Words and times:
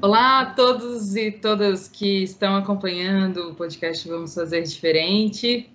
Olá 0.00 0.42
a 0.42 0.46
todos 0.46 1.16
e 1.16 1.32
todas 1.32 1.88
que 1.88 2.22
estão 2.22 2.54
acompanhando 2.54 3.50
o 3.50 3.54
podcast 3.56 4.08
Vamos 4.08 4.32
Fazer 4.32 4.62
Diferente. 4.62 5.68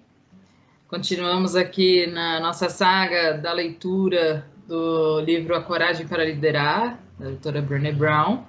Continuamos 0.88 1.58
aqui 1.58 2.08
na 2.08 2.40
nossa 2.40 2.70
saga 2.70 3.34
da 3.34 3.52
leitura 3.52 4.48
do 4.66 5.20
livro 5.20 5.54
A 5.54 5.62
Coragem 5.62 6.08
para 6.08 6.24
Liderar, 6.24 7.04
da 7.20 7.26
doutora 7.26 7.62
Brené 7.62 7.92
Brown. 7.92 8.46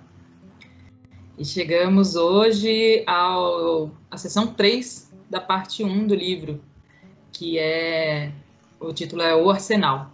E 1.36 1.44
chegamos 1.44 2.14
hoje 2.14 3.02
ao, 3.04 3.90
à 4.08 4.16
sessão 4.16 4.46
3 4.46 5.12
da 5.28 5.40
parte 5.40 5.82
1 5.82 6.06
do 6.06 6.14
livro, 6.14 6.62
que 7.32 7.58
é 7.58 8.30
o 8.78 8.92
título 8.92 9.22
é 9.22 9.34
O 9.34 9.50
Arsenal. 9.50 10.12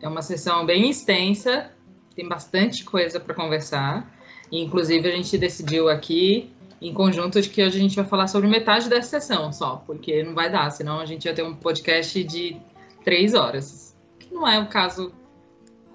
É 0.00 0.06
uma 0.06 0.22
sessão 0.22 0.64
bem 0.64 0.88
extensa, 0.88 1.72
tem 2.14 2.28
bastante 2.28 2.84
coisa 2.84 3.18
para 3.18 3.34
conversar. 3.34 4.14
Inclusive, 4.50 5.08
a 5.08 5.12
gente 5.12 5.36
decidiu 5.36 5.88
aqui 5.88 6.50
em 6.80 6.92
conjunto 6.92 7.40
que 7.42 7.62
hoje 7.62 7.78
a 7.78 7.80
gente 7.80 7.96
vai 7.96 8.04
falar 8.04 8.28
sobre 8.28 8.48
metade 8.48 8.88
dessa 8.88 9.20
sessão 9.20 9.52
só, 9.52 9.82
porque 9.86 10.22
não 10.22 10.34
vai 10.34 10.50
dar, 10.50 10.70
senão 10.70 11.00
a 11.00 11.06
gente 11.06 11.24
ia 11.24 11.34
ter 11.34 11.42
um 11.42 11.54
podcast 11.54 12.22
de 12.22 12.56
três 13.04 13.34
horas. 13.34 13.96
Que 14.18 14.32
não 14.32 14.46
é 14.46 14.58
o 14.58 14.66
caso, 14.66 15.12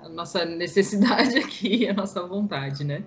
a 0.01 0.09
nossa 0.09 0.43
necessidade 0.43 1.37
aqui, 1.39 1.87
a 1.87 1.93
nossa 1.93 2.25
vontade, 2.25 2.83
né? 2.83 3.03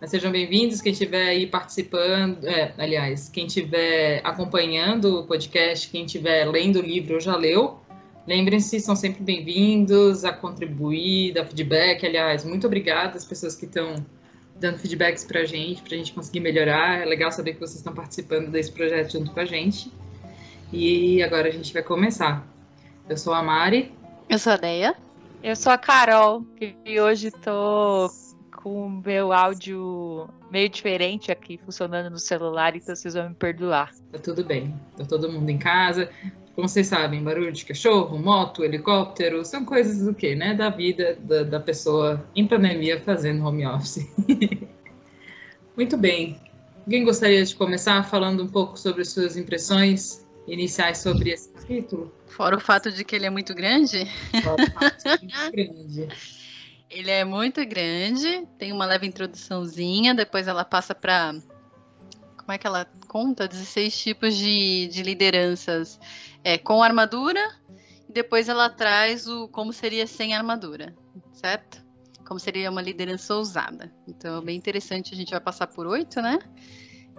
Mas 0.00 0.10
sejam 0.10 0.30
bem-vindos, 0.30 0.80
quem 0.80 0.92
estiver 0.92 1.26
aí 1.26 1.46
participando, 1.48 2.46
é, 2.46 2.72
aliás, 2.78 3.28
quem 3.28 3.46
estiver 3.46 4.20
acompanhando 4.22 5.18
o 5.18 5.26
podcast, 5.26 5.88
quem 5.90 6.04
estiver 6.04 6.48
lendo 6.48 6.78
o 6.78 6.82
livro 6.82 7.14
ou 7.14 7.20
já 7.20 7.34
leu, 7.34 7.80
lembrem-se, 8.24 8.78
são 8.78 8.94
sempre 8.94 9.24
bem-vindos 9.24 10.24
a 10.24 10.32
contribuir, 10.32 11.32
dar 11.32 11.44
feedback. 11.46 12.06
Aliás, 12.06 12.44
muito 12.44 12.64
obrigada 12.64 13.16
às 13.16 13.24
pessoas 13.24 13.56
que 13.56 13.64
estão 13.64 13.96
dando 14.58 14.78
feedbacks 14.78 15.24
para 15.24 15.40
a 15.40 15.44
gente, 15.44 15.82
para 15.82 15.94
a 15.94 15.98
gente 15.98 16.12
conseguir 16.12 16.40
melhorar. 16.40 17.00
É 17.00 17.04
legal 17.04 17.30
saber 17.30 17.54
que 17.54 17.60
vocês 17.60 17.76
estão 17.76 17.94
participando 17.94 18.50
desse 18.50 18.72
projeto 18.72 19.12
junto 19.12 19.30
com 19.30 19.40
a 19.40 19.44
gente. 19.44 19.92
E 20.72 21.22
agora 21.22 21.48
a 21.48 21.50
gente 21.50 21.72
vai 21.72 21.82
começar. 21.82 22.46
Eu 23.08 23.16
sou 23.16 23.32
a 23.32 23.42
Mari. 23.42 23.92
Eu 24.28 24.38
sou 24.38 24.52
a 24.52 24.56
Deia. 24.56 24.94
Eu 25.42 25.54
sou 25.54 25.72
a 25.72 25.78
Carol, 25.78 26.44
e 26.84 27.00
hoje 27.00 27.28
estou 27.28 28.10
com 28.62 28.86
o 28.86 28.90
meu 28.90 29.32
áudio 29.32 30.28
meio 30.50 30.68
diferente 30.68 31.30
aqui, 31.30 31.58
funcionando 31.64 32.10
no 32.10 32.18
celular, 32.18 32.74
então 32.74 32.94
vocês 32.94 33.14
vão 33.14 33.28
me 33.28 33.34
perdoar. 33.34 33.92
Tá 34.10 34.18
tudo 34.18 34.44
bem. 34.44 34.74
Tá 34.96 35.04
todo 35.04 35.30
mundo 35.30 35.48
em 35.48 35.58
casa. 35.58 36.10
Como 36.58 36.68
vocês 36.68 36.88
sabem, 36.88 37.22
barulho 37.22 37.52
de 37.52 37.64
cachorro, 37.64 38.18
moto, 38.18 38.64
helicóptero, 38.64 39.44
são 39.44 39.64
coisas 39.64 40.04
do 40.04 40.12
quê, 40.12 40.34
né? 40.34 40.54
Da 40.54 40.68
vida 40.68 41.16
da, 41.20 41.44
da 41.44 41.60
pessoa 41.60 42.28
em 42.34 42.48
pandemia 42.48 43.00
fazendo 43.00 43.46
home 43.46 43.64
office. 43.64 44.04
Muito 45.76 45.96
bem. 45.96 46.36
Alguém 46.84 47.04
gostaria 47.04 47.44
de 47.44 47.54
começar 47.54 48.02
falando 48.10 48.42
um 48.42 48.48
pouco 48.48 48.76
sobre 48.76 49.04
suas 49.04 49.36
impressões 49.36 50.26
iniciais 50.48 50.98
sobre 50.98 51.30
esse 51.30 51.48
capítulo? 51.50 52.12
Fora 52.26 52.56
o 52.56 52.60
fato 52.60 52.90
de 52.90 53.04
que 53.04 53.14
ele 53.14 53.26
é 53.26 53.30
muito 53.30 53.54
grande. 53.54 54.04
Fora 54.42 54.60
o 54.60 54.70
fato 54.72 54.96
de 54.96 55.16
que 55.28 55.60
ele 55.60 55.62
é 55.62 55.72
muito 55.72 55.86
grande. 55.86 56.08
Ele 56.90 57.10
é 57.10 57.22
muito 57.22 57.66
grande, 57.66 58.48
tem 58.58 58.72
uma 58.72 58.86
leve 58.86 59.06
introduçãozinha, 59.06 60.14
depois 60.14 60.48
ela 60.48 60.64
passa 60.64 60.94
para. 60.94 61.34
Como 62.38 62.50
é 62.50 62.56
que 62.56 62.66
ela 62.66 62.86
conta? 63.06 63.46
16 63.46 63.94
tipos 63.94 64.34
de, 64.34 64.88
de 64.88 65.02
lideranças 65.02 66.00
é, 66.42 66.58
com 66.58 66.82
armadura, 66.82 67.40
e 68.08 68.12
depois 68.12 68.48
ela 68.48 68.70
traz 68.70 69.26
o 69.26 69.48
como 69.48 69.72
seria 69.72 70.06
sem 70.06 70.34
armadura, 70.34 70.94
certo? 71.32 71.84
Como 72.26 72.38
seria 72.38 72.70
uma 72.70 72.82
liderança 72.82 73.34
ousada. 73.34 73.92
Então 74.06 74.38
é 74.38 74.44
bem 74.44 74.56
interessante, 74.56 75.14
a 75.14 75.16
gente 75.16 75.30
vai 75.30 75.40
passar 75.40 75.66
por 75.66 75.86
oito, 75.86 76.20
né? 76.20 76.38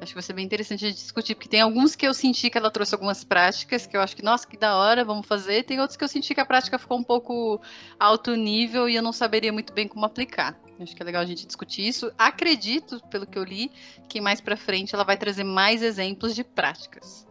Acho 0.02 0.12
que 0.12 0.16
vai 0.16 0.24
ser 0.24 0.34
bem 0.34 0.46
interessante 0.46 0.86
a 0.86 0.90
gente 0.90 1.00
discutir, 1.00 1.36
porque 1.36 1.50
tem 1.50 1.60
alguns 1.60 1.94
que 1.94 2.08
eu 2.08 2.14
senti 2.14 2.50
que 2.50 2.58
ela 2.58 2.72
trouxe 2.72 2.96
algumas 2.96 3.24
práticas 3.24 3.86
que 3.86 3.98
eu 3.98 4.02
acho 4.02 4.16
que, 4.16 4.24
nossa, 4.24 4.48
que 4.48 4.58
da 4.58 4.78
hora, 4.78 5.04
vamos 5.04 5.28
fazer. 5.28 5.64
Tem 5.64 5.80
outros 5.80 5.98
que 5.98 6.04
eu 6.04 6.08
senti 6.08 6.34
que 6.34 6.40
a 6.40 6.46
prática 6.46 6.80
ficou 6.80 6.98
um 6.98 7.04
pouco 7.04 7.62
alto 8.00 8.34
nível 8.36 8.88
e 8.88 8.96
eu 8.96 9.02
não 9.04 9.12
saberia 9.12 9.52
muito 9.52 9.74
bem 9.74 9.88
como 9.90 10.06
aplicar. 10.06 10.58
Acho 10.80 10.96
que 10.96 11.02
é 11.02 11.06
legal 11.06 11.22
a 11.22 11.26
gente 11.26 11.46
discutir 11.46 11.86
isso. 11.86 12.12
Acredito, 12.18 13.02
pelo 13.10 13.28
que 13.28 13.38
eu 13.38 13.44
li, 13.44 13.70
que 14.08 14.22
mais 14.22 14.40
para 14.40 14.56
frente 14.56 14.96
ela 14.96 15.04
vai 15.04 15.18
trazer 15.18 15.44
mais 15.44 15.84
exemplos 15.84 16.34
de 16.34 16.46
práticas. 16.46 17.28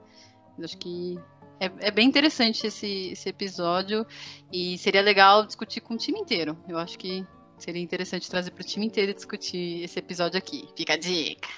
Acho 0.62 0.76
que 0.76 1.18
é, 1.60 1.70
é, 1.80 1.90
bem 1.90 2.06
interessante 2.06 2.66
esse, 2.66 3.10
esse 3.12 3.28
episódio 3.28 4.06
e 4.52 4.78
seria 4.78 5.02
legal 5.02 5.44
discutir 5.44 5.80
com 5.80 5.94
o 5.94 5.96
time 5.96 6.20
inteiro. 6.20 6.56
Eu 6.68 6.78
acho 6.78 6.98
que 6.98 7.26
seria 7.58 7.82
interessante 7.82 8.30
trazer 8.30 8.50
para 8.52 8.62
o 8.62 8.66
time 8.66 8.86
inteiro 8.86 9.12
discutir 9.12 9.82
esse 9.82 9.98
episódio 9.98 10.38
aqui. 10.38 10.68
Fica 10.76 10.94
a 10.94 10.96
dica. 10.96 11.48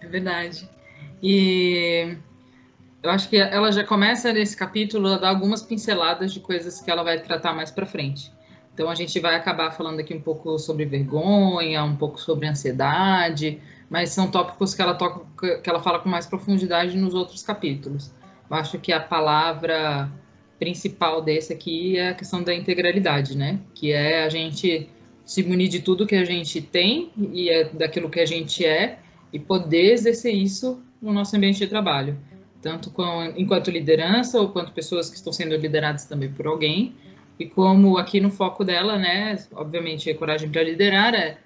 É 0.00 0.06
verdade. 0.06 0.68
E 1.22 2.16
eu 3.02 3.10
acho 3.10 3.28
que 3.28 3.36
ela 3.36 3.70
já 3.70 3.84
começa 3.84 4.32
nesse 4.32 4.56
capítulo 4.56 5.08
a 5.08 5.18
dar 5.18 5.28
algumas 5.28 5.62
pinceladas 5.62 6.32
de 6.32 6.40
coisas 6.40 6.80
que 6.80 6.90
ela 6.90 7.02
vai 7.02 7.20
tratar 7.20 7.54
mais 7.54 7.70
para 7.70 7.84
frente. 7.84 8.32
Então 8.72 8.88
a 8.88 8.94
gente 8.94 9.20
vai 9.20 9.34
acabar 9.34 9.70
falando 9.70 10.00
aqui 10.00 10.14
um 10.14 10.20
pouco 10.20 10.58
sobre 10.58 10.86
vergonha, 10.86 11.84
um 11.84 11.94
pouco 11.94 12.18
sobre 12.18 12.46
ansiedade, 12.46 13.60
mas 13.90 14.10
são 14.10 14.30
tópicos 14.30 14.74
que 14.74 14.80
ela 14.80 14.94
toca, 14.94 15.60
que 15.60 15.68
ela 15.68 15.82
fala 15.82 15.98
com 15.98 16.08
mais 16.08 16.26
profundidade 16.26 16.96
nos 16.96 17.12
outros 17.12 17.42
capítulos. 17.42 18.10
Eu 18.52 18.58
acho 18.58 18.78
que 18.78 18.92
a 18.92 19.00
palavra 19.00 20.12
principal 20.58 21.22
desse 21.22 21.54
aqui 21.54 21.96
é 21.96 22.10
a 22.10 22.14
questão 22.14 22.42
da 22.42 22.54
integralidade, 22.54 23.34
né? 23.34 23.58
Que 23.74 23.92
é 23.92 24.24
a 24.24 24.28
gente 24.28 24.90
se 25.24 25.42
munir 25.42 25.70
de 25.70 25.80
tudo 25.80 26.06
que 26.06 26.14
a 26.14 26.24
gente 26.26 26.60
tem 26.60 27.10
e 27.16 27.48
é 27.48 27.64
daquilo 27.64 28.10
que 28.10 28.20
a 28.20 28.26
gente 28.26 28.62
é 28.62 28.98
e 29.32 29.38
poder 29.38 29.92
exercer 29.94 30.34
isso 30.34 30.82
no 31.00 31.14
nosso 31.14 31.34
ambiente 31.34 31.60
de 31.60 31.66
trabalho, 31.66 32.18
tanto 32.60 32.90
com, 32.90 33.24
enquanto 33.38 33.70
liderança 33.70 34.38
ou 34.38 34.50
quanto 34.50 34.70
pessoas 34.72 35.08
que 35.08 35.16
estão 35.16 35.32
sendo 35.32 35.56
lideradas 35.56 36.04
também 36.04 36.30
por 36.30 36.46
alguém. 36.46 36.94
E 37.38 37.46
como 37.46 37.96
aqui 37.96 38.20
no 38.20 38.30
foco 38.30 38.62
dela, 38.62 38.98
né, 38.98 39.34
obviamente, 39.54 40.10
a 40.10 40.14
coragem 40.14 40.50
para 40.50 40.62
liderar 40.62 41.14
é 41.14 41.38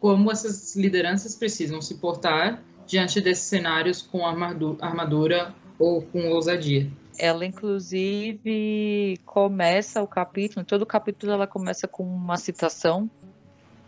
como 0.00 0.32
essas 0.32 0.74
lideranças 0.76 1.36
precisam 1.36 1.82
se 1.82 1.96
portar 1.96 2.62
diante 2.86 3.20
desses 3.20 3.44
cenários 3.44 4.00
com 4.00 4.26
armadura 4.26 5.54
ou 5.78 6.02
com 6.02 6.28
ousadia. 6.30 6.90
Ela, 7.18 7.46
inclusive, 7.46 9.18
começa 9.24 10.02
o 10.02 10.06
capítulo, 10.06 10.64
todo 10.64 10.84
capítulo 10.84 11.32
ela 11.32 11.46
começa 11.46 11.86
com 11.86 12.02
uma 12.02 12.36
citação 12.36 13.08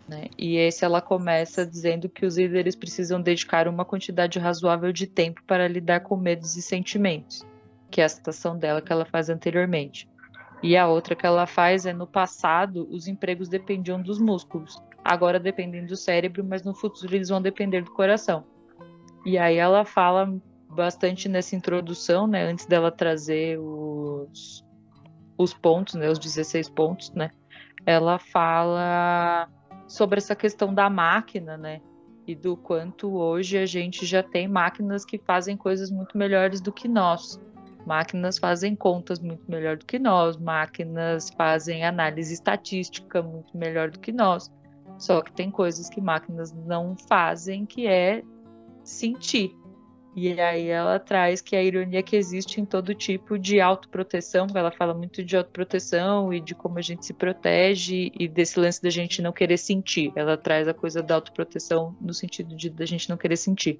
né? 0.07 0.27
E 0.37 0.55
esse 0.55 0.85
ela 0.85 1.01
começa 1.01 1.65
dizendo 1.65 2.07
que 2.07 2.25
os 2.25 2.37
líderes 2.37 2.75
precisam 2.75 3.21
dedicar 3.21 3.67
uma 3.67 3.83
quantidade 3.83 4.39
razoável 4.39 4.93
de 4.93 5.05
tempo 5.05 5.41
para 5.45 5.67
lidar 5.67 5.99
com 5.99 6.15
medos 6.15 6.55
e 6.55 6.61
sentimentos, 6.61 7.45
que 7.91 7.99
é 7.99 8.05
a 8.05 8.09
citação 8.09 8.57
dela 8.57 8.81
que 8.81 8.91
ela 8.91 9.03
faz 9.03 9.29
anteriormente. 9.29 10.07
E 10.63 10.77
a 10.77 10.87
outra 10.87 11.15
que 11.15 11.25
ela 11.25 11.45
faz 11.45 11.85
é 11.85 11.91
no 11.91 12.07
passado 12.07 12.87
os 12.89 13.07
empregos 13.07 13.49
dependiam 13.49 14.01
dos 14.01 14.17
músculos, 14.17 14.81
agora 15.03 15.39
dependem 15.39 15.85
do 15.85 15.97
cérebro, 15.97 16.43
mas 16.43 16.63
no 16.63 16.73
futuro 16.73 17.13
eles 17.13 17.29
vão 17.29 17.41
depender 17.41 17.81
do 17.81 17.91
coração. 17.91 18.45
E 19.25 19.37
aí 19.37 19.57
ela 19.57 19.83
fala 19.83 20.33
bastante 20.69 21.29
nessa 21.29 21.55
introdução, 21.55 22.27
né, 22.27 22.43
antes 22.43 22.65
dela 22.65 22.91
trazer 22.91 23.57
os, 23.59 24.63
os 25.37 25.53
pontos, 25.53 25.95
né, 25.95 26.09
os 26.09 26.19
16 26.19 26.69
pontos, 26.69 27.11
né, 27.11 27.31
ela 27.85 28.19
fala 28.19 29.49
sobre 29.87 30.17
essa 30.17 30.35
questão 30.35 30.73
da 30.73 30.89
máquina, 30.89 31.57
né? 31.57 31.81
E 32.27 32.35
do 32.35 32.57
quanto 32.57 33.15
hoje 33.15 33.57
a 33.57 33.65
gente 33.65 34.05
já 34.05 34.21
tem 34.21 34.47
máquinas 34.47 35.05
que 35.05 35.17
fazem 35.17 35.55
coisas 35.55 35.89
muito 35.89 36.17
melhores 36.17 36.59
do 36.59 36.73
que 36.73 36.87
nós. 36.87 37.39
Máquinas 37.85 38.37
fazem 38.37 38.75
contas 38.75 39.17
muito 39.17 39.49
melhor 39.49 39.77
do 39.77 39.85
que 39.85 39.97
nós, 39.97 40.35
máquinas 40.35 41.29
fazem 41.29 41.85
análise 41.85 42.33
estatística 42.33 43.21
muito 43.21 43.57
melhor 43.57 43.89
do 43.89 43.99
que 43.99 44.11
nós. 44.11 44.51
Só 44.97 45.21
que 45.21 45.31
tem 45.31 45.49
coisas 45.49 45.89
que 45.89 46.01
máquinas 46.01 46.51
não 46.51 46.97
fazem, 47.07 47.65
que 47.65 47.87
é 47.87 48.21
sentir. 48.83 49.55
E 50.19 50.41
aí 50.41 50.69
ela 50.69 50.97
traz 50.97 51.41
que 51.41 51.55
a 51.55 51.61
ironia 51.61 52.01
que 52.01 52.15
existe 52.15 52.59
em 52.59 52.65
todo 52.65 52.95
tipo 52.95 53.37
de 53.37 53.61
autoproteção, 53.61 54.47
ela 54.55 54.71
fala 54.71 54.91
muito 54.91 55.23
de 55.23 55.37
autoproteção 55.37 56.33
e 56.33 56.39
de 56.39 56.55
como 56.55 56.79
a 56.79 56.81
gente 56.81 57.05
se 57.05 57.13
protege 57.13 58.11
e 58.19 58.27
desse 58.27 58.59
lance 58.59 58.81
da 58.81 58.89
gente 58.89 59.21
não 59.21 59.31
querer 59.31 59.57
sentir. 59.57 60.11
Ela 60.15 60.35
traz 60.35 60.67
a 60.67 60.73
coisa 60.73 61.03
da 61.03 61.13
autoproteção 61.13 61.95
no 62.01 62.15
sentido 62.15 62.55
de 62.55 62.67
da 62.67 62.83
gente 62.83 63.07
não 63.07 63.15
querer 63.15 63.37
sentir. 63.37 63.79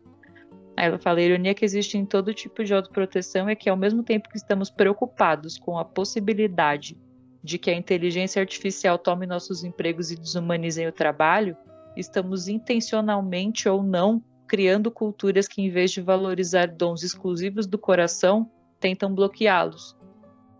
Aí 0.75 0.85
ela 0.85 0.99
fala, 0.99 1.17
a 1.17 1.23
ironia 1.23 1.55
que 1.55 1.65
existe 1.65 1.97
em 1.97 2.05
todo 2.05 2.31
tipo 2.35 2.63
de 2.63 2.71
autoproteção 2.71 3.49
é 3.49 3.55
que 3.55 3.67
ao 3.67 3.75
mesmo 3.75 4.03
tempo 4.03 4.29
que 4.29 4.37
estamos 4.37 4.69
preocupados 4.69 5.57
com 5.57 5.79
a 5.79 5.83
possibilidade 5.83 6.95
de 7.43 7.57
que 7.57 7.71
a 7.71 7.75
inteligência 7.75 8.39
artificial 8.39 8.99
tome 8.99 9.25
nossos 9.25 9.63
empregos 9.63 10.11
e 10.11 10.15
desumanizem 10.15 10.87
o 10.87 10.91
trabalho, 10.91 11.57
estamos 11.95 12.47
intencionalmente 12.47 13.67
ou 13.67 13.81
não 13.81 14.21
criando 14.47 14.89
culturas 14.89 15.47
que, 15.47 15.61
em 15.61 15.69
vez 15.69 15.91
de 15.91 16.01
valorizar 16.01 16.67
dons 16.67 17.03
exclusivos 17.03 17.67
do 17.67 17.77
coração, 17.77 18.49
tentam 18.79 19.13
bloqueá-los. 19.13 19.97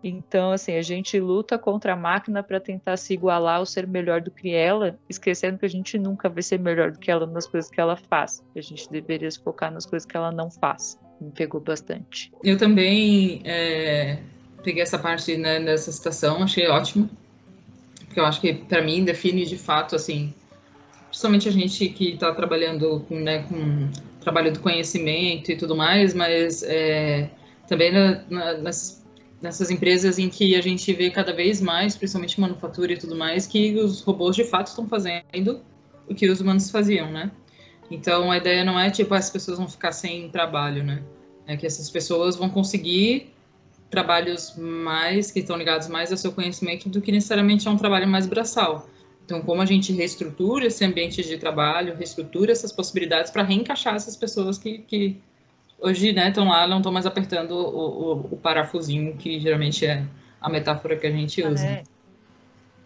Então, 0.02 0.52
assim, 0.52 0.76
a 0.76 0.82
gente 0.82 1.18
luta 1.18 1.58
contra 1.58 1.94
a 1.94 1.96
máquina 1.96 2.42
para 2.42 2.60
tentar 2.60 2.96
se 2.96 3.14
igualar 3.14 3.58
ou 3.58 3.66
ser 3.66 3.86
melhor 3.86 4.20
do 4.20 4.30
que 4.30 4.54
ela, 4.54 4.96
esquecendo 5.08 5.58
que 5.58 5.66
a 5.66 5.68
gente 5.68 5.98
nunca 5.98 6.28
vai 6.28 6.42
ser 6.42 6.58
melhor 6.58 6.92
do 6.92 6.98
que 6.98 7.10
ela 7.10 7.26
nas 7.26 7.46
coisas 7.46 7.68
que 7.70 7.80
ela 7.80 7.96
faz. 7.96 8.42
A 8.54 8.60
gente 8.60 8.88
deveria 8.90 9.30
se 9.30 9.40
focar 9.42 9.72
nas 9.72 9.84
coisas 9.84 10.06
que 10.06 10.16
ela 10.16 10.30
não 10.30 10.50
faz. 10.50 10.98
Me 11.20 11.32
pegou 11.32 11.60
bastante. 11.60 12.30
Eu 12.44 12.56
também 12.56 13.42
é, 13.44 14.20
peguei 14.62 14.82
essa 14.82 14.98
parte 14.98 15.36
né, 15.36 15.76
citação, 15.76 16.44
achei 16.44 16.68
ótimo. 16.68 17.10
Porque 18.06 18.20
eu 18.20 18.24
acho 18.24 18.40
que, 18.40 18.54
para 18.54 18.82
mim, 18.82 19.04
define 19.04 19.44
de 19.44 19.58
fato, 19.58 19.96
assim, 19.96 20.32
principalmente 21.08 21.48
a 21.48 21.52
gente 21.52 21.88
que 21.88 22.10
está 22.10 22.32
trabalhando 22.34 23.04
com, 23.08 23.18
né, 23.18 23.42
com 23.42 23.88
trabalho 24.20 24.52
do 24.52 24.60
conhecimento 24.60 25.50
e 25.50 25.56
tudo 25.56 25.76
mais, 25.76 26.14
mas 26.14 26.62
é, 26.62 27.30
também 27.66 27.92
na, 27.92 28.22
na, 28.28 28.54
nas 28.58 28.98
nessas 29.40 29.70
empresas 29.70 30.18
em 30.18 30.28
que 30.28 30.56
a 30.56 30.60
gente 30.60 30.92
vê 30.92 31.10
cada 31.10 31.32
vez 31.32 31.60
mais, 31.60 31.96
principalmente 31.96 32.40
manufatura 32.40 32.92
e 32.92 32.98
tudo 32.98 33.14
mais, 33.16 33.46
que 33.46 33.78
os 33.78 34.02
robôs 34.02 34.34
de 34.34 34.44
fato 34.44 34.68
estão 34.68 34.86
fazendo 34.88 35.60
o 36.08 36.14
que 36.14 36.28
os 36.28 36.40
humanos 36.40 36.70
faziam, 36.70 37.10
né? 37.10 37.30
Então 37.90 38.30
a 38.30 38.36
ideia 38.36 38.64
não 38.64 38.78
é 38.78 38.90
tipo 38.90 39.14
as 39.14 39.30
pessoas 39.30 39.58
vão 39.58 39.68
ficar 39.68 39.92
sem 39.92 40.28
trabalho, 40.28 40.82
né? 40.82 41.02
É 41.46 41.56
que 41.56 41.66
essas 41.66 41.88
pessoas 41.88 42.36
vão 42.36 42.50
conseguir 42.50 43.32
trabalhos 43.88 44.54
mais 44.56 45.30
que 45.30 45.40
estão 45.40 45.56
ligados 45.56 45.88
mais 45.88 46.10
ao 46.10 46.18
seu 46.18 46.32
conhecimento 46.32 46.88
do 46.88 47.00
que 47.00 47.10
necessariamente 47.10 47.66
a 47.68 47.70
um 47.70 47.76
trabalho 47.76 48.06
mais 48.06 48.26
braçal. 48.26 48.86
Então, 49.28 49.42
como 49.42 49.60
a 49.60 49.66
gente 49.66 49.92
reestrutura 49.92 50.64
esse 50.64 50.82
ambiente 50.82 51.22
de 51.22 51.36
trabalho, 51.36 51.94
reestrutura 51.94 52.50
essas 52.50 52.72
possibilidades 52.72 53.30
para 53.30 53.42
reencaixar 53.42 53.94
essas 53.94 54.16
pessoas 54.16 54.56
que, 54.56 54.78
que 54.78 55.20
hoje, 55.78 56.14
né, 56.14 56.28
estão 56.30 56.48
lá, 56.48 56.66
não 56.66 56.78
estão 56.78 56.90
mais 56.90 57.04
apertando 57.04 57.50
o, 57.50 57.58
o, 57.58 58.12
o, 58.32 58.36
parafusinho, 58.38 59.14
que 59.18 59.38
geralmente 59.38 59.84
é 59.84 60.02
a 60.40 60.48
metáfora 60.48 60.96
que 60.96 61.06
a 61.06 61.10
gente 61.10 61.42
usa. 61.42 61.66
É. 61.66 61.84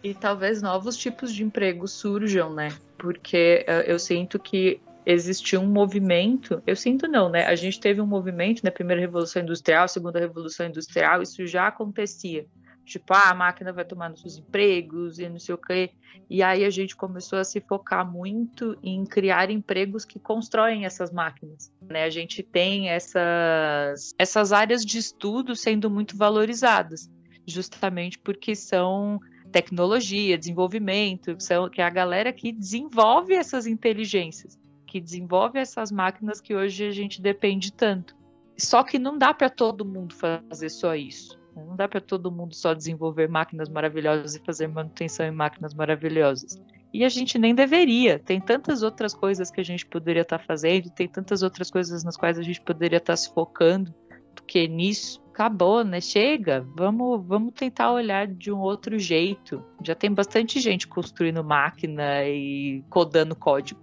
E 0.03 0.13
talvez 0.13 0.61
novos 0.61 0.97
tipos 0.97 1.33
de 1.33 1.45
empregos 1.45 1.93
surjam, 1.93 2.53
né? 2.53 2.73
Porque 2.97 3.65
uh, 3.65 3.89
eu 3.89 3.97
sinto 3.97 4.37
que 4.37 4.81
existiu 5.05 5.61
um 5.61 5.67
movimento, 5.67 6.61
eu 6.67 6.75
sinto 6.75 7.07
não, 7.07 7.29
né? 7.29 7.45
A 7.45 7.55
gente 7.55 7.79
teve 7.79 8.01
um 8.01 8.05
movimento 8.05 8.61
na 8.65 8.67
né, 8.67 8.71
primeira 8.71 8.99
revolução 8.99 9.41
industrial, 9.41 9.87
segunda 9.87 10.19
revolução 10.19 10.65
industrial, 10.65 11.21
isso 11.21 11.47
já 11.47 11.67
acontecia. 11.67 12.45
Tipo, 12.85 13.13
ah, 13.13 13.29
a 13.29 13.33
máquina 13.33 13.71
vai 13.71 13.85
tomar 13.85 14.09
nossos 14.09 14.37
empregos 14.37 15.19
e 15.19 15.29
não 15.29 15.39
sei 15.39 15.55
o 15.55 15.57
quê. 15.57 15.91
E 16.29 16.43
aí 16.43 16.65
a 16.65 16.69
gente 16.69 16.95
começou 16.95 17.39
a 17.39 17.43
se 17.43 17.61
focar 17.61 18.09
muito 18.09 18.77
em 18.83 19.05
criar 19.05 19.49
empregos 19.49 20.03
que 20.05 20.19
constroem 20.19 20.85
essas 20.85 21.11
máquinas. 21.11 21.71
Né? 21.81 22.03
A 22.03 22.09
gente 22.09 22.43
tem 22.43 22.89
essas, 22.89 24.13
essas 24.17 24.51
áreas 24.51 24.85
de 24.85 24.97
estudo 24.97 25.55
sendo 25.55 25.89
muito 25.89 26.17
valorizadas, 26.17 27.09
justamente 27.45 28.19
porque 28.19 28.55
são 28.55 29.19
tecnologia, 29.51 30.37
desenvolvimento, 30.37 31.35
são, 31.39 31.69
que 31.69 31.79
é 31.81 31.85
a 31.85 31.89
galera 31.89 32.33
que 32.33 32.51
desenvolve 32.51 33.33
essas 33.33 33.67
inteligências, 33.67 34.57
que 34.87 34.99
desenvolve 34.99 35.59
essas 35.59 35.91
máquinas 35.91 36.41
que 36.41 36.55
hoje 36.55 36.87
a 36.87 36.91
gente 36.91 37.21
depende 37.21 37.71
tanto. 37.71 38.15
Só 38.57 38.83
que 38.83 38.99
não 38.99 39.17
dá 39.17 39.33
para 39.33 39.49
todo 39.49 39.85
mundo 39.85 40.13
fazer 40.15 40.69
só 40.69 40.95
isso. 40.95 41.42
Não 41.55 41.75
dá 41.75 41.87
para 41.87 42.01
todo 42.01 42.31
mundo 42.31 42.55
só 42.55 42.73
desenvolver 42.73 43.29
máquinas 43.29 43.69
maravilhosas 43.69 44.35
e 44.35 44.39
fazer 44.39 44.67
manutenção 44.67 45.25
em 45.25 45.31
máquinas 45.31 45.73
maravilhosas. 45.73 46.61
E 46.93 47.03
a 47.03 47.09
gente 47.09 47.39
nem 47.39 47.55
deveria. 47.55 48.19
Tem 48.19 48.39
tantas 48.39 48.83
outras 48.83 49.13
coisas 49.13 49.49
que 49.49 49.59
a 49.59 49.63
gente 49.63 49.85
poderia 49.85 50.21
estar 50.21 50.37
tá 50.37 50.43
fazendo, 50.43 50.89
tem 50.89 51.07
tantas 51.07 51.41
outras 51.41 51.71
coisas 51.71 52.03
nas 52.03 52.15
quais 52.15 52.37
a 52.37 52.43
gente 52.43 52.61
poderia 52.61 52.97
estar 52.97 53.13
tá 53.13 53.17
se 53.17 53.33
focando 53.33 53.93
do 54.35 54.43
que 54.43 54.67
nisso. 54.67 55.21
Acabou, 55.31 55.83
né? 55.83 55.99
Chega. 55.99 56.63
Vamos, 56.75 57.25
vamos 57.25 57.53
tentar 57.55 57.91
olhar 57.91 58.27
de 58.27 58.51
um 58.51 58.59
outro 58.59 58.99
jeito. 58.99 59.63
Já 59.83 59.95
tem 59.95 60.11
bastante 60.11 60.59
gente 60.59 60.87
construindo 60.87 61.43
máquina 61.43 62.23
e 62.25 62.83
codando 62.89 63.35
código. 63.35 63.82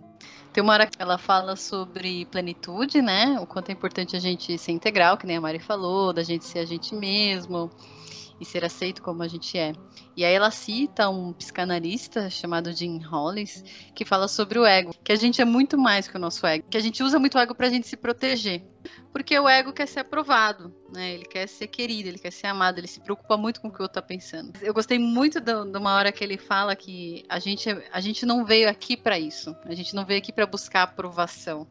Tem 0.52 0.62
uma 0.62 0.73
hora 0.73 0.87
que 0.87 1.00
ela 1.00 1.17
fala 1.17 1.55
sobre 1.55 2.26
plenitude, 2.26 3.00
né? 3.00 3.38
O 3.41 3.47
quanto 3.47 3.70
é 3.70 3.73
importante 3.73 4.17
a 4.17 4.19
gente 4.19 4.58
ser 4.58 4.73
integral, 4.73 5.17
que 5.17 5.26
nem 5.26 5.37
a 5.37 5.41
Mari 5.41 5.61
falou, 5.61 6.12
da 6.12 6.23
gente 6.25 6.44
ser 6.44 6.58
a 6.61 6.64
gente 6.64 6.94
mesmo 6.94 7.70
e 8.41 8.45
ser 8.45 8.65
aceito 8.65 9.03
como 9.03 9.23
a 9.23 9.29
gente 9.29 9.59
é. 9.59 9.73
E 10.17 10.25
aí 10.25 10.33
ela 10.33 10.51
cita 10.51 11.09
um 11.11 11.33
psicanalista 11.33 12.31
chamado 12.31 12.73
Jim 12.73 12.99
Hollis 12.99 13.63
que 13.95 14.05
fala 14.05 14.27
sobre 14.27 14.59
o 14.59 14.65
ego, 14.65 14.95
que 15.05 15.13
a 15.13 15.17
gente 15.17 15.41
é 15.41 15.45
muito 15.45 15.77
mais 15.77 16.09
que 16.09 16.17
o 16.17 16.21
nosso 16.21 16.47
ego, 16.47 16.67
que 16.71 16.77
a 16.77 16.81
gente 16.81 17.03
usa 17.03 17.19
muito 17.19 17.37
o 17.37 17.39
ego 17.39 17.55
para 17.55 17.67
a 17.67 17.71
gente 17.71 17.87
se 17.87 17.97
proteger, 17.97 18.63
porque 19.13 19.39
o 19.39 19.49
ego 19.49 19.73
quer 19.73 19.87
ser 19.87 20.01
aprovado, 20.01 20.75
né? 20.93 21.13
Ele 21.13 21.25
quer 21.25 21.47
ser 21.47 21.67
querido, 21.67 22.09
ele 22.09 22.19
quer 22.19 22.33
ser 22.33 22.47
amado, 22.47 22.79
ele 22.79 22.87
se 22.87 23.01
preocupa 23.01 23.37
muito 23.37 23.61
com 23.61 23.69
o 23.69 23.71
que 23.73 23.81
o 23.81 23.83
outro 23.83 24.01
tá 24.01 24.03
pensando. 24.03 24.53
Eu 24.63 24.73
gostei 24.73 24.99
muito 24.99 25.41
de 25.41 25.53
uma 25.53 25.95
hora 25.95 26.11
que 26.11 26.25
ele 26.25 26.39
fala 26.39 26.75
que 26.75 27.25
a 27.29 27.39
gente 27.39 27.69
a 27.93 28.01
gente 28.01 28.25
não 28.25 28.45
veio 28.45 28.69
aqui 28.69 28.97
para 28.97 29.19
isso, 29.19 29.55
a 29.65 29.75
gente 29.75 29.95
não 29.95 30.07
veio 30.07 30.19
aqui 30.19 30.33
para 30.33 30.47
buscar 30.47 30.83
aprovação, 30.83 31.67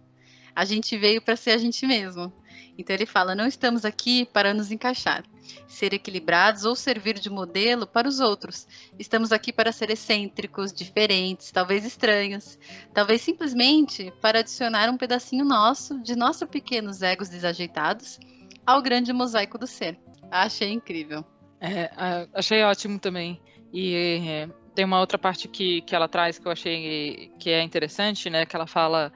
a 0.56 0.66
gente 0.66 0.98
veio 0.98 1.22
para 1.22 1.36
ser 1.36 1.52
a 1.52 1.58
gente 1.58 1.86
mesmo. 1.88 2.32
Então 2.80 2.96
ele 2.96 3.06
fala: 3.06 3.36
não 3.36 3.46
estamos 3.46 3.84
aqui 3.84 4.26
para 4.26 4.54
nos 4.54 4.72
encaixar, 4.72 5.26
ser 5.68 5.94
equilibrados 5.94 6.64
ou 6.64 6.76
servir 6.78 7.20
de 7.20 7.30
modelo 7.30 7.86
para 7.86 8.08
os 8.08 8.22
outros. 8.22 8.66
Estamos 8.98 9.34
aqui 9.34 9.52
para 9.52 9.74
ser 9.74 9.90
excêntricos, 9.90 10.72
diferentes, 10.72 11.52
talvez 11.52 11.84
estranhos, 11.84 12.58
talvez 12.94 13.22
simplesmente 13.22 14.14
para 14.22 14.40
adicionar 14.40 14.90
um 14.90 14.96
pedacinho 14.98 15.44
nosso, 15.44 16.02
de 16.02 16.16
nossos 16.16 16.48
pequenos 16.48 17.02
egos 17.02 17.28
desajeitados, 17.28 18.18
ao 18.66 18.82
grande 18.82 19.12
mosaico 19.12 19.58
do 19.58 19.68
ser. 19.68 20.00
Achei 20.32 20.72
incrível. 20.72 21.26
É, 21.60 21.92
achei 22.34 22.64
ótimo 22.64 22.98
também. 22.98 23.42
E 23.74 23.94
é, 24.26 24.50
tem 24.74 24.86
uma 24.86 25.02
outra 25.02 25.18
parte 25.18 25.50
que, 25.50 25.82
que 25.82 25.94
ela 25.94 26.08
traz 26.08 26.40
que 26.40 26.48
eu 26.48 26.52
achei 26.52 27.30
que 27.38 27.50
é 27.50 27.62
interessante, 27.62 28.30
né? 28.30 28.46
Que 28.46 28.56
ela 28.56 28.66
fala 28.66 29.12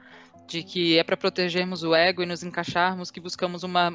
de 0.46 0.62
que 0.62 0.98
é 0.98 1.02
para 1.02 1.16
protegermos 1.16 1.82
o 1.82 1.94
ego 1.94 2.22
e 2.22 2.26
nos 2.26 2.42
encaixarmos 2.42 3.10
que 3.10 3.20
buscamos 3.20 3.62
uma 3.62 3.90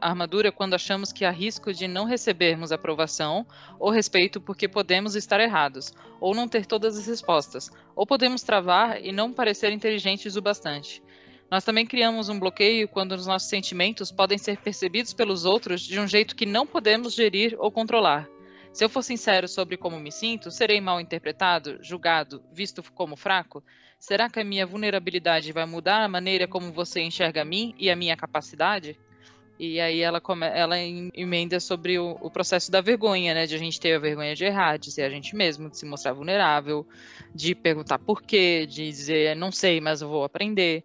armadura, 0.00 0.52
quando 0.52 0.74
achamos 0.74 1.12
que 1.12 1.24
há 1.24 1.30
risco 1.30 1.72
de 1.72 1.88
não 1.88 2.04
recebermos 2.04 2.70
aprovação 2.70 3.46
ou 3.78 3.90
respeito 3.90 4.40
porque 4.40 4.68
podemos 4.68 5.16
estar 5.16 5.40
errados, 5.40 5.92
ou 6.20 6.34
não 6.34 6.46
ter 6.46 6.66
todas 6.66 6.98
as 6.98 7.06
respostas, 7.06 7.70
ou 7.94 8.06
podemos 8.06 8.42
travar 8.42 9.02
e 9.02 9.10
não 9.10 9.32
parecer 9.32 9.72
inteligentes 9.72 10.36
o 10.36 10.42
bastante. 10.42 11.02
Nós 11.50 11.64
também 11.64 11.86
criamos 11.86 12.28
um 12.28 12.38
bloqueio 12.38 12.88
quando 12.88 13.12
os 13.12 13.26
nossos 13.26 13.48
sentimentos 13.48 14.10
podem 14.10 14.36
ser 14.36 14.58
percebidos 14.58 15.12
pelos 15.12 15.44
outros 15.44 15.80
de 15.80 15.98
um 15.98 16.06
jeito 16.06 16.34
que 16.34 16.44
não 16.44 16.66
podemos 16.66 17.14
gerir 17.14 17.54
ou 17.58 17.70
controlar. 17.70 18.28
Se 18.72 18.84
eu 18.84 18.88
for 18.90 19.02
sincero 19.02 19.48
sobre 19.48 19.76
como 19.76 19.98
me 19.98 20.12
sinto, 20.12 20.50
serei 20.50 20.80
mal 20.82 21.00
interpretado, 21.00 21.78
julgado, 21.80 22.42
visto 22.52 22.82
como 22.92 23.16
fraco? 23.16 23.64
Será 24.06 24.30
que 24.30 24.38
a 24.38 24.44
minha 24.44 24.64
vulnerabilidade 24.64 25.50
vai 25.50 25.66
mudar 25.66 26.04
a 26.04 26.08
maneira 26.08 26.46
como 26.46 26.72
você 26.72 27.00
enxerga 27.00 27.42
a 27.42 27.44
mim 27.44 27.74
e 27.76 27.90
a 27.90 27.96
minha 27.96 28.16
capacidade? 28.16 28.96
E 29.58 29.80
aí 29.80 30.00
ela, 30.00 30.20
come, 30.20 30.46
ela 30.46 30.78
emenda 30.78 31.58
sobre 31.58 31.98
o, 31.98 32.16
o, 32.20 32.30
processo 32.30 32.70
da 32.70 32.80
vergonha, 32.80 33.34
né? 33.34 33.46
De 33.46 33.56
a 33.56 33.58
gente 33.58 33.80
ter 33.80 33.94
a 33.94 33.98
vergonha 33.98 34.32
de 34.36 34.44
errar, 34.44 34.76
de 34.76 34.92
ser 34.92 35.02
a 35.02 35.10
gente 35.10 35.34
mesmo, 35.34 35.68
de 35.68 35.76
se 35.76 35.84
mostrar 35.84 36.12
vulnerável, 36.12 36.86
de 37.34 37.52
perguntar 37.52 37.98
por 37.98 38.22
quê, 38.22 38.64
de 38.64 38.88
dizer 38.88 39.34
não 39.34 39.50
sei, 39.50 39.80
mas 39.80 40.02
eu 40.02 40.08
vou 40.08 40.22
aprender. 40.22 40.84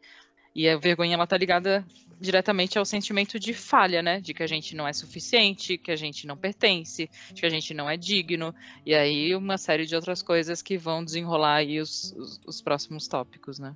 E 0.55 0.67
a 0.67 0.75
vergonha 0.75 1.13
ela 1.13 1.27
tá 1.27 1.37
ligada 1.37 1.85
diretamente 2.21 2.77
ao 2.77 2.85
sentimento 2.85 3.39
de 3.39 3.51
falha, 3.53 4.01
né? 4.01 4.21
De 4.21 4.33
que 4.33 4.43
a 4.43 4.47
gente 4.47 4.75
não 4.75 4.87
é 4.87 4.93
suficiente, 4.93 5.77
que 5.77 5.91
a 5.91 5.95
gente 5.95 6.27
não 6.27 6.37
pertence, 6.37 7.09
de 7.33 7.41
que 7.41 7.45
a 7.45 7.49
gente 7.49 7.73
não 7.73 7.89
é 7.89 7.97
digno. 7.97 8.53
E 8.85 8.93
aí 8.93 9.35
uma 9.35 9.57
série 9.57 9.85
de 9.85 9.95
outras 9.95 10.21
coisas 10.21 10.61
que 10.61 10.77
vão 10.77 11.03
desenrolar 11.03 11.55
aí 11.55 11.79
os, 11.79 12.13
os, 12.13 12.39
os 12.45 12.61
próximos 12.61 13.07
tópicos, 13.07 13.57
né? 13.57 13.75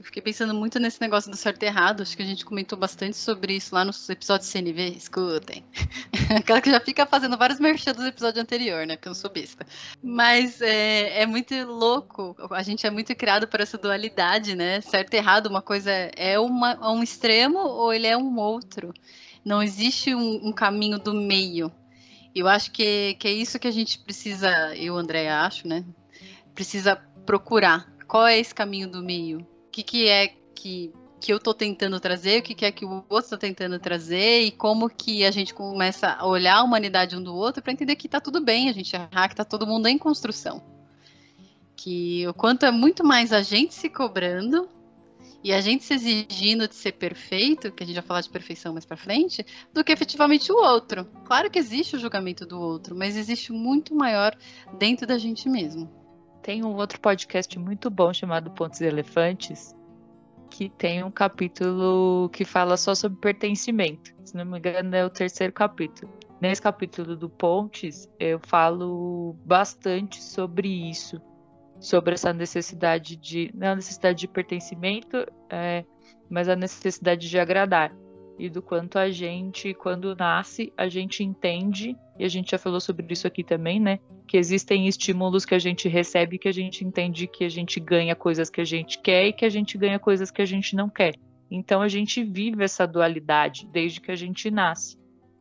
Eu 0.00 0.04
fiquei 0.04 0.22
pensando 0.22 0.54
muito 0.54 0.78
nesse 0.78 0.98
negócio 0.98 1.30
do 1.30 1.36
certo 1.36 1.62
e 1.62 1.66
errado. 1.66 2.00
Acho 2.00 2.16
que 2.16 2.22
a 2.22 2.26
gente 2.26 2.42
comentou 2.42 2.78
bastante 2.78 3.18
sobre 3.18 3.56
isso 3.56 3.74
lá 3.74 3.84
nos 3.84 4.08
episódios 4.08 4.48
CNV. 4.48 4.96
Escutem. 4.96 5.62
Aquela 6.34 6.62
que 6.62 6.70
já 6.70 6.80
fica 6.80 7.04
fazendo 7.04 7.36
vários 7.36 7.60
merchan 7.60 7.92
do 7.92 8.06
episódio 8.06 8.40
anterior, 8.40 8.86
né? 8.86 8.96
Porque 8.96 9.08
eu 9.08 9.10
não 9.10 9.14
sou 9.14 9.30
besta. 9.30 9.66
Mas 10.02 10.62
é, 10.62 11.20
é, 11.20 11.26
muito 11.26 11.54
louco. 11.66 12.34
A 12.50 12.62
gente 12.62 12.86
é 12.86 12.90
muito 12.90 13.14
criado 13.14 13.46
para 13.46 13.62
essa 13.62 13.76
dualidade, 13.76 14.56
né? 14.56 14.80
Certo 14.80 15.12
e 15.12 15.18
errado. 15.18 15.48
Uma 15.48 15.60
coisa 15.60 15.90
é 15.90 16.40
uma, 16.40 16.92
um 16.92 17.02
extremo 17.02 17.58
ou 17.58 17.92
ele 17.92 18.06
é 18.06 18.16
um 18.16 18.38
outro. 18.38 18.94
Não 19.44 19.62
existe 19.62 20.14
um, 20.14 20.48
um 20.48 20.52
caminho 20.54 20.98
do 20.98 21.12
meio. 21.12 21.70
Eu 22.34 22.48
acho 22.48 22.70
que, 22.70 23.16
que 23.18 23.28
é 23.28 23.32
isso 23.32 23.58
que 23.58 23.68
a 23.68 23.72
gente 23.72 23.98
precisa, 23.98 24.74
eu, 24.76 24.96
André, 24.96 25.28
acho, 25.28 25.68
né? 25.68 25.84
Precisa 26.54 26.96
procurar. 27.26 27.86
Qual 28.08 28.26
é 28.26 28.38
esse 28.38 28.54
caminho 28.54 28.88
do 28.88 29.02
meio? 29.02 29.46
Que, 29.82 30.04
que 30.04 30.08
é 30.08 30.34
que, 30.54 30.92
que 31.20 31.32
eu 31.32 31.38
estou 31.38 31.54
tentando 31.54 31.98
trazer, 31.98 32.40
o 32.40 32.42
que, 32.42 32.54
que 32.54 32.64
é 32.64 32.72
que 32.72 32.84
o 32.84 33.04
outro 33.08 33.18
está 33.18 33.38
tentando 33.38 33.78
trazer 33.78 34.42
e 34.42 34.50
como 34.50 34.88
que 34.88 35.24
a 35.24 35.30
gente 35.30 35.54
começa 35.54 36.16
a 36.18 36.26
olhar 36.26 36.56
a 36.56 36.62
humanidade 36.62 37.16
um 37.16 37.22
do 37.22 37.34
outro 37.34 37.62
para 37.62 37.72
entender 37.72 37.96
que 37.96 38.06
está 38.06 38.20
tudo 38.20 38.40
bem 38.40 38.68
a 38.68 38.72
gente 38.72 38.94
errar, 38.94 39.28
que 39.28 39.34
está 39.34 39.44
todo 39.44 39.66
mundo 39.66 39.86
em 39.86 39.98
construção. 39.98 40.62
Que 41.76 42.26
o 42.28 42.34
quanto 42.34 42.66
é 42.66 42.70
muito 42.70 43.04
mais 43.04 43.32
a 43.32 43.42
gente 43.42 43.74
se 43.74 43.88
cobrando 43.88 44.68
e 45.42 45.52
a 45.52 45.60
gente 45.62 45.84
se 45.84 45.94
exigindo 45.94 46.68
de 46.68 46.74
ser 46.74 46.92
perfeito, 46.92 47.72
que 47.72 47.82
a 47.82 47.86
gente 47.86 47.96
vai 47.96 48.04
falar 48.04 48.20
de 48.20 48.28
perfeição 48.28 48.74
mais 48.74 48.84
para 48.84 48.96
frente, 48.96 49.44
do 49.72 49.82
que 49.82 49.90
efetivamente 49.90 50.52
o 50.52 50.56
outro. 50.56 51.06
Claro 51.24 51.50
que 51.50 51.58
existe 51.58 51.96
o 51.96 51.98
julgamento 51.98 52.44
do 52.44 52.60
outro, 52.60 52.94
mas 52.94 53.16
existe 53.16 53.50
muito 53.50 53.94
maior 53.94 54.36
dentro 54.78 55.06
da 55.06 55.16
gente 55.16 55.48
mesmo. 55.48 55.99
Tem 56.42 56.64
um 56.64 56.74
outro 56.74 56.98
podcast 57.00 57.58
muito 57.58 57.90
bom 57.90 58.12
chamado 58.14 58.50
Pontos 58.50 58.80
Elefantes, 58.80 59.76
que 60.50 60.70
tem 60.70 61.04
um 61.04 61.10
capítulo 61.10 62.30
que 62.30 62.44
fala 62.44 62.76
só 62.76 62.94
sobre 62.94 63.18
pertencimento. 63.20 64.14
Se 64.24 64.34
não 64.34 64.44
me 64.46 64.58
engano, 64.58 64.96
é 64.96 65.04
o 65.04 65.10
terceiro 65.10 65.52
capítulo. 65.52 66.10
Nesse 66.40 66.62
capítulo 66.62 67.14
do 67.14 67.28
Pontes, 67.28 68.08
eu 68.18 68.40
falo 68.40 69.36
bastante 69.44 70.22
sobre 70.22 70.68
isso, 70.68 71.20
sobre 71.78 72.14
essa 72.14 72.32
necessidade 72.32 73.16
de. 73.16 73.50
não 73.54 73.72
a 73.72 73.76
necessidade 73.76 74.20
de 74.20 74.28
pertencimento, 74.28 75.26
é, 75.50 75.84
mas 76.30 76.48
a 76.48 76.56
necessidade 76.56 77.28
de 77.28 77.38
agradar. 77.38 77.94
E 78.40 78.48
do 78.48 78.62
quanto 78.62 78.98
a 78.98 79.10
gente, 79.10 79.74
quando 79.74 80.16
nasce, 80.16 80.72
a 80.76 80.88
gente 80.88 81.22
entende, 81.22 81.94
e 82.18 82.24
a 82.24 82.28
gente 82.28 82.52
já 82.52 82.58
falou 82.58 82.80
sobre 82.80 83.06
isso 83.12 83.26
aqui 83.26 83.44
também, 83.44 83.78
né? 83.78 83.98
Que 84.26 84.38
existem 84.38 84.88
estímulos 84.88 85.44
que 85.44 85.54
a 85.54 85.58
gente 85.58 85.88
recebe 85.88 86.38
que 86.38 86.48
a 86.48 86.52
gente 86.52 86.82
entende 86.84 87.26
que 87.26 87.44
a 87.44 87.50
gente 87.50 87.78
ganha 87.78 88.16
coisas 88.16 88.48
que 88.48 88.62
a 88.62 88.64
gente 88.64 88.98
quer 88.98 89.26
e 89.26 89.32
que 89.34 89.44
a 89.44 89.50
gente 89.50 89.76
ganha 89.76 89.98
coisas 89.98 90.30
que 90.30 90.40
a 90.40 90.46
gente 90.46 90.74
não 90.74 90.88
quer. 90.88 91.14
Então 91.50 91.82
a 91.82 91.88
gente 91.88 92.24
vive 92.24 92.64
essa 92.64 92.86
dualidade 92.86 93.68
desde 93.70 94.00
que 94.00 94.10
a 94.10 94.16
gente 94.16 94.50
nasce 94.50 94.98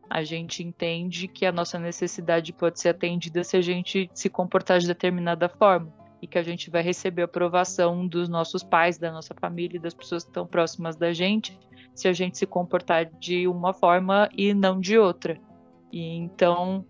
a 0.09 0.23
gente 0.23 0.63
entende 0.63 1.27
que 1.27 1.45
a 1.45 1.51
nossa 1.51 1.77
necessidade 1.77 2.51
pode 2.51 2.79
ser 2.79 2.89
atendida 2.89 3.43
se 3.43 3.55
a 3.55 3.61
gente 3.61 4.09
se 4.13 4.27
comportar 4.27 4.79
de 4.79 4.87
determinada 4.87 5.47
forma 5.47 5.93
e 6.21 6.27
que 6.27 6.37
a 6.37 6.43
gente 6.43 6.69
vai 6.69 6.81
receber 6.81 7.21
aprovação 7.21 8.05
dos 8.07 8.27
nossos 8.27 8.63
pais, 8.63 8.97
da 8.97 9.11
nossa 9.11 9.33
família, 9.35 9.79
das 9.79 9.93
pessoas 9.93 10.23
que 10.23 10.31
estão 10.31 10.45
próximas 10.45 10.95
da 10.95 11.13
gente, 11.13 11.57
se 11.99 12.07
a 12.07 12.13
gente 12.13 12.37
se 12.37 12.45
comportar 12.45 13.05
de 13.19 13.47
uma 13.47 13.73
forma 13.73 14.29
e 14.37 14.53
não 14.53 14.79
de 14.79 14.97
outra. 14.97 15.37
E 15.91 16.15
então 16.15 16.85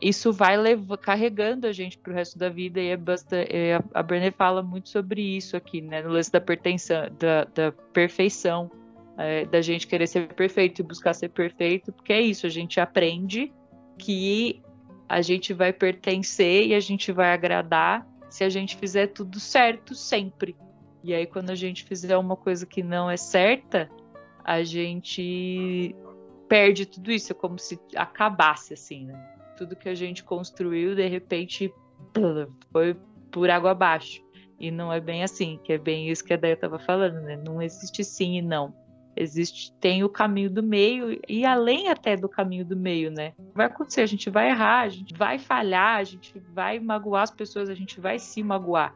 isso 0.00 0.32
vai 0.32 0.56
levar, 0.56 0.98
carregando 0.98 1.66
a 1.66 1.72
gente 1.72 1.98
para 1.98 2.12
o 2.12 2.14
resto 2.14 2.38
da 2.38 2.48
vida 2.48 2.80
e 2.80 2.88
é 2.88 2.96
bastante, 2.96 3.54
é, 3.54 3.80
a 3.94 4.02
Brené 4.02 4.30
fala 4.30 4.62
muito 4.62 4.88
sobre 4.88 5.22
isso 5.22 5.56
aqui, 5.56 5.80
né, 5.80 6.02
no 6.02 6.10
lance 6.10 6.30
da 6.30 6.38
da, 6.40 7.44
da 7.44 7.72
perfeição 7.92 8.70
é, 9.16 9.46
da 9.46 9.60
gente 9.62 9.86
querer 9.86 10.06
ser 10.06 10.32
perfeito 10.34 10.80
e 10.80 10.84
buscar 10.84 11.14
ser 11.14 11.30
perfeito, 11.30 11.92
porque 11.92 12.12
é 12.12 12.20
isso, 12.20 12.46
a 12.46 12.50
gente 12.50 12.78
aprende 12.78 13.52
que 13.98 14.62
a 15.08 15.22
gente 15.22 15.54
vai 15.54 15.72
pertencer 15.72 16.66
e 16.66 16.74
a 16.74 16.80
gente 16.80 17.12
vai 17.12 17.32
agradar 17.32 18.06
se 18.28 18.44
a 18.44 18.48
gente 18.48 18.76
fizer 18.76 19.08
tudo 19.08 19.40
certo 19.40 19.94
sempre. 19.94 20.56
E 21.02 21.14
aí, 21.14 21.24
quando 21.24 21.50
a 21.50 21.54
gente 21.54 21.84
fizer 21.84 22.16
uma 22.16 22.36
coisa 22.36 22.66
que 22.66 22.82
não 22.82 23.08
é 23.08 23.16
certa, 23.16 23.88
a 24.46 24.62
gente 24.62 25.92
perde 26.48 26.86
tudo 26.86 27.10
isso, 27.10 27.32
é 27.32 27.34
como 27.34 27.58
se 27.58 27.80
acabasse 27.96 28.74
assim, 28.74 29.06
né? 29.06 29.36
Tudo 29.58 29.74
que 29.74 29.88
a 29.88 29.94
gente 29.94 30.22
construiu, 30.22 30.94
de 30.94 31.08
repente, 31.08 31.74
foi 32.70 32.96
por 33.32 33.50
água 33.50 33.72
abaixo. 33.72 34.24
E 34.60 34.70
não 34.70 34.92
é 34.92 35.00
bem 35.00 35.24
assim, 35.24 35.58
que 35.64 35.72
é 35.72 35.78
bem 35.78 36.08
isso 36.08 36.24
que 36.24 36.32
a 36.32 36.36
Deia 36.36 36.54
estava 36.54 36.78
falando, 36.78 37.20
né? 37.22 37.36
Não 37.44 37.60
existe 37.60 38.04
sim 38.04 38.38
e 38.38 38.42
não 38.42 38.72
existe 39.16 39.72
tem 39.80 40.04
o 40.04 40.08
caminho 40.08 40.50
do 40.50 40.62
meio 40.62 41.18
e 41.26 41.44
além 41.46 41.88
até 41.88 42.16
do 42.16 42.28
caminho 42.28 42.64
do 42.64 42.76
meio, 42.76 43.10
né? 43.10 43.32
Vai 43.54 43.66
acontecer, 43.66 44.02
a 44.02 44.06
gente 44.06 44.28
vai 44.28 44.50
errar, 44.50 44.82
a 44.82 44.88
gente 44.90 45.14
vai 45.14 45.38
falhar, 45.38 45.96
a 45.96 46.04
gente 46.04 46.38
vai 46.52 46.78
magoar 46.78 47.22
as 47.22 47.30
pessoas, 47.30 47.70
a 47.70 47.74
gente 47.74 47.98
vai 47.98 48.18
se 48.18 48.42
magoar. 48.42 48.94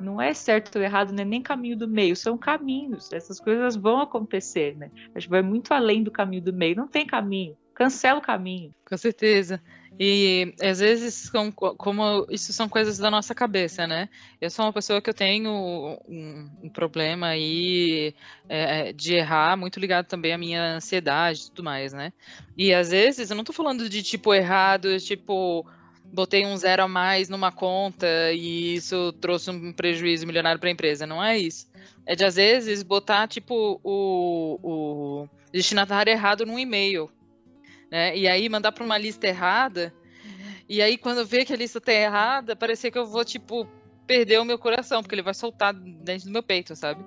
Não 0.00 0.20
é 0.20 0.32
certo 0.34 0.76
ou 0.76 0.82
errado, 0.82 1.12
né? 1.12 1.24
nem 1.24 1.42
caminho 1.42 1.76
do 1.76 1.88
meio, 1.88 2.16
são 2.16 2.36
caminhos. 2.36 3.12
Essas 3.12 3.38
coisas 3.38 3.76
vão 3.76 4.00
acontecer, 4.00 4.76
né? 4.76 4.90
A 5.14 5.20
gente 5.20 5.30
vai 5.30 5.42
muito 5.42 5.72
além 5.72 6.02
do 6.02 6.10
caminho 6.10 6.42
do 6.42 6.52
meio, 6.52 6.76
não 6.76 6.88
tem 6.88 7.06
caminho. 7.06 7.56
Cancela 7.74 8.18
o 8.18 8.22
caminho. 8.22 8.74
Com 8.86 8.96
certeza. 8.96 9.60
E 9.98 10.54
às 10.62 10.80
vezes, 10.80 11.30
como, 11.76 12.26
isso 12.30 12.52
são 12.52 12.68
coisas 12.68 12.96
da 12.96 13.10
nossa 13.10 13.34
cabeça, 13.34 13.86
né? 13.86 14.08
Eu 14.40 14.48
sou 14.48 14.64
uma 14.64 14.72
pessoa 14.72 15.00
que 15.00 15.10
eu 15.10 15.14
tenho 15.14 15.50
um, 15.50 16.50
um 16.62 16.68
problema 16.70 17.28
aí 17.28 18.14
é, 18.48 18.92
de 18.92 19.14
errar, 19.14 19.56
muito 19.56 19.78
ligado 19.78 20.06
também 20.06 20.32
à 20.32 20.38
minha 20.38 20.76
ansiedade 20.76 21.40
e 21.40 21.46
tudo 21.50 21.64
mais, 21.64 21.92
né? 21.92 22.12
E 22.56 22.72
às 22.72 22.90
vezes, 22.90 23.30
eu 23.30 23.36
não 23.36 23.44
tô 23.44 23.52
falando 23.52 23.88
de 23.88 24.02
tipo 24.02 24.32
errado, 24.32 24.98
tipo, 25.00 25.66
botei 26.12 26.44
um 26.44 26.56
zero 26.56 26.82
a 26.82 26.88
mais 26.88 27.28
numa 27.28 27.52
conta 27.52 28.06
e 28.32 28.74
isso 28.74 29.12
trouxe 29.14 29.50
um 29.50 29.72
prejuízo 29.72 30.26
milionário 30.26 30.60
para 30.60 30.68
a 30.68 30.72
empresa. 30.72 31.06
Não 31.06 31.22
é 31.22 31.38
isso. 31.38 31.68
É 32.06 32.14
de 32.14 32.24
às 32.24 32.36
vezes 32.36 32.82
botar 32.82 33.28
tipo 33.28 33.80
o, 33.82 34.58
o 34.62 35.28
destinatário 35.52 36.10
errado 36.10 36.44
num 36.44 36.58
e-mail 36.58 37.10
né? 37.90 38.16
E 38.16 38.28
aí 38.28 38.48
mandar 38.48 38.72
para 38.72 38.84
uma 38.84 38.96
lista 38.96 39.26
errada. 39.26 39.92
E 40.68 40.80
aí 40.80 40.96
quando 40.96 41.26
vê 41.26 41.44
que 41.44 41.52
a 41.52 41.56
lista 41.56 41.80
tá 41.80 41.92
errada, 41.92 42.54
parecer 42.54 42.90
que 42.90 42.98
eu 42.98 43.06
vou 43.06 43.24
tipo 43.24 43.66
perder 44.06 44.40
o 44.40 44.44
meu 44.44 44.58
coração, 44.58 45.02
porque 45.02 45.14
ele 45.14 45.22
vai 45.22 45.34
soltar 45.34 45.74
dentro 45.74 46.26
do 46.26 46.32
meu 46.32 46.42
peito, 46.42 46.74
sabe? 46.76 47.04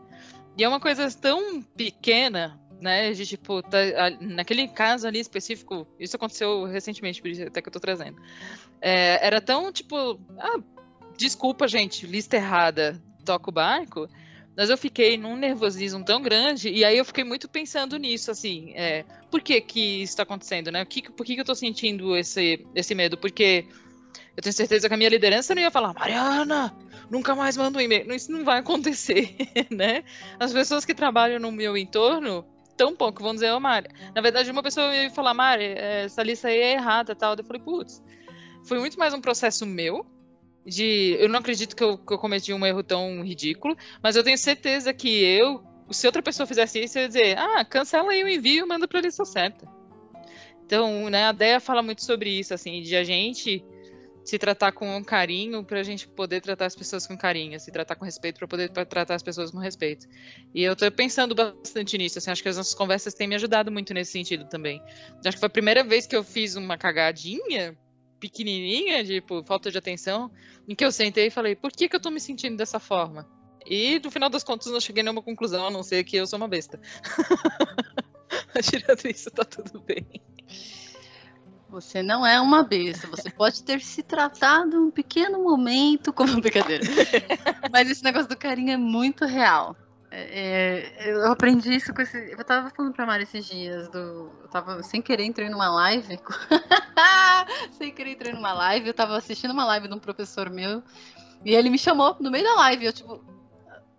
E 0.57 0.63
é 0.63 0.67
uma 0.67 0.79
coisa 0.79 1.09
tão 1.11 1.61
pequena, 1.61 2.59
né? 2.81 3.11
De 3.11 3.25
tipo, 3.25 3.61
tá, 3.61 3.77
naquele 4.19 4.67
caso 4.67 5.07
ali 5.07 5.19
específico, 5.19 5.87
isso 5.99 6.15
aconteceu 6.15 6.65
recentemente, 6.65 7.21
por 7.21 7.29
isso 7.29 7.43
até 7.43 7.61
que 7.61 7.69
eu 7.69 7.73
tô 7.73 7.79
trazendo. 7.79 8.21
É, 8.85 9.25
era 9.25 9.39
tão 9.39 9.71
tipo, 9.71 10.19
ah, 10.37 10.59
desculpa, 11.17 11.69
gente, 11.69 12.05
lista 12.05 12.35
errada, 12.35 13.01
toca 13.23 13.49
o 13.49 13.53
barco. 13.53 14.09
Mas 14.57 14.69
eu 14.69 14.77
fiquei 14.77 15.17
num 15.17 15.37
nervosismo 15.37 16.03
tão 16.03 16.21
grande, 16.21 16.69
e 16.69 16.83
aí 16.83 16.97
eu 16.97 17.05
fiquei 17.05 17.23
muito 17.23 17.47
pensando 17.47 17.97
nisso, 17.97 18.29
assim, 18.29 18.73
é, 18.75 19.05
por 19.31 19.41
que 19.41 19.59
que 19.61 20.03
isso 20.03 20.11
está 20.11 20.23
acontecendo, 20.23 20.69
né? 20.69 20.83
Que, 20.85 21.09
por 21.09 21.25
que, 21.25 21.33
que 21.33 21.39
eu 21.39 21.43
estou 21.43 21.55
sentindo 21.55 22.15
esse, 22.15 22.67
esse 22.75 22.93
medo? 22.93 23.17
Porque 23.17 23.65
eu 24.35 24.43
tenho 24.43 24.53
certeza 24.53 24.87
que 24.87 24.93
a 24.93 24.97
minha 24.97 25.09
liderança 25.09 25.55
não 25.55 25.61
ia 25.61 25.71
falar, 25.71 25.93
Mariana, 25.93 26.75
nunca 27.09 27.33
mais 27.33 27.55
manda 27.55 27.79
um 27.79 27.81
e-mail. 27.81 28.13
Isso 28.13 28.31
não 28.31 28.43
vai 28.43 28.59
acontecer, 28.59 29.33
né? 29.71 30.03
As 30.37 30.51
pessoas 30.51 30.83
que 30.83 30.93
trabalham 30.93 31.39
no 31.39 31.51
meu 31.51 31.77
entorno, 31.77 32.45
tão 32.75 32.95
pouco 32.95 33.23
vão 33.23 33.33
dizer, 33.33 33.51
ô 33.53 33.57
oh, 33.57 33.59
Mari. 33.59 33.87
Na 34.13 34.21
verdade, 34.21 34.51
uma 34.51 34.61
pessoa 34.61 34.93
ia 34.93 35.09
falar, 35.09 35.33
Mari, 35.33 35.65
essa 35.65 36.21
lista 36.21 36.49
aí 36.49 36.59
é 36.59 36.73
errada 36.73 37.15
tal. 37.15 37.35
Eu 37.35 37.43
falei, 37.43 37.61
putz, 37.61 38.03
foi 38.63 38.79
muito 38.79 38.97
mais 38.97 39.13
um 39.13 39.21
processo 39.21 39.65
meu, 39.65 40.05
de. 40.65 41.15
Eu 41.19 41.29
não 41.29 41.39
acredito 41.39 41.75
que 41.75 41.83
eu, 41.83 41.97
que 41.97 42.13
eu 42.13 42.17
cometi 42.17 42.53
um 42.53 42.65
erro 42.65 42.83
tão 42.83 43.23
ridículo, 43.23 43.75
mas 44.01 44.15
eu 44.15 44.23
tenho 44.23 44.37
certeza 44.37 44.93
que 44.93 45.23
eu, 45.23 45.63
se 45.91 46.07
outra 46.07 46.21
pessoa 46.21 46.47
fizesse 46.47 46.83
isso, 46.83 46.97
eu 46.97 47.03
ia 47.03 47.07
dizer: 47.07 47.37
ah, 47.37 47.65
cancela 47.65 48.11
aí 48.11 48.23
o 48.23 48.27
envio 48.27 48.67
manda 48.67 48.87
para 48.87 48.99
a 48.99 49.01
lista 49.01 49.25
certa. 49.25 49.67
Então, 50.65 51.09
né, 51.09 51.25
a 51.25 51.31
Deia 51.31 51.59
fala 51.59 51.81
muito 51.81 52.03
sobre 52.03 52.29
isso, 52.29 52.53
assim, 52.53 52.81
de 52.81 52.95
a 52.95 53.03
gente 53.03 53.63
se 54.23 54.39
tratar 54.39 54.71
com 54.71 55.03
carinho 55.03 55.65
para 55.65 55.81
a 55.81 55.83
gente 55.83 56.07
poder 56.07 56.39
tratar 56.39 56.65
as 56.65 56.75
pessoas 56.75 57.05
com 57.05 57.17
carinho, 57.17 57.59
se 57.59 57.69
tratar 57.69 57.95
com 57.95 58.05
respeito 58.05 58.39
para 58.39 58.47
poder 58.47 58.69
tratar 58.69 59.15
as 59.15 59.21
pessoas 59.21 59.51
com 59.51 59.57
respeito. 59.57 60.07
E 60.55 60.63
eu 60.63 60.71
estou 60.71 60.89
pensando 60.89 61.35
bastante 61.35 61.97
nisso, 61.97 62.17
assim, 62.17 62.31
acho 62.31 62.41
que 62.41 62.47
as 62.47 62.55
nossas 62.55 62.73
conversas 62.73 63.13
têm 63.13 63.27
me 63.27 63.35
ajudado 63.35 63.69
muito 63.69 63.93
nesse 63.93 64.13
sentido 64.13 64.45
também. 64.45 64.81
Acho 65.25 65.35
que 65.35 65.39
foi 65.39 65.47
a 65.47 65.49
primeira 65.49 65.83
vez 65.83 66.07
que 66.07 66.15
eu 66.15 66.23
fiz 66.23 66.55
uma 66.55 66.77
cagadinha 66.77 67.77
pequenininha, 68.23 69.03
tipo, 69.03 69.43
falta 69.43 69.69
de 69.69 69.77
atenção, 69.77 70.31
em 70.65 70.73
que 70.73 70.85
eu 70.85 70.93
sentei 70.93 71.27
e 71.27 71.29
falei, 71.29 71.57
por 71.57 71.73
que, 71.73 71.89
que 71.89 71.95
eu 71.95 71.99
tô 71.99 72.09
me 72.09 72.21
sentindo 72.21 72.55
dessa 72.55 72.79
forma? 72.79 73.27
E 73.65 73.99
no 73.99 74.09
final 74.09 74.29
das 74.29 74.45
contas 74.45 74.71
não 74.71 74.79
cheguei 74.79 75.01
a 75.01 75.03
nenhuma 75.03 75.21
conclusão, 75.21 75.67
a 75.67 75.71
não 75.71 75.83
ser 75.83 76.05
que 76.05 76.15
eu 76.15 76.25
sou 76.25 76.37
uma 76.37 76.47
besta. 76.47 76.79
Tirando 78.63 79.05
isso, 79.07 79.29
tá 79.29 79.43
tudo 79.43 79.81
bem. 79.81 80.07
Você 81.67 82.01
não 82.01 82.25
é 82.25 82.39
uma 82.39 82.63
besta. 82.63 83.07
Você 83.07 83.29
pode 83.29 83.61
ter 83.63 83.81
se 83.81 84.03
tratado 84.03 84.77
um 84.77 84.91
pequeno 84.91 85.43
momento 85.43 86.13
como 86.13 86.39
brincadeira. 86.39 86.83
Mas 87.71 87.89
esse 87.89 88.03
negócio 88.03 88.29
do 88.29 88.37
carinho 88.37 88.71
é 88.71 88.77
muito 88.77 89.25
real. 89.25 89.75
É, 90.15 90.91
é, 90.99 91.11
eu 91.11 91.31
aprendi 91.31 91.73
isso 91.73 91.91
com 91.91 92.03
esse. 92.03 92.15
Eu 92.15 92.45
tava 92.45 92.69
falando 92.69 92.93
pra 92.93 93.03
Mari 93.03 93.23
esses 93.23 93.47
dias. 93.47 93.89
Do, 93.89 94.31
eu 94.43 94.47
tava 94.47 94.83
sem 94.83 95.01
querer 95.01 95.23
entrei 95.23 95.49
numa 95.49 95.67
live. 95.73 96.19
sem 97.73 97.91
querer 97.91 98.11
entrei 98.11 98.31
numa 98.31 98.53
live. 98.53 98.87
Eu 98.87 98.93
tava 98.93 99.17
assistindo 99.17 99.49
uma 99.49 99.65
live 99.65 99.87
de 99.87 99.93
um 99.95 99.99
professor 99.99 100.51
meu. 100.51 100.83
E 101.43 101.55
ele 101.55 101.71
me 101.71 101.79
chamou 101.79 102.15
no 102.19 102.29
meio 102.29 102.43
da 102.43 102.53
live. 102.57 102.85
Eu, 102.85 102.93
tipo, 102.93 103.25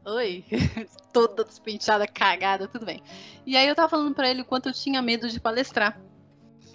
oi, 0.05 0.45
toda 1.13 1.45
despenteada, 1.45 2.07
cagada, 2.07 2.69
tudo 2.69 2.87
bem. 2.87 3.03
E 3.45 3.57
aí 3.57 3.67
eu 3.67 3.75
tava 3.75 3.89
falando 3.89 4.15
pra 4.15 4.31
ele 4.31 4.43
o 4.43 4.45
quanto 4.45 4.69
eu 4.69 4.73
tinha 4.73 5.03
medo 5.03 5.29
de 5.29 5.41
palestrar. 5.41 6.01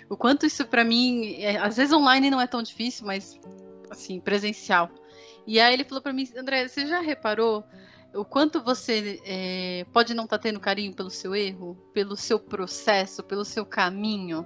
O 0.09 0.17
quanto 0.17 0.45
isso 0.45 0.65
pra 0.65 0.83
mim, 0.83 1.35
é, 1.41 1.57
às 1.59 1.77
vezes 1.77 1.93
online 1.93 2.29
não 2.29 2.41
é 2.41 2.47
tão 2.47 2.61
difícil, 2.61 3.07
mas 3.07 3.39
assim, 3.89 4.19
presencial. 4.19 4.89
E 5.47 5.61
aí 5.61 5.73
ele 5.73 5.85
falou 5.85 6.01
pra 6.01 6.11
mim, 6.11 6.27
André, 6.35 6.67
você 6.67 6.85
já 6.85 6.99
reparou 6.99 7.63
o 8.13 8.25
quanto 8.25 8.61
você 8.63 9.19
é, 9.25 9.85
pode 9.93 10.13
não 10.13 10.23
estar 10.23 10.37
tá 10.37 10.43
tendo 10.43 10.59
carinho 10.59 10.93
pelo 10.93 11.09
seu 11.09 11.35
erro, 11.35 11.75
pelo 11.93 12.15
seu 12.15 12.39
processo, 12.39 13.23
pelo 13.23 13.45
seu 13.45 13.65
caminho. 13.65 14.45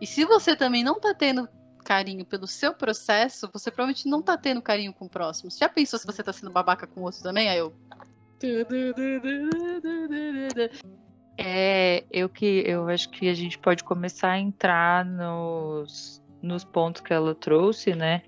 E 0.00 0.06
se 0.06 0.24
você 0.24 0.56
também 0.56 0.84
não 0.84 0.96
está 0.96 1.14
tendo 1.14 1.48
carinho 1.84 2.24
pelo 2.24 2.46
seu 2.46 2.72
processo, 2.72 3.50
você 3.52 3.70
provavelmente 3.70 4.08
não 4.08 4.20
está 4.20 4.36
tendo 4.36 4.62
carinho 4.62 4.92
com 4.92 5.06
o 5.06 5.10
próximo. 5.10 5.50
Você 5.50 5.58
já 5.58 5.68
pensou 5.68 5.98
se 5.98 6.06
você 6.06 6.22
está 6.22 6.32
sendo 6.32 6.52
babaca 6.52 6.86
com 6.86 7.00
o 7.00 7.04
outro 7.04 7.22
também? 7.22 7.48
Aí 7.48 7.58
eu. 7.58 7.74
É, 11.36 12.04
eu 12.10 12.28
que 12.28 12.64
eu 12.66 12.88
acho 12.88 13.10
que 13.10 13.28
a 13.28 13.34
gente 13.34 13.58
pode 13.58 13.82
começar 13.82 14.32
a 14.32 14.38
entrar 14.38 15.04
nos, 15.04 16.22
nos 16.42 16.64
pontos 16.64 17.02
que 17.02 17.12
ela 17.12 17.34
trouxe, 17.34 17.94
né? 17.94 18.22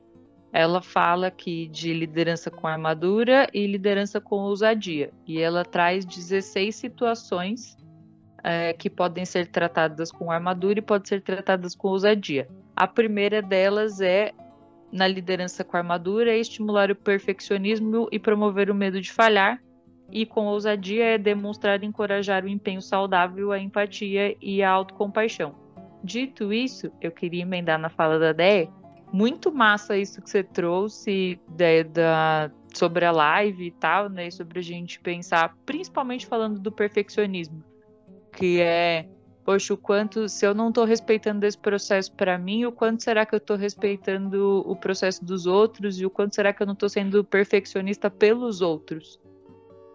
Ela 0.53 0.83
fala 0.83 1.29
aqui 1.29 1.67
de 1.69 1.95
liderança 1.95 2.51
com 2.51 2.67
armadura 2.67 3.49
e 3.55 3.67
liderança 3.67 4.21
com 4.21 4.37
ousadia. 4.37 5.11
E 5.27 5.41
ela 5.41 5.65
traz 5.65 6.05
16 6.05 6.75
situações 6.75 7.77
é, 8.45 8.73
que 8.75 8.91
podem 8.91 9.25
ser 9.25 9.47
tratadas 9.47 10.13
com 10.13 10.31
armadura 10.31 10.79
e 10.79 10.83
podem 10.83 11.09
ser 11.09 11.23
tratadas 11.23 11.75
com 11.75 11.89
ousadia. 11.89 12.47
A 12.77 12.87
primeira 12.87 13.41
delas 13.41 14.01
é 14.01 14.33
na 14.93 15.09
liderança 15.09 15.65
com 15.65 15.77
armadura 15.77 16.31
é 16.31 16.39
estimular 16.39 16.91
o 16.91 16.95
perfeccionismo 16.95 18.09
e 18.13 18.19
promover 18.19 18.71
o 18.71 18.75
medo 18.75 19.01
de 19.01 19.11
falhar, 19.11 19.59
e 20.11 20.27
com 20.27 20.45
ousadia 20.45 21.15
é 21.15 21.19
demonstrar 21.19 21.83
e 21.83 21.87
encorajar 21.87 22.45
o 22.45 22.49
empenho 22.49 22.83
saudável, 22.83 23.51
a 23.51 23.59
empatia 23.59 24.37
e 24.43 24.63
a 24.63 24.71
autocompaixão. 24.71 25.55
Dito 26.05 26.53
isso, 26.53 26.93
eu 27.01 27.11
queria 27.11 27.41
emendar 27.41 27.79
na 27.79 27.89
fala 27.89 28.19
da 28.19 28.33
Déia, 28.33 28.69
muito 29.13 29.53
massa 29.53 29.97
isso 29.97 30.23
que 30.23 30.31
você 30.31 30.43
trouxe 30.43 31.39
da, 31.49 31.83
da, 31.93 32.51
sobre 32.75 33.05
a 33.05 33.13
live 33.13 33.67
e 33.67 33.71
tal, 33.71 34.09
né, 34.09 34.31
sobre 34.31 34.59
a 34.59 34.63
gente 34.63 34.99
pensar, 34.99 35.55
principalmente 35.67 36.27
falando 36.27 36.59
do 36.59 36.73
perfeccionismo, 36.73 37.63
que 38.33 38.61
é, 38.61 39.07
poxa, 39.45 39.75
o 39.75 39.77
quanto, 39.77 40.29
se 40.29 40.47
eu 40.47 40.55
não 40.55 40.71
estou 40.71 40.85
respeitando 40.85 41.45
esse 41.45 41.59
processo 41.59 42.13
para 42.15 42.39
mim, 42.39 42.65
o 42.65 42.73
quanto 42.73 43.03
será 43.03 43.27
que 43.27 43.35
eu 43.35 43.39
estou 43.39 43.57
respeitando 43.57 44.65
o 44.67 44.75
processo 44.75 45.23
dos 45.23 45.47
outros 45.47 46.01
e 46.01 46.07
o 46.07 46.11
quanto 46.11 46.35
será 46.35 46.53
que 46.53 46.63
eu 46.63 46.67
não 46.67 46.75
estou 46.75 46.89
sendo 46.89 47.23
perfeccionista 47.23 48.11
pelos 48.11 48.63
outros? 48.63 49.21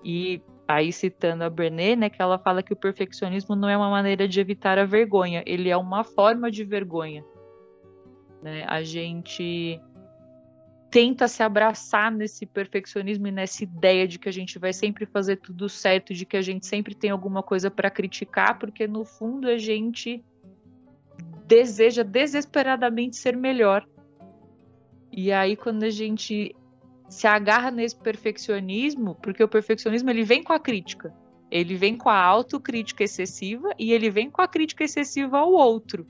E 0.03 0.41
aí 0.67 0.91
citando 0.93 1.43
a 1.43 1.49
Brené, 1.49 1.95
né, 1.95 2.09
que 2.09 2.21
ela 2.21 2.37
fala 2.37 2.61
que 2.61 2.73
o 2.73 2.75
perfeccionismo 2.75 3.55
não 3.55 3.67
é 3.69 3.75
uma 3.75 3.89
maneira 3.89 4.27
de 4.27 4.39
evitar 4.39 4.77
a 4.77 4.85
vergonha, 4.85 5.41
ele 5.45 5.69
é 5.69 5.77
uma 5.77 6.03
forma 6.03 6.51
de 6.51 6.63
vergonha. 6.63 7.23
Né? 8.41 8.65
A 8.67 8.83
gente 8.83 9.81
tenta 10.89 11.27
se 11.27 11.43
abraçar 11.43 12.11
nesse 12.11 12.45
perfeccionismo 12.45 13.27
e 13.27 13.31
nessa 13.31 13.63
ideia 13.63 14.07
de 14.07 14.17
que 14.17 14.29
a 14.29 14.31
gente 14.31 14.57
vai 14.57 14.71
sempre 14.71 15.05
fazer 15.05 15.37
tudo 15.37 15.67
certo, 15.67 16.13
de 16.13 16.25
que 16.25 16.37
a 16.37 16.41
gente 16.41 16.65
sempre 16.65 16.95
tem 16.95 17.09
alguma 17.09 17.43
coisa 17.43 17.69
para 17.69 17.89
criticar, 17.89 18.57
porque 18.57 18.87
no 18.87 19.03
fundo 19.03 19.47
a 19.47 19.57
gente 19.57 20.23
deseja 21.45 22.03
desesperadamente 22.03 23.15
ser 23.15 23.35
melhor. 23.35 23.85
E 25.11 25.31
aí 25.31 25.55
quando 25.55 25.83
a 25.83 25.89
gente 25.89 26.55
se 27.09 27.27
agarra 27.27 27.71
nesse 27.71 27.95
perfeccionismo, 27.95 29.15
porque 29.15 29.43
o 29.43 29.47
perfeccionismo 29.47 30.09
ele 30.09 30.23
vem 30.23 30.43
com 30.43 30.53
a 30.53 30.59
crítica. 30.59 31.13
Ele 31.49 31.75
vem 31.75 31.97
com 31.97 32.09
a 32.09 32.21
autocrítica 32.21 33.03
excessiva 33.03 33.69
e 33.79 33.93
ele 33.93 34.09
vem 34.09 34.29
com 34.29 34.41
a 34.41 34.47
crítica 34.47 34.83
excessiva 34.83 35.37
ao 35.37 35.51
outro. 35.51 36.05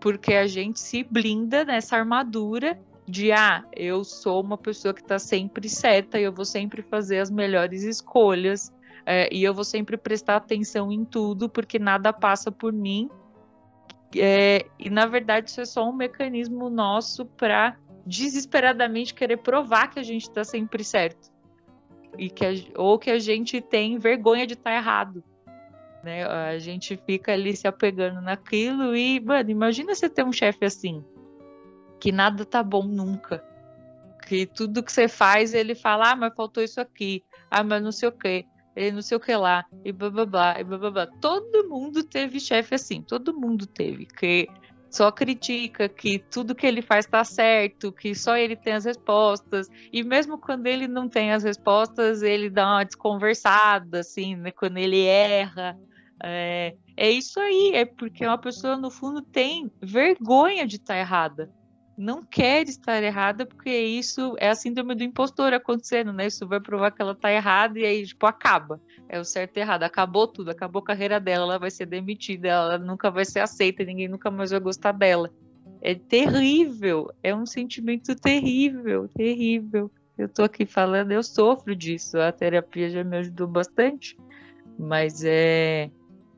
Porque 0.00 0.34
a 0.34 0.46
gente 0.46 0.78
se 0.80 1.02
blinda 1.02 1.64
nessa 1.64 1.96
armadura 1.96 2.78
de 3.06 3.32
ah, 3.32 3.64
eu 3.74 4.04
sou 4.04 4.42
uma 4.42 4.58
pessoa 4.58 4.92
que 4.92 5.00
está 5.00 5.18
sempre 5.18 5.68
certa 5.68 6.20
e 6.20 6.24
eu 6.24 6.32
vou 6.32 6.44
sempre 6.44 6.82
fazer 6.82 7.18
as 7.18 7.30
melhores 7.30 7.82
escolhas 7.82 8.70
é, 9.06 9.34
e 9.34 9.42
eu 9.42 9.54
vou 9.54 9.64
sempre 9.64 9.96
prestar 9.96 10.36
atenção 10.36 10.92
em 10.92 11.02
tudo 11.02 11.48
porque 11.48 11.78
nada 11.78 12.12
passa 12.12 12.52
por 12.52 12.70
mim. 12.70 13.08
É, 14.14 14.66
e 14.78 14.90
na 14.90 15.06
verdade 15.06 15.48
isso 15.48 15.62
é 15.62 15.64
só 15.64 15.88
um 15.88 15.92
mecanismo 15.94 16.68
nosso 16.68 17.24
para 17.24 17.78
desesperadamente 18.04 19.14
querer 19.14 19.38
provar 19.38 19.88
que 19.88 19.98
a 19.98 20.02
gente 20.02 20.22
está 20.22 20.44
sempre 20.44 20.84
certo. 20.84 21.32
E 22.18 22.28
que 22.28 22.44
a, 22.44 22.50
ou 22.76 22.98
que 22.98 23.10
a 23.10 23.18
gente 23.18 23.62
tem 23.62 23.98
vergonha 23.98 24.46
de 24.46 24.52
estar 24.52 24.70
tá 24.70 24.76
errado. 24.76 25.24
Né? 26.02 26.24
A 26.24 26.58
gente 26.58 26.96
fica 26.96 27.32
ali 27.32 27.56
se 27.56 27.66
apegando 27.66 28.20
naquilo 28.20 28.94
e, 28.94 29.20
mano, 29.20 29.50
imagina 29.50 29.94
você 29.94 30.08
ter 30.08 30.24
um 30.24 30.32
chefe 30.32 30.64
assim, 30.64 31.04
que 32.00 32.12
nada 32.12 32.44
tá 32.44 32.62
bom 32.62 32.84
nunca. 32.84 33.44
Que 34.26 34.46
tudo 34.46 34.82
que 34.82 34.92
você 34.92 35.08
faz, 35.08 35.54
ele 35.54 35.74
fala, 35.74 36.12
ah, 36.12 36.16
mas 36.16 36.34
faltou 36.34 36.62
isso 36.62 36.80
aqui, 36.80 37.24
ah, 37.50 37.64
mas 37.64 37.82
não 37.82 37.90
sei 37.90 38.08
o 38.08 38.12
quê, 38.12 38.44
ele 38.76 38.92
não 38.92 39.02
sei 39.02 39.16
o 39.16 39.20
que 39.20 39.34
lá, 39.34 39.64
e 39.84 39.90
blá 39.90 40.10
blá 40.10 40.26
blá, 40.26 40.60
e 40.60 40.64
blá 40.64 40.78
blá 40.78 40.90
blá. 40.90 41.06
Todo 41.20 41.68
mundo 41.68 42.04
teve 42.04 42.38
chefe 42.38 42.74
assim, 42.74 43.02
todo 43.02 43.38
mundo 43.38 43.66
teve. 43.66 44.06
Que 44.06 44.46
só 44.90 45.10
critica 45.12 45.88
que 45.88 46.18
tudo 46.18 46.54
que 46.54 46.66
ele 46.66 46.82
faz 46.82 47.04
está 47.04 47.22
certo, 47.24 47.92
que 47.92 48.14
só 48.14 48.36
ele 48.36 48.56
tem 48.56 48.72
as 48.72 48.84
respostas, 48.84 49.68
e 49.92 50.02
mesmo 50.02 50.38
quando 50.38 50.66
ele 50.66 50.88
não 50.88 51.08
tem 51.08 51.32
as 51.32 51.42
respostas, 51.42 52.22
ele 52.22 52.48
dá 52.48 52.66
uma 52.66 52.84
desconversada, 52.84 54.00
assim, 54.00 54.36
né, 54.36 54.50
quando 54.50 54.78
ele 54.78 55.04
erra. 55.04 55.78
É, 56.22 56.74
é 56.96 57.10
isso 57.10 57.38
aí, 57.38 57.72
é 57.74 57.84
porque 57.84 58.26
uma 58.26 58.38
pessoa, 58.38 58.76
no 58.76 58.90
fundo, 58.90 59.22
tem 59.22 59.70
vergonha 59.80 60.66
de 60.66 60.76
estar 60.76 60.94
tá 60.94 61.00
errada. 61.00 61.57
Não 61.98 62.22
quer 62.22 62.68
estar 62.68 63.02
errada, 63.02 63.44
porque 63.44 63.70
isso 63.70 64.36
é 64.38 64.48
a 64.48 64.54
síndrome 64.54 64.94
do 64.94 65.02
impostor 65.02 65.52
acontecendo, 65.52 66.12
né? 66.12 66.28
Isso 66.28 66.46
vai 66.46 66.60
provar 66.60 66.92
que 66.92 67.02
ela 67.02 67.12
está 67.12 67.32
errada 67.32 67.78
e 67.78 67.84
aí, 67.84 68.06
tipo, 68.06 68.24
acaba 68.24 68.80
é 69.08 69.18
o 69.18 69.24
certo 69.24 69.56
e 69.56 69.60
errado. 69.60 69.82
Acabou 69.84 70.28
tudo, 70.28 70.50
acabou 70.50 70.80
a 70.80 70.84
carreira 70.84 71.18
dela, 71.18 71.44
ela 71.44 71.58
vai 71.58 71.70
ser 71.70 71.86
demitida, 71.86 72.48
ela 72.48 72.78
nunca 72.78 73.10
vai 73.10 73.24
ser 73.24 73.40
aceita, 73.40 73.82
ninguém 73.82 74.06
nunca 74.06 74.30
mais 74.30 74.50
vai 74.50 74.60
gostar 74.60 74.92
dela. 74.92 75.30
É 75.80 75.94
terrível, 75.94 77.10
é 77.22 77.34
um 77.34 77.46
sentimento 77.46 78.14
terrível, 78.14 79.08
terrível. 79.08 79.90
Eu 80.16 80.28
tô 80.28 80.42
aqui 80.42 80.66
falando, 80.66 81.12
eu 81.12 81.22
sofro 81.22 81.74
disso, 81.74 82.18
a 82.18 82.32
terapia 82.32 82.90
já 82.90 83.04
me 83.04 83.16
ajudou 83.18 83.46
bastante, 83.46 84.16
mas 84.78 85.22
é. 85.24 85.90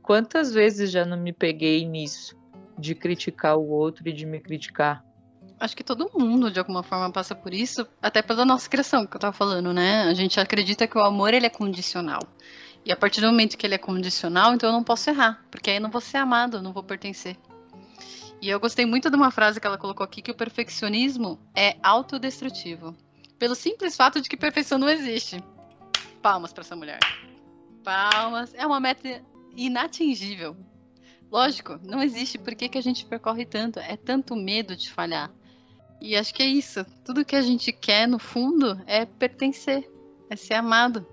Quantas 0.03 0.53
vezes 0.53 0.91
já 0.91 1.05
não 1.05 1.17
me 1.17 1.33
peguei 1.33 1.87
nisso, 1.87 2.37
de 2.79 2.95
criticar 2.95 3.57
o 3.57 3.69
outro 3.69 4.09
e 4.09 4.13
de 4.13 4.27
me 4.27 4.41
criticar? 4.41 5.05
Acho 5.61 5.77
que 5.77 5.85
todo 5.85 6.11
mundo, 6.19 6.51
de 6.51 6.59
alguma 6.59 6.83
forma, 6.83 7.13
passa 7.13 7.35
por 7.35 7.53
isso, 7.53 7.87
até 8.01 8.23
pela 8.23 8.47
nossa 8.47 8.67
criação, 8.67 9.07
que 9.07 9.15
eu 9.15 9.21
tava 9.21 9.37
falando, 9.37 9.75
né? 9.75 10.05
A 10.05 10.15
gente 10.15 10.41
acredita 10.41 10.87
que 10.87 10.97
o 10.97 11.03
amor, 11.03 11.35
ele 11.35 11.45
é 11.45 11.51
condicional. 11.51 12.23
E 12.83 12.91
a 12.91 12.97
partir 12.97 13.21
do 13.21 13.27
momento 13.27 13.59
que 13.59 13.67
ele 13.67 13.75
é 13.75 13.79
condicional, 13.79 14.55
então 14.55 14.71
eu 14.71 14.73
não 14.73 14.83
posso 14.83 15.11
errar, 15.11 15.45
porque 15.51 15.69
aí 15.69 15.77
eu 15.77 15.83
não 15.83 15.91
vou 15.91 16.01
ser 16.01 16.17
amado, 16.17 16.57
eu 16.57 16.63
não 16.63 16.73
vou 16.73 16.83
pertencer. 16.83 17.37
E 18.41 18.49
eu 18.49 18.59
gostei 18.59 18.87
muito 18.87 19.11
de 19.11 19.17
uma 19.17 19.31
frase 19.31 19.61
que 19.61 19.67
ela 19.67 19.77
colocou 19.77 20.03
aqui, 20.03 20.23
que 20.23 20.31
o 20.31 20.35
perfeccionismo 20.35 21.39
é 21.55 21.77
autodestrutivo. 21.83 22.97
Pelo 23.39 23.55
simples 23.55 23.95
fato 23.95 24.19
de 24.19 24.31
que 24.31 24.39
perfeição 24.39 24.79
não 24.79 24.89
existe. 24.89 25.45
Palmas 26.23 26.55
para 26.55 26.63
essa 26.63 26.75
mulher. 26.75 26.99
Palmas. 27.85 28.55
É 28.55 28.67
uma 28.67 28.81
meta 28.81 29.23
inatingível. 29.55 30.57
Lógico, 31.31 31.79
não 31.83 32.03
existe. 32.03 32.39
Por 32.39 32.55
que, 32.55 32.71
que 32.71 32.79
a 32.79 32.83
gente 32.83 33.05
percorre 33.05 33.45
tanto? 33.45 33.79
É 33.79 33.95
tanto 33.95 34.35
medo 34.35 34.75
de 34.75 34.91
falhar. 34.91 35.31
E 36.01 36.17
acho 36.17 36.33
que 36.33 36.43
é 36.43 36.47
isso. 36.47 36.85
Tudo 37.05 37.25
que 37.25 37.37
a 37.37 37.43
gente 37.43 37.73
quer, 37.73 38.09
no 38.09 38.19
fundo, 38.19 38.81
é 38.87 39.05
pertencer, 39.05 39.89
é 40.31 40.37
ser 40.37 40.55
amado. 40.55 41.07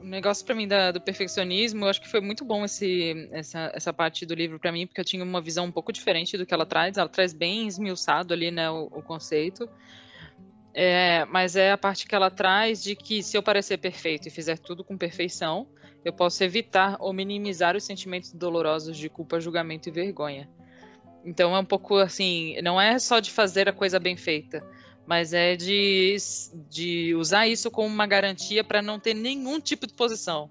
O 0.00 0.04
negócio 0.04 0.46
para 0.46 0.54
mim 0.54 0.66
da, 0.66 0.92
do 0.92 1.00
perfeccionismo, 1.00 1.84
eu 1.84 1.88
acho 1.88 2.00
que 2.00 2.08
foi 2.08 2.20
muito 2.20 2.44
bom 2.44 2.64
esse, 2.64 3.28
essa, 3.32 3.70
essa 3.74 3.92
parte 3.92 4.24
do 4.24 4.34
livro 4.34 4.58
para 4.58 4.70
mim, 4.70 4.86
porque 4.86 5.00
eu 5.00 5.04
tinha 5.04 5.22
uma 5.24 5.40
visão 5.40 5.66
um 5.66 5.72
pouco 5.72 5.92
diferente 5.92 6.38
do 6.38 6.46
que 6.46 6.54
ela 6.54 6.64
traz. 6.64 6.96
Ela 6.96 7.08
traz 7.08 7.34
bem 7.34 7.66
esmiuçado 7.66 8.32
ali, 8.32 8.50
né, 8.50 8.70
o, 8.70 8.84
o 8.84 9.02
conceito. 9.02 9.68
É, 10.72 11.24
mas 11.26 11.56
é 11.56 11.72
a 11.72 11.78
parte 11.78 12.06
que 12.06 12.14
ela 12.14 12.30
traz 12.30 12.82
de 12.82 12.94
que 12.94 13.22
se 13.22 13.36
eu 13.36 13.42
parecer 13.42 13.78
perfeito 13.78 14.28
e 14.28 14.30
fizer 14.30 14.56
tudo 14.58 14.84
com 14.84 14.96
perfeição, 14.96 15.66
eu 16.04 16.12
posso 16.12 16.42
evitar 16.44 16.96
ou 17.00 17.12
minimizar 17.12 17.76
os 17.76 17.84
sentimentos 17.84 18.32
dolorosos 18.32 18.96
de 18.96 19.08
culpa, 19.08 19.40
julgamento 19.40 19.88
e 19.88 19.92
vergonha. 19.92 20.48
Então 21.28 21.54
é 21.54 21.58
um 21.58 21.64
pouco 21.64 21.96
assim, 21.96 22.56
não 22.62 22.80
é 22.80 22.98
só 22.98 23.20
de 23.20 23.30
fazer 23.30 23.68
a 23.68 23.72
coisa 23.72 24.00
bem 24.00 24.16
feita, 24.16 24.66
mas 25.06 25.34
é 25.34 25.54
de, 25.56 26.16
de 26.70 27.14
usar 27.14 27.46
isso 27.46 27.70
como 27.70 27.86
uma 27.86 28.06
garantia 28.06 28.64
para 28.64 28.80
não 28.80 28.98
ter 28.98 29.12
nenhum 29.12 29.60
tipo 29.60 29.86
de 29.86 29.92
posição. 29.92 30.50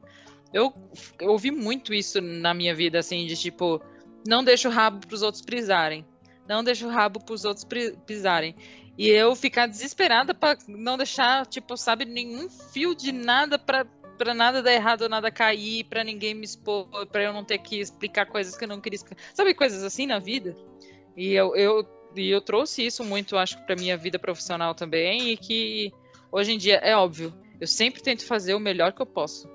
Eu, 0.53 0.71
eu, 1.19 1.31
ouvi 1.31 1.49
muito 1.49 1.95
isso 1.95 2.21
na 2.21 2.53
minha 2.53 2.75
vida, 2.75 2.99
assim, 2.99 3.25
de 3.25 3.35
tipo, 3.35 3.81
não 4.25 4.43
deixa 4.43 4.69
o 4.69 4.71
rabo 4.71 5.05
para 5.05 5.15
os 5.15 5.23
outros 5.23 5.43
pisarem. 5.43 6.05
Não 6.47 6.63
deixa 6.63 6.85
o 6.85 6.91
rabo 6.91 7.19
para 7.19 7.33
os 7.33 7.43
outros 7.43 7.65
pisarem. 8.05 8.55
E 8.97 9.09
eu 9.09 9.35
ficar 9.35 9.67
desesperada 9.67 10.33
para 10.33 10.59
não 10.67 10.95
deixar, 10.95 11.45
tipo, 11.47 11.75
sabe, 11.75 12.05
nenhum 12.05 12.49
fio 12.49 12.95
de 12.95 13.11
nada 13.11 13.57
para 13.57 13.85
para 14.17 14.33
nada 14.33 14.61
dar 14.61 14.73
errado 14.73 15.03
ou 15.03 15.09
nada 15.09 15.31
cair, 15.31 15.83
para 15.85 16.03
ninguém 16.03 16.33
me 16.33 16.45
expor, 16.45 16.87
para 17.07 17.23
eu 17.23 17.33
não 17.33 17.43
ter 17.43 17.57
que 17.59 17.79
explicar 17.79 18.25
coisas 18.25 18.57
que 18.57 18.63
eu 18.63 18.67
não 18.67 18.81
queria 18.81 18.97
explicar. 18.97 19.23
Sabe 19.33 19.53
coisas 19.53 19.83
assim 19.83 20.05
na 20.05 20.19
vida? 20.19 20.55
E 21.15 21.33
eu, 21.33 21.55
eu, 21.55 21.87
e 22.15 22.29
eu 22.29 22.41
trouxe 22.41 22.85
isso 22.85 23.03
muito, 23.03 23.37
acho, 23.37 23.57
para 23.65 23.75
minha 23.75 23.97
vida 23.97 24.19
profissional 24.19 24.75
também, 24.75 25.31
e 25.31 25.37
que 25.37 25.91
hoje 26.31 26.53
em 26.53 26.57
dia 26.57 26.75
é 26.77 26.95
óbvio, 26.95 27.33
eu 27.59 27.67
sempre 27.67 28.01
tento 28.01 28.25
fazer 28.25 28.53
o 28.53 28.59
melhor 28.59 28.93
que 28.93 29.01
eu 29.01 29.05
posso. 29.05 29.49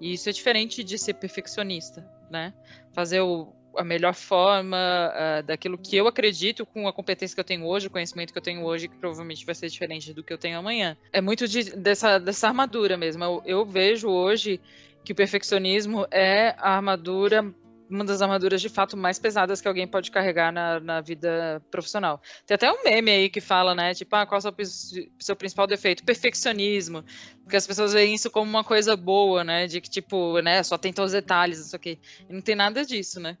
E 0.00 0.12
isso 0.12 0.28
é 0.28 0.32
diferente 0.32 0.84
de 0.84 0.98
ser 0.98 1.14
perfeccionista, 1.14 2.08
né? 2.30 2.54
Fazer 2.92 3.20
o, 3.20 3.52
a 3.78 3.84
melhor 3.84 4.14
forma 4.14 4.76
uh, 4.76 5.42
daquilo 5.42 5.78
que 5.78 5.96
eu 5.96 6.06
acredito 6.06 6.66
com 6.66 6.88
a 6.88 6.92
competência 6.92 7.34
que 7.34 7.40
eu 7.40 7.44
tenho 7.44 7.64
hoje, 7.64 7.86
o 7.86 7.90
conhecimento 7.90 8.32
que 8.32 8.38
eu 8.38 8.42
tenho 8.42 8.64
hoje, 8.64 8.88
que 8.88 8.96
provavelmente 8.96 9.46
vai 9.46 9.54
ser 9.54 9.68
diferente 9.68 10.12
do 10.12 10.22
que 10.22 10.32
eu 10.32 10.38
tenho 10.38 10.58
amanhã. 10.58 10.96
É 11.12 11.20
muito 11.20 11.46
de, 11.46 11.76
dessa, 11.76 12.18
dessa 12.18 12.48
armadura 12.48 12.96
mesmo. 12.96 13.22
Eu, 13.24 13.42
eu 13.46 13.64
vejo 13.64 14.08
hoje 14.08 14.60
que 15.04 15.12
o 15.12 15.14
perfeccionismo 15.14 16.06
é 16.10 16.54
a 16.58 16.76
armadura 16.76 17.54
uma 17.90 18.04
das 18.04 18.20
armaduras 18.20 18.60
de 18.60 18.68
fato 18.68 18.96
mais 18.96 19.18
pesadas 19.18 19.60
que 19.60 19.68
alguém 19.68 19.86
pode 19.86 20.10
carregar 20.10 20.52
na, 20.52 20.78
na 20.78 21.00
vida 21.00 21.62
profissional. 21.70 22.20
Tem 22.46 22.54
até 22.54 22.70
um 22.70 22.84
meme 22.84 23.10
aí 23.10 23.28
que 23.30 23.40
fala, 23.40 23.74
né? 23.74 23.94
Tipo, 23.94 24.14
ah, 24.16 24.26
qual 24.26 24.38
é 24.38 24.48
o 24.48 24.66
seu, 24.66 25.08
seu 25.18 25.36
principal 25.36 25.66
defeito? 25.66 26.04
Perfeccionismo. 26.04 27.04
Porque 27.42 27.56
as 27.56 27.66
pessoas 27.66 27.92
veem 27.92 28.14
isso 28.14 28.30
como 28.30 28.48
uma 28.48 28.62
coisa 28.62 28.96
boa, 28.96 29.42
né? 29.42 29.66
De 29.66 29.80
que, 29.80 29.88
tipo, 29.88 30.40
né, 30.40 30.62
só 30.62 30.76
tenta 30.76 31.02
os 31.02 31.12
detalhes, 31.12 31.58
isso 31.58 31.74
aqui. 31.74 31.98
E 32.28 32.32
não 32.32 32.40
tem 32.40 32.54
nada 32.54 32.84
disso, 32.84 33.18
né? 33.20 33.38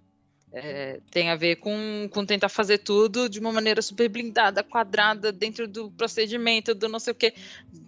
É, 0.50 1.00
tem 1.10 1.28
a 1.28 1.36
ver 1.36 1.56
com, 1.56 2.08
com 2.10 2.24
tentar 2.24 2.48
fazer 2.48 2.78
tudo 2.78 3.28
de 3.28 3.38
uma 3.38 3.52
maneira 3.52 3.82
super 3.82 4.08
blindada, 4.08 4.62
quadrada, 4.62 5.30
dentro 5.30 5.68
do 5.68 5.90
procedimento, 5.90 6.74
do 6.74 6.88
não 6.88 6.98
sei 6.98 7.12
o 7.12 7.16
quê. 7.16 7.34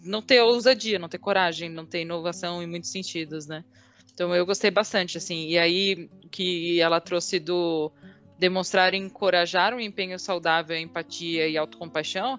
Não 0.03 0.20
ter 0.20 0.42
ousadia, 0.42 0.99
não 0.99 1.09
ter 1.09 1.18
coragem, 1.18 1.70
não 1.70 1.87
ter 1.87 2.03
inovação 2.03 2.62
em 2.62 2.66
muitos 2.66 2.90
sentidos, 2.90 3.46
né? 3.46 3.64
Então 4.12 4.35
eu 4.35 4.44
gostei 4.44 4.70
bastante, 4.70 5.16
assim. 5.16 5.49
E 5.49 5.59
aí 5.59 6.11
que 6.31 6.81
ela 6.81 7.01
trouxe 7.01 7.38
do 7.38 7.90
demonstrar 8.38 8.94
e 8.94 8.96
encorajar 8.96 9.75
um 9.75 9.81
empenho 9.81 10.18
saudável, 10.18 10.77
empatia 10.77 11.46
e 11.46 11.59
autocompaixão, 11.59 12.38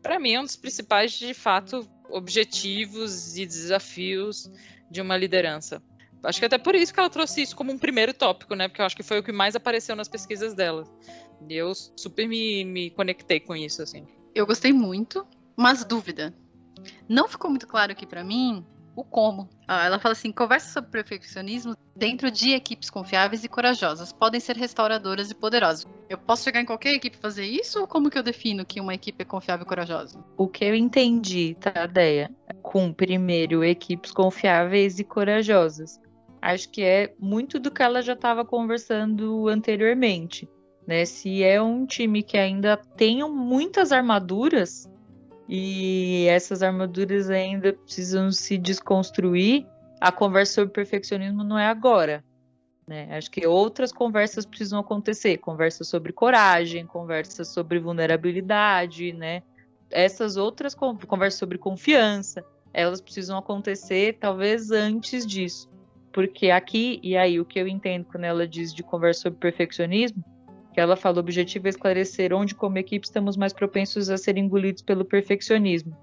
para 0.00 0.18
mim 0.18 0.34
é 0.34 0.40
um 0.40 0.44
dos 0.44 0.54
principais, 0.54 1.12
de 1.12 1.32
fato, 1.32 1.88
objetivos 2.10 3.36
e 3.36 3.46
desafios 3.46 4.50
de 4.90 5.00
uma 5.00 5.16
liderança. 5.16 5.82
Acho 6.24 6.38
que 6.38 6.46
até 6.46 6.58
por 6.58 6.74
isso 6.74 6.92
que 6.92 7.00
ela 7.00 7.10
trouxe 7.10 7.42
isso 7.42 7.54
como 7.54 7.72
um 7.72 7.78
primeiro 7.78 8.14
tópico, 8.14 8.54
né? 8.54 8.68
Porque 8.68 8.80
eu 8.80 8.86
acho 8.86 8.96
que 8.96 9.02
foi 9.02 9.18
o 9.18 9.22
que 9.22 9.32
mais 9.32 9.54
apareceu 9.54 9.94
nas 9.94 10.08
pesquisas 10.08 10.54
dela. 10.54 10.84
E 11.48 11.54
eu 11.54 11.72
super 11.74 12.26
me, 12.26 12.64
me 12.64 12.90
conectei 12.90 13.40
com 13.40 13.54
isso, 13.54 13.82
assim. 13.82 14.06
Eu 14.34 14.46
gostei 14.46 14.72
muito, 14.72 15.26
mas 15.56 15.84
dúvida. 15.84 16.34
Não 17.08 17.28
ficou 17.28 17.50
muito 17.50 17.66
claro 17.66 17.92
aqui 17.92 18.06
para 18.06 18.24
mim 18.24 18.64
o 18.96 19.02
como. 19.02 19.48
Ah, 19.66 19.86
ela 19.86 19.98
fala 19.98 20.12
assim: 20.12 20.32
conversa 20.32 20.72
sobre 20.72 20.90
perfeccionismo 20.90 21.76
dentro 21.96 22.30
de 22.30 22.52
equipes 22.52 22.90
confiáveis 22.90 23.44
e 23.44 23.48
corajosas. 23.48 24.12
Podem 24.12 24.40
ser 24.40 24.56
restauradoras 24.56 25.30
e 25.30 25.34
poderosas. 25.34 25.86
Eu 26.08 26.18
posso 26.18 26.44
chegar 26.44 26.60
em 26.60 26.66
qualquer 26.66 26.94
equipe 26.94 27.16
e 27.16 27.20
fazer 27.20 27.44
isso? 27.44 27.80
Ou 27.80 27.86
como 27.86 28.10
que 28.10 28.18
eu 28.18 28.22
defino 28.22 28.64
que 28.64 28.80
uma 28.80 28.94
equipe 28.94 29.22
é 29.22 29.24
confiável 29.24 29.64
e 29.64 29.68
corajosa? 29.68 30.24
O 30.36 30.48
que 30.48 30.64
eu 30.64 30.74
entendi, 30.74 31.56
tá, 31.60 31.86
Deia? 31.86 32.30
Com 32.62 32.92
primeiro 32.92 33.64
equipes 33.64 34.12
confiáveis 34.12 34.98
e 34.98 35.04
corajosas. 35.04 36.00
Acho 36.44 36.68
que 36.68 36.82
é 36.82 37.14
muito 37.18 37.58
do 37.58 37.70
que 37.70 37.82
ela 37.82 38.02
já 38.02 38.12
estava 38.12 38.44
conversando 38.44 39.48
anteriormente. 39.48 40.46
Né? 40.86 41.06
Se 41.06 41.42
é 41.42 41.60
um 41.62 41.86
time 41.86 42.22
que 42.22 42.36
ainda 42.36 42.76
tem 42.76 43.26
muitas 43.26 43.92
armaduras, 43.92 44.86
e 45.48 46.26
essas 46.28 46.62
armaduras 46.62 47.30
ainda 47.30 47.72
precisam 47.72 48.30
se 48.30 48.58
desconstruir. 48.58 49.66
A 49.98 50.12
conversa 50.12 50.56
sobre 50.56 50.74
perfeccionismo 50.74 51.42
não 51.42 51.58
é 51.58 51.66
agora. 51.66 52.22
Né? 52.86 53.08
Acho 53.16 53.30
que 53.30 53.46
outras 53.46 53.90
conversas 53.90 54.44
precisam 54.44 54.78
acontecer, 54.78 55.38
conversas 55.38 55.88
sobre 55.88 56.12
coragem, 56.12 56.84
conversas 56.84 57.48
sobre 57.48 57.78
vulnerabilidade, 57.78 59.14
né? 59.14 59.42
Essas 59.90 60.36
outras 60.36 60.74
conversas 60.74 61.38
sobre 61.38 61.56
confiança, 61.56 62.44
elas 62.70 63.00
precisam 63.00 63.38
acontecer 63.38 64.18
talvez 64.20 64.70
antes 64.70 65.26
disso, 65.26 65.70
porque 66.14 66.48
aqui 66.48 66.98
e 67.02 67.16
aí 67.16 67.38
o 67.38 67.44
que 67.44 67.58
eu 67.58 67.68
entendo 67.68 68.06
quando 68.06 68.24
ela 68.24 68.48
diz 68.48 68.72
de 68.72 68.82
conversa 68.82 69.22
sobre 69.22 69.38
perfeccionismo 69.38 70.24
que 70.74 70.80
ela 70.80 70.96
fala: 70.96 71.16
o 71.16 71.20
objetivo 71.20 71.66
é 71.66 71.70
esclarecer 71.70 72.34
onde, 72.34 72.54
como 72.54 72.78
equipe, 72.78 73.06
estamos 73.06 73.36
mais 73.36 73.52
propensos 73.52 74.10
a 74.10 74.16
ser 74.16 74.36
engolidos 74.36 74.82
pelo 74.82 75.04
perfeccionismo. 75.04 75.96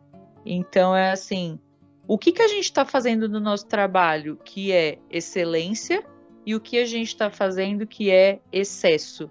Então, 0.46 0.96
é 0.96 1.12
assim: 1.12 1.60
o 2.08 2.18
que, 2.18 2.32
que 2.32 2.42
a 2.42 2.48
gente 2.48 2.64
está 2.64 2.86
fazendo 2.86 3.28
no 3.28 3.40
nosso 3.40 3.68
trabalho 3.68 4.38
que 4.44 4.72
é 4.72 4.98
excelência 5.10 6.04
e 6.46 6.56
o 6.56 6.60
que 6.60 6.78
a 6.78 6.86
gente 6.86 7.08
está 7.08 7.30
fazendo 7.30 7.86
que 7.86 8.10
é 8.10 8.40
excesso, 8.52 9.30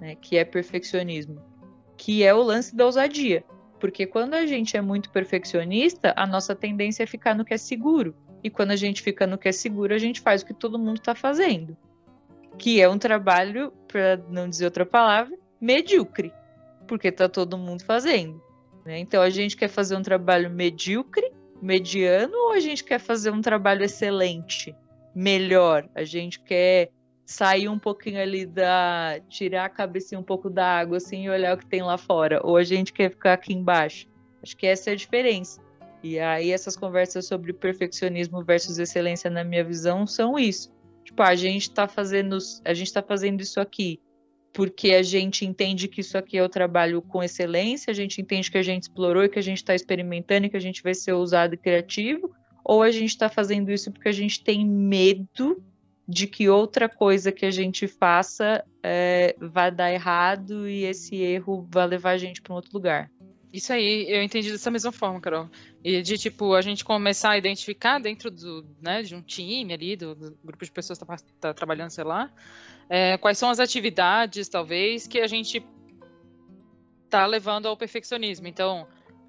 né, 0.00 0.16
que 0.16 0.36
é 0.36 0.44
perfeccionismo, 0.44 1.40
que 1.96 2.24
é 2.24 2.34
o 2.34 2.42
lance 2.42 2.74
da 2.74 2.84
ousadia. 2.84 3.44
Porque 3.78 4.06
quando 4.06 4.34
a 4.34 4.46
gente 4.46 4.76
é 4.76 4.80
muito 4.80 5.10
perfeccionista, 5.10 6.12
a 6.16 6.26
nossa 6.26 6.54
tendência 6.54 7.02
é 7.04 7.06
ficar 7.06 7.34
no 7.34 7.44
que 7.44 7.54
é 7.54 7.56
seguro. 7.56 8.14
E 8.42 8.50
quando 8.50 8.72
a 8.72 8.76
gente 8.76 9.02
fica 9.02 9.26
no 9.26 9.38
que 9.38 9.48
é 9.48 9.52
seguro, 9.52 9.94
a 9.94 9.98
gente 9.98 10.20
faz 10.20 10.42
o 10.42 10.46
que 10.46 10.54
todo 10.54 10.78
mundo 10.78 10.98
está 10.98 11.14
fazendo 11.14 11.76
que 12.58 12.80
é 12.80 12.88
um 12.88 12.98
trabalho, 12.98 13.72
para 13.88 14.16
não 14.28 14.48
dizer 14.48 14.66
outra 14.66 14.86
palavra, 14.86 15.36
medíocre, 15.60 16.32
porque 16.86 17.08
está 17.08 17.28
todo 17.28 17.58
mundo 17.58 17.84
fazendo. 17.84 18.42
Né? 18.84 18.98
Então 18.98 19.22
a 19.22 19.30
gente 19.30 19.56
quer 19.56 19.68
fazer 19.68 19.96
um 19.96 20.02
trabalho 20.02 20.50
medíocre, 20.50 21.32
mediano, 21.60 22.36
ou 22.36 22.52
a 22.52 22.60
gente 22.60 22.82
quer 22.84 22.98
fazer 22.98 23.30
um 23.30 23.40
trabalho 23.40 23.84
excelente, 23.84 24.74
melhor? 25.14 25.88
A 25.94 26.04
gente 26.04 26.40
quer 26.40 26.90
sair 27.24 27.68
um 27.68 27.78
pouquinho 27.78 28.20
ali 28.20 28.44
da. 28.44 29.20
tirar 29.28 29.66
a 29.66 29.68
cabecinha 29.68 30.18
um 30.20 30.24
pouco 30.24 30.50
da 30.50 30.66
água 30.66 30.96
assim 30.96 31.24
e 31.24 31.30
olhar 31.30 31.54
o 31.54 31.58
que 31.58 31.66
tem 31.66 31.82
lá 31.82 31.96
fora, 31.96 32.40
ou 32.42 32.56
a 32.56 32.64
gente 32.64 32.92
quer 32.92 33.10
ficar 33.10 33.34
aqui 33.34 33.52
embaixo? 33.52 34.08
Acho 34.42 34.56
que 34.56 34.66
essa 34.66 34.90
é 34.90 34.92
a 34.92 34.96
diferença. 34.96 35.60
E 36.02 36.18
aí 36.18 36.50
essas 36.50 36.76
conversas 36.76 37.26
sobre 37.26 37.52
perfeccionismo 37.52 38.44
versus 38.44 38.78
excelência, 38.78 39.30
na 39.30 39.44
minha 39.44 39.62
visão, 39.62 40.06
são 40.06 40.38
isso 40.38 40.72
Tipo, 41.04 41.22
a 41.22 41.34
gente 41.34 41.62
está 41.62 41.88
fazendo, 41.88 42.38
a 42.64 42.74
gente 42.74 42.92
tá 42.92 43.02
fazendo 43.02 43.40
isso 43.40 43.60
aqui 43.60 44.00
porque 44.54 44.92
a 44.92 45.02
gente 45.02 45.46
entende 45.46 45.88
que 45.88 46.02
isso 46.02 46.18
aqui 46.18 46.36
é 46.36 46.44
o 46.44 46.48
trabalho 46.48 47.00
com 47.00 47.22
excelência, 47.22 47.90
a 47.90 47.94
gente 47.94 48.20
entende 48.20 48.50
que 48.50 48.58
a 48.58 48.62
gente 48.62 48.82
explorou 48.82 49.24
e 49.24 49.28
que 49.28 49.38
a 49.38 49.42
gente 49.42 49.56
está 49.56 49.74
experimentando 49.74 50.46
e 50.46 50.50
que 50.50 50.56
a 50.58 50.60
gente 50.60 50.82
vai 50.82 50.92
ser 50.92 51.12
ousado 51.12 51.54
e 51.54 51.56
criativo, 51.56 52.30
ou 52.62 52.82
a 52.82 52.90
gente 52.90 53.08
está 53.08 53.30
fazendo 53.30 53.72
isso 53.72 53.90
porque 53.90 54.10
a 54.10 54.12
gente 54.12 54.44
tem 54.44 54.66
medo 54.66 55.62
de 56.06 56.26
que 56.26 56.50
outra 56.50 56.86
coisa 56.86 57.32
que 57.32 57.46
a 57.46 57.50
gente 57.50 57.88
faça 57.88 58.62
é, 58.82 59.34
dar 59.74 59.90
errado 59.90 60.68
e 60.68 60.84
esse 60.84 61.16
erro 61.16 61.66
vai 61.70 61.86
levar 61.86 62.10
a 62.10 62.18
gente 62.18 62.42
para 62.42 62.52
um 62.52 62.56
outro 62.56 62.72
lugar. 62.74 63.10
Isso 63.52 63.70
aí, 63.72 64.06
eu 64.08 64.22
entendi 64.22 64.50
dessa 64.50 64.70
mesma 64.70 64.90
forma, 64.90 65.20
Carol. 65.20 65.48
E 65.84 66.00
de, 66.00 66.16
tipo, 66.16 66.54
a 66.54 66.62
gente 66.62 66.84
começar 66.84 67.30
a 67.30 67.38
identificar 67.38 67.98
dentro 67.98 68.30
do, 68.30 68.64
né, 68.80 69.02
de 69.02 69.14
um 69.14 69.20
time 69.20 69.74
ali, 69.74 69.94
do, 69.94 70.14
do 70.14 70.38
grupo 70.42 70.64
de 70.64 70.70
pessoas 70.70 70.98
que 70.98 71.04
tá, 71.04 71.16
tá 71.38 71.52
trabalhando, 71.52 71.90
sei 71.90 72.04
lá, 72.04 72.32
é, 72.88 73.18
quais 73.18 73.36
são 73.36 73.50
as 73.50 73.60
atividades, 73.60 74.48
talvez, 74.48 75.06
que 75.06 75.20
a 75.20 75.26
gente 75.26 75.62
tá 77.10 77.26
levando 77.26 77.66
ao 77.66 77.76
perfeccionismo. 77.76 78.46
Então, 78.46 78.88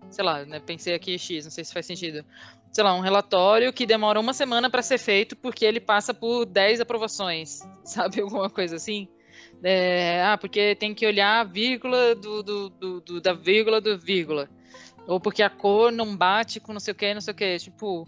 sei 0.10 0.24
lá, 0.24 0.46
né, 0.46 0.60
pensei 0.60 0.94
aqui 0.94 1.20
X, 1.20 1.44
não 1.44 1.52
sei 1.52 1.66
se 1.66 1.74
faz 1.74 1.86
sentido. 1.86 2.26
Sei 2.72 2.84
lá, 2.84 2.96
um 2.96 3.02
relatório 3.02 3.74
que 3.74 3.86
demora 3.86 4.20
uma 4.20 4.34
semana 4.34 4.70
para 4.70 4.82
ser 4.82 4.98
feito 4.98 5.36
porque 5.36 5.66
ele 5.66 5.82
passa 5.82 6.14
por 6.14 6.46
10 6.46 6.80
aprovações, 6.80 7.60
sabe? 7.84 8.22
Alguma 8.22 8.50
coisa 8.50 8.78
assim. 8.78 9.10
É, 9.64 10.22
ah, 10.24 10.38
porque 10.38 10.76
tem 10.76 10.94
que 10.94 11.08
olhar 11.08 11.40
a 11.40 11.44
vírgula 11.46 12.14
do, 12.16 12.44
do, 12.44 12.70
do, 12.70 13.00
do, 13.00 13.22
da 13.22 13.34
vírgula 13.34 13.80
do 13.80 13.98
vírgula. 13.98 14.50
Ou 15.08 15.20
porque 15.20 15.42
a 15.42 15.50
cor 15.50 15.92
não 15.92 16.16
bate 16.16 16.60
com 16.60 16.74
não 16.74 16.80
sei 16.80 16.92
o 16.92 16.96
que, 16.96 17.14
não 17.14 17.22
sei 17.22 17.34
o 17.34 17.38
que. 17.38 17.58
Tipo. 17.60 18.08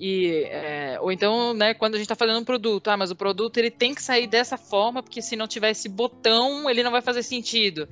E, 0.00 0.44
é, 0.50 0.98
ou 1.00 1.12
então, 1.12 1.54
né, 1.54 1.72
quando 1.72 1.94
a 1.94 1.98
gente 1.98 2.06
está 2.06 2.16
fazendo 2.16 2.40
um 2.40 2.44
produto, 2.44 2.88
ah, 2.88 2.96
mas 2.96 3.10
o 3.10 3.16
produto 3.16 3.58
ele 3.58 3.70
tem 3.70 3.94
que 3.94 4.02
sair 4.02 4.26
dessa 4.26 4.56
forma, 4.56 5.02
porque 5.02 5.22
se 5.22 5.36
não 5.36 5.46
tiver 5.46 5.70
esse 5.70 5.88
botão, 5.88 6.68
ele 6.68 6.82
não 6.82 6.90
vai 6.90 7.00
fazer 7.00 7.22
sentido. 7.22 7.88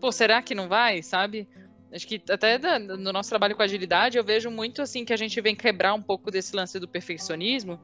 Pô, 0.00 0.10
será 0.10 0.42
que 0.42 0.54
não 0.54 0.66
vai, 0.68 1.02
sabe? 1.02 1.46
Acho 1.94 2.08
que 2.08 2.20
até 2.28 2.58
no 2.78 3.12
nosso 3.12 3.30
trabalho 3.30 3.54
com 3.54 3.62
agilidade 3.62 4.18
eu 4.18 4.24
vejo 4.24 4.50
muito 4.50 4.82
assim 4.82 5.04
que 5.04 5.12
a 5.12 5.16
gente 5.16 5.40
vem 5.40 5.54
quebrar 5.54 5.94
um 5.94 6.02
pouco 6.02 6.28
desse 6.28 6.56
lance 6.56 6.80
do 6.80 6.88
perfeccionismo 6.88 7.78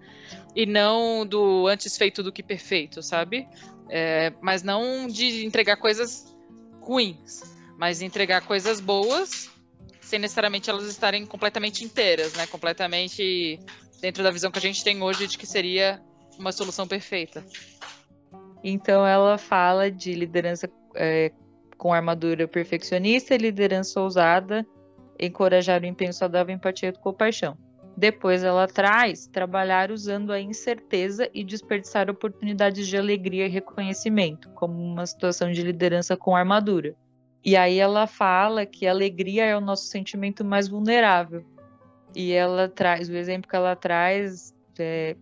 e 0.56 0.66
não 0.66 1.24
do 1.24 1.68
antes 1.68 1.96
feito 1.96 2.20
do 2.20 2.32
que 2.32 2.42
perfeito, 2.42 3.04
sabe? 3.04 3.46
É, 3.88 4.32
mas 4.40 4.64
não 4.64 5.06
de 5.06 5.46
entregar 5.46 5.76
coisas 5.76 6.36
ruins, 6.80 7.40
mas 7.78 8.02
entregar 8.02 8.44
coisas 8.44 8.80
boas 8.80 9.48
sem 10.00 10.18
necessariamente 10.18 10.68
elas 10.68 10.86
estarem 10.86 11.24
completamente 11.24 11.84
inteiras, 11.84 12.34
né? 12.34 12.48
Completamente 12.48 13.60
dentro 14.00 14.24
da 14.24 14.30
visão 14.32 14.50
que 14.50 14.58
a 14.58 14.62
gente 14.62 14.82
tem 14.82 15.00
hoje 15.00 15.28
de 15.28 15.38
que 15.38 15.46
seria 15.46 16.02
uma 16.36 16.50
solução 16.50 16.88
perfeita. 16.88 17.44
Então 18.64 19.06
ela 19.06 19.38
fala 19.38 19.88
de 19.88 20.14
liderança 20.14 20.68
é, 20.96 21.30
com 21.80 21.94
armadura 21.94 22.46
perfeccionista, 22.46 23.34
liderança 23.38 23.98
ousada, 24.02 24.66
encorajar 25.18 25.82
o 25.82 25.86
empenho 25.86 26.12
saudável, 26.12 26.54
empatia 26.54 26.90
e 26.90 26.92
compaixão. 26.92 27.56
Depois 27.96 28.44
ela 28.44 28.66
traz 28.68 29.26
trabalhar 29.26 29.90
usando 29.90 30.30
a 30.30 30.38
incerteza 30.38 31.30
e 31.32 31.42
desperdiçar 31.42 32.10
oportunidades 32.10 32.86
de 32.86 32.98
alegria 32.98 33.46
e 33.46 33.48
reconhecimento, 33.48 34.50
como 34.50 34.74
uma 34.74 35.06
situação 35.06 35.50
de 35.50 35.62
liderança 35.62 36.18
com 36.18 36.36
armadura. 36.36 36.94
E 37.42 37.56
aí 37.56 37.78
ela 37.78 38.06
fala 38.06 38.66
que 38.66 38.86
a 38.86 38.90
alegria 38.90 39.46
é 39.46 39.56
o 39.56 39.60
nosso 39.60 39.86
sentimento 39.86 40.44
mais 40.44 40.68
vulnerável. 40.68 41.46
E 42.14 42.30
ela 42.32 42.68
traz, 42.68 43.08
o 43.08 43.14
exemplo 43.14 43.48
que 43.48 43.56
ela 43.56 43.74
traz, 43.74 44.54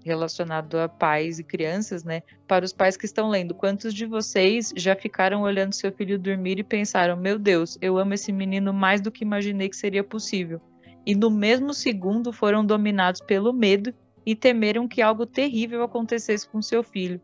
relacionado 0.04 0.78
a 0.78 0.88
pais 0.88 1.38
e 1.38 1.44
crianças, 1.44 2.04
né? 2.04 2.22
Para 2.46 2.64
os 2.64 2.72
pais 2.72 2.96
que 2.96 3.04
estão 3.04 3.28
lendo, 3.28 3.54
quantos 3.54 3.92
de 3.94 4.06
vocês 4.06 4.72
já 4.76 4.94
ficaram 4.94 5.42
olhando 5.42 5.74
seu 5.74 5.92
filho 5.92 6.18
dormir 6.18 6.58
e 6.58 6.64
pensaram: 6.64 7.16
meu 7.16 7.38
Deus, 7.38 7.78
eu 7.80 7.98
amo 7.98 8.14
esse 8.14 8.32
menino 8.32 8.72
mais 8.72 9.00
do 9.00 9.10
que 9.10 9.24
imaginei 9.24 9.68
que 9.68 9.76
seria 9.76 10.04
possível? 10.04 10.60
E 11.06 11.14
no 11.14 11.30
mesmo 11.30 11.72
segundo 11.72 12.32
foram 12.32 12.64
dominados 12.64 13.20
pelo 13.20 13.52
medo 13.52 13.94
e 14.26 14.34
temeram 14.34 14.86
que 14.86 15.00
algo 15.00 15.24
terrível 15.24 15.82
acontecesse 15.82 16.48
com 16.48 16.60
seu 16.60 16.82
filho. 16.82 17.20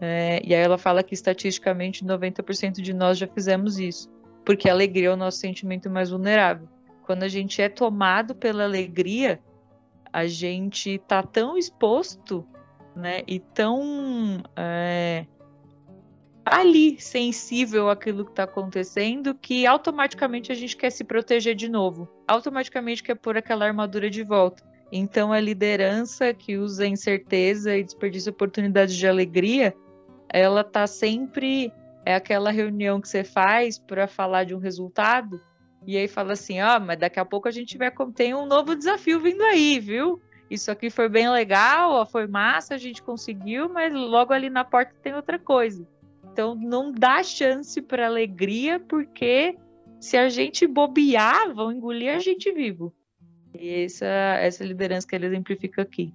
É, 0.00 0.40
e 0.44 0.54
aí 0.54 0.62
ela 0.62 0.78
fala 0.78 1.02
que 1.02 1.12
estatisticamente 1.12 2.04
90% 2.04 2.80
de 2.80 2.94
nós 2.94 3.18
já 3.18 3.26
fizemos 3.26 3.78
isso, 3.78 4.08
porque 4.44 4.68
a 4.68 4.72
alegria 4.72 5.08
é 5.08 5.12
o 5.12 5.16
nosso 5.16 5.38
sentimento 5.38 5.90
mais 5.90 6.10
vulnerável. 6.10 6.68
Quando 7.02 7.24
a 7.24 7.28
gente 7.28 7.60
é 7.60 7.68
tomado 7.68 8.34
pela 8.34 8.64
alegria, 8.64 9.40
a 10.12 10.26
gente 10.26 10.98
tá 11.06 11.22
tão 11.22 11.56
exposto, 11.56 12.46
né, 12.94 13.22
e 13.26 13.38
tão 13.38 14.42
é, 14.56 15.24
ali 16.44 17.00
sensível 17.00 17.88
àquilo 17.88 18.24
que 18.24 18.32
está 18.32 18.42
acontecendo 18.42 19.34
que 19.34 19.66
automaticamente 19.66 20.50
a 20.50 20.54
gente 20.54 20.76
quer 20.76 20.90
se 20.90 21.04
proteger 21.04 21.54
de 21.54 21.68
novo, 21.68 22.08
automaticamente 22.26 23.02
quer 23.02 23.14
pôr 23.14 23.36
aquela 23.36 23.64
armadura 23.64 24.10
de 24.10 24.22
volta. 24.22 24.68
Então 24.92 25.32
a 25.32 25.38
liderança 25.38 26.34
que 26.34 26.56
usa 26.56 26.86
incerteza 26.86 27.76
e 27.76 27.84
desperdiça 27.84 28.30
oportunidades 28.30 28.96
de 28.96 29.06
alegria, 29.06 29.74
ela 30.28 30.64
tá 30.64 30.86
sempre 30.86 31.72
é 32.04 32.14
aquela 32.14 32.50
reunião 32.50 33.00
que 33.00 33.08
você 33.08 33.22
faz 33.22 33.78
para 33.78 34.08
falar 34.08 34.44
de 34.44 34.54
um 34.54 34.58
resultado 34.58 35.40
e 35.86 35.96
aí 35.96 36.08
fala 36.08 36.32
assim, 36.32 36.60
ó, 36.60 36.76
oh, 36.76 36.80
mas 36.80 36.98
daqui 36.98 37.18
a 37.18 37.24
pouco 37.24 37.48
a 37.48 37.50
gente 37.50 37.78
vai 37.78 37.92
tem 38.14 38.34
um 38.34 38.46
novo 38.46 38.76
desafio 38.76 39.20
vindo 39.20 39.42
aí, 39.42 39.78
viu? 39.80 40.20
Isso 40.50 40.70
aqui 40.70 40.90
foi 40.90 41.08
bem 41.08 41.30
legal, 41.30 41.92
ó, 41.92 42.04
foi 42.04 42.26
massa, 42.26 42.74
a 42.74 42.78
gente 42.78 43.02
conseguiu, 43.02 43.68
mas 43.68 43.92
logo 43.92 44.32
ali 44.32 44.50
na 44.50 44.64
porta 44.64 44.92
tem 45.02 45.14
outra 45.14 45.38
coisa. 45.38 45.86
Então 46.32 46.54
não 46.54 46.92
dá 46.92 47.22
chance 47.22 47.80
para 47.80 48.06
alegria, 48.06 48.80
porque 48.80 49.56
se 50.00 50.16
a 50.16 50.28
gente 50.28 50.66
bobear, 50.66 51.54
vão 51.54 51.72
engolir 51.72 52.14
a 52.14 52.18
gente 52.18 52.50
vivo. 52.52 52.92
E 53.54 53.84
essa 53.84 54.06
essa 54.06 54.64
liderança 54.64 55.06
que 55.06 55.14
ele 55.14 55.26
exemplifica 55.26 55.82
aqui. 55.82 56.12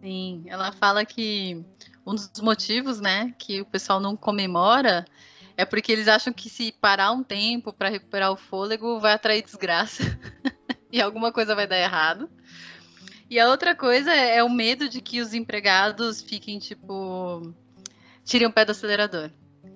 Sim, 0.00 0.44
ela 0.46 0.72
fala 0.72 1.04
que 1.04 1.64
um 2.06 2.14
dos 2.14 2.40
motivos, 2.40 3.00
né, 3.00 3.34
que 3.38 3.60
o 3.60 3.66
pessoal 3.66 4.00
não 4.00 4.16
comemora 4.16 5.04
é 5.58 5.64
porque 5.64 5.90
eles 5.90 6.06
acham 6.06 6.32
que 6.32 6.48
se 6.48 6.70
parar 6.70 7.10
um 7.10 7.24
tempo 7.24 7.72
para 7.72 7.88
recuperar 7.88 8.30
o 8.30 8.36
fôlego 8.36 9.00
vai 9.00 9.14
atrair 9.14 9.42
desgraça 9.42 10.04
e 10.90 11.02
alguma 11.02 11.32
coisa 11.32 11.52
vai 11.52 11.66
dar 11.66 11.80
errado. 11.80 12.30
E 13.28 13.40
a 13.40 13.48
outra 13.48 13.74
coisa 13.74 14.14
é, 14.14 14.36
é, 14.36 14.44
o 14.44 14.48
medo 14.48 14.88
de 14.88 15.00
que 15.00 15.20
os 15.20 15.34
empregados 15.34 16.22
fiquem 16.22 16.60
tipo 16.60 17.52
tirem 18.24 18.46
o 18.46 18.52
pé 18.52 18.64
do 18.64 18.70
acelerador 18.70 19.32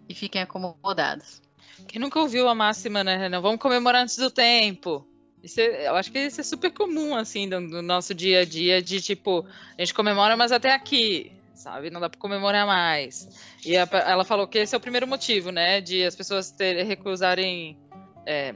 e 0.09 0.15
fiquem 0.15 0.41
acomodados. 0.41 1.43
Quem 1.89 2.01
nunca 2.01 2.21
ouviu 2.21 2.49
a 2.49 2.55
máxima, 2.55 3.03
né, 3.03 3.17
Renan? 3.17 3.41
Vamos 3.41 3.61
comemorar 3.61 4.05
antes 4.05 4.17
do 4.17 4.31
tempo. 4.31 5.05
Isso 5.43 5.61
é, 5.61 5.89
eu 5.89 5.97
acho 5.97 6.13
que 6.13 6.19
isso 6.21 6.41
é 6.41 6.45
super 6.45 6.71
comum, 6.71 7.17
assim, 7.17 7.49
no, 7.49 7.61
no 7.61 7.83
nosso 7.83 8.15
dia 8.15 8.43
a 8.43 8.45
dia, 8.45 8.81
de 8.81 9.01
tipo, 9.01 9.45
a 9.77 9.83
gente 9.83 9.93
comemora, 9.93 10.37
mas 10.37 10.53
até 10.53 10.73
aqui 10.73 11.33
sabe? 11.55 11.91
Não 11.91 12.01
dá 12.01 12.09
para 12.09 12.21
comemorar 12.21 12.67
mais. 12.67 13.29
E 13.65 13.77
a, 13.77 13.89
ela 14.07 14.25
falou 14.25 14.47
que 14.47 14.59
esse 14.59 14.75
é 14.75 14.79
o 14.79 14.81
primeiro 14.81 15.07
motivo, 15.07 15.51
né? 15.51 15.81
De 15.81 16.05
as 16.05 16.15
pessoas 16.15 16.51
ter, 16.51 16.83
recusarem, 16.85 17.79
é, 18.27 18.55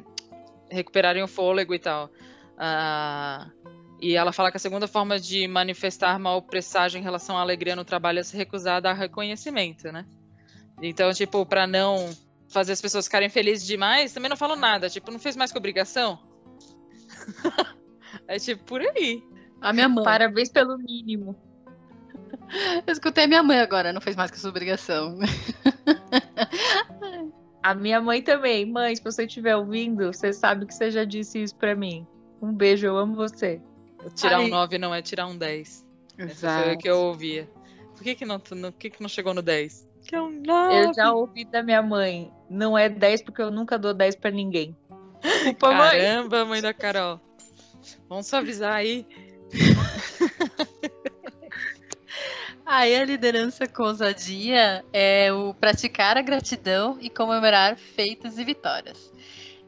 recuperarem 0.71 1.23
o 1.23 1.29
fôlego 1.29 1.75
e 1.75 1.79
tal. 1.79 2.11
Ah, 2.59 3.51
e 4.01 4.15
ela 4.15 4.33
fala 4.33 4.51
que 4.51 4.57
a 4.57 4.61
segunda 4.61 4.87
forma 4.87 5.19
de 5.19 5.47
manifestar 5.49 6.19
mal 6.19 6.43
presságio 6.43 6.99
em 6.99 7.03
relação 7.03 7.37
à 7.39 7.41
alegria 7.41 7.77
no 7.77 7.85
trabalho 7.85 8.19
é 8.19 8.23
se 8.23 8.37
recusar 8.37 8.77
a 8.77 8.81
dar 8.81 8.93
reconhecimento, 8.93 9.91
né? 9.91 10.05
Então, 10.83 11.13
tipo, 11.13 11.47
para 11.47 11.67
não 11.67 12.11
fazer 12.49 12.73
as 12.73 12.81
pessoas 12.81 13.07
ficarem 13.07 13.29
felizes 13.29 13.67
demais, 13.67 14.13
também 14.13 14.29
não 14.29 14.37
falo 14.37 14.57
nada. 14.57 14.91
Tipo, 14.91 15.11
não 15.11 15.19
fez 15.19 15.37
mais 15.37 15.51
que 15.51 15.59
obrigação? 15.59 16.19
é 18.29 18.39
tipo, 18.39 18.65
por 18.65 18.81
aí. 18.81 19.23
A 19.61 19.73
minha 19.73 19.89
mãe. 19.89 20.05
Parabéns 20.05 20.51
pelo 20.51 20.77
mínimo. 20.77 21.35
Eu 22.87 22.93
escutei 22.93 23.25
a 23.25 23.29
minha 23.29 23.43
mãe 23.43 23.59
agora, 23.59 23.93
não 23.93 24.01
fez 24.01 24.17
mais 24.17 24.31
que 24.31 24.39
sua 24.39 24.51
obrigação. 24.51 25.19
A 27.63 27.75
minha 27.75 28.01
mãe 28.01 28.23
também. 28.23 28.65
Mãe, 28.65 28.95
se 28.95 29.03
você 29.03 29.25
estiver 29.25 29.57
ouvindo, 29.57 30.13
você 30.13 30.33
sabe 30.33 30.67
que 30.67 30.73
você 30.73 30.89
já 30.89 31.05
disse 31.05 31.43
isso 31.43 31.57
para 31.57 31.75
mim. 31.75 32.07
Um 32.41 32.53
beijo, 32.53 32.87
eu 32.87 32.97
amo 32.97 33.17
você. 33.17 33.61
Tirar 34.15 34.37
Ai. 34.37 34.45
um 34.45 34.49
9 34.51 34.79
não 34.79 34.95
é 34.95 35.03
tirar 35.03 35.27
um 35.27 35.37
10. 35.37 35.85
Exato. 36.17 36.33
Essa 36.33 36.63
foi 36.63 36.75
o 36.75 36.79
que 36.79 36.89
eu 36.89 36.99
ouvia. 36.99 37.51
Por 37.95 38.05
que, 38.05 38.15
que, 38.15 38.25
não, 38.25 38.39
por 38.39 38.73
que, 38.73 38.91
que 38.91 39.03
não 39.03 39.09
chegou 39.09 39.35
no 39.35 39.43
10? 39.43 39.89
Que 40.07 40.15
é 40.15 40.21
um 40.21 40.31
9. 40.31 40.75
Eu 40.77 40.95
já 40.95 41.13
ouvi 41.13 41.45
da 41.45 41.61
minha 41.61 41.83
mãe. 41.83 42.33
Não 42.49 42.79
é 42.79 42.89
10 42.89 43.23
porque 43.23 43.43
eu 43.43 43.51
nunca 43.51 43.77
dou 43.77 43.93
10 43.93 44.15
para 44.15 44.31
ninguém. 44.31 44.77
Desculpa, 45.21 45.71
Caramba, 45.71 46.39
mãe. 46.39 46.49
mãe 46.49 46.63
da 46.63 46.73
Carol. 46.73 47.21
Vamos 48.09 48.33
avisar 48.33 48.75
aí. 48.75 49.05
Aí 52.69 52.97
a 52.97 53.05
liderança 53.05 53.69
com 53.69 53.85
ousadia 53.85 54.85
é 54.93 55.33
o 55.33 55.55
praticar 55.55 56.19
a 56.19 56.21
gratidão 56.21 56.99
e 57.01 57.09
comemorar 57.09 57.77
feitos 57.77 58.39
e 58.39 58.45
vitórias. 58.45 59.13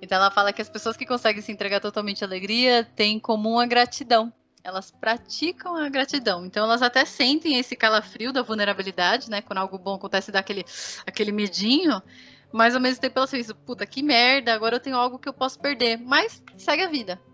Então 0.03 0.19
ela 0.19 0.33
fala 0.33 0.53
que 0.53 0.61
as 0.61 0.69
pessoas 0.69 0.97
que 0.97 1.07
conseguem 1.07 1.41
se 1.41 1.53
entregar 1.53 1.79
totalmente 1.79 2.25
à 2.25 2.27
alegria 2.27 2.83
têm 2.97 3.15
em 3.15 3.21
comum 3.21 3.61
a 3.61 3.67
gratidão. 3.67 4.33
Elas 4.65 4.91
praticam 4.91 5.77
a 5.77 5.89
gratidão. 5.89 6.45
Então 6.45 6.65
elas 6.65 6.83
até 6.83 7.05
sentem 7.05 7.57
esse 7.57 7.77
calafrio 7.77 8.33
da 8.33 8.43
vulnerabilidade, 8.43 9.31
né? 9.31 9.43
Quando 9.43 9.59
algo 9.61 9.79
bom 9.79 9.95
acontece, 9.95 10.33
dá 10.33 10.41
aquele, 10.41 10.65
aquele 11.07 11.31
medinho. 11.31 12.03
Mas 12.53 12.75
ao 12.75 12.81
mesmo 12.81 13.01
tempo 13.01 13.17
elas 13.17 13.31
pensam, 13.31 13.55
puta, 13.65 13.87
que 13.87 14.03
merda, 14.03 14.53
agora 14.53 14.75
eu 14.75 14.81
tenho 14.81 14.97
algo 14.97 15.21
que 15.21 15.29
eu 15.29 15.33
posso 15.33 15.61
perder. 15.61 15.99
Mas 15.99 16.43
segue 16.57 16.83
a 16.83 16.89
vida 16.89 17.28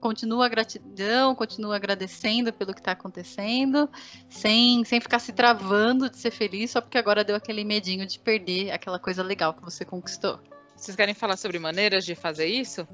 continua 0.00 0.46
a 0.46 0.48
gratidão, 0.48 1.34
continua 1.34 1.76
agradecendo 1.76 2.52
pelo 2.52 2.72
que 2.72 2.80
está 2.80 2.92
acontecendo, 2.92 3.88
sem, 4.28 4.84
sem 4.84 5.00
ficar 5.00 5.18
se 5.18 5.32
travando 5.32 6.08
de 6.08 6.16
ser 6.16 6.30
feliz 6.30 6.70
só 6.70 6.80
porque 6.80 6.98
agora 6.98 7.24
deu 7.24 7.36
aquele 7.36 7.64
medinho 7.64 8.06
de 8.06 8.18
perder 8.18 8.70
aquela 8.70 8.98
coisa 8.98 9.22
legal 9.22 9.54
que 9.54 9.62
você 9.62 9.84
conquistou. 9.84 10.38
Vocês 10.76 10.96
querem 10.96 11.14
falar 11.14 11.36
sobre 11.36 11.58
maneiras 11.58 12.04
de 12.04 12.14
fazer 12.14 12.46
isso? 12.46 12.86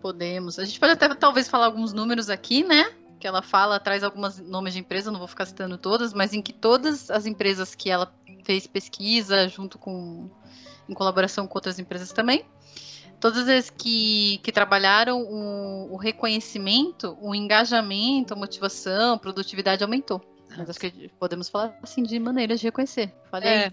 Podemos. 0.00 0.58
A 0.58 0.64
gente 0.64 0.78
pode 0.78 0.92
até 0.92 1.12
talvez 1.14 1.48
falar 1.48 1.66
alguns 1.66 1.92
números 1.92 2.30
aqui, 2.30 2.62
né? 2.62 2.92
Que 3.18 3.26
ela 3.26 3.42
fala, 3.42 3.78
traz 3.78 4.02
alguns 4.02 4.38
nomes 4.38 4.72
de 4.72 4.80
empresa, 4.80 5.10
não 5.10 5.18
vou 5.18 5.28
ficar 5.28 5.44
citando 5.44 5.76
todas, 5.76 6.14
mas 6.14 6.32
em 6.32 6.40
que 6.40 6.52
todas 6.52 7.10
as 7.10 7.26
empresas 7.26 7.74
que 7.74 7.90
ela 7.90 8.14
fez 8.44 8.66
pesquisa 8.66 9.48
junto 9.48 9.78
com 9.78 10.30
em 10.88 10.94
colaboração 10.94 11.46
com 11.46 11.56
outras 11.56 11.78
empresas 11.78 12.12
também, 12.12 12.44
todas 13.20 13.48
as 13.48 13.70
que, 13.70 14.38
que 14.42 14.50
trabalharam 14.50 15.22
o, 15.22 15.92
o, 15.92 15.96
reconhecimento, 15.96 17.16
o 17.20 17.34
engajamento, 17.34 18.32
a 18.32 18.36
motivação, 18.36 19.14
a 19.14 19.18
produtividade 19.18 19.84
aumentou. 19.84 20.20
Mas 20.56 20.70
acho 20.70 20.80
que 20.80 21.08
podemos 21.18 21.48
falar 21.48 21.78
assim 21.82 22.02
de 22.02 22.18
maneiras 22.18 22.58
de 22.58 22.66
reconhecer. 22.66 23.12
Falei. 23.30 23.48
É, 23.48 23.72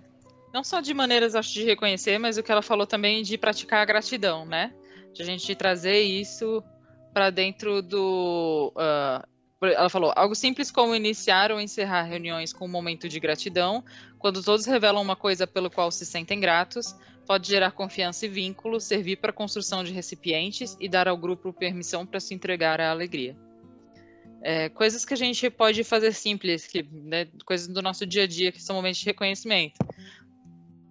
não 0.54 0.64
só 0.64 0.82
de 0.82 0.94
maneiras 0.94 1.34
acho 1.34 1.54
de 1.54 1.64
reconhecer, 1.64 2.18
mas 2.18 2.38
o 2.38 2.44
que 2.44 2.52
ela 2.52 2.62
falou 2.62 2.86
também 2.86 3.24
de 3.24 3.38
praticar 3.38 3.82
a 3.82 3.86
gratidão, 3.86 4.46
né? 4.46 4.74
De 5.14 5.22
a 5.22 5.26
gente 5.26 5.56
trazer 5.56 6.02
isso 6.02 6.64
para 7.14 7.30
dentro 7.30 7.82
do. 7.82 8.72
Uh, 8.76 9.66
ela 9.66 9.90
falou 9.90 10.14
algo 10.16 10.36
simples 10.36 10.70
como 10.70 10.94
iniciar 10.94 11.52
ou 11.52 11.60
encerrar 11.60 12.04
reuniões 12.04 12.54
com 12.54 12.66
um 12.66 12.70
momento 12.70 13.10
de 13.10 13.20
gratidão, 13.20 13.84
quando 14.20 14.44
todos 14.44 14.68
revelam 14.68 15.02
uma 15.02 15.16
coisa 15.16 15.48
pelo 15.48 15.72
qual 15.72 15.90
se 15.90 16.06
sentem 16.06 16.40
gratos, 16.40 16.96
pode 17.28 17.48
gerar 17.50 17.72
confiança 17.72 18.26
e 18.26 18.30
vínculo, 18.30 18.80
servir 18.80 19.18
para 19.18 19.32
a 19.32 19.34
construção 19.34 19.84
de 19.84 19.92
recipientes 19.92 20.78
e 20.80 20.88
dar 20.88 21.08
ao 21.08 21.18
grupo 21.18 21.52
permissão 21.52 22.06
para 22.06 22.22
se 22.22 22.34
entregar 22.34 22.80
à 22.80 22.90
alegria. 22.90 23.36
É, 24.42 24.70
coisas 24.70 25.04
que 25.04 25.14
a 25.14 25.18
gente 25.18 25.50
pode 25.50 25.84
fazer 25.84 26.14
simples, 26.14 26.66
que, 26.66 26.84
né, 26.84 27.28
coisas 27.46 27.68
do 27.68 27.82
nosso 27.82 28.06
dia 28.06 28.24
a 28.24 28.28
dia 28.28 28.52
que 28.52 28.64
são 28.64 28.78
momentos 28.78 29.00
de 29.00 29.06
reconhecimento. 29.06 29.78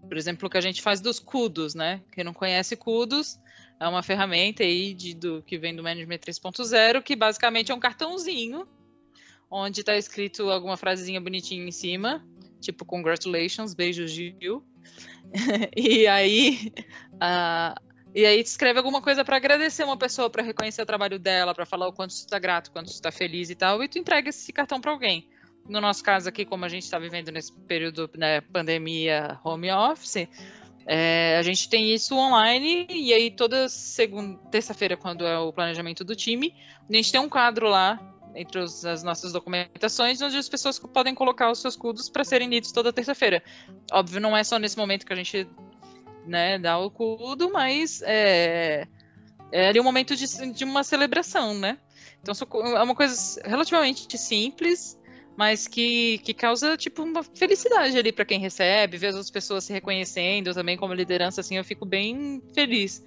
Por 0.07 0.17
exemplo, 0.17 0.47
o 0.47 0.51
que 0.51 0.59
a 0.59 0.61
gente 0.61 0.83
faz 0.83 1.01
dos 1.01 1.19
CUDOS, 1.19 1.75
né? 1.75 2.03
Quem 2.13 2.23
não 2.23 2.35
conhece 2.35 2.77
CUDOS 2.77 3.41
é 3.81 3.89
uma 3.89 4.03
ferramenta 4.03 4.63
aí 4.63 4.93
de, 4.93 5.15
do, 5.15 5.43
que 5.43 5.57
vem 5.57 5.75
do 5.75 5.83
Management 5.83 6.19
3.0, 6.19 7.03
que 7.03 7.17
basicamente 7.17 7.73
é 7.73 7.75
um 7.75 7.81
cartãozinho 7.81 8.69
onde 9.51 9.81
está 9.81 9.97
escrito 9.97 10.51
alguma 10.51 10.77
frasezinha 10.77 11.21
bonitinha 11.21 11.67
em 11.67 11.73
cima, 11.73 12.25
tipo 12.61 12.85
congratulations, 12.85 13.75
beijos 13.75 14.11
Gil. 14.11 14.63
e 15.77 16.07
aí 16.07 16.73
uh, 17.15 17.87
e 18.17 18.25
aí 18.25 18.41
escreve 18.41 18.79
alguma 18.79 19.03
coisa 19.03 19.23
para 19.23 19.37
agradecer 19.37 19.85
uma 19.85 19.97
pessoa, 19.97 20.31
para 20.31 20.43
reconhecer 20.43 20.81
o 20.81 20.87
trabalho 20.87 21.19
dela, 21.19 21.55
para 21.55 21.67
falar 21.67 21.87
o 21.87 21.93
quanto 21.93 22.15
você 22.15 22.25
está 22.25 22.39
grato, 22.39 22.71
quanto 22.71 22.89
você 22.89 22.95
está 22.95 23.13
feliz 23.13 23.51
e 23.51 23.55
tal, 23.55 23.85
e 23.85 23.89
tu 23.89 23.99
entrega 23.99 24.31
esse 24.31 24.51
cartão 24.55 24.81
para 24.81 24.91
alguém. 24.91 25.29
No 25.69 25.83
nosso 25.83 26.03
caso 26.03 26.27
aqui, 26.27 26.47
como 26.47 26.65
a 26.65 26.69
gente 26.69 26.85
está 26.85 26.99
vivendo 26.99 27.31
nesse 27.31 27.53
período 27.53 28.09
né, 28.17 28.41
pandemia 28.41 29.39
home 29.45 29.71
office, 29.71 30.27
é, 30.87 31.37
a 31.37 31.43
gente 31.43 31.69
tem 31.69 31.93
isso 31.93 32.17
online 32.17 32.87
e 32.89 33.13
aí 33.13 33.31
toda 33.31 33.69
segunda, 33.69 34.39
terça-feira, 34.51 34.97
quando 34.97 35.27
é 35.27 35.39
o 35.39 35.53
planejamento 35.53 36.03
do 36.03 36.17
time, 36.17 36.55
a 36.89 36.93
gente 36.95 37.13
tem 37.13 37.21
um 37.21 37.29
quadro 37.29 37.69
lá 37.69 38.01
entre 38.37 38.61
os, 38.61 38.85
as 38.85 39.03
nossas 39.03 39.33
documentações, 39.33 40.21
onde 40.21 40.37
as 40.37 40.49
pessoas 40.49 40.79
podem 40.79 41.15
colocar 41.15 41.51
os 41.51 41.61
seus 41.61 41.75
CUDs 41.75 42.09
para 42.09 42.25
serem 42.25 42.49
lidos 42.49 42.71
toda 42.71 42.93
terça-feira. 42.93 43.43
Óbvio, 43.91 44.21
não 44.21 44.37
é 44.37 44.45
só 44.45 44.59
nesse 44.59 44.77
momento 44.77 45.07
que 45.07 45.13
a 45.13 45.17
gente 45.17 45.49
né, 46.27 46.59
dá 46.59 46.79
o 46.79 46.91
CUDO, 46.91 47.51
mas 47.53 48.03
é, 48.05 48.87
é 49.51 49.69
ali 49.69 49.81
um 49.81 49.85
momento 49.85 50.15
de, 50.15 50.27
de 50.53 50.65
uma 50.65 50.85
celebração, 50.85 51.55
né? 51.55 51.79
Então 52.23 52.35
é 52.77 52.83
uma 52.83 52.95
coisa 52.95 53.41
relativamente 53.45 54.19
simples, 54.19 54.99
mas 55.37 55.69
que, 55.69 56.19
que 56.19 56.35
causa 56.35 56.77
tipo 56.77 57.03
uma 57.03 57.23
felicidade 57.23 57.97
ali 57.97 58.11
para 58.11 58.25
quem 58.25 58.41
recebe, 58.41 58.97
ver 58.97 59.15
as 59.15 59.31
pessoas 59.31 59.65
se 59.65 59.73
reconhecendo 59.73 60.53
também 60.53 60.77
como 60.77 60.93
liderança, 60.95 61.41
assim, 61.41 61.57
eu 61.57 61.65
fico 61.65 61.85
bem 61.85 62.43
feliz. 62.55 63.03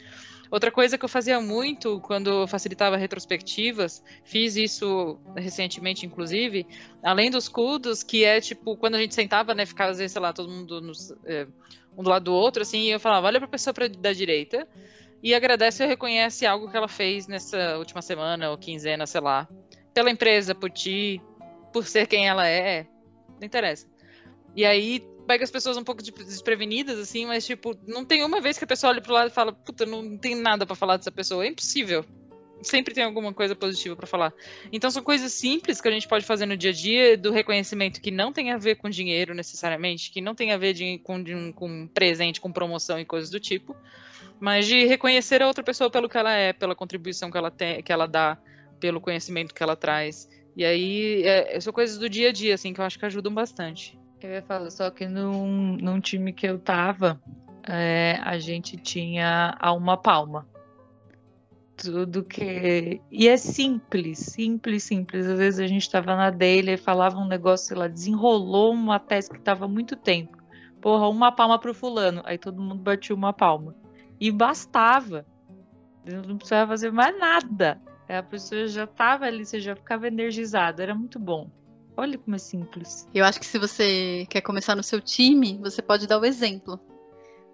Outra 0.51 0.71
coisa 0.71 0.97
que 0.97 1.05
eu 1.05 1.09
fazia 1.09 1.39
muito 1.39 1.99
quando 2.01 2.47
facilitava 2.47 2.97
retrospectivas, 2.97 4.03
fiz 4.23 4.55
isso 4.55 5.19
recentemente, 5.35 6.05
inclusive, 6.05 6.65
além 7.03 7.29
dos 7.29 7.47
CUDOS, 7.47 8.01
que 8.01 8.23
é 8.25 8.41
tipo, 8.41 8.75
quando 8.75 8.95
a 8.95 8.99
gente 8.99 9.13
sentava, 9.13 9.53
né, 9.53 9.65
ficava, 9.65 9.91
às 9.91 9.99
vezes, 9.99 10.11
sei 10.11 10.21
lá, 10.21 10.33
todo 10.33 10.49
mundo 10.49 10.81
nos, 10.81 11.13
é, 11.25 11.45
um 11.95 12.01
do 12.01 12.09
lado 12.09 12.23
do 12.25 12.33
outro, 12.33 12.63
assim, 12.63 12.85
e 12.85 12.89
eu 12.89 12.99
falava, 12.99 13.27
olha 13.27 13.39
para 13.39 13.47
a 13.47 13.51
pessoa 13.51 13.73
pra, 13.73 13.87
da 13.87 14.11
direita 14.11 14.67
e 15.21 15.35
agradece 15.35 15.83
ou 15.83 15.89
reconhece 15.89 16.45
algo 16.45 16.69
que 16.69 16.77
ela 16.77 16.87
fez 16.87 17.27
nessa 17.27 17.77
última 17.77 18.01
semana 18.01 18.49
ou 18.49 18.57
quinzena, 18.57 19.05
sei 19.05 19.21
lá, 19.21 19.47
pela 19.93 20.09
empresa, 20.09 20.55
por 20.55 20.71
ti, 20.71 21.21
por 21.71 21.85
ser 21.85 22.07
quem 22.07 22.27
ela 22.27 22.47
é, 22.47 22.87
não 23.39 23.45
interessa. 23.45 23.87
E 24.55 24.65
aí 24.65 25.01
pega 25.27 25.43
as 25.43 25.51
pessoas 25.51 25.77
um 25.77 25.83
pouco 25.83 26.01
desprevenidas, 26.01 26.97
assim, 26.97 27.27
mas, 27.27 27.45
tipo, 27.45 27.77
não 27.87 28.03
tem 28.03 28.23
uma 28.23 28.41
vez 28.41 28.57
que 28.57 28.63
a 28.63 28.67
pessoa 28.67 28.91
olha 28.91 29.01
pro 29.01 29.13
lado 29.13 29.27
e 29.29 29.33
fala, 29.33 29.53
puta, 29.53 29.85
não 29.85 30.17
tem 30.17 30.33
nada 30.33 30.65
para 30.65 30.75
falar 30.75 30.97
dessa 30.97 31.11
pessoa. 31.11 31.45
É 31.45 31.49
impossível. 31.49 32.03
Sempre 32.63 32.93
tem 32.93 33.03
alguma 33.03 33.31
coisa 33.31 33.55
positiva 33.55 33.95
para 33.95 34.07
falar. 34.07 34.33
Então 34.71 34.89
são 34.89 35.03
coisas 35.03 35.31
simples 35.31 35.79
que 35.79 35.87
a 35.87 35.91
gente 35.91 36.07
pode 36.07 36.25
fazer 36.25 36.45
no 36.45 36.57
dia 36.57 36.71
a 36.71 36.73
dia, 36.73 37.17
do 37.17 37.31
reconhecimento 37.31 38.01
que 38.01 38.11
não 38.11 38.33
tem 38.33 38.51
a 38.51 38.57
ver 38.57 38.75
com 38.75 38.89
dinheiro 38.89 39.33
necessariamente, 39.35 40.11
que 40.11 40.19
não 40.19 40.33
tem 40.33 40.51
a 40.51 40.57
ver 40.57 40.73
de, 40.73 40.97
com, 40.99 41.21
de, 41.21 41.53
com 41.53 41.87
presente, 41.87 42.41
com 42.41 42.51
promoção 42.51 42.99
e 42.99 43.05
coisas 43.05 43.29
do 43.29 43.39
tipo, 43.39 43.75
mas 44.39 44.65
de 44.65 44.85
reconhecer 44.85 45.41
a 45.41 45.47
outra 45.47 45.63
pessoa 45.63 45.89
pelo 45.89 46.09
que 46.09 46.17
ela 46.17 46.33
é, 46.33 46.53
pela 46.53 46.75
contribuição 46.75 47.29
que 47.29 47.37
ela 47.37 47.51
tem, 47.51 47.83
que 47.83 47.93
ela 47.93 48.07
dá, 48.07 48.37
pelo 48.79 48.99
conhecimento 48.99 49.53
que 49.53 49.61
ela 49.61 49.75
traz. 49.75 50.27
E 50.57 50.65
aí, 50.65 51.21
é, 51.23 51.59
são 51.59 51.71
coisas 51.71 51.97
do 51.97 52.09
dia 52.09 52.29
a 52.29 52.31
dia, 52.31 52.55
assim, 52.55 52.73
que 52.73 52.81
eu 52.81 52.85
acho 52.85 52.97
que 52.97 53.05
ajudam 53.05 53.33
bastante. 53.33 53.98
Eu 54.21 54.31
ia 54.31 54.41
falar, 54.41 54.69
só 54.69 54.89
que 54.89 55.07
num, 55.07 55.77
num 55.77 55.99
time 56.01 56.33
que 56.33 56.45
eu 56.45 56.59
tava, 56.59 57.21
é, 57.63 58.19
a 58.21 58.37
gente 58.37 58.75
tinha 58.75 59.55
a 59.59 59.71
uma 59.71 59.95
palma. 59.95 60.45
Tudo 61.77 62.25
que. 62.25 62.99
E 63.09 63.29
é 63.29 63.37
simples, 63.37 64.19
simples, 64.19 64.83
simples. 64.83 65.25
Às 65.25 65.37
vezes 65.37 65.59
a 65.61 65.67
gente 65.67 65.89
tava 65.89 66.13
na 66.15 66.29
dele 66.29 66.73
e 66.73 66.77
falava 66.77 67.17
um 67.17 67.27
negócio, 67.27 67.67
sei 67.67 67.77
lá, 67.77 67.87
desenrolou 67.87 68.73
uma 68.73 68.99
tese 68.99 69.29
que 69.29 69.39
tava 69.39 69.65
muito 69.67 69.95
tempo. 69.95 70.37
Porra, 70.81 71.07
uma 71.07 71.31
palma 71.31 71.57
pro 71.57 71.73
fulano. 71.73 72.21
Aí 72.25 72.37
todo 72.37 72.61
mundo 72.61 72.81
batia 72.81 73.15
uma 73.15 73.31
palma. 73.31 73.73
E 74.19 74.29
bastava. 74.29 75.25
Não 76.05 76.37
precisava 76.37 76.71
fazer 76.71 76.91
mais 76.91 77.17
nada. 77.17 77.79
A 78.09 78.23
pessoa 78.23 78.67
já 78.67 78.85
tava 78.85 79.25
ali, 79.25 79.45
você 79.45 79.61
já 79.61 79.75
ficava 79.75 80.07
energizado. 80.07 80.81
Era 80.81 80.93
muito 80.93 81.17
bom. 81.17 81.49
Olha 81.99 82.17
como 82.17 82.33
é 82.33 82.39
simples. 82.39 83.05
Eu 83.13 83.25
acho 83.25 83.37
que 83.41 83.45
se 83.45 83.59
você 83.59 84.25
quer 84.29 84.39
começar 84.39 84.73
no 84.73 84.81
seu 84.81 85.01
time, 85.01 85.57
você 85.57 85.81
pode 85.81 86.07
dar 86.07 86.17
o 86.17 86.23
exemplo. 86.23 86.79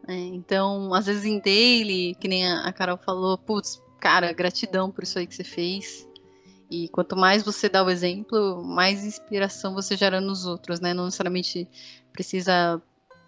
É, 0.08 0.14
então, 0.14 0.94
às 0.94 1.08
vezes 1.08 1.26
em 1.26 1.40
daily, 1.40 2.14
que 2.14 2.28
nem 2.28 2.48
a 2.48 2.72
Carol 2.72 2.96
falou, 2.96 3.40
putz, 3.40 3.82
cara, 4.00 4.32
gratidão 4.34 4.92
por 4.92 5.04
isso 5.04 5.18
aí 5.18 5.26
que 5.26 5.34
você 5.34 5.44
fez. 5.44 6.08
E 6.70 6.88
quanto 6.90 7.16
mais 7.18 7.42
você 7.42 7.68
dá 7.68 7.84
o 7.84 7.90
exemplo, 7.90 8.64
mais 8.64 9.04
inspiração 9.04 9.74
você 9.74 9.98
gera 9.98 10.22
nos 10.22 10.46
outros, 10.46 10.80
né? 10.80 10.94
Não 10.94 11.06
necessariamente 11.06 11.68
precisa, 12.14 12.80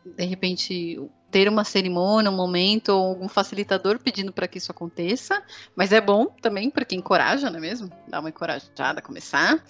de 0.06 0.24
repente, 0.24 1.00
ter 1.30 1.50
uma 1.50 1.64
cerimônia, 1.64 2.32
um 2.32 2.36
momento 2.36 2.90
ou 2.90 3.08
algum 3.08 3.28
facilitador 3.28 4.00
pedindo 4.00 4.32
para 4.32 4.48
que 4.48 4.58
isso 4.58 4.72
aconteça, 4.72 5.44
mas 5.76 5.92
é 5.92 6.00
bom 6.00 6.28
também 6.42 6.70
porque 6.70 6.96
encoraja, 6.96 7.50
não 7.50 7.58
é 7.58 7.62
mesmo? 7.62 7.92
Dá 8.08 8.20
uma 8.20 8.30
encorajada 8.30 9.00
a 9.00 9.02
começar. 9.02 9.64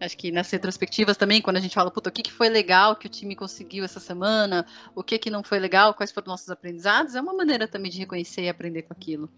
Acho 0.00 0.16
que 0.16 0.30
nas 0.30 0.50
retrospectivas 0.50 1.16
também, 1.16 1.42
quando 1.42 1.56
a 1.56 1.60
gente 1.60 1.74
fala, 1.74 1.90
puta, 1.90 2.10
o 2.10 2.12
que, 2.12 2.22
que 2.22 2.32
foi 2.32 2.48
legal 2.48 2.96
que 2.96 3.06
o 3.06 3.10
time 3.10 3.34
conseguiu 3.34 3.84
essa 3.84 3.98
semana, 3.98 4.64
o 4.94 5.02
que, 5.02 5.18
que 5.18 5.30
não 5.30 5.42
foi 5.42 5.58
legal, 5.58 5.94
quais 5.94 6.12
foram 6.12 6.28
nossos 6.28 6.48
aprendizados, 6.48 7.14
é 7.14 7.20
uma 7.20 7.34
maneira 7.34 7.66
também 7.66 7.90
de 7.90 7.98
reconhecer 7.98 8.42
e 8.42 8.48
aprender 8.48 8.82
com 8.82 8.92
aquilo. 8.92 9.28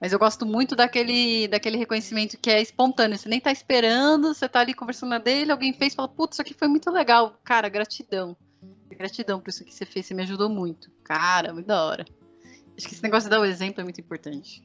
Mas 0.00 0.12
eu 0.12 0.18
gosto 0.18 0.44
muito 0.44 0.76
daquele, 0.76 1.48
daquele 1.48 1.78
reconhecimento 1.78 2.38
que 2.38 2.50
é 2.50 2.60
espontâneo. 2.60 3.16
Você 3.16 3.28
nem 3.28 3.40
tá 3.40 3.50
esperando, 3.50 4.34
você 4.34 4.48
tá 4.48 4.60
ali 4.60 4.74
conversando 4.74 5.10
na 5.10 5.18
dele, 5.18 5.50
alguém 5.50 5.72
fez 5.72 5.92
e 5.92 5.96
fala, 5.96 6.08
putz, 6.08 6.34
isso 6.34 6.42
aqui 6.42 6.54
foi 6.54 6.68
muito 6.68 6.90
legal. 6.90 7.38
Cara, 7.42 7.68
gratidão. 7.68 8.36
Gratidão 8.94 9.40
por 9.40 9.50
isso 9.50 9.64
que 9.64 9.74
você 9.74 9.84
fez, 9.84 10.06
você 10.06 10.14
me 10.14 10.22
ajudou 10.22 10.48
muito. 10.48 10.90
Cara, 11.02 11.52
muito 11.52 11.66
da 11.66 11.84
hora. 11.84 12.04
Acho 12.76 12.86
que 12.86 12.94
esse 12.94 13.02
negócio 13.02 13.28
de 13.28 13.34
dar 13.34 13.40
o 13.40 13.44
exemplo 13.44 13.80
é 13.80 13.84
muito 13.84 14.00
importante. 14.00 14.62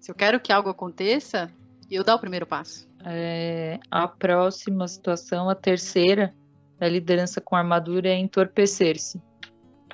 Se 0.00 0.10
eu 0.10 0.14
quero 0.14 0.40
que 0.40 0.52
algo 0.52 0.68
aconteça, 0.68 1.50
eu 1.90 2.02
dar 2.02 2.16
o 2.16 2.18
primeiro 2.18 2.46
passo. 2.46 2.88
É, 3.04 3.78
a 3.90 4.08
próxima 4.08 4.86
situação, 4.88 5.48
a 5.48 5.54
terceira, 5.54 6.34
da 6.78 6.88
liderança 6.88 7.40
com 7.40 7.54
armadura 7.54 8.08
é 8.08 8.18
entorpecer-se. 8.18 9.22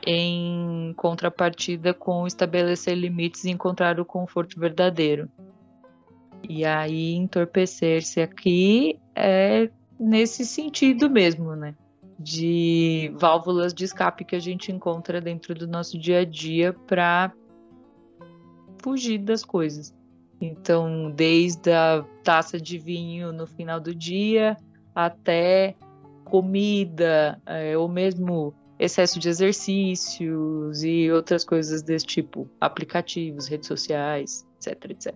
Em 0.06 0.94
contrapartida 0.96 1.92
com 1.92 2.26
estabelecer 2.26 2.96
limites 2.96 3.44
e 3.44 3.50
encontrar 3.50 4.00
o 4.00 4.04
conforto 4.04 4.58
verdadeiro. 4.58 5.28
E 6.48 6.64
aí, 6.64 7.14
entorpecer-se 7.14 8.20
aqui 8.20 8.98
é 9.14 9.68
nesse 9.98 10.46
sentido 10.46 11.10
mesmo, 11.10 11.54
né? 11.56 11.74
De 12.18 13.12
válvulas 13.14 13.72
de 13.72 13.84
escape 13.84 14.24
que 14.24 14.34
a 14.34 14.40
gente 14.40 14.72
encontra 14.72 15.20
dentro 15.20 15.54
do 15.54 15.66
nosso 15.66 15.98
dia 15.98 16.20
a 16.20 16.24
dia 16.24 16.72
para 16.72 17.32
fugir 18.82 19.18
das 19.18 19.44
coisas. 19.44 19.94
Então, 20.40 21.10
desde 21.10 21.72
a 21.72 22.04
taça 22.22 22.60
de 22.60 22.78
vinho 22.78 23.32
no 23.32 23.46
final 23.46 23.80
do 23.80 23.94
dia 23.94 24.56
até 24.94 25.76
comida, 26.24 27.40
é, 27.46 27.76
ou 27.76 27.88
mesmo 27.88 28.54
excesso 28.78 29.18
de 29.18 29.28
exercícios 29.28 30.82
e 30.82 31.10
outras 31.10 31.44
coisas 31.44 31.82
desse 31.82 32.06
tipo, 32.06 32.48
aplicativos, 32.60 33.46
redes 33.46 33.66
sociais, 33.66 34.46
etc, 34.56 34.90
etc. 34.90 35.14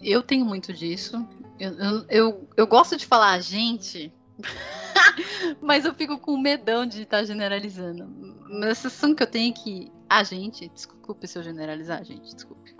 Eu 0.00 0.22
tenho 0.22 0.44
muito 0.44 0.72
disso. 0.72 1.26
Eu, 1.58 1.72
eu, 2.08 2.48
eu, 2.56 2.66
gosto 2.66 2.96
de 2.96 3.06
falar 3.06 3.32
a 3.32 3.40
gente, 3.40 4.12
Mas 5.60 5.84
eu 5.84 5.94
fico 5.94 6.18
com 6.18 6.36
medão 6.36 6.86
de 6.86 7.02
estar 7.02 7.18
tá 7.18 7.24
generalizando. 7.24 8.04
A 8.62 8.74
sensação 8.74 9.14
que 9.14 9.22
eu 9.22 9.26
tenho 9.26 9.50
é 9.50 9.54
que 9.54 9.92
a 10.08 10.22
gente, 10.22 10.68
desculpe 10.68 11.26
se 11.26 11.38
eu 11.38 11.42
generalizar, 11.42 12.04
gente, 12.04 12.34
desculpe. 12.34 12.74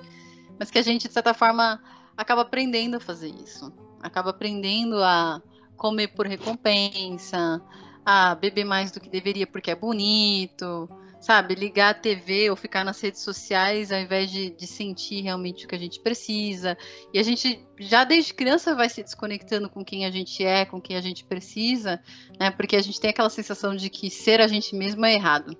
Mas 0.58 0.70
que 0.70 0.78
a 0.78 0.82
gente, 0.82 1.08
de 1.08 1.12
certa 1.12 1.34
forma, 1.34 1.82
acaba 2.16 2.42
aprendendo 2.42 2.96
a 2.96 3.00
fazer 3.00 3.28
isso. 3.28 3.72
Acaba 4.02 4.30
aprendendo 4.30 5.02
a 5.02 5.40
comer 5.76 6.08
por 6.08 6.26
recompensa, 6.26 7.60
a 8.04 8.34
beber 8.34 8.64
mais 8.64 8.90
do 8.90 9.00
que 9.00 9.08
deveria 9.08 9.46
porque 9.46 9.70
é 9.70 9.74
bonito, 9.74 10.88
sabe, 11.22 11.54
ligar 11.54 11.90
a 11.90 11.94
TV 11.94 12.50
ou 12.50 12.56
ficar 12.56 12.84
nas 12.84 13.00
redes 13.00 13.20
sociais 13.20 13.92
ao 13.92 14.00
invés 14.00 14.28
de, 14.28 14.50
de, 14.50 14.66
sentir 14.66 15.20
realmente 15.22 15.64
o 15.64 15.68
que 15.68 15.74
a 15.74 15.78
gente 15.78 16.00
precisa. 16.00 16.76
E 17.14 17.18
a 17.18 17.22
gente 17.22 17.64
já 17.78 18.02
desde 18.02 18.34
criança 18.34 18.74
vai 18.74 18.88
se 18.88 19.04
desconectando 19.04 19.70
com 19.70 19.84
quem 19.84 20.04
a 20.04 20.10
gente 20.10 20.44
é, 20.44 20.64
com 20.64 20.80
quem 20.80 20.96
a 20.96 21.00
gente 21.00 21.24
precisa, 21.24 22.02
né? 22.40 22.50
Porque 22.50 22.74
a 22.74 22.82
gente 22.82 23.00
tem 23.00 23.10
aquela 23.10 23.30
sensação 23.30 23.76
de 23.76 23.88
que 23.88 24.10
ser 24.10 24.40
a 24.40 24.48
gente 24.48 24.74
mesmo 24.74 25.06
é 25.06 25.14
errado. 25.14 25.56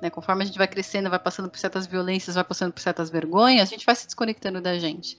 Né? 0.00 0.08
Conforme 0.08 0.42
a 0.42 0.46
gente 0.46 0.56
vai 0.56 0.66
crescendo, 0.66 1.10
vai 1.10 1.18
passando 1.18 1.50
por 1.50 1.58
certas 1.58 1.86
violências, 1.86 2.36
vai 2.36 2.44
passando 2.44 2.72
por 2.72 2.80
certas 2.80 3.10
vergonhas, 3.10 3.68
a 3.68 3.70
gente 3.70 3.84
vai 3.84 3.94
se 3.94 4.06
desconectando 4.06 4.58
da 4.58 4.78
gente. 4.78 5.18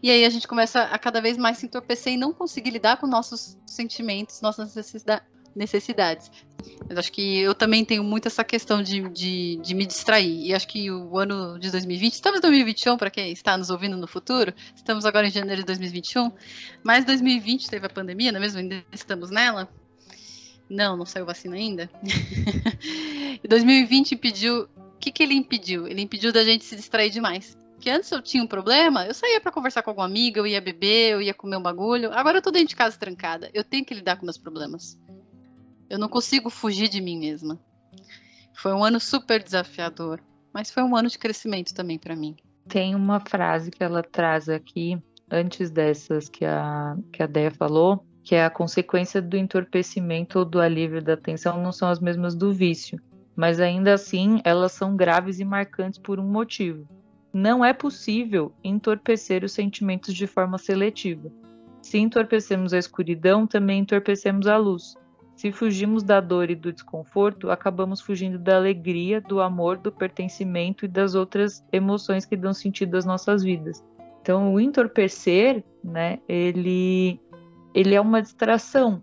E 0.00 0.08
aí 0.08 0.24
a 0.24 0.30
gente 0.30 0.46
começa 0.46 0.82
a 0.82 0.98
cada 1.00 1.20
vez 1.20 1.36
mais 1.36 1.58
se 1.58 1.66
entorpecer 1.66 2.12
e 2.12 2.16
não 2.16 2.32
conseguir 2.32 2.70
lidar 2.70 2.98
com 2.98 3.08
nossos 3.08 3.58
sentimentos, 3.66 4.40
nossas 4.40 4.76
necessidades 4.76 5.26
necessidades. 5.54 6.30
Mas 6.88 6.98
acho 6.98 7.12
que 7.12 7.38
eu 7.38 7.54
também 7.54 7.84
tenho 7.84 8.02
muito 8.04 8.26
essa 8.26 8.44
questão 8.44 8.82
de, 8.82 9.08
de, 9.08 9.56
de, 9.56 9.74
me 9.74 9.86
distrair. 9.86 10.46
E 10.46 10.54
acho 10.54 10.66
que 10.66 10.90
o 10.90 11.18
ano 11.18 11.58
de 11.58 11.70
2020, 11.70 12.12
estamos 12.12 12.38
em 12.38 12.42
2021, 12.42 12.96
para 12.96 13.10
quem 13.10 13.32
está 13.32 13.56
nos 13.56 13.70
ouvindo 13.70 13.96
no 13.96 14.06
futuro, 14.06 14.52
estamos 14.74 15.04
agora 15.04 15.26
em 15.26 15.30
janeiro 15.30 15.62
de 15.62 15.66
2021, 15.66 16.30
mas 16.82 17.04
2020 17.04 17.68
teve 17.68 17.86
a 17.86 17.90
pandemia, 17.90 18.32
não 18.32 18.38
é 18.38 18.40
mesmo? 18.40 18.58
Ainda 18.58 18.84
estamos 18.92 19.30
nela. 19.30 19.68
Não, 20.68 20.96
não 20.96 21.04
saiu 21.04 21.26
vacina 21.26 21.56
ainda. 21.56 21.90
e 23.42 23.48
2020 23.48 24.12
impediu. 24.12 24.68
O 24.76 25.00
que, 25.00 25.10
que 25.10 25.22
ele 25.22 25.34
impediu? 25.34 25.88
Ele 25.88 26.02
impediu 26.02 26.30
da 26.30 26.44
gente 26.44 26.64
se 26.64 26.76
distrair 26.76 27.10
demais. 27.10 27.56
Porque 27.74 27.88
antes 27.88 28.10
eu 28.12 28.20
tinha 28.20 28.44
um 28.44 28.46
problema, 28.46 29.06
eu 29.06 29.14
saía 29.14 29.40
para 29.40 29.50
conversar 29.50 29.82
com 29.82 29.88
alguma 29.88 30.04
amiga, 30.04 30.38
eu 30.38 30.46
ia 30.46 30.60
beber, 30.60 31.12
eu 31.12 31.22
ia 31.22 31.32
comer 31.32 31.56
um 31.56 31.62
bagulho. 31.62 32.12
Agora 32.12 32.36
eu 32.36 32.42
tô 32.42 32.50
dentro 32.50 32.68
de 32.68 32.76
casa 32.76 32.98
trancada. 32.98 33.50
Eu 33.54 33.64
tenho 33.64 33.84
que 33.84 33.94
lidar 33.94 34.16
com 34.16 34.26
meus 34.26 34.36
problemas. 34.36 34.98
Eu 35.90 35.98
não 35.98 36.08
consigo 36.08 36.48
fugir 36.48 36.88
de 36.88 37.00
mim 37.00 37.18
mesma. 37.18 37.58
Foi 38.54 38.72
um 38.72 38.84
ano 38.84 39.00
super 39.00 39.42
desafiador, 39.42 40.20
mas 40.54 40.70
foi 40.70 40.84
um 40.84 40.94
ano 40.94 41.08
de 41.08 41.18
crescimento 41.18 41.74
também 41.74 41.98
para 41.98 42.14
mim. 42.14 42.36
Tem 42.68 42.94
uma 42.94 43.18
frase 43.18 43.72
que 43.72 43.82
ela 43.82 44.00
traz 44.00 44.48
aqui, 44.48 44.96
antes 45.28 45.68
dessas 45.68 46.28
que 46.28 46.44
a, 46.44 46.96
que 47.12 47.20
a 47.20 47.26
Deia 47.26 47.50
falou, 47.50 48.06
que 48.22 48.36
é 48.36 48.44
a 48.44 48.50
consequência 48.50 49.20
do 49.20 49.36
entorpecimento 49.36 50.38
ou 50.38 50.44
do 50.44 50.60
alívio 50.60 51.02
da 51.02 51.16
tensão 51.16 51.60
não 51.60 51.72
são 51.72 51.88
as 51.88 51.98
mesmas 51.98 52.36
do 52.36 52.52
vício, 52.52 53.00
mas 53.34 53.58
ainda 53.58 53.92
assim 53.92 54.40
elas 54.44 54.70
são 54.70 54.94
graves 54.94 55.40
e 55.40 55.44
marcantes 55.44 55.98
por 55.98 56.20
um 56.20 56.30
motivo. 56.30 56.86
Não 57.32 57.64
é 57.64 57.72
possível 57.72 58.52
entorpecer 58.62 59.42
os 59.42 59.52
sentimentos 59.52 60.14
de 60.14 60.28
forma 60.28 60.56
seletiva. 60.56 61.32
Se 61.82 61.98
entorpecemos 61.98 62.72
a 62.72 62.78
escuridão, 62.78 63.46
também 63.46 63.80
entorpecemos 63.80 64.46
a 64.46 64.56
luz. 64.56 64.94
Se 65.40 65.50
fugimos 65.50 66.02
da 66.02 66.20
dor 66.20 66.50
e 66.50 66.54
do 66.54 66.70
desconforto, 66.70 67.50
acabamos 67.50 68.02
fugindo 68.02 68.38
da 68.38 68.56
alegria, 68.56 69.22
do 69.22 69.40
amor, 69.40 69.78
do 69.78 69.90
pertencimento 69.90 70.84
e 70.84 70.88
das 70.88 71.14
outras 71.14 71.64
emoções 71.72 72.26
que 72.26 72.36
dão 72.36 72.52
sentido 72.52 72.98
às 72.98 73.06
nossas 73.06 73.42
vidas. 73.42 73.82
Então, 74.20 74.52
o 74.52 74.60
entorpecer, 74.60 75.64
né, 75.82 76.18
ele, 76.28 77.18
ele 77.74 77.94
é 77.94 78.00
uma 78.02 78.20
distração 78.20 79.02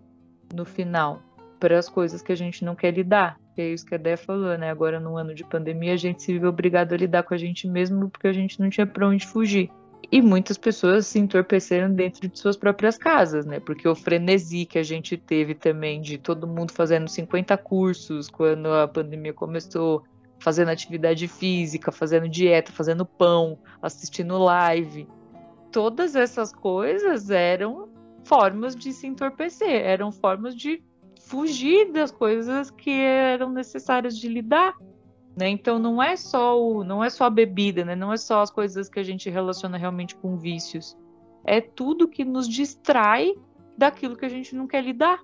no 0.54 0.64
final 0.64 1.20
para 1.58 1.76
as 1.76 1.88
coisas 1.88 2.22
que 2.22 2.30
a 2.30 2.36
gente 2.36 2.64
não 2.64 2.76
quer 2.76 2.92
lidar. 2.92 3.36
Que 3.56 3.62
é 3.62 3.72
isso 3.72 3.84
que 3.84 3.96
a 3.96 3.98
Dé 3.98 4.16
falou, 4.16 4.56
né? 4.56 4.70
Agora, 4.70 5.00
num 5.00 5.16
ano 5.16 5.34
de 5.34 5.42
pandemia, 5.42 5.94
a 5.94 5.96
gente 5.96 6.22
se 6.22 6.38
viu 6.38 6.50
obrigado 6.50 6.92
a 6.92 6.96
lidar 6.96 7.24
com 7.24 7.34
a 7.34 7.36
gente 7.36 7.66
mesmo 7.66 8.08
porque 8.10 8.28
a 8.28 8.32
gente 8.32 8.60
não 8.60 8.70
tinha 8.70 8.86
para 8.86 9.08
onde 9.08 9.26
fugir. 9.26 9.72
E 10.10 10.22
muitas 10.22 10.56
pessoas 10.56 11.06
se 11.06 11.18
entorpeceram 11.18 11.92
dentro 11.92 12.26
de 12.28 12.38
suas 12.38 12.56
próprias 12.56 12.96
casas, 12.96 13.44
né? 13.44 13.60
Porque 13.60 13.86
o 13.86 13.94
frenesi 13.94 14.64
que 14.64 14.78
a 14.78 14.82
gente 14.82 15.16
teve 15.16 15.54
também 15.54 16.00
de 16.00 16.16
todo 16.16 16.46
mundo 16.46 16.72
fazendo 16.72 17.08
50 17.08 17.56
cursos 17.58 18.30
quando 18.30 18.72
a 18.72 18.88
pandemia 18.88 19.34
começou, 19.34 20.02
fazendo 20.38 20.70
atividade 20.70 21.28
física, 21.28 21.92
fazendo 21.92 22.28
dieta, 22.28 22.72
fazendo 22.72 23.04
pão, 23.04 23.58
assistindo 23.82 24.38
live. 24.38 25.06
Todas 25.70 26.16
essas 26.16 26.52
coisas 26.52 27.28
eram 27.28 27.88
formas 28.24 28.74
de 28.74 28.92
se 28.92 29.06
entorpecer, 29.06 29.68
eram 29.68 30.10
formas 30.10 30.54
de 30.54 30.82
fugir 31.20 31.92
das 31.92 32.10
coisas 32.10 32.70
que 32.70 32.90
eram 32.90 33.50
necessárias 33.50 34.16
de 34.16 34.28
lidar. 34.28 34.74
Né? 35.38 35.50
Então 35.50 35.78
não 35.78 36.02
é 36.02 36.16
só 36.16 36.60
o, 36.60 36.82
não 36.82 37.04
é 37.04 37.08
só 37.08 37.26
a 37.26 37.30
bebida, 37.30 37.84
né? 37.84 37.94
Não 37.94 38.12
é 38.12 38.16
só 38.16 38.42
as 38.42 38.50
coisas 38.50 38.88
que 38.88 38.98
a 38.98 39.04
gente 39.04 39.30
relaciona 39.30 39.78
realmente 39.78 40.16
com 40.16 40.36
vícios. 40.36 40.98
É 41.44 41.60
tudo 41.60 42.08
que 42.08 42.24
nos 42.24 42.48
distrai 42.48 43.32
daquilo 43.76 44.16
que 44.16 44.24
a 44.24 44.28
gente 44.28 44.56
não 44.56 44.66
quer 44.66 44.82
lidar. 44.82 45.22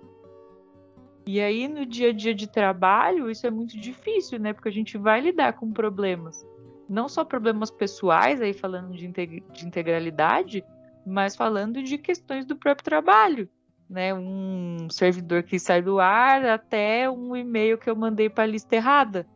E 1.27 1.41
aí 1.41 1.67
no 1.67 1.85
dia 1.85 2.11
a 2.11 2.13
dia 2.13 2.33
de 2.33 2.47
trabalho 2.47 3.29
isso 3.29 3.45
é 3.45 3.51
muito 3.51 3.77
difícil, 3.77 4.39
né? 4.39 4.53
Porque 4.53 4.69
a 4.69 4.73
gente 4.73 4.97
vai 4.97 5.21
lidar 5.21 5.55
com 5.55 5.73
problemas, 5.73 6.47
não 6.89 7.09
só 7.09 7.25
problemas 7.25 7.73
pessoais, 7.73 8.41
aí 8.41 8.53
falando 8.53 8.93
de, 8.93 9.09
de 9.09 9.67
integralidade, 9.67 10.65
mas 11.05 11.35
falando 11.35 11.83
de 11.83 11.99
questões 11.99 12.45
do 12.45 12.55
próprio 12.55 12.85
trabalho, 12.85 13.49
né? 13.91 14.15
Um 14.15 14.89
servidor 14.91 15.43
que 15.43 15.59
sai 15.59 15.83
do 15.83 15.99
ar 15.99 16.45
até 16.45 17.11
um 17.11 17.35
e-mail 17.35 17.77
que 17.77 17.91
eu 17.91 17.97
mandei 17.97 18.31
para 18.31 18.45
a 18.45 18.47
lista 18.47 18.77
errada. 18.77 19.27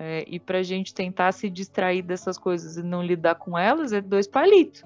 É, 0.00 0.24
e 0.28 0.38
para 0.38 0.58
a 0.58 0.62
gente 0.62 0.94
tentar 0.94 1.32
se 1.32 1.50
distrair 1.50 2.02
dessas 2.02 2.38
coisas 2.38 2.76
e 2.76 2.84
não 2.84 3.02
lidar 3.02 3.34
com 3.34 3.58
elas 3.58 3.92
é 3.92 4.00
dois 4.00 4.28
palitos. 4.28 4.84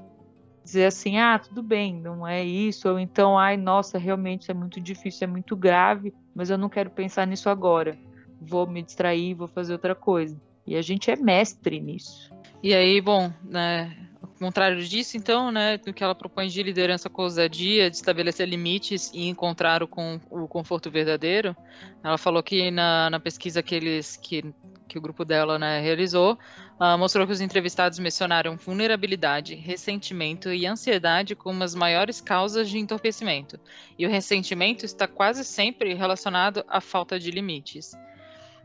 Dizer 0.65 0.87
assim, 0.87 1.19
ah, 1.19 1.39
tudo 1.39 1.63
bem, 1.63 1.95
não 1.95 2.27
é 2.27 2.43
isso, 2.43 2.89
ou 2.89 2.99
então, 2.99 3.39
ai, 3.39 3.59
nossa, 3.59 3.99
realmente 3.99 4.51
é 4.51 4.55
muito 4.55 4.81
difícil, 4.81 5.25
é 5.25 5.31
muito 5.31 5.55
grave, 5.55 6.15
mas 6.35 6.49
eu 6.49 6.57
não 6.57 6.71
quero 6.71 6.89
pensar 6.89 7.27
nisso 7.27 7.51
agora. 7.51 7.99
Vou 8.41 8.67
me 8.67 8.83
distrair, 8.83 9.35
vou 9.35 9.49
fazer 9.49 9.75
outra 9.75 9.95
coisa. 9.95 10.41
E 10.67 10.77
a 10.77 10.81
gente 10.81 11.11
é 11.11 11.17
mestre 11.17 11.79
nisso. 11.79 12.33
E 12.63 12.73
aí, 12.73 13.01
bom, 13.01 13.31
né, 13.45 13.95
contrário 14.39 14.83
disso, 14.83 15.17
então, 15.17 15.51
né, 15.51 15.79
do 15.79 15.93
que 15.93 16.03
ela 16.03 16.15
propõe 16.15 16.49
de 16.49 16.63
liderança 16.63 17.09
com 17.09 17.23
ousadia, 17.23 17.91
de 17.91 17.97
estabelecer 17.97 18.49
limites 18.49 19.11
e 19.15 19.29
encontrar 19.29 19.83
o, 19.83 19.89
com, 19.89 20.21
o 20.31 20.49
conforto 20.49 20.91
verdadeiro, 20.91 21.57
ela 22.03 22.19
falou 22.19 22.43
que 22.43 22.71
na, 22.71 23.11
na 23.11 23.21
pesquisa 23.21 23.63
que, 23.63 23.75
eles, 23.75 24.17
que, 24.17 24.45
que 24.89 24.99
o 24.99 25.01
grupo 25.01 25.25
dela 25.25 25.59
né, 25.59 25.81
realizou, 25.81 26.39
uh, 26.81 26.99
mostrou 26.99 27.27
que 27.27 27.33
os 27.33 27.41
entrevistados 27.41 27.99
mencionaram 27.99 28.57
vulnerabilidade, 28.57 29.55
ressentimento 29.55 30.53
e 30.53 30.67
ansiedade 30.67 31.35
como 31.35 31.63
as 31.63 31.75
maiores 31.75 32.21
causas 32.21 32.69
de 32.69 32.79
entorpecimento. 32.79 33.59
E 33.99 34.07
o 34.07 34.11
ressentimento 34.11 34.85
está 34.85 35.07
quase 35.07 35.45
sempre 35.45 35.95
relacionado 35.95 36.65
à 36.69 36.81
falta 36.81 37.19
de 37.19 37.31
limites. 37.31 37.93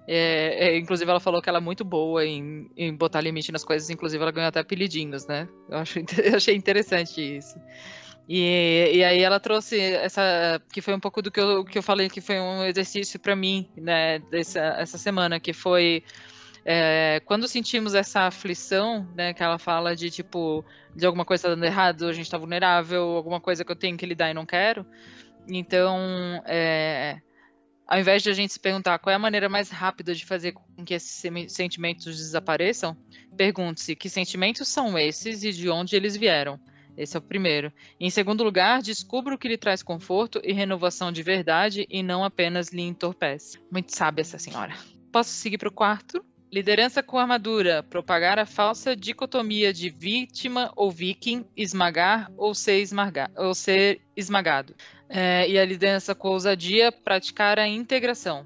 É, 0.08 0.70
é, 0.70 0.78
inclusive, 0.78 1.10
ela 1.10 1.20
falou 1.20 1.42
que 1.42 1.50
ela 1.50 1.58
é 1.58 1.62
muito 1.62 1.84
boa 1.84 2.26
em, 2.26 2.72
em, 2.78 2.96
botar 2.96 3.20
limite 3.20 3.52
nas 3.52 3.66
coisas, 3.66 3.90
inclusive 3.90 4.22
ela 4.22 4.32
ganhou 4.32 4.48
até 4.48 4.62
apelidinhos, 4.62 5.28
né? 5.28 5.50
Eu, 5.70 5.78
acho, 5.78 6.00
eu 6.24 6.38
achei 6.38 6.56
interessante 6.56 7.38
isso. 7.38 7.60
E, 8.30 8.92
e, 8.94 9.04
aí 9.04 9.22
ela 9.22 9.40
trouxe 9.40 9.80
essa, 9.80 10.62
que 10.72 10.82
foi 10.82 10.94
um 10.94 11.00
pouco 11.00 11.22
do 11.22 11.32
que 11.32 11.40
eu, 11.40 11.64
que 11.64 11.78
eu 11.78 11.84
falei, 11.84 12.10
que 12.10 12.22
foi 12.22 12.40
um 12.40 12.64
exercício 12.64 13.20
para 13.20 13.36
mim, 13.36 13.70
né, 13.78 14.20
dessa, 14.20 14.60
essa 14.80 14.98
semana, 14.98 15.40
que 15.40 15.54
foi 15.54 16.04
é, 16.66 17.22
quando 17.24 17.48
sentimos 17.48 17.96
essa 17.96 18.24
aflição, 18.24 19.08
né, 19.16 19.34
que 19.34 19.42
ela 19.42 19.58
fala 19.58 19.96
de 19.96 20.12
tipo, 20.12 20.66
de 20.94 21.06
alguma 21.06 21.24
coisa 21.24 21.44
tá 21.44 21.50
dando 21.50 21.64
errado, 21.64 22.06
a 22.06 22.12
gente 22.12 22.30
tá 22.30 22.38
vulnerável, 22.38 23.02
alguma 23.02 23.40
coisa 23.40 23.64
que 23.64 23.72
eu 23.72 23.76
tenho 23.76 23.96
que 23.96 24.06
lidar 24.06 24.30
e 24.30 24.34
não 24.34 24.46
quero. 24.46 24.86
Então, 25.48 25.98
é, 26.46 27.22
ao 27.88 28.00
invés 28.00 28.22
de 28.22 28.30
a 28.30 28.34
gente 28.34 28.54
se 28.54 28.60
perguntar 28.60 29.00
qual 29.00 29.14
é 29.14 29.16
a 29.16 29.20
maneira 29.20 29.48
mais 29.48 29.70
rápida 29.70 30.14
de 30.14 30.26
fazer 30.26 30.52
com 30.52 30.84
que 30.84 30.94
esses 30.94 31.24
sentimentos 31.52 32.18
desapareçam, 32.18 32.98
pergunte-se 33.38 33.96
que 33.96 34.10
sentimentos 34.10 34.68
são 34.68 34.98
esses 34.98 35.44
e 35.44 35.52
de 35.52 35.70
onde 35.70 35.96
eles 35.96 36.18
vieram. 36.18 36.60
Esse 36.98 37.16
é 37.16 37.20
o 37.20 37.22
primeiro. 37.22 37.72
Em 38.00 38.10
segundo 38.10 38.44
lugar, 38.44 38.82
descubra 38.82 39.36
o 39.36 39.38
que 39.38 39.48
lhe 39.48 39.58
traz 39.58 39.84
conforto 39.84 40.42
e 40.44 40.52
renovação 40.52 41.12
de 41.12 41.22
verdade 41.22 41.86
e 41.90 42.02
não 42.02 42.24
apenas 42.24 42.70
lhe 42.70 42.82
entorpece. 42.82 43.60
Muito 43.72 43.96
sábia 43.96 44.22
essa 44.22 44.40
senhora. 44.40 44.76
Posso 45.12 45.30
seguir 45.30 45.60
para 45.60 45.70
o 45.70 45.72
quarto? 45.72 46.26
Liderança 46.52 47.04
com 47.04 47.20
armadura, 47.20 47.84
propagar 47.84 48.40
a 48.40 48.46
falsa 48.46 48.96
dicotomia 48.96 49.74
de 49.74 49.90
vítima 49.90 50.72
ou 50.76 50.90
viking, 50.90 51.46
esmagar 51.56 52.32
ou 52.38 52.56
ser, 52.56 52.88
ou 53.36 53.54
ser 53.54 54.02
esmagado. 54.16 54.74
É, 55.10 55.50
e 55.50 55.58
a 55.58 55.66
liderança 55.66 56.14
com 56.14 56.30
ousadia, 56.30 56.92
praticar 56.92 57.58
a 57.60 57.68
integração. 57.68 58.46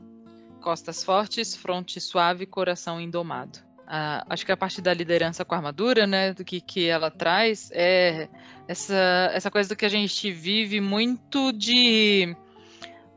Costas 0.62 1.04
fortes, 1.04 1.56
fronte 1.56 2.00
suave, 2.00 2.46
coração 2.46 3.02
indomado. 3.02 3.60
Ah, 3.88 4.26
acho 4.30 4.46
que 4.46 4.52
a 4.52 4.58
parte 4.58 4.82
da 4.82 4.94
liderança 4.94 5.44
com 5.44 5.54
armadura, 5.54 6.08
né, 6.08 6.34
do 6.34 6.46
que, 6.46 6.62
que 6.62 6.88
ela 6.88 7.12
traz, 7.12 7.70
é 7.74 8.30
essa, 8.68 9.32
essa 9.34 9.52
coisa 9.52 9.76
que 9.76 9.86
a 9.86 9.90
gente 9.90 10.32
vive 10.32 10.80
muito 10.80 11.52
de. 11.52 12.34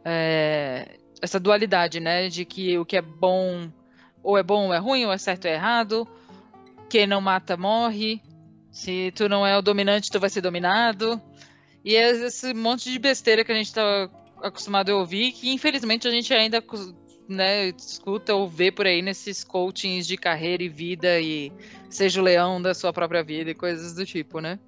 É, 0.04 0.98
essa 1.22 1.38
dualidade, 1.38 2.00
né, 2.00 2.28
de 2.28 2.44
que 2.44 2.76
o 2.76 2.84
que 2.84 2.96
é 2.96 3.02
bom 3.02 3.70
ou 4.20 4.36
é 4.36 4.42
bom 4.42 4.66
ou 4.66 4.74
é 4.74 4.78
ruim, 4.78 5.04
ou 5.04 5.12
é 5.12 5.18
certo 5.18 5.44
ou 5.44 5.50
é 5.50 5.54
errado. 5.54 6.08
Quem 6.90 7.06
não 7.06 7.20
mata 7.20 7.56
morre. 7.56 8.20
Se 8.72 9.12
tu 9.14 9.28
não 9.28 9.46
é 9.46 9.56
o 9.56 9.62
dominante, 9.62 10.10
tu 10.10 10.18
vai 10.18 10.28
ser 10.28 10.40
dominado. 10.40 11.22
E 11.84 11.96
é 11.96 12.10
esse 12.10 12.54
monte 12.54 12.90
de 12.90 12.98
besteira 12.98 13.44
que 13.44 13.52
a 13.52 13.54
gente 13.54 13.66
está 13.66 14.08
acostumado 14.42 14.90
a 14.90 14.96
ouvir, 14.96 15.32
que 15.32 15.50
infelizmente 15.50 16.08
a 16.08 16.10
gente 16.10 16.32
ainda 16.32 16.62
né, 17.28 17.68
escuta 17.68 18.34
ou 18.34 18.48
vê 18.48 18.70
por 18.70 18.86
aí 18.86 19.02
nesses 19.02 19.44
coachings 19.44 20.06
de 20.06 20.16
carreira 20.16 20.62
e 20.62 20.68
vida 20.68 21.20
e 21.20 21.52
seja 21.88 22.20
o 22.20 22.24
leão 22.24 22.60
da 22.60 22.74
sua 22.74 22.92
própria 22.92 23.22
vida 23.22 23.50
e 23.50 23.54
coisas 23.54 23.94
do 23.94 24.04
tipo, 24.04 24.40
né? 24.40 24.58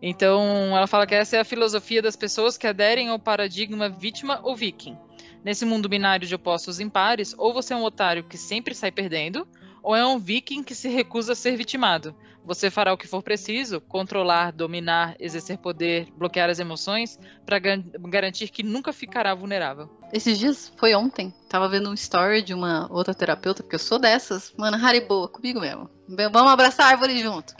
Então, 0.00 0.76
ela 0.76 0.86
fala 0.86 1.06
que 1.06 1.14
essa 1.14 1.36
é 1.36 1.40
a 1.40 1.44
filosofia 1.44 2.00
das 2.00 2.14
pessoas 2.14 2.56
que 2.56 2.66
aderem 2.66 3.08
ao 3.08 3.18
paradigma 3.18 3.88
vítima 3.88 4.40
ou 4.44 4.54
viking. 4.54 4.96
Nesse 5.44 5.64
mundo 5.64 5.88
binário 5.88 6.26
de 6.26 6.34
opostos 6.34 6.78
impares, 6.78 7.34
ou 7.36 7.52
você 7.52 7.74
é 7.74 7.76
um 7.76 7.82
otário 7.82 8.24
que 8.24 8.38
sempre 8.38 8.74
sai 8.74 8.92
perdendo, 8.92 9.46
ou 9.82 9.96
é 9.96 10.06
um 10.06 10.18
viking 10.18 10.62
que 10.62 10.74
se 10.74 10.88
recusa 10.88 11.32
a 11.32 11.36
ser 11.36 11.56
vitimado. 11.56 12.14
Você 12.48 12.70
fará 12.70 12.94
o 12.94 12.96
que 12.96 13.06
for 13.06 13.22
preciso, 13.22 13.78
controlar, 13.78 14.52
dominar, 14.52 15.14
exercer 15.20 15.58
poder, 15.58 16.08
bloquear 16.16 16.48
as 16.48 16.58
emoções, 16.58 17.20
para 17.44 17.58
garantir 17.58 18.48
que 18.48 18.62
nunca 18.62 18.90
ficará 18.90 19.34
vulnerável. 19.34 19.90
Esses 20.14 20.38
dias, 20.38 20.72
foi 20.78 20.94
ontem, 20.94 21.30
tava 21.46 21.68
vendo 21.68 21.90
um 21.90 21.92
story 21.92 22.40
de 22.40 22.54
uma 22.54 22.90
outra 22.90 23.12
terapeuta, 23.12 23.62
porque 23.62 23.74
eu 23.74 23.78
sou 23.78 23.98
dessas, 23.98 24.54
mano, 24.56 24.78
boa 25.06 25.28
comigo 25.28 25.60
mesmo. 25.60 25.90
Vamos 26.08 26.50
abraçar 26.50 26.86
a 26.86 26.88
árvore 26.88 27.18
junto. 27.18 27.54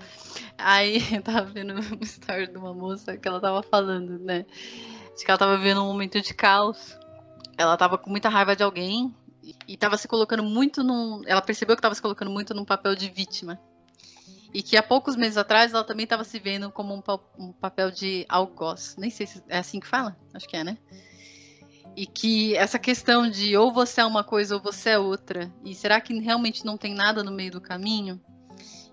Aí, 0.57 1.03
eu 1.15 1.21
tava 1.21 1.43
vendo 1.43 1.75
um 1.75 1.99
story 2.01 2.47
de 2.47 2.57
uma 2.57 2.73
moça 2.73 3.15
que 3.19 3.29
ela 3.29 3.43
tava 3.43 3.63
falando, 3.63 4.19
né? 4.19 4.47
De 5.15 5.23
que 5.23 5.31
ela 5.31 5.37
tava 5.37 5.59
vivendo 5.59 5.83
um 5.83 5.87
momento 5.87 6.19
de 6.19 6.33
caos. 6.33 6.99
Ela 7.59 7.77
tava 7.77 7.99
com 7.99 8.09
muita 8.09 8.31
raiva 8.31 8.57
de 8.57 8.63
alguém 8.63 9.15
e 9.43 9.75
estava 9.75 9.99
se 9.99 10.09
colocando 10.09 10.43
muito 10.43 10.83
num. 10.83 11.21
Ela 11.27 11.43
percebeu 11.43 11.77
que 11.77 11.81
estava 11.81 11.95
se 11.95 12.01
colocando 12.01 12.31
muito 12.31 12.55
num 12.55 12.65
papel 12.65 12.95
de 12.95 13.11
vítima. 13.11 13.61
E 14.53 14.63
que 14.63 14.77
há 14.77 14.83
poucos 14.83 15.15
meses 15.15 15.37
atrás 15.37 15.73
ela 15.73 15.85
também 15.85 16.05
estava 16.05 16.25
se 16.25 16.39
vendo 16.39 16.71
como 16.71 16.95
um, 16.95 17.03
um, 17.39 17.53
papel 17.53 17.91
de 17.91 18.25
algoz. 18.29 18.97
Nem 18.99 19.11
sei 19.11 19.27
se 19.27 19.43
é 19.49 19.59
assim 19.59 19.79
que 19.79 19.87
fala. 19.87 20.17
Acho 20.33 20.49
que 20.49 20.57
é, 20.57 20.65
né? 20.65 20.79
E 21.95 22.07
que 22.07 22.57
essa 22.57 22.79
questão 22.79 23.29
de 23.29 23.57
ou 23.57 23.73
você 23.73 24.01
é 24.01 24.05
uma 24.05 24.25
coisa 24.25 24.55
ou 24.55 24.63
você 24.63 24.91
é 24.91 24.99
outra. 24.99 25.53
E 25.65 25.75
será 25.75 26.01
que 26.01 26.19
realmente 26.19 26.65
não 26.65 26.79
tem 26.79 26.95
nada 26.95 27.23
no 27.23 27.31
meio 27.31 27.53
do 27.53 27.61
caminho? 27.61 28.21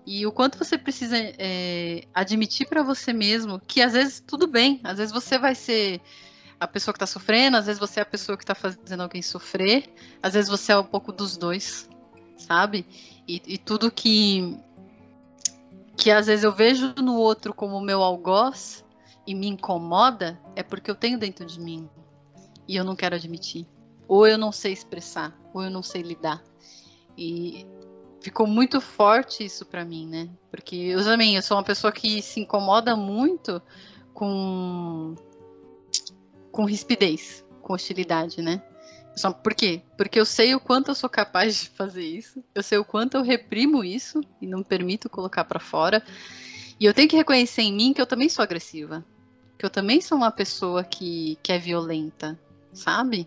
E 0.06 0.24
o 0.24 0.30
quanto 0.30 0.56
você 0.56 0.78
precisa 0.78 1.16
é, 1.18 2.04
admitir 2.14 2.68
para 2.68 2.82
você 2.82 3.12
mesmo 3.12 3.58
que 3.58 3.82
às 3.82 3.92
vezes 3.92 4.22
tudo 4.24 4.46
bem, 4.46 4.80
às 4.84 4.98
vezes 4.98 5.12
você 5.12 5.36
vai 5.36 5.54
ser 5.54 6.00
a 6.60 6.66
pessoa 6.68 6.92
que 6.92 6.96
está 6.96 7.06
sofrendo, 7.06 7.56
às 7.56 7.66
vezes 7.66 7.80
você 7.80 7.98
é 7.98 8.02
a 8.02 8.06
pessoa 8.06 8.36
que 8.38 8.44
está 8.44 8.54
fazendo 8.54 9.02
alguém 9.02 9.20
sofrer, 9.20 9.92
às 10.22 10.34
vezes 10.34 10.48
você 10.48 10.72
é 10.72 10.78
um 10.78 10.84
pouco 10.84 11.12
dos 11.12 11.36
dois, 11.36 11.88
sabe? 12.36 12.86
E, 13.26 13.42
e 13.46 13.58
tudo 13.58 13.90
que 13.90 14.56
que 15.96 16.10
às 16.10 16.26
vezes 16.26 16.44
eu 16.44 16.52
vejo 16.52 16.94
no 16.96 17.16
outro 17.16 17.54
como 17.54 17.80
meu 17.80 18.02
algoz 18.02 18.84
e 19.26 19.34
me 19.34 19.48
incomoda 19.48 20.40
é 20.54 20.62
porque 20.62 20.90
eu 20.90 20.94
tenho 20.94 21.18
dentro 21.18 21.44
de 21.46 21.60
mim 21.60 21.88
e 22.68 22.76
eu 22.76 22.84
não 22.84 22.94
quero 22.94 23.14
admitir. 23.14 23.66
Ou 24.08 24.26
eu 24.26 24.38
não 24.38 24.52
sei 24.52 24.72
expressar, 24.72 25.36
ou 25.52 25.62
eu 25.62 25.70
não 25.70 25.82
sei 25.82 26.02
lidar. 26.02 26.42
E 27.18 27.66
ficou 28.20 28.46
muito 28.46 28.80
forte 28.80 29.44
isso 29.44 29.64
para 29.64 29.84
mim, 29.84 30.06
né? 30.06 30.28
Porque 30.50 30.76
eu 30.76 31.02
também 31.02 31.36
eu 31.36 31.42
sou 31.42 31.56
uma 31.56 31.64
pessoa 31.64 31.92
que 31.92 32.22
se 32.22 32.40
incomoda 32.40 32.94
muito 32.94 33.60
com 34.12 35.14
com 36.52 36.64
rispidez, 36.64 37.44
com 37.62 37.74
hostilidade, 37.74 38.40
né? 38.40 38.62
Só, 39.16 39.32
por 39.32 39.54
quê? 39.54 39.80
Porque 39.96 40.20
eu 40.20 40.26
sei 40.26 40.54
o 40.54 40.60
quanto 40.60 40.90
eu 40.90 40.94
sou 40.94 41.08
capaz 41.08 41.62
de 41.62 41.68
fazer 41.70 42.04
isso, 42.04 42.44
eu 42.54 42.62
sei 42.62 42.76
o 42.76 42.84
quanto 42.84 43.16
eu 43.16 43.22
reprimo 43.22 43.82
isso 43.82 44.20
e 44.42 44.46
não 44.46 44.62
permito 44.62 45.08
colocar 45.08 45.44
para 45.44 45.58
fora. 45.58 46.04
E 46.78 46.84
eu 46.84 46.92
tenho 46.92 47.08
que 47.08 47.16
reconhecer 47.16 47.62
em 47.62 47.72
mim 47.72 47.94
que 47.94 48.00
eu 48.00 48.06
também 48.06 48.28
sou 48.28 48.42
agressiva, 48.42 49.02
que 49.58 49.64
eu 49.64 49.70
também 49.70 50.02
sou 50.02 50.18
uma 50.18 50.30
pessoa 50.30 50.84
que, 50.84 51.38
que 51.42 51.50
é 51.50 51.58
violenta, 51.58 52.38
sabe? 52.74 53.26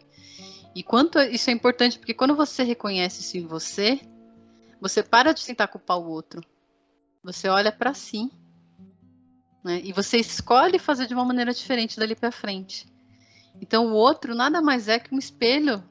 E 0.75 0.83
quanto 0.83 1.19
isso 1.19 1.49
é 1.49 1.53
importante, 1.53 1.97
porque 1.97 2.13
quando 2.13 2.35
você 2.35 2.61
reconhece 2.61 3.21
isso 3.21 3.37
em 3.37 3.47
você, 3.47 3.99
você 4.79 5.01
para 5.01 5.33
de 5.33 5.43
tentar 5.43 5.67
culpar 5.67 5.97
o 5.97 6.07
outro. 6.07 6.41
Você 7.23 7.49
olha 7.49 7.71
para 7.71 7.95
si. 7.95 8.29
Né? 9.63 9.81
E 9.83 9.91
você 9.91 10.17
escolhe 10.17 10.77
fazer 10.77 11.07
de 11.07 11.15
uma 11.15 11.25
maneira 11.25 11.51
diferente 11.51 11.99
dali 11.99 12.15
para 12.15 12.31
frente. 12.31 12.85
Então 13.61 13.87
o 13.87 13.93
outro 13.93 14.35
nada 14.35 14.61
mais 14.61 14.87
é 14.87 14.99
que 14.99 15.13
um 15.13 15.17
espelho 15.17 15.83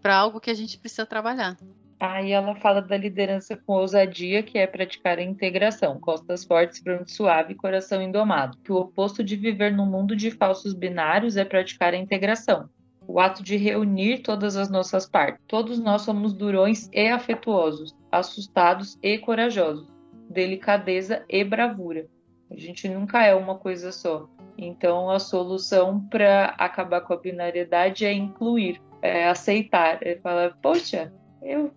para 0.00 0.16
algo 0.16 0.40
que 0.40 0.50
a 0.50 0.54
gente 0.54 0.78
precisa 0.78 1.06
trabalhar. 1.06 1.56
Aí 2.00 2.32
ela 2.32 2.56
fala 2.56 2.82
da 2.82 2.96
liderança 2.96 3.56
com 3.56 3.74
ousadia, 3.74 4.42
que 4.42 4.58
é 4.58 4.66
praticar 4.66 5.18
a 5.18 5.22
integração, 5.22 6.00
costas 6.00 6.44
fortes, 6.44 6.80
fronte 6.80 7.12
suave, 7.12 7.54
coração 7.54 8.02
indomado. 8.02 8.58
Que 8.64 8.72
o 8.72 8.76
oposto 8.76 9.22
de 9.22 9.36
viver 9.36 9.70
num 9.70 9.86
mundo 9.86 10.16
de 10.16 10.32
falsos 10.32 10.74
binários 10.74 11.36
é 11.36 11.44
praticar 11.44 11.94
a 11.94 11.96
integração, 11.96 12.68
o 13.06 13.20
ato 13.20 13.40
de 13.40 13.56
reunir 13.56 14.18
todas 14.18 14.56
as 14.56 14.68
nossas 14.68 15.08
partes. 15.08 15.40
Todos 15.46 15.78
nós 15.78 16.02
somos 16.02 16.32
durões 16.32 16.90
e 16.92 17.06
afetuosos, 17.06 17.94
assustados 18.10 18.98
e 19.00 19.16
corajosos, 19.18 19.86
delicadeza 20.28 21.24
e 21.28 21.44
bravura. 21.44 22.08
A 22.52 22.60
gente 22.60 22.88
nunca 22.88 23.24
é 23.24 23.34
uma 23.34 23.56
coisa 23.56 23.90
só. 23.90 24.28
Então, 24.58 25.10
a 25.10 25.18
solução 25.18 26.00
para 26.00 26.54
acabar 26.58 27.00
com 27.00 27.14
a 27.14 27.16
binariedade 27.16 28.04
é 28.04 28.12
incluir, 28.12 28.80
é 29.00 29.28
aceitar, 29.28 29.98
é 30.02 30.16
falar: 30.16 30.56
poxa, 30.60 31.10
eu 31.40 31.72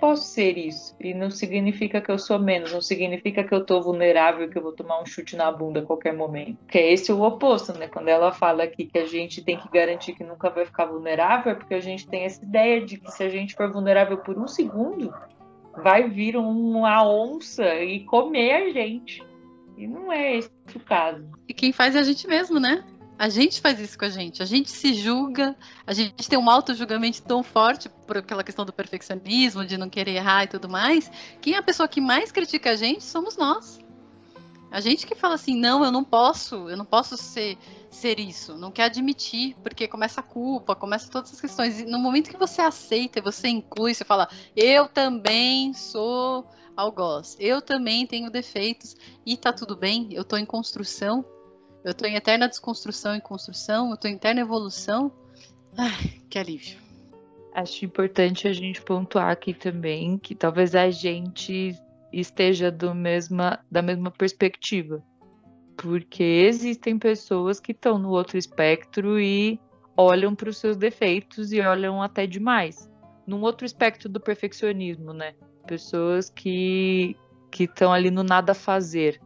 posso 0.00 0.24
ser 0.24 0.58
isso. 0.58 0.94
E 1.00 1.14
não 1.14 1.30
significa 1.30 2.00
que 2.00 2.10
eu 2.10 2.18
sou 2.18 2.38
menos, 2.38 2.72
não 2.72 2.82
significa 2.82 3.44
que 3.44 3.54
eu 3.54 3.64
tô 3.64 3.80
vulnerável, 3.80 4.50
que 4.50 4.58
eu 4.58 4.62
vou 4.62 4.72
tomar 4.72 5.00
um 5.00 5.06
chute 5.06 5.36
na 5.36 5.50
bunda 5.50 5.80
a 5.80 5.84
qualquer 5.84 6.12
momento. 6.12 6.58
Que 6.68 6.78
é 6.78 6.92
esse 6.92 7.12
o 7.12 7.22
oposto, 7.22 7.72
né? 7.72 7.86
Quando 7.86 8.08
ela 8.08 8.32
fala 8.32 8.64
aqui 8.64 8.84
que 8.84 8.98
a 8.98 9.06
gente 9.06 9.42
tem 9.42 9.56
que 9.56 9.70
garantir 9.70 10.14
que 10.14 10.24
nunca 10.24 10.50
vai 10.50 10.66
ficar 10.66 10.86
vulnerável, 10.86 11.52
é 11.52 11.54
porque 11.54 11.74
a 11.74 11.80
gente 11.80 12.08
tem 12.08 12.24
essa 12.24 12.44
ideia 12.44 12.84
de 12.84 12.98
que 12.98 13.10
se 13.12 13.22
a 13.22 13.28
gente 13.28 13.54
for 13.54 13.72
vulnerável 13.72 14.18
por 14.18 14.36
um 14.36 14.48
segundo, 14.48 15.14
vai 15.82 16.08
vir 16.08 16.36
uma 16.36 17.08
onça 17.08 17.76
e 17.76 18.00
comer 18.00 18.52
a 18.52 18.70
gente. 18.70 19.24
E 19.76 19.86
não 19.86 20.12
é 20.12 20.36
esse 20.36 20.50
o 20.74 20.80
caso. 20.80 21.24
E 21.48 21.52
quem 21.52 21.72
faz 21.72 21.94
é 21.94 21.98
a 21.98 22.02
gente 22.02 22.26
mesmo, 22.26 22.58
né? 22.58 22.84
A 23.18 23.28
gente 23.28 23.60
faz 23.60 23.80
isso 23.80 23.98
com 23.98 24.04
a 24.04 24.10
gente. 24.10 24.42
A 24.42 24.46
gente 24.46 24.70
se 24.70 24.92
julga, 24.94 25.56
a 25.86 25.92
gente 25.92 26.28
tem 26.28 26.38
um 26.38 26.50
auto-julgamento 26.50 27.22
tão 27.22 27.42
forte 27.42 27.88
por 28.06 28.18
aquela 28.18 28.44
questão 28.44 28.64
do 28.64 28.72
perfeccionismo, 28.72 29.64
de 29.64 29.78
não 29.78 29.88
querer 29.88 30.16
errar 30.16 30.44
e 30.44 30.48
tudo 30.48 30.68
mais. 30.68 31.10
Quem 31.40 31.54
é 31.54 31.58
a 31.58 31.62
pessoa 31.62 31.88
que 31.88 32.00
mais 32.00 32.30
critica 32.30 32.70
a 32.70 32.76
gente 32.76 33.04
somos 33.04 33.36
nós. 33.36 33.78
A 34.70 34.80
gente 34.80 35.06
que 35.06 35.14
fala 35.14 35.34
assim, 35.34 35.56
não, 35.56 35.84
eu 35.84 35.92
não 35.92 36.04
posso, 36.04 36.68
eu 36.68 36.76
não 36.76 36.84
posso 36.84 37.16
ser, 37.16 37.56
ser 37.88 38.18
isso, 38.18 38.58
não 38.58 38.70
quer 38.70 38.84
admitir, 38.84 39.56
porque 39.62 39.86
começa 39.86 40.20
a 40.20 40.22
culpa, 40.22 40.74
começa 40.74 41.10
todas 41.10 41.32
as 41.32 41.40
questões. 41.40 41.80
E 41.80 41.86
no 41.86 41.98
momento 41.98 42.28
que 42.28 42.36
você 42.36 42.60
aceita, 42.60 43.22
você 43.22 43.48
inclui, 43.48 43.94
você 43.94 44.04
fala, 44.04 44.28
eu 44.54 44.88
também 44.88 45.72
sou 45.72 46.46
algoz. 46.76 47.36
Eu 47.40 47.62
também 47.62 48.06
tenho 48.06 48.30
defeitos 48.30 48.96
e 49.24 49.36
tá 49.36 49.52
tudo 49.52 49.76
bem, 49.76 50.08
eu 50.12 50.24
tô 50.24 50.36
em 50.36 50.44
construção, 50.44 51.24
eu 51.84 51.94
tô 51.94 52.04
em 52.04 52.14
eterna 52.14 52.48
desconstrução 52.48 53.16
e 53.16 53.20
construção, 53.20 53.90
eu 53.90 53.96
tô 53.96 54.08
em 54.08 54.14
eterna 54.14 54.40
evolução. 54.40 55.10
Ai, 55.76 56.20
que 56.28 56.38
alívio. 56.38 56.78
Acho 57.54 57.84
importante 57.86 58.46
a 58.46 58.52
gente 58.52 58.82
pontuar 58.82 59.30
aqui 59.30 59.54
também 59.54 60.18
que 60.18 60.34
talvez 60.34 60.74
a 60.74 60.90
gente 60.90 61.74
esteja 62.12 62.70
do 62.70 62.94
mesma, 62.94 63.58
da 63.70 63.80
mesma 63.80 64.10
perspectiva. 64.10 65.02
Porque 65.76 66.22
existem 66.22 66.98
pessoas 66.98 67.60
que 67.60 67.72
estão 67.72 67.98
no 67.98 68.10
outro 68.10 68.36
espectro 68.36 69.20
e 69.20 69.60
olham 69.96 70.34
para 70.34 70.50
os 70.50 70.58
seus 70.58 70.76
defeitos 70.76 71.52
e 71.52 71.60
olham 71.60 72.02
até 72.02 72.26
demais. 72.26 72.90
Num 73.26 73.42
outro 73.42 73.66
espectro 73.66 74.08
do 74.08 74.20
perfeccionismo, 74.20 75.12
né? 75.12 75.34
Pessoas 75.66 76.30
que 76.30 77.16
que 77.50 77.64
estão 77.64 77.92
ali 77.92 78.10
no 78.10 78.22
nada 78.22 78.52
fazer, 78.54 79.20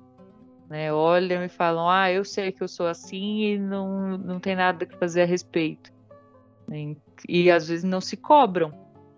né? 0.69 0.93
Olham 0.93 1.45
e 1.45 1.49
falam: 1.49 1.89
"Ah, 1.89 2.11
eu 2.13 2.25
sei 2.25 2.53
que 2.53 2.63
eu 2.63 2.69
sou 2.69 2.87
assim 2.87 3.43
e 3.43 3.59
não 3.59 4.19
não 4.19 4.41
tem 4.41 4.57
nada 4.57 4.87
que 4.87 4.97
fazer 4.97 5.23
a 5.23 5.27
respeito". 5.27 5.91
E, 6.73 6.97
e 7.29 7.51
às 7.51 7.69
vezes 7.69 7.85
não 7.85 8.01
se 8.01 8.17
cobram 8.17 8.73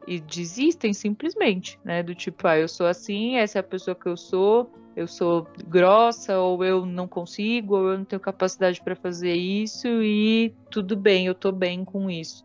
e 0.06 0.20
desistem 0.20 0.92
simplesmente, 0.92 1.78
né? 1.84 2.02
Do 2.02 2.14
tipo, 2.14 2.46
ah, 2.46 2.58
eu 2.58 2.68
sou 2.68 2.86
assim, 2.86 3.36
essa 3.36 3.58
é 3.58 3.60
a 3.60 3.64
pessoa 3.64 3.94
que 3.94 4.08
eu 4.08 4.16
sou, 4.16 4.70
eu 4.96 5.06
sou 5.06 5.46
grossa, 5.66 6.38
ou 6.38 6.64
eu 6.64 6.84
não 6.84 7.06
consigo, 7.06 7.76
ou 7.76 7.90
eu 7.90 7.98
não 7.98 8.04
tenho 8.04 8.20
capacidade 8.20 8.80
para 8.82 8.96
fazer 8.96 9.34
isso, 9.34 9.86
e 9.86 10.54
tudo 10.70 10.96
bem, 10.96 11.26
eu 11.26 11.34
tô 11.34 11.52
bem 11.52 11.84
com 11.84 12.10
isso. 12.10 12.44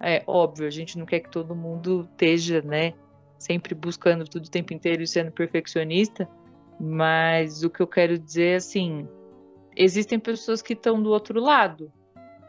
É 0.00 0.22
óbvio, 0.26 0.66
a 0.66 0.70
gente 0.70 0.98
não 0.98 1.06
quer 1.06 1.20
que 1.20 1.30
todo 1.30 1.54
mundo 1.54 2.08
esteja, 2.12 2.60
né, 2.62 2.92
sempre 3.42 3.74
buscando 3.74 4.24
tudo 4.24 4.46
o 4.46 4.50
tempo 4.50 4.72
inteiro 4.72 5.02
e 5.02 5.06
sendo 5.06 5.32
perfeccionista, 5.32 6.28
mas 6.80 7.64
o 7.64 7.70
que 7.70 7.80
eu 7.80 7.86
quero 7.86 8.16
dizer 8.16 8.52
é 8.52 8.54
assim, 8.56 9.06
existem 9.76 10.18
pessoas 10.18 10.62
que 10.62 10.74
estão 10.74 11.02
do 11.02 11.10
outro 11.10 11.40
lado 11.40 11.92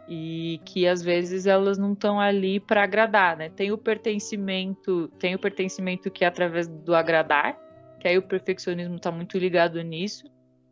e 0.08 0.60
que 0.66 0.88
às 0.88 1.02
vezes 1.02 1.48
elas 1.48 1.78
não 1.78 1.94
estão 1.94 2.20
ali 2.20 2.60
para 2.60 2.84
agradar, 2.84 3.38
né? 3.38 3.50
Tem 3.50 3.72
o 3.72 3.78
pertencimento, 3.78 5.08
tem 5.18 5.34
o 5.34 5.39
pertencimento 5.39 6.12
que 6.12 6.24
é 6.24 6.28
através 6.28 6.68
do 6.68 6.94
agradar, 6.94 7.58
que 8.00 8.08
aí 8.08 8.18
o 8.18 8.22
perfeccionismo 8.22 8.96
está 8.96 9.12
muito 9.12 9.38
ligado 9.38 9.82
nisso, 9.82 10.26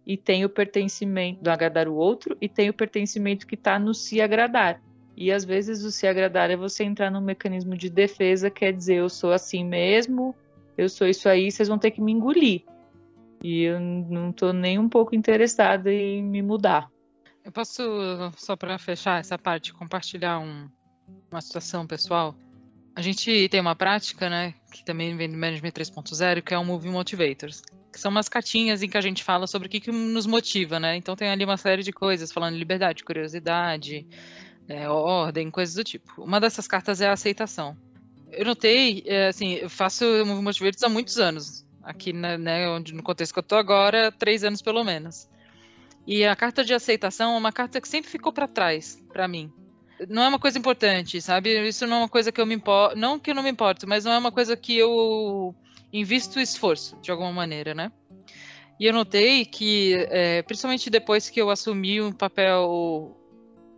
e 0.05 0.17
tem 0.17 0.43
o 0.45 0.49
pertencimento 0.49 1.41
do 1.41 1.49
agradar 1.49 1.87
o 1.87 1.95
outro 1.95 2.35
e 2.41 2.49
tem 2.49 2.69
o 2.69 2.73
pertencimento 2.73 3.47
que 3.47 3.55
está 3.55 3.79
no 3.79 3.93
se 3.93 4.21
agradar. 4.21 4.81
E 5.21 5.31
às 5.31 5.45
vezes 5.45 5.83
o 5.83 5.91
se 5.91 6.07
agradar 6.07 6.49
é 6.49 6.57
você 6.57 6.83
entrar 6.83 7.11
num 7.11 7.21
mecanismo 7.21 7.77
de 7.77 7.91
defesa, 7.91 8.49
quer 8.49 8.73
dizer, 8.73 8.95
eu 8.95 9.07
sou 9.07 9.31
assim 9.31 9.63
mesmo, 9.63 10.33
eu 10.75 10.89
sou 10.89 11.05
isso 11.05 11.29
aí, 11.29 11.51
vocês 11.51 11.69
vão 11.69 11.77
ter 11.77 11.91
que 11.91 12.01
me 12.01 12.11
engolir. 12.11 12.63
E 13.43 13.61
eu 13.61 13.79
não 13.79 14.31
estou 14.31 14.51
nem 14.51 14.79
um 14.79 14.89
pouco 14.89 15.13
interessada 15.13 15.93
em 15.93 16.23
me 16.23 16.41
mudar. 16.41 16.89
Eu 17.45 17.51
posso, 17.51 17.83
só 18.35 18.55
para 18.55 18.79
fechar 18.79 19.19
essa 19.19 19.37
parte, 19.37 19.71
compartilhar 19.71 20.39
um, 20.39 20.67
uma 21.29 21.39
situação 21.39 21.85
pessoal? 21.85 22.35
A 22.95 23.01
gente 23.03 23.47
tem 23.49 23.61
uma 23.61 23.75
prática, 23.75 24.27
né, 24.27 24.55
que 24.73 24.83
também 24.83 25.15
vem 25.15 25.29
do 25.29 25.37
Management 25.37 25.69
3.0, 25.69 26.41
que 26.41 26.55
é 26.55 26.57
o 26.57 26.65
Move 26.65 26.89
Motivators, 26.89 27.61
que 27.93 27.99
são 27.99 28.09
umas 28.09 28.27
cartinhas 28.27 28.81
em 28.81 28.89
que 28.89 28.97
a 28.97 29.01
gente 29.01 29.23
fala 29.23 29.45
sobre 29.45 29.67
o 29.67 29.69
que, 29.69 29.81
que 29.81 29.91
nos 29.91 30.25
motiva, 30.25 30.79
né? 30.79 30.95
Então 30.95 31.15
tem 31.15 31.29
ali 31.29 31.45
uma 31.45 31.57
série 31.57 31.83
de 31.83 31.91
coisas, 31.91 32.31
falando 32.31 32.53
de 32.53 32.59
liberdade, 32.59 33.03
curiosidade, 33.03 34.07
é, 34.71 34.89
ordem, 34.89 35.51
coisas 35.51 35.75
do 35.75 35.83
tipo. 35.83 36.23
Uma 36.23 36.39
dessas 36.39 36.67
cartas 36.67 37.01
é 37.01 37.07
a 37.07 37.13
aceitação. 37.13 37.75
Eu 38.31 38.45
notei, 38.45 39.03
é, 39.05 39.27
assim, 39.27 39.55
eu 39.55 39.69
faço 39.69 40.05
movimentos 40.25 40.59
verdes 40.59 40.81
há 40.83 40.87
muitos 40.87 41.17
anos, 41.17 41.65
aqui 41.83 42.13
né, 42.13 42.37
né, 42.37 42.69
onde, 42.69 42.93
no 42.93 43.03
contexto 43.03 43.33
que 43.33 43.39
eu 43.39 43.43
tô 43.43 43.55
agora, 43.55 44.11
três 44.11 44.43
anos 44.43 44.61
pelo 44.61 44.83
menos. 44.83 45.27
E 46.07 46.25
a 46.25 46.35
carta 46.35 46.63
de 46.63 46.73
aceitação 46.73 47.35
é 47.35 47.37
uma 47.37 47.51
carta 47.51 47.81
que 47.81 47.87
sempre 47.87 48.09
ficou 48.09 48.31
para 48.31 48.47
trás, 48.47 48.97
para 49.11 49.27
mim. 49.27 49.51
Não 50.07 50.23
é 50.23 50.27
uma 50.29 50.39
coisa 50.39 50.57
importante, 50.57 51.21
sabe? 51.21 51.67
Isso 51.67 51.85
não 51.85 51.97
é 51.97 51.99
uma 51.99 52.09
coisa 52.09 52.31
que 52.31 52.41
eu 52.41 52.45
me 52.45 52.55
importo, 52.55 52.97
não 52.97 53.19
que 53.19 53.31
eu 53.31 53.35
não 53.35 53.43
me 53.43 53.51
importo, 53.51 53.87
mas 53.87 54.05
não 54.05 54.13
é 54.13 54.17
uma 54.17 54.31
coisa 54.31 54.55
que 54.55 54.75
eu 54.77 55.53
invisto 55.93 56.39
esforço, 56.39 56.97
de 57.01 57.11
alguma 57.11 57.31
maneira, 57.31 57.75
né? 57.75 57.91
E 58.79 58.85
eu 58.85 58.93
notei 58.93 59.45
que, 59.45 59.93
é, 60.09 60.41
principalmente 60.41 60.89
depois 60.89 61.29
que 61.29 61.39
eu 61.39 61.51
assumi 61.51 62.01
um 62.01 62.11
papel 62.11 63.20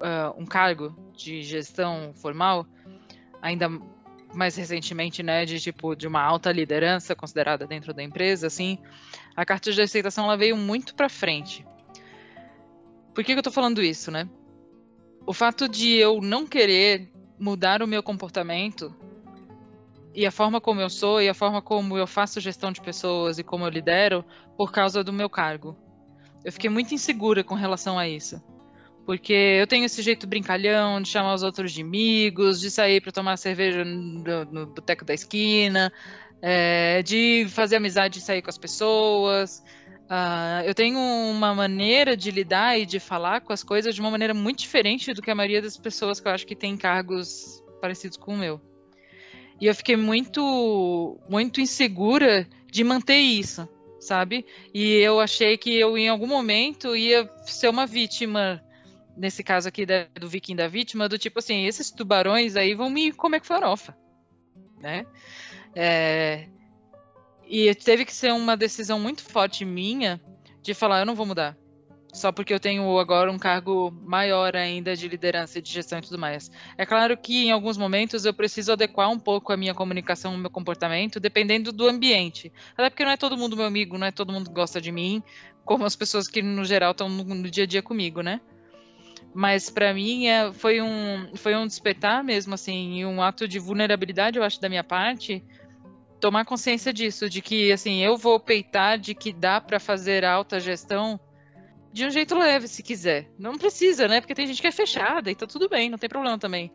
uh, 0.03 0.39
um 0.39 0.45
cargo 0.45 0.95
de 1.15 1.41
gestão 1.41 2.13
formal, 2.13 2.67
ainda 3.41 3.69
mais 4.33 4.55
recentemente, 4.55 5.23
né, 5.23 5.45
de 5.45 5.59
tipo 5.59 5.95
de 5.95 6.07
uma 6.07 6.21
alta 6.21 6.51
liderança 6.51 7.15
considerada 7.15 7.67
dentro 7.67 7.93
da 7.93 8.03
empresa, 8.03 8.47
assim, 8.47 8.79
a 9.35 9.45
carta 9.45 9.71
de 9.71 9.81
aceitação 9.81 10.25
ela 10.25 10.35
veio 10.35 10.57
muito 10.57 10.95
para 10.95 11.07
frente. 11.07 11.65
Por 13.13 13.23
que, 13.23 13.33
que 13.33 13.39
eu 13.39 13.43
tô 13.43 13.51
falando 13.51 13.81
isso, 13.81 14.09
né? 14.09 14.27
o 15.25 15.33
fato 15.33 15.67
de 15.67 15.95
eu 15.95 16.19
não 16.21 16.45
querer 16.45 17.09
mudar 17.39 17.81
o 17.81 17.87
meu 17.87 18.03
comportamento 18.03 18.93
e 20.13 20.25
a 20.25 20.31
forma 20.31 20.61
como 20.61 20.81
eu 20.81 20.89
sou 20.89 21.21
e 21.21 21.29
a 21.29 21.33
forma 21.33 21.61
como 21.61 21.97
eu 21.97 22.05
faço 22.05 22.39
gestão 22.39 22.71
de 22.71 22.81
pessoas 22.81 23.39
e 23.39 23.43
como 23.43 23.65
eu 23.65 23.69
lidero 23.69 24.23
por 24.57 24.71
causa 24.71 25.03
do 25.03 25.13
meu 25.13 25.29
cargo. 25.29 25.75
Eu 26.43 26.51
fiquei 26.51 26.69
muito 26.69 26.93
insegura 26.93 27.43
com 27.43 27.55
relação 27.55 27.97
a 27.97 28.07
isso. 28.07 28.41
Porque 29.05 29.33
eu 29.33 29.67
tenho 29.67 29.85
esse 29.85 30.01
jeito 30.01 30.25
brincalhão 30.25 31.01
de 31.01 31.09
chamar 31.09 31.33
os 31.33 31.43
outros 31.43 31.71
de 31.71 31.81
amigos, 31.81 32.59
de 32.59 32.71
sair 32.71 33.01
para 33.01 33.11
tomar 33.11 33.37
cerveja 33.37 33.83
no, 33.83 34.45
no 34.45 34.65
boteco 34.67 35.03
da 35.03 35.13
esquina, 35.13 35.91
é, 36.41 37.03
de 37.03 37.45
fazer 37.49 37.77
amizade 37.77 38.19
e 38.19 38.21
sair 38.21 38.41
com 38.41 38.49
as 38.49 38.57
pessoas. 38.57 39.63
Uh, 40.03 40.61
eu 40.65 40.73
tenho 40.73 40.99
uma 40.99 41.55
maneira 41.55 42.15
de 42.15 42.29
lidar 42.29 42.77
e 42.77 42.85
de 42.85 42.99
falar 42.99 43.41
com 43.41 43.53
as 43.53 43.63
coisas 43.63 43.95
de 43.95 44.01
uma 44.01 44.11
maneira 44.11 44.33
muito 44.33 44.59
diferente 44.59 45.13
do 45.13 45.21
que 45.21 45.31
a 45.31 45.35
maioria 45.35 45.61
das 45.61 45.77
pessoas 45.77 46.19
que 46.19 46.27
eu 46.27 46.31
acho 46.31 46.45
que 46.45 46.55
tem 46.55 46.77
cargos 46.77 47.63
parecidos 47.81 48.17
com 48.17 48.33
o 48.35 48.37
meu. 48.37 48.61
E 49.59 49.65
eu 49.65 49.73
fiquei 49.73 49.95
muito, 49.95 51.17
muito 51.29 51.61
insegura 51.61 52.47
de 52.71 52.83
manter 52.83 53.17
isso, 53.17 53.67
sabe? 53.99 54.45
E 54.73 54.95
eu 54.95 55.19
achei 55.19 55.57
que 55.57 55.73
eu, 55.73 55.97
em 55.97 56.09
algum 56.09 56.27
momento, 56.27 56.95
ia 56.95 57.29
ser 57.45 57.69
uma 57.69 57.85
vítima, 57.85 58.61
nesse 59.15 59.43
caso 59.43 59.67
aqui 59.67 59.85
da, 59.85 60.05
do 60.13 60.27
viking 60.27 60.55
da 60.55 60.67
vítima, 60.67 61.09
do 61.09 61.17
tipo 61.17 61.39
assim, 61.39 61.65
esses 61.65 61.91
tubarões 61.91 62.55
aí 62.55 62.73
vão 62.73 62.89
me 62.89 63.11
comer 63.11 63.39
com 63.39 63.45
farofa, 63.45 63.95
né? 64.79 65.05
É, 65.75 66.47
e 67.45 67.73
teve 67.75 68.05
que 68.05 68.13
ser 68.13 68.33
uma 68.33 68.55
decisão 68.55 68.99
muito 68.99 69.23
forte 69.23 69.65
minha 69.65 70.21
de 70.61 70.73
falar, 70.73 70.99
eu 70.99 71.05
não 71.05 71.15
vou 71.15 71.25
mudar. 71.25 71.57
Só 72.13 72.31
porque 72.31 72.53
eu 72.53 72.59
tenho 72.59 72.99
agora 72.99 73.31
um 73.31 73.39
cargo 73.39 73.91
maior 73.91 74.55
ainda 74.55 74.95
de 74.95 75.07
liderança 75.07 75.57
e 75.57 75.61
de 75.63 75.71
gestão 75.71 75.97
e 75.97 76.01
tudo 76.03 76.19
mais. 76.19 76.51
É 76.77 76.85
claro 76.85 77.17
que 77.17 77.45
em 77.45 77.51
alguns 77.51 77.75
momentos 77.75 78.23
eu 78.23 78.33
preciso 78.33 78.71
adequar 78.71 79.09
um 79.09 79.17
pouco 79.17 79.51
a 79.51 79.57
minha 79.57 79.73
comunicação, 79.73 80.35
o 80.35 80.37
meu 80.37 80.51
comportamento, 80.51 81.19
dependendo 81.19 81.71
do 81.71 81.87
ambiente. 81.87 82.53
Até 82.77 82.91
porque 82.91 83.03
não 83.03 83.11
é 83.11 83.17
todo 83.17 83.35
mundo 83.35 83.57
meu 83.57 83.65
amigo, 83.65 83.97
não 83.97 84.05
é 84.05 84.11
todo 84.11 84.31
mundo 84.31 84.49
que 84.49 84.55
gosta 84.55 84.79
de 84.79 84.91
mim, 84.91 85.23
como 85.65 85.85
as 85.85 85.95
pessoas 85.95 86.27
que 86.27 86.43
no 86.43 86.63
geral 86.63 86.91
estão 86.91 87.09
no, 87.09 87.23
no 87.23 87.49
dia 87.49 87.63
a 87.63 87.67
dia 87.67 87.81
comigo, 87.81 88.21
né? 88.21 88.39
Mas 89.33 89.69
para 89.69 89.93
mim 89.93 90.27
é, 90.27 90.51
foi, 90.53 90.81
um, 90.81 91.35
foi 91.35 91.55
um 91.55 91.65
despertar 91.65 92.23
mesmo, 92.23 92.53
assim, 92.53 93.03
um 93.03 93.21
ato 93.21 93.47
de 93.47 93.57
vulnerabilidade, 93.57 94.37
eu 94.37 94.43
acho, 94.43 94.61
da 94.61 94.69
minha 94.69 94.83
parte, 94.83 95.43
tomar 96.19 96.45
consciência 96.45 96.93
disso, 96.93 97.29
de 97.29 97.41
que 97.41 97.71
assim, 97.71 97.99
eu 97.99 98.15
vou 98.15 98.39
peitar 98.39 98.97
de 98.97 99.13
que 99.13 99.33
dá 99.33 99.59
para 99.59 99.79
fazer 99.79 100.23
alta 100.23 100.59
gestão 100.59 101.19
de 101.91 102.05
um 102.05 102.09
jeito 102.09 102.35
leve, 102.35 102.67
se 102.67 102.81
quiser. 102.81 103.29
Não 103.37 103.57
precisa, 103.57 104.07
né? 104.07 104.21
Porque 104.21 104.33
tem 104.33 104.47
gente 104.47 104.61
que 104.61 104.67
é 104.67 104.71
fechada 104.71 105.29
e 105.29 105.35
tá 105.35 105.45
tudo 105.45 105.67
bem, 105.67 105.89
não 105.89 105.97
tem 105.97 106.09
problema 106.09 106.39
também. 106.39 106.71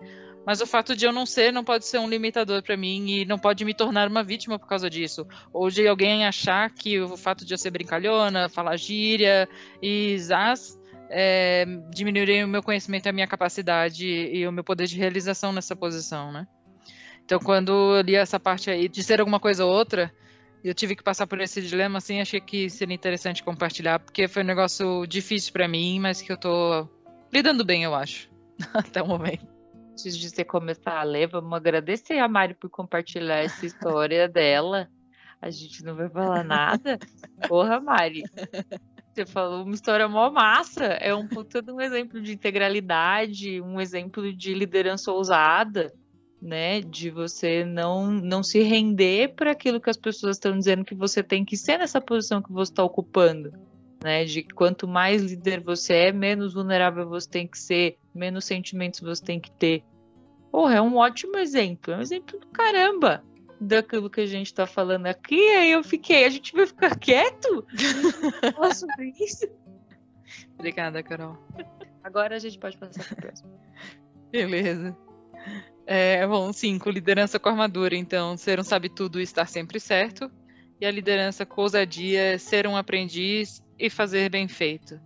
Mas 0.47 0.61
o 0.61 0.67
fato 0.67 0.95
de 0.95 1.05
eu 1.05 1.13
não 1.13 1.27
ser 1.27 1.53
não 1.53 1.65
pode 1.65 1.87
ser 1.87 1.99
um 1.99 2.09
limitador 2.09 2.63
para 2.63 2.77
mim 2.77 3.09
e 3.11 3.25
não 3.25 3.39
pode 3.39 3.65
me 3.65 3.75
tornar 3.75 4.09
uma 4.09 4.23
vítima 4.23 4.59
por 4.59 4.67
causa 4.67 4.89
disso. 4.89 5.27
Ou 5.53 5.69
de 5.69 5.87
alguém 5.87 6.25
achar 6.25 6.71
que 6.71 7.01
o 7.01 7.17
fato 7.17 7.45
de 7.45 7.53
eu 7.53 7.59
ser 7.59 7.71
brincalhona, 7.71 8.49
falar 8.49 8.77
gíria 8.77 9.49
e 9.83 10.17
é, 11.11 11.65
diminuiria 11.91 12.45
o 12.45 12.49
meu 12.49 12.63
conhecimento 12.63 13.09
a 13.09 13.13
minha 13.13 13.27
capacidade 13.27 14.07
e 14.07 14.47
o 14.47 14.53
meu 14.53 14.65
poder 14.65 14.87
de 14.87 14.97
realização 14.97 15.53
nessa 15.53 15.75
posição, 15.75 16.33
né? 16.33 16.47
Então, 17.25 17.39
quando 17.39 17.97
eu 17.97 18.01
li 18.01 18.15
essa 18.15 18.41
parte 18.41 18.71
aí 18.71 18.89
de 18.89 19.03
ser 19.03 19.21
alguma 19.21 19.39
coisa 19.39 19.65
ou 19.65 19.71
outra, 19.71 20.13
eu 20.65 20.75
tive 20.75 20.97
que 20.97 21.03
passar 21.03 21.27
por 21.27 21.41
esse 21.41 21.61
dilema, 21.61 21.99
assim, 21.99 22.21
achei 22.21 22.41
que 22.41 22.69
seria 22.71 22.95
interessante 22.95 23.45
compartilhar, 23.45 23.99
porque 23.99 24.27
foi 24.27 24.43
um 24.43 24.47
negócio 24.47 25.07
difícil 25.07 25.53
para 25.53 25.69
mim, 25.69 26.01
mas 26.01 26.23
que 26.23 26.33
eu 26.33 26.37
tô 26.37 26.89
lidando 27.33 27.65
bem, 27.65 27.85
eu 27.85 27.95
acho, 27.95 28.31
até 28.75 29.03
o 29.03 29.07
momento. 29.07 29.47
Antes 29.93 30.17
de 30.17 30.31
você 30.31 30.45
começar 30.45 30.99
a 30.99 31.03
ler, 31.03 31.27
vamos 31.27 31.53
agradecer 31.53 32.19
a 32.19 32.29
Mari 32.29 32.55
por 32.55 32.71
compartilhar 32.71 33.39
essa 33.39 33.67
história 33.67 34.29
dela. 34.29 34.89
A 35.43 35.51
gente 35.51 35.85
não 35.85 35.95
vai 35.95 36.09
falar 36.09 36.45
nada. 36.45 36.99
Porra, 37.49 37.81
Mari. 37.81 38.23
Você 39.19 39.27
falou 39.27 39.64
uma 39.64 39.75
história 39.75 40.07
mó 40.07 40.31
massa. 40.31 40.85
É 40.85 41.12
um 41.12 41.27
puta 41.27 41.61
de 41.61 41.73
um 41.73 41.81
exemplo 41.81 42.21
de 42.21 42.33
integralidade, 42.33 43.61
um 43.61 43.81
exemplo 43.81 44.33
de 44.33 44.55
liderança 44.55 45.11
ousada 45.11 45.93
né, 46.41 46.81
de 46.81 47.11
você 47.11 47.64
não 47.64 48.12
não 48.12 48.45
se 48.45 48.61
render 48.61 49.35
para 49.35 49.51
aquilo 49.51 49.81
que 49.81 49.91
as 49.91 49.97
pessoas 49.97 50.37
estão 50.37 50.57
dizendo 50.57 50.85
que 50.85 50.95
você 50.95 51.21
tem 51.21 51.45
que 51.45 51.57
ser 51.57 51.79
nessa 51.79 52.01
posição 52.01 52.41
que 52.41 52.53
você 52.53 52.71
está 52.71 52.85
ocupando, 52.85 53.53
né, 54.01 54.25
de 54.25 54.45
quanto 54.45 54.87
mais 54.87 55.21
líder 55.21 55.61
você 55.61 55.95
é, 55.95 56.12
menos 56.12 56.55
vulnerável 56.55 57.09
você 57.09 57.29
tem 57.29 57.45
que 57.49 57.59
ser, 57.59 57.99
menos 58.14 58.45
sentimentos 58.45 59.01
você 59.01 59.25
tem 59.25 59.41
que 59.41 59.51
ter. 59.51 59.83
Porra, 60.53 60.77
é 60.77 60.81
um 60.81 60.97
ótimo 60.97 61.37
exemplo, 61.39 61.93
é 61.93 61.97
um 61.97 62.03
exemplo 62.03 62.39
do 62.39 62.47
caramba 62.47 63.25
daquilo 63.61 64.11
que 64.11 64.21
a 64.21 64.27
gente 64.27 64.47
está 64.47 64.67
falando 64.67 65.07
aqui. 65.07 65.41
Aí 65.51 65.73
eu 65.73 65.83
fiquei, 65.83 66.25
a 66.25 66.31
gente 66.31 66.53
vai 66.53 66.67
ficar 66.67 66.97
quieto? 66.97 67.67
Falar 68.55 68.75
sobre 68.75 69.13
isso? 69.19 69.47
Obrigada, 70.55 71.03
Carol. 71.03 71.39
Agora 72.03 72.37
a 72.37 72.39
gente 72.39 72.59
pode 72.59 72.77
passar 72.77 73.05
para 73.05 73.13
o 73.13 73.17
próximo. 73.17 73.61
Beleza. 74.31 74.97
É, 75.87 76.27
bom, 76.27 76.53
cinco, 76.53 76.91
liderança 76.91 77.39
com 77.39 77.49
armadura. 77.49 77.97
Então, 77.97 78.37
ser 78.37 78.61
um 78.61 78.65
sabe-tudo 78.65 79.21
e 79.21 79.23
estar 79.23 79.47
sempre 79.47 79.81
certo. 79.81 80.31
E 80.81 80.87
a 80.87 80.91
liderança 80.91 81.45
com 81.45 81.63
ousadia, 81.63 82.39
ser 82.39 82.67
um 82.67 82.77
aprendiz 82.77 83.63
e 83.79 83.89
fazer 83.91 84.31
bem 84.31 84.47
feito. 84.47 85.01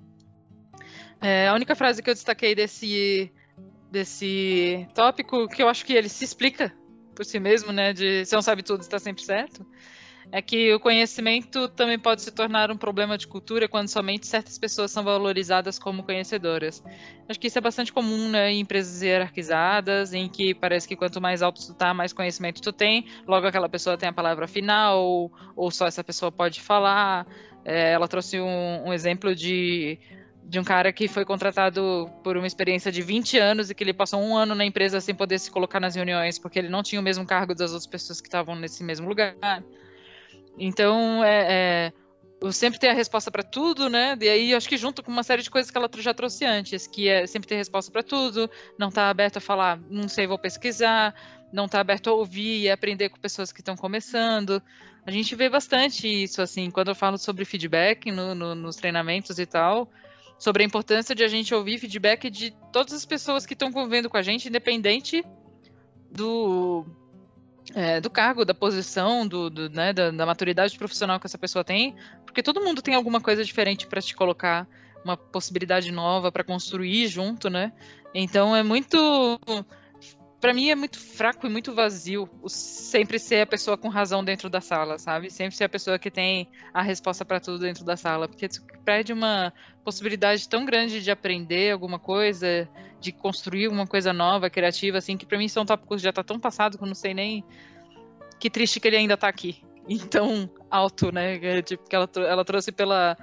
É, 1.21 1.49
a 1.49 1.55
única 1.55 1.75
frase 1.75 2.03
que 2.03 2.11
eu 2.11 2.15
destaquei 2.15 2.55
desse, 2.55 3.33
desse 3.91 4.87
tópico, 4.93 5.49
que 5.49 5.63
eu 5.63 5.69
acho 5.69 5.87
que 5.87 5.93
ele 5.93 6.09
se 6.09 6.25
explica 6.25 6.75
por 7.23 7.25
si 7.25 7.39
mesmo, 7.39 7.73
né, 7.73 7.93
de 7.93 8.25
ser 8.25 8.37
um 8.37 8.43
sabe-tudo 8.43 8.81
e 8.81 8.83
estar 8.83 8.99
sempre 8.99 9.23
certo, 9.23 9.65
é 10.33 10.43
que 10.43 10.75
o 10.75 10.81
conhecimento 10.81 11.69
também 11.69 11.99
pode 11.99 12.23
se 12.23 12.33
tornar 12.33 12.71
um 12.71 12.77
problema 12.77 13.17
de 13.17 13.29
cultura 13.29 13.69
quando 13.69 13.89
somente 13.89 14.27
certas 14.27 14.59
pessoas 14.59 14.91
são 14.91 15.05
valorizadas 15.05 15.79
como 15.79 16.03
conhecedoras. 16.03 16.83
Acho 17.29 17.39
que 17.39 17.47
isso 17.47 17.59
é 17.59 17.61
bastante 17.61 17.93
comum 17.93 18.29
né, 18.29 18.51
em 18.51 18.61
empresas 18.61 19.03
hierarquizadas, 19.03 20.13
em 20.13 20.29
que 20.29 20.53
parece 20.53 20.89
que 20.89 20.97
quanto 20.97 21.21
mais 21.21 21.43
alto 21.43 21.65
tu 21.65 21.75
tá, 21.75 21.95
mais 21.95 22.13
conhecimento 22.13 22.61
tu 22.61 22.73
tem, 22.73 23.07
logo 23.27 23.47
aquela 23.47 23.69
pessoa 23.69 23.97
tem 23.97 24.09
a 24.09 24.13
palavra 24.13 24.49
final, 24.49 25.01
ou, 25.01 25.33
ou 25.55 25.71
só 25.71 25.87
essa 25.87 26.03
pessoa 26.03 26.33
pode 26.33 26.61
falar. 26.61 27.25
É, 27.65 27.93
ela 27.93 28.09
trouxe 28.09 28.41
um, 28.41 28.89
um 28.89 28.93
exemplo 28.93 29.33
de 29.33 29.97
de 30.45 30.59
um 30.59 30.65
cara 30.65 30.93
que 30.93 31.09
foi 31.09 31.25
contratado 31.25 32.11
por 32.23 32.37
uma 32.37 32.47
experiência 32.47 32.91
de 32.93 33.01
20 33.01 33.39
anos 33.39 33.71
e 33.71 33.75
que 33.75 33.83
ele 33.83 33.93
passou 33.93 34.21
um 34.21 34.37
ano 34.37 34.55
na 34.55 34.65
empresa 34.65 35.01
sem 35.01 35.15
poder 35.15 35.39
se 35.39 35.51
colocar 35.51 35.81
nas 35.81 35.95
reuniões 35.95 36.39
porque 36.39 36.59
ele 36.59 36.69
não 36.69 36.83
tinha 36.83 37.01
o 37.01 37.05
mesmo 37.05 37.25
cargo 37.25 37.55
das 37.55 37.71
outras 37.71 37.87
pessoas 37.87 38.21
que 38.21 38.29
estavam 38.29 38.55
nesse 38.55 38.85
mesmo 38.85 39.09
lugar. 39.09 39.35
Então, 40.59 41.25
é, 41.25 41.47
é, 41.49 41.93
eu 42.41 42.53
sempre 42.53 42.79
tenho 42.79 42.93
a 42.93 42.97
resposta 42.97 43.31
para 43.31 43.43
tudo, 43.43 43.89
né? 43.89 44.17
E 44.21 44.29
aí, 44.29 44.55
acho 44.55 44.69
que 44.69 44.77
junto 44.77 45.03
com 45.03 45.11
uma 45.11 45.23
série 45.23 45.43
de 45.43 45.51
coisas 45.51 45.71
que 45.71 45.79
ela 45.79 45.89
já 45.99 46.13
trouxe 46.13 46.45
antes, 46.45 46.87
que 46.87 47.09
é 47.09 47.27
sempre 47.27 47.49
ter 47.49 47.57
resposta 47.57 47.91
para 47.91 48.03
tudo, 48.03 48.51
não 48.79 48.89
estar 48.89 49.03
tá 49.03 49.11
aberto 49.11 49.37
a 49.37 49.41
falar, 49.41 49.81
não 49.89 50.09
sei, 50.09 50.27
vou 50.27 50.39
pesquisar, 50.39 51.15
não 51.53 51.67
estar 51.67 51.79
tá 51.79 51.81
aberto 51.81 52.11
a 52.11 52.15
ouvir 52.15 52.63
e 52.63 52.71
aprender 52.71 53.09
com 53.09 53.19
pessoas 53.19 53.53
que 53.53 53.61
estão 53.61 53.77
começando. 53.77 54.63
A 55.07 55.11
gente 55.11 55.35
vê 55.35 55.49
bastante 55.49 56.07
isso, 56.07 56.43
assim, 56.43 56.71
quando 56.71 56.89
eu 56.89 56.95
falo 56.95 57.17
sobre 57.17 57.45
feedback 57.45 58.11
no, 58.11 58.35
no, 58.35 58.55
nos 58.55 58.77
treinamentos 58.77 59.39
e 59.39 59.47
tal, 59.47 59.89
sobre 60.43 60.65
a 60.65 60.67
importância 60.67 61.15
de 61.15 61.23
a 61.23 61.29
gente 61.29 61.55
ouvir 61.55 61.79
feedback 61.79 62.29
de 62.29 62.53
todas 62.73 62.93
as 62.93 63.05
pessoas 63.05 63.47
que 63.47 63.53
estão 63.53 63.71
convivendo 63.71 64.11
com 64.11 64.17
a 64.17 64.23
gente, 64.23 64.49
independente 64.49 65.25
do 66.11 66.85
é, 67.77 68.01
do 68.01 68.11
cargo, 68.11 68.45
da 68.45 68.53
posição, 68.53 69.25
do, 69.25 69.49
do 69.49 69.71
né, 69.71 69.93
da, 69.93 70.11
da, 70.11 70.27
maturidade 70.27 70.77
profissional 70.77 71.21
que 71.21 71.29
essa 71.29 71.39
pessoa 71.39 71.63
tem, 71.63 71.95
porque 72.27 72.43
todo 72.43 72.61
mundo 72.61 72.83
tem 72.83 72.97
alguma 72.97 73.21
coisa 73.21 73.45
diferente 73.45 73.87
para 73.87 74.03
te 74.03 74.17
colocar, 74.17 74.67
uma 75.05 75.17
possibilidade 75.17 75.93
nova 75.93 76.33
para 76.33 76.43
construir 76.43 77.07
junto, 77.07 77.49
né? 77.49 77.73
Então 78.13 78.55
é 78.55 78.65
muito 78.65 79.39
para 80.43 80.53
mim 80.53 80.71
é 80.71 80.75
muito 80.75 80.99
fraco 80.99 81.47
e 81.47 81.49
muito 81.49 81.73
vazio 81.73 82.29
sempre 82.49 83.17
ser 83.17 83.43
a 83.43 83.47
pessoa 83.47 83.79
com 83.79 83.89
razão 83.89 84.25
dentro 84.25 84.51
da 84.51 84.61
sala, 84.61 84.99
sabe? 84.99 85.31
Sempre 85.31 85.55
ser 85.55 85.63
a 85.63 85.69
pessoa 85.69 86.01
que 86.01 86.11
tem 86.11 86.49
a 86.75 86.83
resposta 86.83 87.25
para 87.25 87.39
tudo 87.39 87.61
dentro 87.61 87.85
da 87.85 87.97
sala, 87.97 88.27
porque 88.27 88.47
isso 88.47 88.61
perde 88.85 89.13
uma 89.13 89.53
possibilidade 89.85 90.49
tão 90.49 90.65
grande 90.65 91.01
de 91.01 91.13
aprender 91.13 91.71
alguma 91.71 91.97
coisa, 91.97 92.69
de 92.99 93.13
construir 93.13 93.69
uma 93.69 93.87
coisa 93.87 94.13
nova, 94.13 94.51
criativa, 94.51 94.99
assim, 94.99 95.17
que 95.17 95.25
para 95.25 95.39
mim 95.39 95.47
são 95.47 95.65
tópicos 95.65 95.99
que 95.99 96.05
já 96.05 96.13
tá 96.13 96.25
tão 96.25 96.41
passado 96.41 96.77
que 96.77 96.83
eu 96.83 96.89
não 96.89 96.95
sei 96.95 97.15
nem 97.15 97.45
que 98.41 98.51
triste 98.51 98.81
que 98.81 98.89
ele 98.89 98.97
ainda 98.97 99.17
tá 99.17 99.29
aqui. 99.29 99.63
Então, 99.89 100.49
alto, 100.71 101.11
né? 101.13 101.35
É, 101.43 101.61
tipo, 101.61 101.89
que 101.89 101.97
ela, 101.97 102.09
ela 102.17 102.45
trouxe 102.45 102.71
pela 102.71 103.17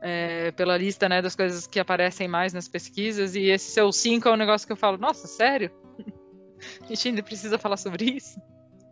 é, 0.00 0.50
pela 0.52 0.78
lista, 0.78 1.10
né, 1.10 1.20
das 1.20 1.36
coisas 1.36 1.66
que 1.66 1.78
aparecem 1.78 2.26
mais 2.26 2.54
nas 2.54 2.66
pesquisas, 2.66 3.34
e 3.34 3.50
esse 3.50 3.70
seu 3.70 3.92
5 3.92 4.26
é 4.26 4.32
um 4.32 4.36
negócio 4.36 4.66
que 4.66 4.72
eu 4.72 4.76
falo, 4.78 4.96
nossa, 4.96 5.26
sério? 5.26 5.70
A 6.82 6.86
gente 6.86 7.08
ainda 7.08 7.22
precisa 7.22 7.58
falar 7.58 7.76
sobre 7.76 8.04
isso? 8.04 8.40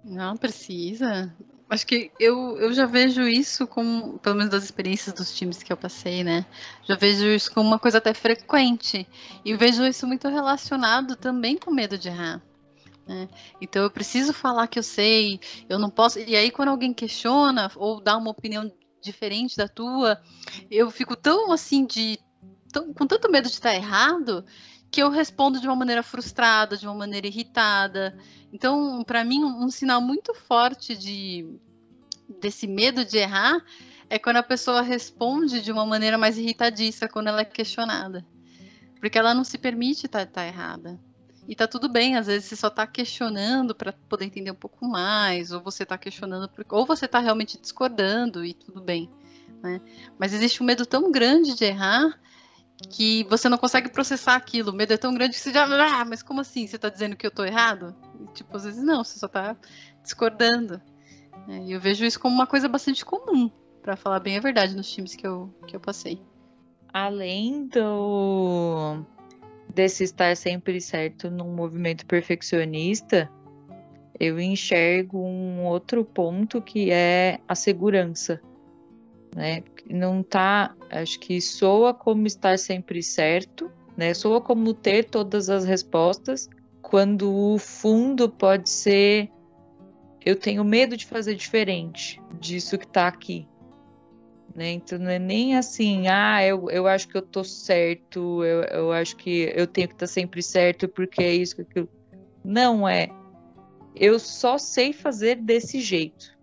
Não, 0.04 0.36
precisa. 0.36 1.34
Acho 1.70 1.86
que 1.86 2.10
eu, 2.20 2.58
eu 2.58 2.72
já 2.74 2.84
vejo 2.84 3.22
isso 3.22 3.66
como, 3.66 4.18
pelo 4.18 4.36
menos 4.36 4.50
das 4.50 4.64
experiências 4.64 5.14
dos 5.14 5.34
times 5.34 5.62
que 5.62 5.72
eu 5.72 5.76
passei, 5.76 6.22
né? 6.22 6.44
Já 6.84 6.96
vejo 6.96 7.24
isso 7.26 7.50
como 7.50 7.66
uma 7.66 7.78
coisa 7.78 7.96
até 7.98 8.12
frequente. 8.12 9.08
E 9.44 9.56
vejo 9.56 9.82
isso 9.84 10.06
muito 10.06 10.28
relacionado 10.28 11.16
também 11.16 11.56
com 11.56 11.70
medo 11.70 11.96
de 11.96 12.08
errar. 12.08 12.42
Né? 13.06 13.28
Então 13.60 13.82
eu 13.82 13.90
preciso 13.90 14.32
falar 14.32 14.66
que 14.66 14.78
eu 14.78 14.82
sei, 14.82 15.40
eu 15.68 15.78
não 15.78 15.88
posso. 15.88 16.18
E 16.18 16.36
aí, 16.36 16.50
quando 16.50 16.68
alguém 16.68 16.92
questiona 16.92 17.70
ou 17.76 18.02
dá 18.02 18.16
uma 18.16 18.30
opinião 18.30 18.70
diferente 19.00 19.56
da 19.56 19.66
tua, 19.66 20.20
eu 20.70 20.90
fico 20.90 21.16
tão 21.16 21.52
assim 21.52 21.86
de. 21.86 22.18
Tão, 22.72 22.92
com 22.94 23.06
tanto 23.06 23.30
medo 23.30 23.48
de 23.48 23.54
estar 23.54 23.74
errado 23.74 24.44
que 24.92 25.02
eu 25.02 25.08
respondo 25.08 25.58
de 25.58 25.66
uma 25.66 25.74
maneira 25.74 26.02
frustrada, 26.02 26.76
de 26.76 26.86
uma 26.86 26.94
maneira 26.94 27.26
irritada. 27.26 28.14
Então, 28.52 29.02
para 29.02 29.24
mim, 29.24 29.42
um, 29.42 29.70
sinal 29.70 30.02
muito 30.02 30.34
forte 30.34 30.94
de 30.94 31.58
desse 32.40 32.66
medo 32.66 33.04
de 33.04 33.16
errar 33.16 33.64
é 34.08 34.18
quando 34.18 34.36
a 34.36 34.42
pessoa 34.42 34.82
responde 34.82 35.62
de 35.62 35.72
uma 35.72 35.86
maneira 35.86 36.18
mais 36.18 36.36
irritadiça 36.36 37.08
quando 37.08 37.28
ela 37.28 37.40
é 37.40 37.44
questionada. 37.46 38.24
Porque 39.00 39.18
ela 39.18 39.32
não 39.32 39.44
se 39.44 39.56
permite 39.56 40.04
estar 40.04 40.26
tá, 40.26 40.32
tá 40.32 40.46
errada. 40.46 41.00
E 41.48 41.56
tá 41.56 41.66
tudo 41.66 41.88
bem, 41.88 42.16
às 42.16 42.26
vezes 42.26 42.50
você 42.50 42.56
só 42.56 42.68
tá 42.68 42.86
questionando 42.86 43.74
para 43.74 43.94
poder 43.94 44.26
entender 44.26 44.50
um 44.50 44.54
pouco 44.54 44.86
mais, 44.86 45.52
ou 45.52 45.60
você 45.62 45.86
tá 45.86 45.96
questionando, 45.96 46.50
ou 46.70 46.84
você 46.86 47.08
tá 47.08 47.18
realmente 47.18 47.58
discordando 47.58 48.44
e 48.44 48.52
tudo 48.52 48.82
bem. 48.82 49.10
Né? 49.62 49.80
Mas 50.18 50.34
existe 50.34 50.62
um 50.62 50.66
medo 50.66 50.84
tão 50.84 51.10
grande 51.10 51.56
de 51.56 51.64
errar 51.64 52.20
que 52.88 53.24
você 53.24 53.48
não 53.48 53.58
consegue 53.58 53.88
processar 53.88 54.36
aquilo. 54.36 54.70
O 54.70 54.74
medo 54.74 54.92
é 54.92 54.96
tão 54.96 55.14
grande 55.14 55.34
que 55.34 55.40
você 55.40 55.52
já. 55.52 55.64
Ah, 55.64 56.04
mas 56.04 56.22
como 56.22 56.40
assim? 56.40 56.66
Você 56.66 56.76
está 56.76 56.88
dizendo 56.88 57.16
que 57.16 57.26
eu 57.26 57.30
estou 57.30 57.44
errado? 57.44 57.94
E, 58.20 58.26
tipo, 58.32 58.56
às 58.56 58.64
vezes 58.64 58.82
não, 58.82 59.02
você 59.02 59.18
só 59.18 59.26
está 59.26 59.56
discordando. 60.02 60.80
É, 61.48 61.58
e 61.64 61.72
eu 61.72 61.80
vejo 61.80 62.04
isso 62.04 62.20
como 62.20 62.34
uma 62.34 62.46
coisa 62.46 62.68
bastante 62.68 63.04
comum, 63.04 63.50
para 63.82 63.96
falar 63.96 64.20
bem 64.20 64.36
a 64.36 64.40
verdade, 64.40 64.76
nos 64.76 64.90
times 64.90 65.14
que 65.14 65.26
eu, 65.26 65.52
que 65.66 65.74
eu 65.74 65.80
passei. 65.80 66.20
Além 66.92 67.66
do 67.66 69.04
desse 69.68 70.04
estar 70.04 70.36
sempre 70.36 70.80
certo 70.82 71.30
num 71.30 71.54
movimento 71.54 72.04
perfeccionista, 72.04 73.30
eu 74.20 74.38
enxergo 74.38 75.18
um 75.18 75.64
outro 75.64 76.04
ponto 76.04 76.60
que 76.60 76.90
é 76.90 77.40
a 77.48 77.54
segurança 77.54 78.40
né? 79.34 79.62
Não 79.88 80.22
tá, 80.22 80.74
acho 80.90 81.18
que 81.18 81.40
soa 81.40 81.92
como 81.92 82.26
estar 82.26 82.58
sempre 82.58 83.02
certo, 83.02 83.70
né? 83.96 84.14
Soa 84.14 84.40
como 84.40 84.74
ter 84.74 85.04
todas 85.04 85.48
as 85.48 85.64
respostas, 85.64 86.48
quando 86.80 87.32
o 87.32 87.58
fundo 87.58 88.28
pode 88.28 88.68
ser 88.68 89.30
eu 90.24 90.36
tenho 90.36 90.64
medo 90.64 90.96
de 90.96 91.06
fazer 91.06 91.34
diferente 91.34 92.20
disso 92.40 92.78
que 92.78 92.86
está 92.86 93.08
aqui. 93.08 93.48
Né? 94.54 94.72
Então 94.72 94.98
não 94.98 95.10
é 95.10 95.18
nem 95.18 95.56
assim, 95.56 96.08
ah, 96.08 96.44
eu, 96.44 96.70
eu 96.70 96.86
acho 96.86 97.08
que 97.08 97.16
eu 97.16 97.22
tô 97.22 97.42
certo, 97.42 98.44
eu, 98.44 98.62
eu 98.64 98.92
acho 98.92 99.16
que 99.16 99.52
eu 99.54 99.66
tenho 99.66 99.88
que 99.88 99.94
estar 99.94 100.06
tá 100.06 100.12
sempre 100.12 100.42
certo 100.42 100.88
porque 100.88 101.22
é 101.22 101.34
isso, 101.34 101.60
aquilo. 101.60 101.88
Não 102.44 102.88
é. 102.88 103.08
Eu 103.94 104.18
só 104.18 104.58
sei 104.58 104.92
fazer 104.92 105.36
desse 105.36 105.80
jeito. 105.80 106.38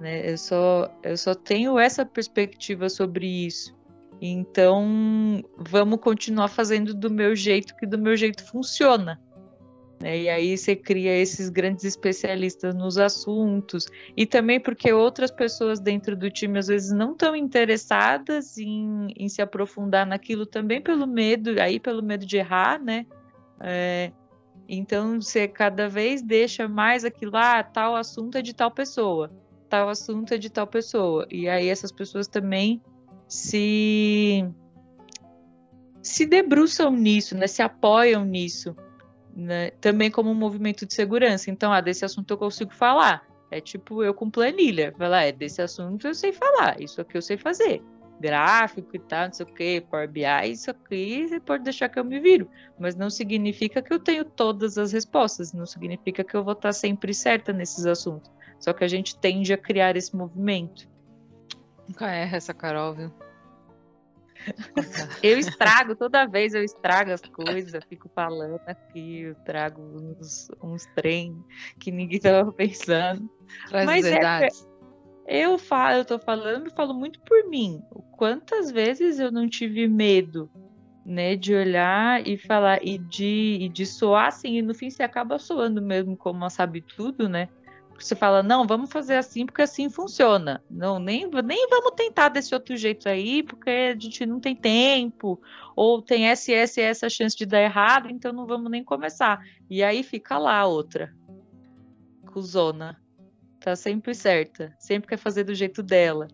Né? 0.00 0.32
Eu, 0.32 0.38
só, 0.38 0.90
eu 1.02 1.16
só 1.16 1.34
tenho 1.34 1.78
essa 1.78 2.06
perspectiva 2.06 2.88
sobre 2.88 3.26
isso. 3.26 3.78
Então, 4.20 5.42
vamos 5.56 6.00
continuar 6.00 6.48
fazendo 6.48 6.94
do 6.94 7.10
meu 7.10 7.36
jeito, 7.36 7.76
que 7.76 7.86
do 7.86 7.98
meu 7.98 8.16
jeito 8.16 8.42
funciona. 8.44 9.20
Né? 10.00 10.22
E 10.22 10.28
aí 10.30 10.56
você 10.56 10.74
cria 10.74 11.14
esses 11.14 11.50
grandes 11.50 11.84
especialistas 11.84 12.74
nos 12.74 12.96
assuntos. 12.96 13.86
E 14.16 14.24
também 14.24 14.58
porque 14.58 14.90
outras 14.90 15.30
pessoas 15.30 15.78
dentro 15.78 16.16
do 16.16 16.30
time 16.30 16.58
às 16.58 16.68
vezes 16.68 16.92
não 16.92 17.12
estão 17.12 17.36
interessadas 17.36 18.56
em, 18.56 19.08
em, 19.14 19.28
se 19.28 19.42
aprofundar 19.42 20.06
naquilo 20.06 20.46
também 20.46 20.80
pelo 20.80 21.06
medo, 21.06 21.60
aí 21.60 21.78
pelo 21.78 22.02
medo 22.02 22.24
de 22.24 22.38
errar, 22.38 22.82
né? 22.82 23.04
É, 23.62 24.12
então 24.66 25.20
você 25.20 25.46
cada 25.46 25.88
vez 25.88 26.22
deixa 26.22 26.66
mais 26.66 27.04
aquilo, 27.04 27.36
ah, 27.36 27.62
tal 27.62 27.94
assunto 27.94 28.38
é 28.38 28.42
de 28.42 28.54
tal 28.54 28.70
pessoa 28.70 29.30
tal 29.70 29.88
assunto 29.88 30.34
é 30.34 30.38
de 30.38 30.50
tal 30.50 30.66
pessoa. 30.66 31.26
E 31.30 31.48
aí 31.48 31.68
essas 31.68 31.92
pessoas 31.92 32.26
também 32.26 32.82
se 33.28 34.44
se 36.02 36.26
debruçam 36.26 36.90
nisso, 36.90 37.36
né? 37.36 37.46
Se 37.46 37.62
apoiam 37.62 38.24
nisso, 38.24 38.74
né? 39.34 39.70
Também 39.80 40.10
como 40.10 40.30
um 40.30 40.34
movimento 40.34 40.84
de 40.84 40.92
segurança. 40.92 41.50
Então, 41.50 41.72
ah, 41.72 41.80
desse 41.80 42.04
assunto 42.04 42.32
eu 42.32 42.38
consigo 42.38 42.74
falar. 42.74 43.24
É 43.50 43.60
tipo 43.60 44.02
eu 44.02 44.12
com 44.12 44.28
planilha. 44.28 44.92
Falar, 44.98 45.24
é, 45.24 45.32
desse 45.32 45.62
assunto 45.62 46.08
eu 46.08 46.14
sei 46.14 46.32
falar. 46.32 46.80
Isso 46.80 47.00
aqui 47.00 47.16
eu 47.16 47.22
sei 47.22 47.36
fazer. 47.36 47.82
Gráfico 48.20 48.96
e 48.96 48.98
tal, 48.98 49.26
não 49.26 49.32
sei 49.32 49.46
o 49.46 49.54
que, 49.54 49.80
Power 49.80 50.06
BI, 50.06 50.50
isso 50.50 50.70
aqui 50.70 51.26
você 51.26 51.40
pode 51.40 51.64
deixar 51.64 51.88
que 51.88 51.98
eu 51.98 52.04
me 52.04 52.20
viro. 52.20 52.50
Mas 52.78 52.94
não 52.94 53.08
significa 53.08 53.80
que 53.80 53.94
eu 53.94 53.98
tenho 53.98 54.26
todas 54.26 54.76
as 54.76 54.92
respostas. 54.92 55.52
Não 55.52 55.64
significa 55.64 56.22
que 56.22 56.36
eu 56.36 56.44
vou 56.44 56.52
estar 56.52 56.72
sempre 56.72 57.14
certa 57.14 57.52
nesses 57.52 57.86
assuntos. 57.86 58.30
Só 58.60 58.72
que 58.72 58.84
a 58.84 58.88
gente 58.88 59.18
tende 59.18 59.52
a 59.52 59.58
criar 59.58 59.96
esse 59.96 60.14
movimento. 60.14 60.88
Nunca 61.88 62.08
erra 62.08 62.36
essa 62.36 62.54
Carol, 62.54 62.94
viu? 62.94 63.12
eu 65.22 65.38
estrago, 65.38 65.96
toda 65.96 66.26
vez 66.26 66.54
eu 66.54 66.62
estrago 66.62 67.10
as 67.10 67.20
coisas, 67.20 67.74
eu 67.74 67.82
fico 67.88 68.08
falando 68.14 68.60
aqui, 68.66 69.22
eu 69.22 69.34
trago 69.44 69.82
uns, 69.82 70.48
uns 70.62 70.86
trem 70.94 71.44
que 71.78 71.90
ninguém 71.90 72.18
estava 72.18 72.52
pensando. 72.52 73.28
Traz 73.68 73.86
Mas 73.86 74.04
é 74.04 74.10
verdades. 74.10 74.68
É, 75.26 75.44
eu 75.44 75.58
falo, 75.58 75.98
eu 75.98 76.04
tô 76.04 76.18
falando 76.18 76.68
e 76.68 76.74
falo 76.74 76.94
muito 76.94 77.20
por 77.20 77.48
mim. 77.48 77.82
Quantas 78.12 78.70
vezes 78.70 79.18
eu 79.18 79.30
não 79.30 79.48
tive 79.48 79.86
medo, 79.88 80.50
né, 81.04 81.36
de 81.36 81.54
olhar 81.54 82.26
e 82.26 82.36
falar 82.36 82.84
e 82.84 82.98
de, 82.98 83.58
e 83.60 83.68
de 83.68 83.86
soar 83.86 84.28
assim, 84.28 84.58
e 84.58 84.62
no 84.62 84.74
fim 84.74 84.90
você 84.90 85.02
acaba 85.02 85.38
soando 85.38 85.80
mesmo 85.80 86.16
como 86.16 86.38
uma 86.38 86.50
sabe 86.50 86.82
tudo, 86.82 87.28
né? 87.28 87.48
Você 88.04 88.14
fala, 88.14 88.42
não, 88.42 88.66
vamos 88.66 88.90
fazer 88.90 89.16
assim 89.16 89.44
porque 89.44 89.62
assim 89.62 89.90
funciona. 89.90 90.62
Não, 90.70 90.98
nem, 90.98 91.28
nem 91.44 91.68
vamos 91.68 91.92
tentar 91.96 92.28
desse 92.28 92.54
outro 92.54 92.76
jeito 92.76 93.08
aí, 93.08 93.42
porque 93.42 93.70
a 93.70 93.98
gente 93.98 94.24
não 94.24 94.40
tem 94.40 94.56
tempo, 94.56 95.40
ou 95.76 96.00
tem 96.00 96.26
essa, 96.28 96.52
essa, 96.52 96.80
essa 96.80 97.08
chance 97.08 97.36
de 97.36 97.46
dar 97.46 97.62
errado, 97.62 98.10
então 98.10 98.32
não 98.32 98.46
vamos 98.46 98.70
nem 98.70 98.82
começar. 98.82 99.44
E 99.68 99.82
aí 99.82 100.02
fica 100.02 100.38
lá 100.38 100.58
a 100.58 100.66
outra, 100.66 101.14
cuzona. 102.32 103.00
Tá 103.60 103.76
sempre 103.76 104.14
certa, 104.14 104.74
sempre 104.78 105.10
quer 105.10 105.18
fazer 105.18 105.44
do 105.44 105.54
jeito 105.54 105.82
dela. 105.82 106.28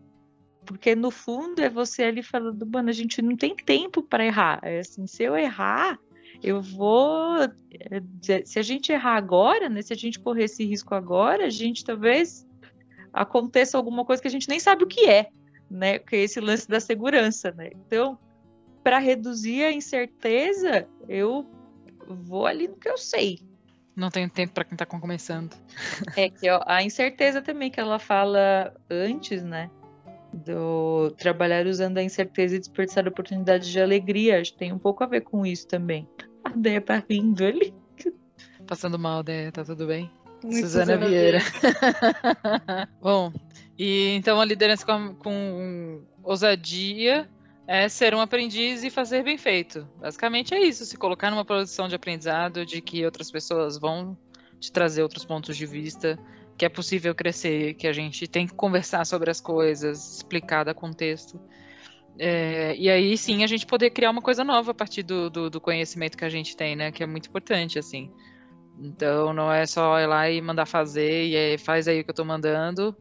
Porque 0.65 0.95
no 0.95 1.11
fundo 1.11 1.61
é 1.61 1.69
você 1.69 2.05
ali 2.05 2.23
falando, 2.23 2.67
mano, 2.67 2.91
a 2.91 2.93
gente 2.93 3.23
não 3.23 3.37
tem 3.37 3.55
tempo 3.55 4.03
para 4.03 4.25
errar. 4.25 4.61
É 4.63 4.81
assim, 4.81 5.07
se 5.07 5.23
eu 5.23 5.37
errar, 5.37 5.99
eu 6.43 6.61
vou. 6.61 7.39
Eh, 7.41 8.43
se 8.45 8.59
a 8.59 8.63
gente 8.63 8.93
errar 8.93 9.17
agora, 9.17 9.69
né? 9.69 9.83
Se 9.83 9.93
a 9.93 9.97
gente 9.97 10.19
correr 10.19 10.45
esse 10.45 10.65
risco 10.65 10.95
agora, 10.95 11.47
a 11.47 11.51
gente 11.51 11.85
talvez 11.85 12.47
aconteça 13.13 13.77
alguma 13.77 14.05
coisa 14.05 14.21
que 14.21 14.29
a 14.29 14.31
gente 14.31 14.49
nem 14.49 14.61
sabe 14.61 14.85
o 14.85 14.87
que 14.87 15.09
é, 15.09 15.31
né? 15.71 15.99
Que 15.99 16.17
é 16.17 16.23
esse 16.23 16.41
lance 16.41 16.69
da 16.69 16.81
segurança, 16.81 17.51
né? 17.53 17.71
Então, 17.75 18.19
para 18.83 18.99
reduzir 18.99 19.65
a 19.65 19.73
incerteza, 19.73 20.87
eu 21.09 21.47
vou 22.07 22.47
ali 22.47 22.69
no 22.69 22.77
que 22.77 22.89
eu 22.89 22.99
sei. 22.99 23.41
Não 23.97 24.11
tenho 24.11 24.29
tempo 24.29 24.53
para 24.53 24.65
quem 24.65 24.75
está 24.75 24.85
começando. 24.85 25.57
É 26.15 26.29
que 26.29 26.49
ó, 26.51 26.61
a 26.67 26.83
incerteza 26.83 27.41
também 27.41 27.71
que 27.71 27.81
ela 27.81 27.99
fala 27.99 28.75
antes, 28.91 29.43
né? 29.43 29.71
Do 30.33 31.11
trabalhar 31.17 31.67
usando 31.67 31.97
a 31.97 32.03
incerteza 32.03 32.57
e 32.57 32.59
desperdiçar 32.59 33.09
oportunidades 33.09 33.69
de 33.69 33.81
alegria. 33.81 34.39
Acho 34.39 34.53
que 34.53 34.59
tem 34.59 34.73
um 34.73 34.79
pouco 34.79 35.03
a 35.03 35.07
ver 35.07 35.23
com 35.23 35.47
isso 35.47 35.67
também. 35.67 36.07
A 36.47 36.49
Deia 36.51 36.81
tá 36.81 37.03
rindo 37.11 37.45
ali. 37.45 37.75
Passando 38.69 38.97
mal, 38.97 39.21
Deia, 39.25 39.51
tá 39.51 39.65
tudo 39.65 39.85
bem? 39.89 40.09
Muito 40.45 40.61
Suzana, 40.61 40.97
Vieira. 40.97 41.41
Bom, 43.03 43.33
e 43.77 44.15
então 44.15 44.41
a 44.41 44.45
liderança 44.45 44.87
com, 44.87 45.15
com 45.17 46.03
ousadia 46.23 47.29
é 47.67 47.89
ser 47.89 48.15
um 48.15 48.21
aprendiz 48.21 48.85
e 48.85 48.91
fazer 48.91 49.25
bem 49.25 49.37
feito. 49.37 49.89
Basicamente 49.99 50.55
é 50.55 50.61
isso, 50.61 50.85
se 50.85 50.97
colocar 50.97 51.33
numa 51.33 51.45
posição 51.45 51.89
de 51.89 51.97
aprendizado, 51.97 52.65
de 52.65 52.81
que 52.81 53.05
outras 53.05 53.29
pessoas 53.29 53.77
vão 53.77 54.17
te 54.61 54.71
trazer 54.71 55.03
outros 55.03 55.25
pontos 55.25 55.57
de 55.57 55.67
vista, 55.67 56.17
que 56.57 56.65
é 56.65 56.69
possível 56.69 57.13
crescer, 57.13 57.75
que 57.75 57.89
a 57.89 57.93
gente 57.93 58.29
tem 58.29 58.47
que 58.47 58.55
conversar 58.55 59.05
sobre 59.05 59.33
as 59.33 59.41
coisas, 59.41 60.19
explicar, 60.19 60.63
dar 60.63 60.75
contexto. 60.75 61.41
É, 62.19 62.75
e 62.77 62.89
aí 62.89 63.17
sim 63.19 63.45
a 63.45 63.47
gente 63.47 63.67
poder 63.67 63.91
criar 63.91 64.11
uma 64.11 64.23
coisa 64.23 64.43
nova 64.43 64.71
a 64.71 64.75
partir 64.75 65.03
do, 65.03 65.29
do, 65.29 65.51
do, 65.51 65.61
conhecimento 65.61 66.17
que 66.17 66.25
a 66.25 66.29
gente 66.31 66.57
tem, 66.57 66.75
né? 66.75 66.91
Que 66.91 67.03
é 67.03 67.07
muito 67.07 67.29
importante, 67.29 67.79
assim. 67.79 68.11
Então 68.79 69.33
não 69.33 69.53
é 69.53 69.67
só 69.67 69.99
ir 70.01 70.07
lá 70.07 70.31
e 70.31 70.41
mandar 70.41 70.67
fazer, 70.67 71.27
e 71.27 71.37
aí 71.37 71.59
faz 71.59 71.89
aí 71.89 72.01
o 72.01 72.05
que 72.05 72.11
eu 72.11 72.15
tô 72.15 72.25
mandando 72.25 72.97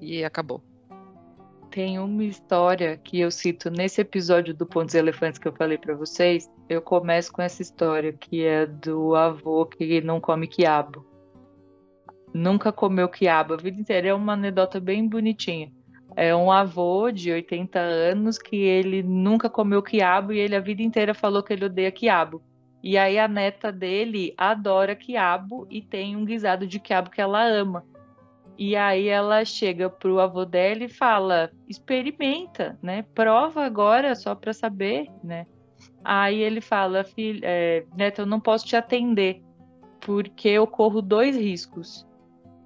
e 0.00 0.24
acabou. 0.24 0.62
Tem 1.70 1.98
uma 1.98 2.24
história 2.24 2.98
que 2.98 3.20
eu 3.20 3.30
cito 3.30 3.70
nesse 3.70 4.00
episódio 4.00 4.52
do 4.54 4.66
Pontos 4.66 4.94
Elefantes 4.94 5.38
que 5.38 5.48
eu 5.48 5.52
falei 5.52 5.78
para 5.78 5.94
vocês. 5.94 6.50
Eu 6.68 6.82
começo 6.82 7.32
com 7.32 7.40
essa 7.40 7.62
história 7.62 8.12
que 8.12 8.44
é 8.44 8.66
do 8.66 9.14
avô 9.14 9.64
que 9.64 10.00
não 10.02 10.20
come 10.20 10.46
quiabo. 10.46 11.06
nunca 12.34 12.72
comeu 12.72 13.08
quiabo 13.08 13.54
a 13.54 13.56
vida 13.56 13.80
inteira. 13.80 14.08
É 14.08 14.14
uma 14.14 14.34
anedota 14.34 14.78
bem 14.78 15.08
bonitinha. 15.08 15.72
É 16.16 16.34
um 16.34 16.50
avô 16.50 17.10
de 17.10 17.32
80 17.32 17.78
anos 17.78 18.38
que 18.38 18.56
ele 18.56 19.02
nunca 19.02 19.48
comeu 19.48 19.82
quiabo 19.82 20.32
e 20.32 20.38
ele 20.38 20.54
a 20.54 20.60
vida 20.60 20.82
inteira 20.82 21.14
falou 21.14 21.42
que 21.42 21.52
ele 21.52 21.64
odeia 21.64 21.90
quiabo. 21.90 22.42
E 22.82 22.98
aí 22.98 23.18
a 23.18 23.28
neta 23.28 23.70
dele 23.70 24.34
adora 24.36 24.96
quiabo 24.96 25.66
e 25.70 25.80
tem 25.80 26.16
um 26.16 26.24
guisado 26.24 26.66
de 26.66 26.80
quiabo 26.80 27.10
que 27.10 27.20
ela 27.20 27.42
ama. 27.44 27.84
E 28.58 28.76
aí 28.76 29.08
ela 29.08 29.44
chega 29.44 29.88
pro 29.88 30.20
avô 30.20 30.44
dela 30.44 30.84
e 30.84 30.88
fala: 30.88 31.50
experimenta, 31.68 32.78
né? 32.82 33.04
Prova 33.14 33.64
agora 33.64 34.14
só 34.14 34.34
para 34.34 34.52
saber, 34.52 35.08
né? 35.22 35.46
Aí 36.04 36.40
ele 36.40 36.60
fala: 36.60 37.04
Filho, 37.04 37.40
é, 37.42 37.84
neta, 37.96 38.22
eu 38.22 38.26
não 38.26 38.40
posso 38.40 38.66
te 38.66 38.76
atender 38.76 39.42
porque 40.00 40.48
eu 40.48 40.66
corro 40.66 41.00
dois 41.00 41.36
riscos. 41.36 42.06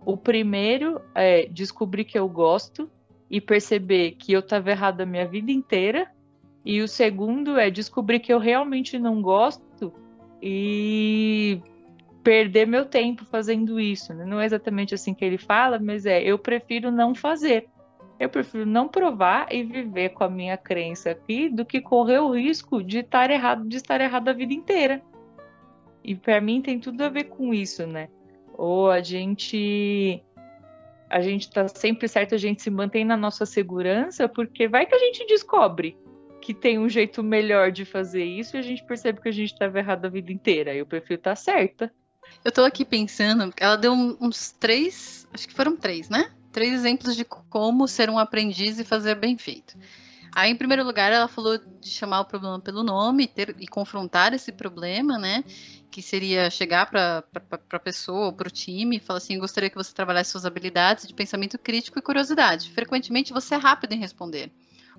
O 0.05 0.17
primeiro 0.17 1.01
é 1.15 1.47
descobrir 1.47 2.05
que 2.05 2.19
eu 2.19 2.29
gosto 2.29 2.91
e 3.31 3.41
perceber 3.41 4.13
que 4.13 4.33
eu 4.33 4.41
estava 4.41 4.71
errado 4.71 5.01
a 5.01 5.07
minha 5.07 5.27
vida 5.27 5.51
inteira. 5.51 6.09
E 6.65 6.81
o 6.81 6.89
segundo 6.89 7.59
é 7.59 7.71
descobrir 7.71 8.21
que 8.21 8.33
eu 8.33 8.39
realmente 8.39 8.99
não 8.99 9.23
gosto 9.23 9.93
e 10.43 11.61
perder 12.23 12.67
meu 12.67 12.85
tempo 12.85 13.25
fazendo 13.25 13.79
isso. 13.79 14.13
Né? 14.13 14.25
Não 14.25 14.41
é 14.41 14.47
exatamente 14.47 14.95
assim 14.95 15.15
que 15.15 15.25
ele 15.25 15.39
fala, 15.39 15.79
mas 15.79 16.07
é 16.07 16.23
eu 16.23 16.39
prefiro 16.39 16.91
não 16.91 17.15
fazer. 17.15 17.69
Eu 18.19 18.29
prefiro 18.29 18.65
não 18.65 18.89
provar 18.89 19.47
e 19.53 19.63
viver 19.63 20.09
com 20.11 20.25
a 20.25 20.29
minha 20.29 20.57
crença 20.57 21.11
aqui 21.11 21.49
do 21.49 21.65
que 21.65 21.81
correr 21.81 22.19
o 22.19 22.35
risco 22.35 22.83
de 22.83 22.99
estar 22.99 23.31
errado, 23.31 23.69
de 23.69 23.77
estar 23.77 24.01
errado 24.01 24.29
a 24.29 24.33
vida 24.33 24.55
inteira. 24.55 25.03
E 26.03 26.15
para 26.15 26.41
mim 26.41 26.63
tem 26.63 26.81
tudo 26.81 27.03
a 27.03 27.09
ver 27.09 27.25
com 27.25 27.53
isso, 27.53 27.87
né? 27.87 28.09
Ou 28.57 28.91
a 28.91 29.03
gente 29.03 30.23
a 31.09 31.21
gente 31.21 31.51
tá 31.51 31.69
sempre 31.69 32.09
certo, 32.09 32.35
a 32.35 32.39
gente 32.39 32.63
se 32.63 32.71
mantém 32.71 33.05
na 33.05 33.17
nossa 33.17 33.47
segurança, 33.47 34.29
porque 34.29 34.69
vai 34.69 34.87
que 34.87 34.95
a 34.95 34.99
gente 34.99 35.27
descobre 35.27 35.97
que 36.41 36.55
tem 36.55 36.79
um 36.79 36.89
jeito 36.89 37.23
melhor 37.23 37.73
de 37.73 37.85
fazer 37.85 38.25
isso 38.25 38.57
e 38.57 38.61
a 38.61 38.63
gente 38.63 38.85
percebe 38.85 39.21
que 39.21 39.29
a 39.29 39.33
gente 39.33 39.53
estava 39.53 39.79
errado 39.79 40.05
a 40.05 40.09
vida 40.09 40.33
inteira. 40.33 40.75
Eu 40.75 40.87
prefiro 40.87 41.19
estar 41.19 41.31
tá 41.31 41.37
certa. 41.37 41.93
Eu 42.45 42.53
tô 42.53 42.63
aqui 42.63 42.85
pensando, 42.85 43.53
ela 43.57 43.77
deu 43.77 43.93
uns 43.93 44.53
três, 44.53 45.27
acho 45.33 45.49
que 45.49 45.55
foram 45.55 45.77
três, 45.77 46.09
né? 46.09 46.31
Três 46.53 46.73
exemplos 46.73 47.17
de 47.17 47.25
como 47.25 47.89
ser 47.89 48.09
um 48.09 48.19
aprendiz 48.19 48.79
e 48.79 48.85
fazer 48.85 49.17
bem 49.17 49.37
feito. 49.37 49.77
Aí, 50.37 50.51
em 50.51 50.57
primeiro 50.57 50.85
lugar, 50.85 51.11
ela 51.13 51.29
falou 51.29 51.59
de 51.59 51.89
chamar 51.89 52.21
o 52.21 52.25
problema 52.27 52.61
pelo 52.61 52.83
nome 52.83 53.27
ter, 53.27 53.57
e 53.59 53.67
confrontar 53.67 54.35
esse 54.35 54.53
problema, 54.53 55.19
né? 55.19 55.43
Que 55.91 56.03
seria 56.03 56.51
chegar 56.51 56.91
para 56.91 57.25
a 57.73 57.79
pessoa, 57.79 58.33
para 58.33 58.49
o 58.49 58.51
time, 58.51 58.97
e 58.97 59.01
falar 59.01 59.19
assim: 59.19 59.39
gostaria 59.39 59.71
que 59.71 59.77
você 59.77 59.95
trabalhasse 59.95 60.31
suas 60.31 60.45
habilidades 60.45 61.07
de 61.07 61.15
pensamento 61.15 61.59
crítico 61.59 61.99
e 61.99 62.03
curiosidade. 62.03 62.71
Frequentemente, 62.71 63.33
você 63.33 63.55
é 63.55 63.59
rápido 63.59 63.93
em 63.93 63.99
responder, 63.99 64.51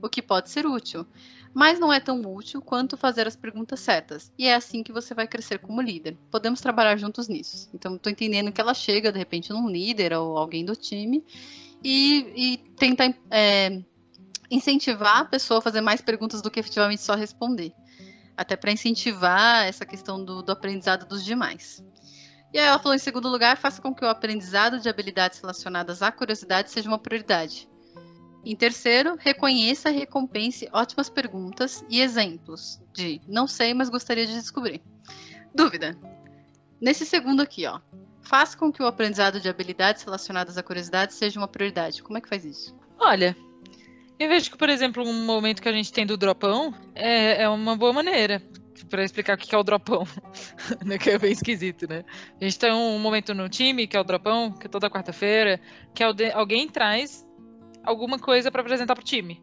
o 0.01 0.09
que 0.09 0.21
pode 0.21 0.49
ser 0.49 0.65
útil, 0.65 1.05
mas 1.53 1.79
não 1.79 1.91
é 1.91 1.99
tão 1.99 2.21
útil 2.21 2.61
quanto 2.61 2.97
fazer 2.97 3.27
as 3.27 3.35
perguntas 3.35 3.79
certas. 3.79 4.31
E 4.37 4.47
é 4.47 4.55
assim 4.55 4.83
que 4.83 4.91
você 4.91 5.13
vai 5.13 5.27
crescer 5.27 5.59
como 5.59 5.81
líder. 5.81 6.17
Podemos 6.31 6.61
trabalhar 6.61 6.97
juntos 6.97 7.27
nisso. 7.27 7.69
Então, 7.73 7.95
estou 7.95 8.11
entendendo 8.11 8.51
que 8.51 8.61
ela 8.61 8.73
chega, 8.73 9.11
de 9.11 9.17
repente, 9.17 9.51
num 9.51 9.69
líder 9.69 10.13
ou 10.13 10.37
alguém 10.37 10.65
do 10.65 10.75
time 10.75 11.23
e, 11.83 12.33
e 12.35 12.57
tenta. 12.75 13.13
É, 13.29 13.81
incentivar 14.49 15.19
a 15.19 15.25
pessoa 15.25 15.59
a 15.59 15.61
fazer 15.61 15.81
mais 15.81 16.01
perguntas 16.01 16.41
do 16.41 16.49
que 16.49 16.59
efetivamente 16.59 17.01
só 17.01 17.15
responder. 17.15 17.73
Até 18.37 18.55
para 18.55 18.71
incentivar 18.71 19.65
essa 19.65 19.85
questão 19.85 20.23
do, 20.23 20.43
do 20.43 20.51
aprendizado 20.51 21.07
dos 21.07 21.25
demais. 21.25 21.83
E 22.53 22.59
aí 22.59 22.65
ela 22.65 22.79
falou 22.79 22.95
em 22.95 22.99
segundo 22.99 23.27
lugar, 23.27 23.57
faça 23.57 23.81
com 23.81 23.93
que 23.93 24.05
o 24.05 24.09
aprendizado 24.09 24.79
de 24.79 24.87
habilidades 24.87 25.39
relacionadas 25.39 26.01
à 26.01 26.11
curiosidade 26.11 26.71
seja 26.71 26.87
uma 26.87 26.99
prioridade. 26.99 27.67
Em 28.45 28.55
terceiro, 28.55 29.17
reconheça 29.19 29.89
e 29.89 29.97
recompense 29.97 30.69
ótimas 30.71 31.09
perguntas 31.09 31.83
e 31.89 31.99
exemplos 31.99 32.81
de 32.93 33.19
não 33.27 33.45
sei, 33.45 33.73
mas 33.73 33.89
gostaria 33.89 34.25
de 34.25 34.33
descobrir. 34.33 34.81
Dúvida. 35.53 35.97
Nesse 36.79 37.05
segundo 37.05 37.41
aqui, 37.41 37.65
ó. 37.65 37.81
Faça 38.21 38.57
com 38.57 38.71
que 38.71 38.81
o 38.81 38.87
aprendizado 38.87 39.39
de 39.39 39.49
habilidades 39.49 40.03
relacionadas 40.03 40.57
à 40.57 40.63
curiosidade 40.63 41.13
seja 41.13 41.39
uma 41.39 41.47
prioridade. 41.47 42.03
Como 42.03 42.17
é 42.17 42.21
que 42.21 42.29
faz 42.29 42.45
isso? 42.45 42.75
Olha, 42.99 43.35
eu 44.19 44.27
vejo 44.27 44.51
que, 44.51 44.57
por 44.57 44.69
exemplo, 44.69 45.03
um 45.03 45.25
momento 45.25 45.61
que 45.61 45.69
a 45.69 45.73
gente 45.73 45.91
tem 45.91 46.05
do 46.05 46.17
dropão 46.17 46.73
é, 46.95 47.43
é 47.43 47.49
uma 47.49 47.75
boa 47.75 47.93
maneira 47.93 48.41
para 48.89 49.03
explicar 49.03 49.35
o 49.35 49.37
que 49.37 49.53
é 49.53 49.57
o 49.57 49.63
dropão, 49.63 50.07
né, 50.85 50.97
que 50.97 51.09
é 51.09 51.17
bem 51.17 51.31
esquisito, 51.31 51.87
né? 51.87 52.03
A 52.39 52.43
gente 52.43 52.59
tem 52.59 52.71
um 52.71 52.99
momento 52.99 53.33
no 53.33 53.49
time, 53.49 53.87
que 53.87 53.97
é 53.97 53.99
o 53.99 54.03
dropão, 54.03 54.51
que 54.51 54.67
é 54.67 54.69
toda 54.69 54.89
quarta-feira, 54.89 55.59
que 55.93 56.03
é 56.03 56.31
alguém 56.33 56.67
traz 56.67 57.25
alguma 57.83 58.19
coisa 58.19 58.51
para 58.51 58.61
apresentar 58.61 58.95
para 58.95 59.01
o 59.01 59.05
time. 59.05 59.41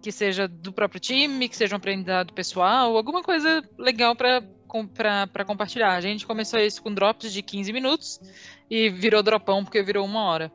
Que 0.00 0.10
seja 0.10 0.48
do 0.48 0.72
próprio 0.72 1.00
time, 1.00 1.48
que 1.48 1.56
seja 1.56 1.74
um 1.74 1.78
aprendizado 1.78 2.32
pessoal, 2.32 2.96
alguma 2.96 3.22
coisa 3.22 3.62
legal 3.78 4.16
para 4.16 5.44
compartilhar. 5.46 5.94
A 5.94 6.00
gente 6.00 6.26
começou 6.26 6.58
isso 6.58 6.82
com 6.82 6.92
drops 6.92 7.32
de 7.32 7.42
15 7.42 7.72
minutos 7.72 8.20
e 8.68 8.88
virou 8.88 9.22
dropão 9.22 9.62
porque 9.62 9.82
virou 9.82 10.04
uma 10.04 10.24
hora. 10.24 10.52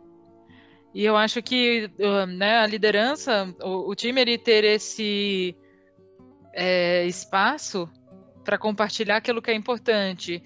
E 0.98 1.06
eu 1.06 1.16
acho 1.16 1.44
que 1.44 1.92
né, 2.28 2.58
a 2.58 2.66
liderança, 2.66 3.54
o, 3.62 3.92
o, 3.92 3.94
time, 3.94 4.20
ele 4.20 4.36
ter 4.36 4.64
esse 4.64 5.56
é, 6.52 7.06
espaço 7.06 7.88
para 8.44 8.58
compartilhar 8.58 9.18
aquilo 9.18 9.40
que 9.40 9.52
é 9.52 9.54
importante, 9.54 10.42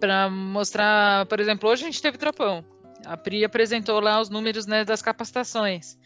para 0.00 0.28
mostrar, 0.28 1.24
por 1.26 1.38
exemplo, 1.38 1.70
hoje 1.70 1.84
a 1.84 1.86
gente 1.86 2.02
teve 2.02 2.18
tropão. 2.18 2.64
A 3.06 3.16
Pri 3.16 3.44
apresentou 3.44 4.00
lá 4.00 4.20
os 4.20 4.28
números 4.28 4.66
né, 4.66 4.84
das 4.84 5.00
capacitações. 5.00 5.96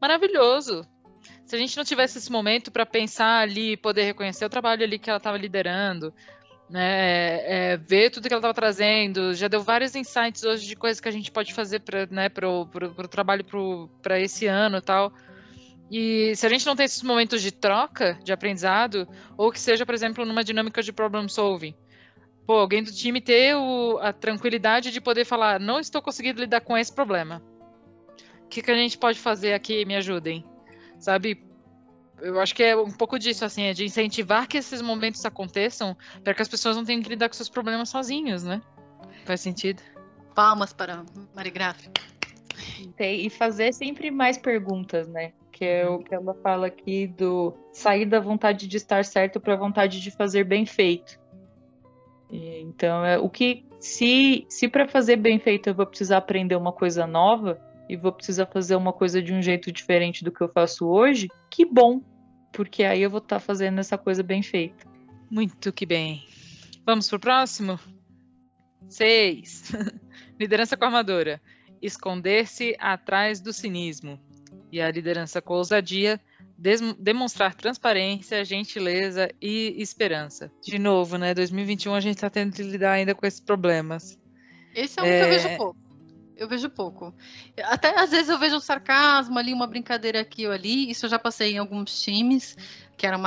Maravilhoso. 0.00 0.84
Se 1.44 1.54
a 1.54 1.58
gente 1.60 1.76
não 1.76 1.84
tivesse 1.84 2.18
esse 2.18 2.32
momento 2.32 2.72
para 2.72 2.84
pensar 2.84 3.42
ali, 3.42 3.76
poder 3.76 4.02
reconhecer 4.02 4.44
o 4.44 4.50
trabalho 4.50 4.82
ali 4.82 4.98
que 4.98 5.08
ela 5.08 5.18
estava 5.18 5.38
liderando, 5.38 6.12
né, 6.68 7.72
é, 7.72 7.76
ver 7.76 8.10
tudo 8.10 8.26
que 8.26 8.34
ela 8.34 8.40
estava 8.40 8.54
trazendo, 8.54 9.34
já 9.34 9.48
deu 9.48 9.62
vários 9.62 9.94
insights 9.94 10.42
hoje 10.42 10.66
de 10.66 10.74
coisas 10.74 11.00
que 11.00 11.08
a 11.08 11.12
gente 11.12 11.30
pode 11.30 11.54
fazer 11.54 11.80
para 11.80 12.06
né, 12.06 12.28
o 12.44 13.08
trabalho 13.08 13.44
para 14.02 14.20
esse 14.20 14.46
ano 14.46 14.78
e 14.78 14.82
tal. 14.82 15.12
E 15.90 16.34
se 16.34 16.44
a 16.44 16.48
gente 16.48 16.66
não 16.66 16.74
tem 16.74 16.84
esses 16.84 17.02
momentos 17.02 17.40
de 17.40 17.52
troca, 17.52 18.18
de 18.24 18.32
aprendizado, 18.32 19.06
ou 19.36 19.52
que 19.52 19.60
seja, 19.60 19.86
por 19.86 19.94
exemplo, 19.94 20.24
numa 20.24 20.42
dinâmica 20.42 20.82
de 20.82 20.92
problem 20.92 21.28
solving, 21.28 21.74
pô, 22.44 22.54
alguém 22.54 22.82
do 22.82 22.90
time 22.90 23.20
ter 23.20 23.54
o, 23.54 23.98
a 23.98 24.12
tranquilidade 24.12 24.90
de 24.90 25.00
poder 25.00 25.24
falar, 25.24 25.60
não 25.60 25.78
estou 25.78 26.02
conseguindo 26.02 26.40
lidar 26.40 26.60
com 26.60 26.76
esse 26.76 26.92
problema. 26.92 27.40
O 28.44 28.48
que, 28.48 28.62
que 28.62 28.70
a 28.70 28.76
gente 28.76 28.98
pode 28.98 29.18
fazer 29.18 29.54
aqui? 29.54 29.84
Me 29.84 29.96
ajudem. 29.96 30.44
Sabe? 30.98 31.45
Eu 32.20 32.40
acho 32.40 32.54
que 32.54 32.62
é 32.62 32.76
um 32.76 32.90
pouco 32.90 33.18
disso, 33.18 33.44
assim, 33.44 33.64
é 33.64 33.72
de 33.72 33.84
incentivar 33.84 34.46
que 34.46 34.56
esses 34.56 34.80
momentos 34.80 35.24
aconteçam 35.24 35.96
para 36.22 36.34
que 36.34 36.42
as 36.42 36.48
pessoas 36.48 36.76
não 36.76 36.84
tenham 36.84 37.02
que 37.02 37.08
lidar 37.08 37.28
com 37.28 37.34
seus 37.34 37.48
problemas 37.48 37.88
sozinhos, 37.88 38.42
né? 38.42 38.62
Faz 39.24 39.40
sentido. 39.40 39.82
Palmas 40.34 40.72
para 40.72 41.04
Marigraf. 41.34 41.88
E 42.98 43.30
fazer 43.30 43.72
sempre 43.72 44.10
mais 44.10 44.38
perguntas, 44.38 45.08
né? 45.08 45.32
Que 45.52 45.64
é 45.64 45.88
o 45.88 45.98
que 45.98 46.14
ela 46.14 46.34
fala 46.42 46.66
aqui 46.66 47.06
do 47.06 47.54
sair 47.72 48.06
da 48.06 48.20
vontade 48.20 48.66
de 48.66 48.76
estar 48.76 49.04
certo 49.04 49.40
para 49.40 49.54
a 49.54 49.56
vontade 49.56 50.00
de 50.00 50.10
fazer 50.10 50.44
bem 50.44 50.66
feito. 50.66 51.18
E, 52.30 52.60
então, 52.60 53.04
é 53.04 53.18
o 53.18 53.28
que 53.28 53.64
se 53.78 54.46
se 54.48 54.68
para 54.68 54.88
fazer 54.88 55.16
bem 55.16 55.38
feito 55.38 55.68
eu 55.68 55.74
vou 55.74 55.86
precisar 55.86 56.18
aprender 56.18 56.56
uma 56.56 56.72
coisa 56.72 57.06
nova, 57.06 57.60
e 57.88 57.96
vou 57.96 58.12
precisar 58.12 58.46
fazer 58.46 58.76
uma 58.76 58.92
coisa 58.92 59.22
de 59.22 59.32
um 59.32 59.40
jeito 59.40 59.70
diferente 59.70 60.24
do 60.24 60.32
que 60.32 60.40
eu 60.40 60.48
faço 60.48 60.86
hoje, 60.86 61.28
que 61.50 61.64
bom, 61.64 62.02
porque 62.52 62.84
aí 62.84 63.02
eu 63.02 63.10
vou 63.10 63.18
estar 63.18 63.36
tá 63.36 63.40
fazendo 63.40 63.78
essa 63.78 63.96
coisa 63.96 64.22
bem 64.22 64.42
feita. 64.42 64.86
Muito 65.30 65.72
que 65.72 65.84
bem. 65.84 66.26
Vamos 66.84 67.08
pro 67.08 67.18
próximo? 67.18 67.78
Seis. 68.88 69.72
liderança 70.38 70.76
com 70.76 70.84
armadura. 70.84 71.40
Esconder-se 71.82 72.76
atrás 72.78 73.40
do 73.40 73.52
cinismo. 73.52 74.20
E 74.70 74.80
a 74.80 74.90
liderança 74.90 75.40
com 75.42 75.54
ousadia, 75.54 76.20
demonstrar 76.98 77.54
transparência, 77.54 78.44
gentileza 78.44 79.30
e 79.40 79.74
esperança. 79.78 80.50
De 80.62 80.78
novo, 80.78 81.18
né? 81.18 81.34
2021 81.34 81.94
a 81.94 82.00
gente 82.00 82.16
está 82.16 82.30
tendo 82.30 82.52
que 82.52 82.62
lidar 82.62 82.92
ainda 82.92 83.14
com 83.14 83.26
esses 83.26 83.40
problemas. 83.40 84.18
Esse 84.74 84.98
é 84.98 85.02
um 85.02 85.06
é... 85.06 85.18
que 85.18 85.24
eu 85.24 85.28
vejo 85.28 85.56
pouco. 85.56 85.85
Eu 86.36 86.46
vejo 86.46 86.68
pouco. 86.68 87.14
Até 87.64 87.98
às 87.98 88.10
vezes 88.10 88.28
eu 88.28 88.38
vejo 88.38 88.56
um 88.56 88.60
sarcasmo 88.60 89.38
ali, 89.38 89.54
uma 89.54 89.66
brincadeira 89.66 90.20
aqui 90.20 90.46
ou 90.46 90.52
ali. 90.52 90.90
Isso 90.90 91.06
eu 91.06 91.10
já 91.10 91.18
passei 91.18 91.52
em 91.52 91.58
alguns 91.58 91.98
times 92.00 92.56
que 92.96 93.06
eram 93.06 93.20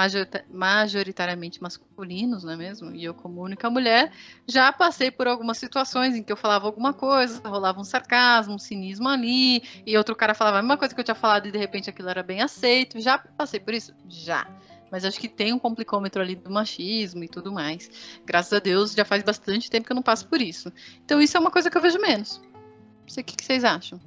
majoritariamente 0.49 1.61
masculinos, 1.61 2.43
não 2.43 2.53
é 2.53 2.55
mesmo? 2.55 2.91
E 2.95 3.03
eu, 3.03 3.13
como 3.13 3.43
única 3.43 3.69
mulher, 3.69 4.11
já 4.47 4.71
passei 4.73 5.11
por 5.11 5.27
algumas 5.27 5.57
situações 5.57 6.15
em 6.15 6.23
que 6.23 6.31
eu 6.31 6.37
falava 6.37 6.65
alguma 6.65 6.91
coisa, 6.91 7.39
rolava 7.47 7.79
um 7.79 7.83
sarcasmo, 7.83 8.55
um 8.55 8.59
cinismo 8.59 9.07
ali, 9.07 9.61
e 9.85 9.95
outro 9.95 10.15
cara 10.15 10.33
falava 10.33 10.57
a 10.57 10.61
mesma 10.61 10.77
coisa 10.77 10.93
que 10.93 10.99
eu 10.99 11.05
tinha 11.05 11.15
falado 11.15 11.47
e 11.47 11.51
de 11.51 11.57
repente 11.57 11.89
aquilo 11.89 12.09
era 12.09 12.23
bem 12.23 12.41
aceito. 12.41 12.99
Já 12.99 13.17
passei 13.17 13.59
por 13.59 13.73
isso? 13.73 13.93
Já. 14.07 14.47
Mas 14.91 15.05
acho 15.05 15.19
que 15.19 15.27
tem 15.27 15.53
um 15.53 15.59
complicômetro 15.59 16.21
ali 16.21 16.35
do 16.35 16.49
machismo 16.49 17.23
e 17.23 17.27
tudo 17.27 17.51
mais. 17.51 18.19
Graças 18.25 18.53
a 18.53 18.59
Deus, 18.59 18.93
já 18.93 19.05
faz 19.05 19.23
bastante 19.23 19.69
tempo 19.69 19.85
que 19.85 19.91
eu 19.91 19.95
não 19.95 20.01
passo 20.01 20.27
por 20.27 20.41
isso. 20.41 20.73
Então, 21.05 21.21
isso 21.21 21.37
é 21.37 21.39
uma 21.39 21.51
coisa 21.51 21.69
que 21.69 21.77
eu 21.77 21.81
vejo 21.81 21.99
menos. 21.99 22.41
O 23.09 23.23
que, 23.23 23.35
que 23.35 23.43
vocês 23.43 23.63
acham. 23.63 23.99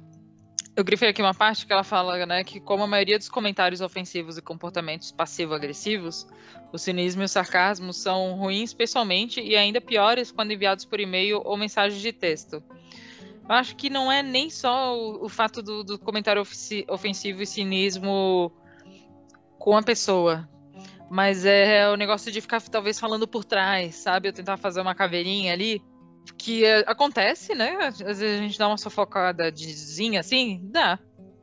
Eu 0.75 0.83
grifei 0.83 1.09
aqui 1.09 1.21
uma 1.21 1.35
parte 1.35 1.67
que 1.67 1.73
ela 1.73 1.83
fala, 1.83 2.25
né, 2.25 2.43
que 2.43 2.59
como 2.59 2.83
a 2.83 2.87
maioria 2.87 3.19
dos 3.19 3.29
comentários 3.29 3.79
ofensivos 3.79 4.39
e 4.39 4.41
comportamentos 4.41 5.11
passivo-agressivos, 5.11 6.25
o 6.71 6.79
cinismo 6.79 7.21
e 7.21 7.25
o 7.25 7.29
sarcasmo 7.29 7.93
são 7.93 8.33
ruins 8.33 8.73
pessoalmente 8.73 9.39
e 9.39 9.55
ainda 9.55 9.79
piores 9.79 10.31
quando 10.31 10.51
enviados 10.51 10.83
por 10.83 10.99
e-mail 10.99 11.41
ou 11.45 11.55
mensagem 11.55 11.99
de 11.99 12.11
texto. 12.11 12.63
Eu 13.47 13.55
acho 13.55 13.75
que 13.75 13.87
não 13.87 14.11
é 14.11 14.23
nem 14.23 14.49
só 14.49 14.97
o, 14.97 15.25
o 15.25 15.29
fato 15.29 15.61
do, 15.61 15.83
do 15.83 15.99
comentário 15.99 16.41
ofensivo 16.41 17.43
e 17.43 17.45
cinismo 17.45 18.51
com 19.59 19.77
a 19.77 19.83
pessoa, 19.83 20.49
mas 21.07 21.45
é 21.45 21.87
o 21.87 21.95
negócio 21.95 22.31
de 22.31 22.41
ficar 22.41 22.59
talvez 22.61 22.99
falando 22.99 23.27
por 23.27 23.45
trás, 23.45 23.93
sabe? 23.95 24.29
Eu 24.29 24.33
tentar 24.33 24.57
fazer 24.57 24.81
uma 24.81 24.95
caveirinha 24.95 25.53
ali 25.53 25.79
que 26.37 26.65
é, 26.65 26.79
acontece, 26.87 27.53
né? 27.55 27.77
Às 27.81 27.99
vezes 27.99 28.39
a 28.39 28.41
gente 28.41 28.57
dá 28.57 28.67
uma 28.67 28.77
sufocada 28.77 29.51
dezinha 29.51 30.19
assim, 30.19 30.59
dá. 30.63 30.99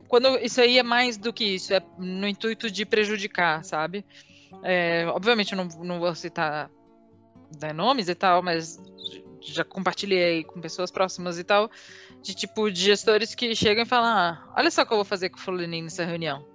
Quando 0.07 0.37
isso 0.39 0.59
aí 0.59 0.77
é 0.77 0.83
mais 0.83 1.17
do 1.17 1.31
que 1.31 1.43
isso, 1.43 1.73
é 1.73 1.81
no 1.97 2.27
intuito 2.27 2.69
de 2.69 2.85
prejudicar, 2.85 3.63
sabe? 3.63 4.05
É, 4.63 5.05
obviamente 5.07 5.53
eu 5.53 5.57
não, 5.57 5.65
não 5.83 5.99
vou 5.99 6.13
citar 6.13 6.69
né, 7.61 7.71
nomes 7.71 8.09
e 8.09 8.15
tal, 8.15 8.41
mas 8.43 8.79
já 9.41 9.63
compartilhei 9.63 10.43
com 10.43 10.61
pessoas 10.61 10.91
próximas 10.91 11.39
e 11.39 11.43
tal, 11.43 11.69
de 12.21 12.35
tipo 12.35 12.69
de 12.69 12.81
gestores 12.81 13.33
que 13.33 13.55
chegam 13.55 13.83
e 13.83 13.87
falam: 13.87 14.09
ah, 14.09 14.53
olha 14.57 14.69
só 14.69 14.81
o 14.81 14.85
que 14.85 14.93
eu 14.93 14.97
vou 14.97 15.05
fazer 15.05 15.29
com 15.29 15.37
o 15.37 15.41
Fulaninho 15.41 15.85
nessa 15.85 16.05
reunião. 16.05 16.45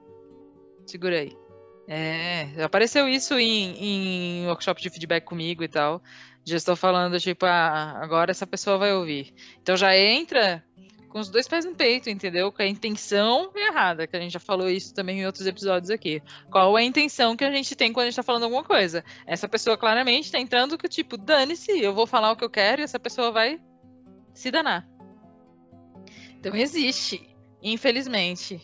Segura 0.87 1.21
aí. 1.21 1.37
É, 1.89 2.63
apareceu 2.65 3.09
isso 3.09 3.35
em, 3.39 4.43
em 4.43 4.47
workshop 4.49 4.83
de 4.83 4.91
feedback 4.91 5.25
comigo 5.25 5.63
e 5.63 5.69
tal 5.69 6.03
já 6.47 6.57
estou 6.57 6.77
falando, 6.77 7.19
tipo, 7.19 7.45
ah, 7.45 7.99
agora 8.01 8.31
essa 8.31 8.47
pessoa 8.47 8.79
vai 8.79 8.93
ouvir. 8.93 9.35
Então 9.61 9.77
já 9.77 9.97
entra 9.97 10.65
com 11.09 11.19
os 11.19 11.29
dois 11.29 11.49
pés 11.49 11.65
no 11.65 11.75
peito, 11.75 12.09
entendeu? 12.09 12.53
Com 12.53 12.63
a 12.63 12.67
intenção 12.67 13.51
errada, 13.57 14.07
que 14.07 14.17
a 14.17 14.21
gente 14.21 14.33
já 14.33 14.39
falou 14.39 14.71
isso 14.71 14.95
também 14.95 15.21
em 15.21 15.27
outros 15.27 15.47
episódios 15.47 15.91
aqui. 15.91 16.23
Qual 16.51 16.79
é 16.79 16.83
a 16.83 16.85
intenção 16.85 17.37
que 17.37 17.45
a 17.45 17.51
gente 17.51 17.75
tem 17.75 17.93
quando 17.93 18.05
a 18.05 18.07
gente 18.07 18.13
está 18.13 18.23
falando 18.23 18.45
alguma 18.45 18.63
coisa? 18.63 19.05
Essa 19.27 19.49
pessoa 19.49 19.77
claramente 19.77 20.27
está 20.27 20.39
entrando 20.39 20.79
que, 20.79 20.89
tipo, 20.89 21.17
dane-se, 21.17 21.81
eu 21.81 21.93
vou 21.93 22.07
falar 22.07 22.31
o 22.31 22.37
que 22.37 22.45
eu 22.45 22.51
quero 22.51 22.81
e 22.81 22.85
essa 22.85 23.01
pessoa 23.01 23.33
vai 23.33 23.61
se 24.33 24.51
danar. 24.51 24.89
Então 26.39 26.55
existe, 26.55 27.35
infelizmente. 27.61 28.61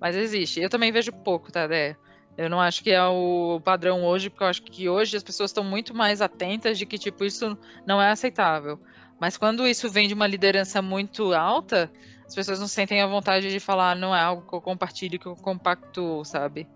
Mas 0.00 0.16
existe. 0.16 0.60
Eu 0.60 0.70
também 0.70 0.90
vejo 0.90 1.12
pouco, 1.12 1.52
tá, 1.52 1.66
Dé? 1.66 1.94
Eu 2.36 2.48
não 2.48 2.60
acho 2.60 2.82
que 2.82 2.90
é 2.90 3.04
o 3.04 3.60
padrão 3.62 4.04
hoje, 4.04 4.30
porque 4.30 4.44
eu 4.44 4.48
acho 4.48 4.62
que 4.62 4.88
hoje 4.88 5.16
as 5.16 5.22
pessoas 5.22 5.50
estão 5.50 5.64
muito 5.64 5.94
mais 5.94 6.22
atentas 6.22 6.78
de 6.78 6.86
que, 6.86 6.98
tipo, 6.98 7.24
isso 7.24 7.56
não 7.86 8.00
é 8.00 8.10
aceitável. 8.10 8.78
Mas 9.20 9.36
quando 9.36 9.66
isso 9.66 9.90
vem 9.90 10.08
de 10.08 10.14
uma 10.14 10.26
liderança 10.26 10.80
muito 10.80 11.34
alta, 11.34 11.90
as 12.26 12.34
pessoas 12.34 12.58
não 12.58 12.68
sentem 12.68 13.02
a 13.02 13.06
vontade 13.06 13.50
de 13.50 13.60
falar, 13.60 13.94
não 13.94 14.14
é 14.14 14.20
algo 14.20 14.48
que 14.48 14.54
eu 14.54 14.60
compartilho, 14.60 15.18
que 15.18 15.26
eu 15.26 15.36
compacto, 15.36 16.24
sabe? 16.24 16.66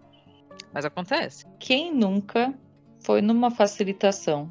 Mas 0.72 0.84
acontece. 0.84 1.46
Quem 1.58 1.94
nunca 1.94 2.52
foi 3.00 3.22
numa 3.22 3.50
facilitação 3.50 4.50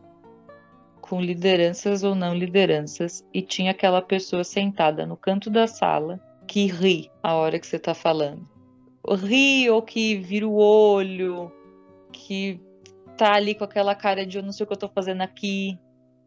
com 1.01 1.22
lideranças 1.22 2.04
ou 2.04 2.16
não 2.16 2.34
lideranças 2.34 3.24
e 3.34 3.41
tinha 3.41 3.72
aquela 3.72 4.01
pessoa 4.01 4.43
sentada 4.43 5.06
no 5.06 5.18
canto 5.18 5.49
da 5.49 5.68
sala 5.68 6.20
que 6.47 6.66
ri 6.66 7.12
a 7.22 7.34
hora 7.36 7.60
que 7.60 7.68
você 7.68 7.76
está 7.76 7.93
falando? 7.93 8.53
Ri 9.12 9.70
ou 9.70 9.82
que 9.82 10.16
vira 10.18 10.47
o 10.47 10.56
olho, 10.56 11.51
que 12.12 12.60
tá 13.18 13.34
ali 13.34 13.54
com 13.54 13.64
aquela 13.64 13.93
cara 13.95 14.26
de 14.26 14.38
eu 14.38 14.43
não 14.43 14.51
sei 14.51 14.64
o 14.64 14.68
que 14.68 14.74
eu 14.74 14.78
tô 14.78 14.89
fazendo 14.89 15.22
aqui, 15.22 15.78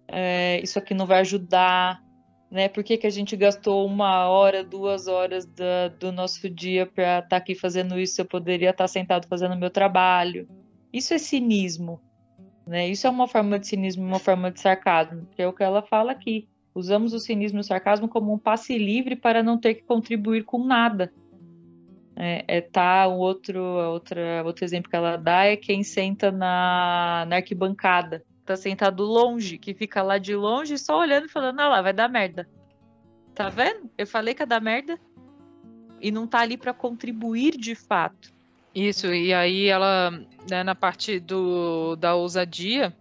é, 0.09 0.61
isso 0.63 0.79
aqui 0.79 0.95
não 0.95 1.07
vai 1.07 1.21
ajudar, 1.21 2.03
né? 2.51 2.69
Por 2.69 2.85
que, 2.85 2.97
que 2.97 3.07
a 3.07 3.11
gente 3.11 3.37
gastou 3.37 3.87
uma 3.87 4.29
hora, 4.29 4.63
duas 4.63 5.09
horas 5.09 5.47
da, 5.47 5.89
do 5.89 6.13
nosso 6.13 6.49
dia 6.49 6.87
para 6.87 7.19
estar 7.19 7.29
tá 7.29 7.37
aqui 7.37 7.55
fazendo 7.55 7.99
isso? 7.99 8.21
Eu 8.21 8.25
poderia 8.25 8.71
estar 8.71 8.85
tá 8.85 8.89
sentado 8.89 9.27
fazendo 9.27 9.57
meu 9.57 9.71
trabalho. 9.71 10.49
Isso 10.93 11.13
é 11.13 11.19
cinismo, 11.19 12.01
né? 12.67 12.89
Isso 12.89 13.07
é 13.07 13.11
uma 13.11 13.27
forma 13.27 13.59
de 13.59 13.67
cinismo, 13.67 14.05
uma 14.05 14.19
forma 14.19 14.51
de 14.51 14.61
sarcasmo, 14.61 15.27
que 15.35 15.43
é 15.43 15.49
o 15.49 15.53
que 15.53 15.63
ela 15.63 15.83
fala 15.83 16.13
aqui. 16.13 16.49
Usamos 16.75 17.13
o 17.15 17.19
cinismo 17.19 17.59
e 17.59 17.61
o 17.61 17.65
sarcasmo 17.65 18.09
como 18.09 18.33
um 18.33 18.39
passe 18.39 18.77
livre 18.77 19.17
para 19.17 19.43
não 19.43 19.59
ter 19.59 19.75
que 19.75 19.83
contribuir 19.83 20.45
com 20.45 20.65
nada. 20.65 21.13
É, 22.17 22.45
é 22.49 22.61
tá 22.63 23.07
um 23.09 23.19
outro, 23.19 23.61
outra, 23.61 24.43
outro 24.45 24.65
exemplo 24.65 24.89
que 24.89 24.97
ela 24.97 25.17
dá 25.17 25.45
é 25.45 25.57
quem 25.57 25.83
senta 25.83 26.33
na, 26.33 27.27
na 27.29 27.37
arquibancada. 27.37 28.25
Tá 28.45 28.57
sentado 28.57 29.03
longe, 29.03 29.59
que 29.59 29.75
fica 29.75 30.03
lá 30.03 30.17
de 30.17 30.35
longe 30.35 30.79
só 30.79 30.99
olhando 31.01 31.27
e 31.27 31.31
falando, 31.31 31.61
ah 31.61 31.69
lá, 31.69 31.83
vai 31.83 31.93
dar 31.93 32.09
merda. 32.09 32.49
Tá 33.35 33.51
vendo? 33.51 33.91
Eu 33.99 34.07
falei 34.07 34.33
que 34.35 34.43
ia 34.43 34.47
dar 34.47 34.61
merda. 34.61 34.99
E 36.01 36.11
não 36.11 36.27
tá 36.27 36.41
ali 36.41 36.57
para 36.57 36.73
contribuir 36.73 37.57
de 37.57 37.75
fato. 37.75 38.33
Isso, 38.75 39.13
e 39.13 39.33
aí 39.33 39.67
ela, 39.67 40.11
né, 40.49 40.63
na 40.63 40.75
parte 40.75 41.19
do, 41.19 41.97
da 41.97 42.15
ousadia, 42.15 42.95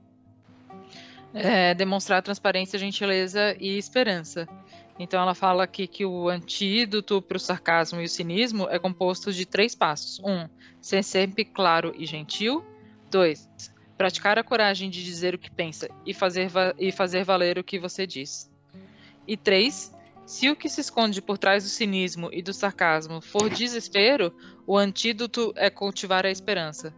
é, 1.34 1.74
demonstrar 1.74 2.22
transparência, 2.22 2.80
gentileza 2.80 3.56
e 3.60 3.78
esperança. 3.78 4.48
Então 4.98 5.22
ela 5.22 5.36
fala 5.36 5.64
aqui 5.64 5.88
que 5.88 6.06
o 6.06 6.30
antídoto 6.30 7.22
para 7.22 7.38
o 7.38 7.40
sarcasmo 7.40 8.00
e 8.00 8.06
o 8.06 8.10
cinismo 8.10 8.68
é 8.70 8.80
composto 8.80 9.34
de 9.34 9.46
três 9.46 9.76
passos. 9.76 10.20
Um, 10.20 10.48
ser 10.80 11.04
sempre 11.04 11.44
claro 11.44 11.94
e 11.98 12.06
gentil. 12.06 12.64
Dois, 13.12 13.48
praticar 13.98 14.38
a 14.40 14.44
coragem 14.44 14.90
de 14.90 15.04
dizer 15.04 15.36
o 15.36 15.40
que 15.40 15.52
pensa 15.52 15.90
e 16.06 16.14
fazer, 16.14 16.50
e 16.78 16.92
fazer 16.92 17.24
valer 17.24 17.58
o 17.58 17.64
que 17.64 17.78
você 17.78 18.08
diz. 18.08 18.50
E 19.28 19.36
três, 19.36 19.94
se 20.26 20.50
o 20.50 20.56
que 20.56 20.70
se 20.70 20.82
esconde 20.82 21.22
por 21.22 21.38
trás 21.38 21.64
do 21.64 21.70
cinismo 21.70 22.30
e 22.32 22.42
do 22.42 22.54
sarcasmo 22.54 23.22
for 23.22 23.50
desespero, 23.50 24.34
o 24.66 24.78
antídoto 24.78 25.54
é 25.56 25.70
cultivar 25.70 26.26
a 26.26 26.32
esperança. 26.32 26.94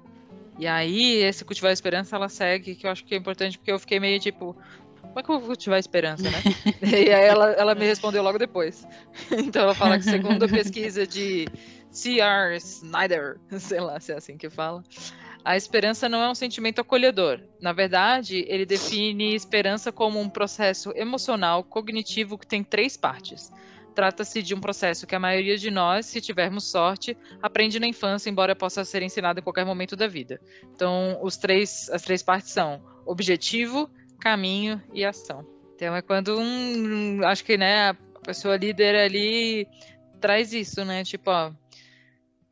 E 0.60 0.66
aí, 0.66 1.16
esse 1.16 1.45
cultivar 1.45 1.70
a 1.70 1.74
esperança, 1.74 2.16
ela 2.16 2.30
segue, 2.30 2.76
que 2.76 2.88
eu 2.88 2.91
acho 2.91 3.06
que 3.06 3.14
é 3.14 3.18
importante, 3.18 3.58
porque 3.58 3.72
eu 3.72 3.78
fiquei 3.78 4.00
meio 4.00 4.20
tipo, 4.20 4.56
como 5.18 5.20
é 5.20 5.24
que 5.24 5.32
eu 5.32 5.39
vou 5.39 5.47
cultivar 5.47 5.80
esperança, 5.80 6.24
né? 6.30 6.43
e 6.84 7.11
aí 7.11 7.26
ela, 7.26 7.51
ela 7.53 7.76
me 7.76 7.86
respondeu 7.86 8.22
logo 8.22 8.38
depois. 8.38 8.88
então 9.32 9.63
ela 9.63 9.74
fala 9.74 9.97
que 9.97 10.03
segundo 10.03 10.45
a 10.45 10.47
pesquisa 10.47 11.07
de 11.07 11.47
C.R. 11.89 12.55
Snyder, 12.57 13.39
sei 13.57 13.80
lá 13.80 13.99
se 13.99 14.11
é 14.11 14.15
assim 14.15 14.38
que 14.38 14.49
fala, 14.49 14.84
a 15.43 15.57
esperança 15.57 16.07
não 16.07 16.22
é 16.22 16.30
um 16.30 16.36
sentimento 16.36 16.82
acolhedor. 16.82 17.39
Na 17.59 17.74
verdade, 17.74 18.45
ele 18.47 18.65
define 18.65 19.34
esperança 19.34 19.91
como 19.91 20.20
um 20.20 20.30
processo 20.30 20.91
emocional 20.95 21.63
cognitivo 21.63 22.38
que 22.38 22.45
tem 22.45 22.63
três 22.63 22.95
partes. 22.95 23.51
Trata-se 23.95 24.43
de 24.43 24.53
um 24.53 24.61
processo 24.61 25.07
que 25.07 25.15
a 25.15 25.20
maioria 25.20 25.57
de 25.57 25.72
nós, 25.72 26.05
se 26.05 26.22
tivermos 26.22 26.65
sorte, 26.65 27.18
aprende 27.41 27.80
na 27.80 27.88
infância, 27.88 28.30
embora 28.30 28.55
possa 28.55 28.86
ser 28.86 29.01
ensinado 29.01 29.39
em 29.39 29.43
qualquer 29.43 29.65
momento 29.65 29.95
da 29.95 30.07
vida. 30.07 30.39
Então, 30.76 31.18
os 31.24 31.38
três, 31.38 31.89
as 31.89 32.03
três 32.03 32.22
partes 32.22 32.51
são 32.51 32.80
objetivo, 33.03 33.89
caminho 34.18 34.82
e 34.93 35.05
ação. 35.05 35.45
Então 35.76 35.95
é 35.95 36.01
quando 36.01 36.39
um, 36.39 37.24
acho 37.24 37.43
que 37.43 37.57
né, 37.57 37.89
a 37.89 37.93
pessoa 38.24 38.57
líder 38.57 38.95
ali 38.95 39.68
traz 40.20 40.53
isso, 40.53 40.84
né? 40.84 41.03
Tipo, 41.03 41.30
ó, 41.30 41.51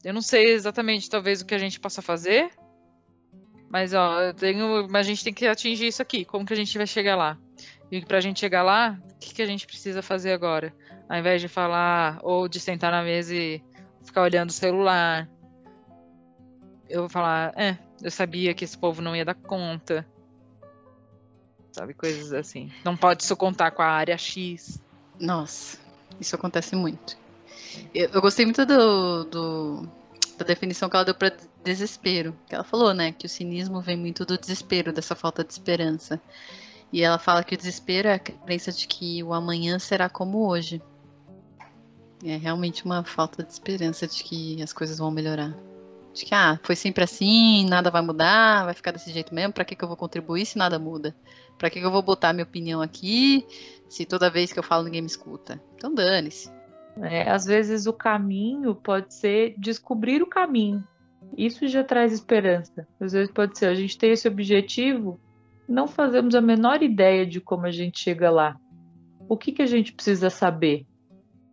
eu 0.03 0.13
não 0.13 0.22
sei 0.22 0.53
exatamente 0.53 1.09
talvez 1.09 1.41
o 1.41 1.45
que 1.45 1.55
a 1.55 1.59
gente 1.59 1.80
possa 1.80 2.01
fazer, 2.01 2.51
mas 3.70 3.93
ó, 3.93 4.22
eu 4.22 4.34
tenho, 4.34 4.88
mas 4.89 5.07
a 5.07 5.09
gente 5.09 5.24
tem 5.24 5.34
que 5.34 5.47
atingir 5.47 5.88
isso 5.88 6.01
aqui. 6.01 6.24
Como 6.24 6.45
que 6.45 6.53
a 6.53 6.55
gente 6.55 6.78
vai 6.78 6.88
chegar 6.88 7.16
lá? 7.16 7.38
E 7.91 8.03
para 8.05 8.20
a 8.20 8.22
gente 8.22 8.39
chegar 8.39 8.63
lá, 8.63 8.99
o 9.16 9.20
que, 9.20 9.34
que 9.34 9.41
a 9.41 9.45
gente 9.45 9.66
precisa 9.66 10.01
fazer 10.01 10.32
agora? 10.32 10.74
Ao 11.09 11.18
invés 11.18 11.41
de 11.41 11.47
falar 11.47 12.20
ou 12.24 12.47
de 12.47 12.59
sentar 12.59 12.91
na 12.91 13.03
mesa 13.03 13.36
e 13.36 13.61
ficar 14.03 14.22
olhando 14.22 14.49
o 14.49 14.53
celular, 14.53 15.28
eu 16.88 17.01
vou 17.01 17.09
falar, 17.09 17.53
é, 17.57 17.78
eu 18.01 18.11
sabia 18.11 18.53
que 18.53 18.63
esse 18.63 18.78
povo 18.78 19.01
não 19.01 19.16
ia 19.16 19.26
dar 19.26 19.36
conta 19.36 20.05
sabe? 21.76 21.94
Coisas 21.94 22.32
assim. 22.32 22.72
Não 22.84 22.96
pode 22.96 23.26
só 23.26 23.36
contar 23.36 23.72
com 23.72 23.82
a 23.82 23.88
área 23.88 24.18
X. 24.18 24.82
Nossa, 25.20 25.78
isso 26.20 26.36
acontece 26.36 26.76
muito. 26.76 27.18
Eu, 27.94 28.10
eu 28.14 28.22
gostei 28.22 28.46
muito 28.46 28.66
do, 28.66 29.26
do, 29.26 29.90
da 30.38 30.46
definição 30.46 30.90
que 30.90 30.96
ela 30.96 31.06
deu 31.06 31.14
para 31.14 31.36
desespero. 31.64 32.34
Que 32.48 32.56
ela 32.56 32.64
falou, 32.64 32.94
né, 32.94 33.12
que 33.12 33.26
o 33.26 33.30
cinismo 33.30 33.82
vem 33.82 33.98
muito 33.98 34.26
do 34.26 34.38
desespero, 34.38 34.94
dessa 34.94 35.16
falta 35.16 35.44
de 35.44 35.52
esperança. 35.52 36.20
E 36.94 37.02
ela 37.02 37.20
fala 37.20 37.44
que 37.44 37.56
o 37.56 37.58
desespero 37.58 38.08
é 38.08 38.14
a 38.14 38.20
crença 38.20 38.72
de 38.72 38.88
que 38.88 39.22
o 39.22 39.34
amanhã 39.34 39.78
será 39.78 40.08
como 40.08 40.48
hoje. 40.48 40.82
É 42.24 42.38
realmente 42.38 42.86
uma 42.86 43.04
falta 43.04 43.44
de 43.44 43.52
esperança 43.52 44.08
de 44.08 44.24
que 44.24 44.64
as 44.64 44.72
coisas 44.72 44.98
vão 44.98 45.12
melhorar. 45.12 45.54
De 46.14 46.24
que, 46.24 46.34
ah, 46.34 46.58
foi 46.64 46.78
sempre 46.78 47.04
assim, 47.04 47.68
nada 47.68 47.92
vai 47.92 48.02
mudar, 48.02 48.64
vai 48.64 48.74
ficar 48.74 48.92
desse 48.92 49.12
jeito 49.12 49.36
mesmo, 49.36 49.52
pra 49.52 49.66
que, 49.66 49.76
que 49.76 49.84
eu 49.84 49.88
vou 49.90 49.98
contribuir 49.98 50.46
se 50.46 50.58
nada 50.58 50.80
muda? 50.80 51.14
Pra 51.58 51.70
que, 51.70 51.80
eu 51.80 51.91
vou 51.91 52.01
botar 52.01 52.34
minha 52.34 52.43
opinião 52.43 52.82
aqui 52.82 53.45
se 53.89 54.06
toda 54.06 54.30
vez 54.30 54.51
que 54.51 54.60
eu 54.60 54.64
falo 54.64 54.84
ninguém 54.84 55.01
me 55.01 55.08
escuta? 55.08 55.62
Então 55.76 55.93
dane-se. 55.93 56.51
É, 57.01 57.30
às 57.30 57.45
vezes 57.45 57.86
o 57.86 57.93
caminho 57.93 58.74
pode 58.74 59.14
ser 59.14 59.53
descobrir 59.58 60.22
o 60.22 60.28
caminho. 60.28 60.84
Isso 61.38 61.68
já 61.68 61.84
traz 61.84 62.14
esperança. 62.14 62.88
Às 62.99 63.14
vezes 63.14 63.32
pode 63.32 63.58
ser, 63.58 63.66
a 63.66 63.76
gente 63.76 63.97
tem 63.97 64.12
esse 64.12 64.28
objetivo, 64.28 65.20
não 65.68 65.88
fazemos 65.88 66.36
a 66.36 66.41
menor 66.41 66.82
ideia 66.84 67.26
de 67.26 67.41
como 67.41 67.66
a 67.66 67.72
gente 67.72 67.99
chega 67.99 68.30
lá. 68.30 68.56
O 69.28 69.36
que, 69.36 69.51
que 69.51 69.62
a 69.62 69.66
gente 69.66 69.91
precisa 69.91 70.30
saber? 70.30 70.86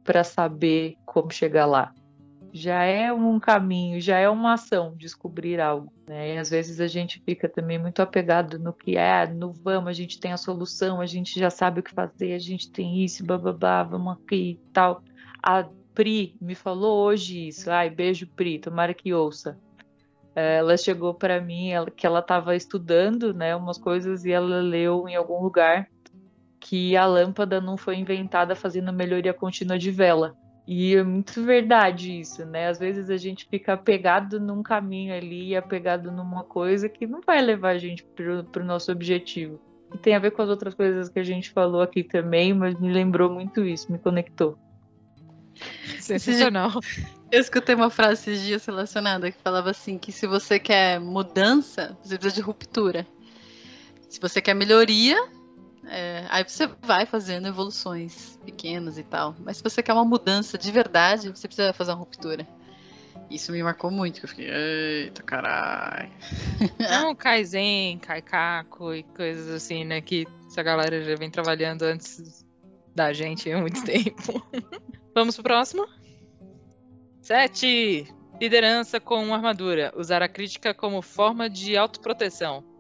para 0.05 0.25
saber 0.25 0.97
como 1.05 1.31
chegar 1.31 1.67
lá. 1.67 1.93
Já 2.53 2.85
é 2.85 3.11
um 3.13 3.41
caminho, 3.41 4.01
já 4.01 4.19
é 4.19 4.29
uma 4.29 4.53
ação 4.53 4.95
descobrir 4.97 5.59
algo. 5.59 5.93
Né? 6.07 6.35
E 6.35 6.39
às 6.39 6.51
vezes 6.51 6.81
a 6.81 6.87
gente 6.87 7.23
fica 7.25 7.49
também 7.49 7.79
muito 7.79 8.03
apegado 8.03 8.59
no 8.59 8.73
que 8.73 8.97
é, 8.97 9.27
no 9.27 9.53
vamos, 9.53 9.89
a 9.89 9.93
gente 9.93 10.21
tem 10.21 10.33
a 10.33 10.37
solução, 10.37 11.01
a 11.01 11.07
gente 11.07 11.41
já 11.41 11.49
sabe 11.49 11.81
o 11.81 11.83
que 11.83 11.95
fazer, 11.95 12.35
a 12.35 12.39
gente 12.39 12.71
tem 12.71 13.03
isso, 13.03 13.25
bababá, 13.25 13.83
vamos 13.83 14.15
aqui 14.15 14.61
e 14.61 14.73
tal. 14.73 15.03
A 15.43 15.67
Pri 15.95 16.37
me 16.41 16.55
falou 16.55 17.07
hoje 17.07 17.49
isso. 17.49 17.71
Ai, 17.71 17.91
beijo, 17.91 18.27
Pri, 18.27 18.59
tomara 18.59 18.95
que 18.95 19.13
ouça. 19.13 19.59
Ela 20.35 20.77
chegou 20.77 21.13
para 21.13 21.41
mim 21.41 21.71
ela, 21.71 21.91
que 21.91 22.07
ela 22.07 22.21
estava 22.21 22.57
estudando, 22.57 23.35
né, 23.35 23.55
umas 23.55 23.77
coisas 23.77 24.25
e 24.25 24.33
ela 24.33 24.61
leu 24.63 25.07
em 25.07 25.15
algum 25.15 25.43
lugar 25.43 25.89
que 26.59 26.97
a 26.97 27.05
lâmpada 27.05 27.61
não 27.61 27.77
foi 27.77 27.97
inventada 27.97 28.55
fazendo 28.55 28.93
melhoria 28.93 29.35
contínua 29.35 29.79
de 29.79 29.91
vela. 29.91 30.35
E 30.67 30.95
é 30.95 31.03
muito 31.03 31.43
verdade 31.43 32.21
isso, 32.21 32.45
né? 32.47 32.69
Às 32.69 32.79
vezes 32.79 33.11
a 33.11 33.17
gente 33.17 33.47
fica 33.51 33.73
apegado 33.73 34.39
num 34.39 34.63
caminho 34.63 35.13
ali, 35.13 35.57
apegado 35.57 36.13
numa 36.13 36.45
coisa 36.45 36.89
que 36.89 37.07
não 37.07 37.21
vai 37.21 37.43
levar 37.43 37.71
a 37.71 37.79
gente 37.79 38.05
para 38.05 38.63
o 38.63 38.65
nosso 38.65 38.93
objetivo. 38.93 39.61
E 39.93 39.99
tem 39.99 40.15
a 40.15 40.19
ver 40.19 40.31
com 40.31 40.41
as 40.41 40.49
outras 40.49 40.75
coisas 40.75 41.09
que 41.09 41.19
a 41.19 41.25
gente 41.25 41.51
falou 41.51 41.83
aqui 41.83 42.05
também, 42.05 42.55
mas 42.55 42.79
me 42.79 42.93
lembrou 42.93 43.29
muito 43.29 43.65
isso, 43.65 43.91
me 43.91 43.99
conectou. 43.99 44.57
Sensacional. 46.01 46.71
Eu 47.31 47.41
escutei 47.41 47.75
uma 47.75 47.91
frase 47.91 48.31
esses 48.31 48.43
dias 48.45 48.65
relacionada 48.65 49.31
que 49.31 49.39
falava 49.43 49.71
assim: 49.71 49.99
que 49.99 50.13
se 50.13 50.27
você 50.27 50.59
quer 50.59 51.01
mudança, 51.01 51.97
você 52.03 52.17
precisa 52.17 52.37
de 52.37 52.41
ruptura. 52.41 53.07
Se 54.09 54.21
você 54.21 54.41
quer 54.41 54.55
melhoria, 54.55 55.17
é, 55.87 56.27
aí 56.29 56.45
você 56.45 56.69
vai 56.83 57.07
fazendo 57.07 57.49
evoluções 57.49 58.39
pequenas 58.45 58.99
e 58.99 59.03
tal. 59.03 59.35
Mas 59.41 59.59
se 59.59 59.63
você 59.63 59.83
quer 59.83 59.93
uma 59.93 60.05
mudança 60.05 60.57
de 60.57 60.71
verdade, 60.71 61.29
você 61.29 61.47
precisa 61.49 61.73
fazer 61.73 61.93
uma 61.93 61.99
ruptura. 61.99 62.47
Isso 63.31 63.51
me 63.51 63.63
marcou 63.63 63.91
muito, 63.91 64.21
que 64.21 64.27
eu 64.27 64.29
fiquei, 64.29 64.51
eita 64.51 65.23
caralho. 65.23 66.11
Não, 66.79 67.15
Kaizen, 67.15 67.99
Kaikaku 67.99 68.95
e 68.95 69.03
coisas 69.03 69.49
assim, 69.49 69.85
né? 69.85 70.01
Que 70.01 70.27
essa 70.47 70.63
galera 70.63 71.03
já 71.03 71.15
vem 71.17 71.31
trabalhando 71.31 71.83
antes 71.83 72.45
da 72.95 73.13
gente 73.13 73.51
há 73.51 73.59
muito 73.59 73.83
tempo. 73.85 74.47
Vamos 75.15 75.35
pro 75.35 75.45
próximo? 75.45 75.87
7. 77.23 78.07
Liderança 78.41 79.01
com 79.01 79.33
armadura. 79.33 79.93
Usar 79.97 80.23
a 80.23 80.29
crítica 80.29 80.75
como 80.75 81.01
forma 81.01 81.49
de 81.49 81.77
autoproteção. 81.77 82.72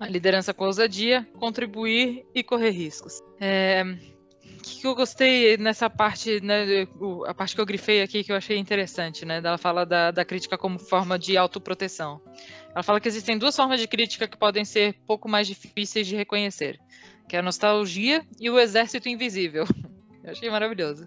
A 0.00 0.08
liderança 0.08 0.52
com 0.52 0.64
ousadia, 0.64 1.26
contribuir 1.38 2.26
e 2.34 2.42
correr 2.42 2.70
riscos. 2.70 3.20
É, 3.40 3.82
o 3.82 4.62
que 4.62 4.86
eu 4.86 4.94
gostei 4.94 5.56
nessa 5.56 5.88
parte, 5.88 6.40
né, 6.40 6.86
a 7.26 7.34
parte 7.34 7.54
que 7.54 7.60
eu 7.60 7.66
grifei 7.66 8.02
aqui 8.02 8.24
que 8.24 8.32
eu 8.32 8.36
achei 8.36 8.56
interessante, 8.56 9.24
né? 9.24 9.38
Ela 9.38 9.58
fala 9.58 9.84
da, 9.84 10.10
da 10.10 10.24
crítica 10.24 10.58
como 10.58 10.78
forma 10.78 11.18
de 11.18 11.36
autoproteção. 11.36 12.20
Ela 12.74 12.82
fala 12.82 13.00
que 13.00 13.08
existem 13.08 13.38
duas 13.38 13.54
formas 13.54 13.80
de 13.80 13.86
crítica 13.86 14.26
que 14.26 14.36
podem 14.36 14.64
ser 14.64 14.94
pouco 15.06 15.28
mais 15.28 15.46
difíceis 15.46 16.06
de 16.06 16.16
reconhecer, 16.16 16.78
que 17.28 17.36
é 17.36 17.38
a 17.38 17.42
nostalgia 17.42 18.24
e 18.40 18.50
o 18.50 18.58
exército 18.58 19.08
invisível. 19.08 19.64
Eu 20.24 20.30
achei 20.30 20.50
maravilhoso. 20.50 21.06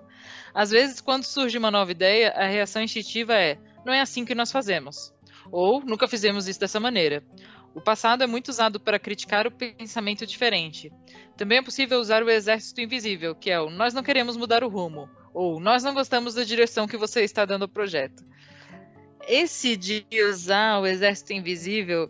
Às 0.53 0.69
vezes, 0.69 1.01
quando 1.01 1.23
surge 1.23 1.57
uma 1.57 1.71
nova 1.71 1.91
ideia, 1.91 2.31
a 2.31 2.45
reação 2.45 2.83
instintiva 2.83 3.33
é: 3.33 3.57
não 3.83 3.91
é 3.91 3.99
assim 3.99 4.23
que 4.23 4.35
nós 4.35 4.51
fazemos. 4.51 5.11
Ou 5.51 5.81
nunca 5.81 6.07
fizemos 6.07 6.47
isso 6.47 6.59
dessa 6.59 6.79
maneira. 6.79 7.23
O 7.77 7.81
passado 7.81 8.23
é 8.23 8.27
muito 8.27 8.47
usado 8.47 8.79
para 8.79 8.97
criticar 8.97 9.45
o 9.45 9.51
pensamento 9.51 10.25
diferente. 10.25 10.91
Também 11.37 11.59
é 11.59 11.61
possível 11.61 11.99
usar 11.99 12.23
o 12.23 12.29
exército 12.29 12.81
invisível, 12.81 13.35
que 13.35 13.51
é 13.51 13.61
o 13.61 13.69
nós 13.69 13.93
não 13.93 14.01
queremos 14.01 14.35
mudar 14.35 14.63
o 14.63 14.67
rumo, 14.67 15.07
ou 15.31 15.59
nós 15.59 15.83
não 15.83 15.93
gostamos 15.93 16.33
da 16.33 16.43
direção 16.43 16.87
que 16.87 16.97
você 16.97 17.21
está 17.21 17.45
dando 17.45 17.61
ao 17.61 17.67
projeto. 17.67 18.25
Esse 19.27 19.77
de 19.77 20.03
usar 20.27 20.79
o 20.79 20.87
exército 20.87 21.33
invisível 21.33 22.09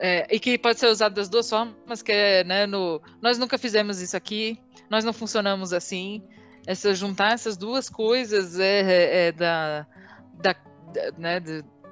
é, 0.00 0.26
e 0.28 0.40
que 0.40 0.58
pode 0.58 0.80
ser 0.80 0.88
usado 0.88 1.14
das 1.14 1.28
duas 1.28 1.48
formas, 1.48 2.02
que 2.02 2.10
é 2.10 2.42
né, 2.42 2.66
no 2.66 3.00
nós 3.22 3.38
nunca 3.38 3.56
fizemos 3.56 4.00
isso 4.00 4.16
aqui, 4.16 4.58
nós 4.90 5.04
não 5.04 5.12
funcionamos 5.12 5.72
assim. 5.72 6.20
Essa, 6.66 6.92
juntar 6.96 7.34
essas 7.34 7.56
duas 7.56 7.88
coisas 7.88 8.58
é, 8.58 8.80
é, 8.80 9.26
é 9.28 9.32
da, 9.32 9.86
da, 10.32 10.56
né, 11.16 11.38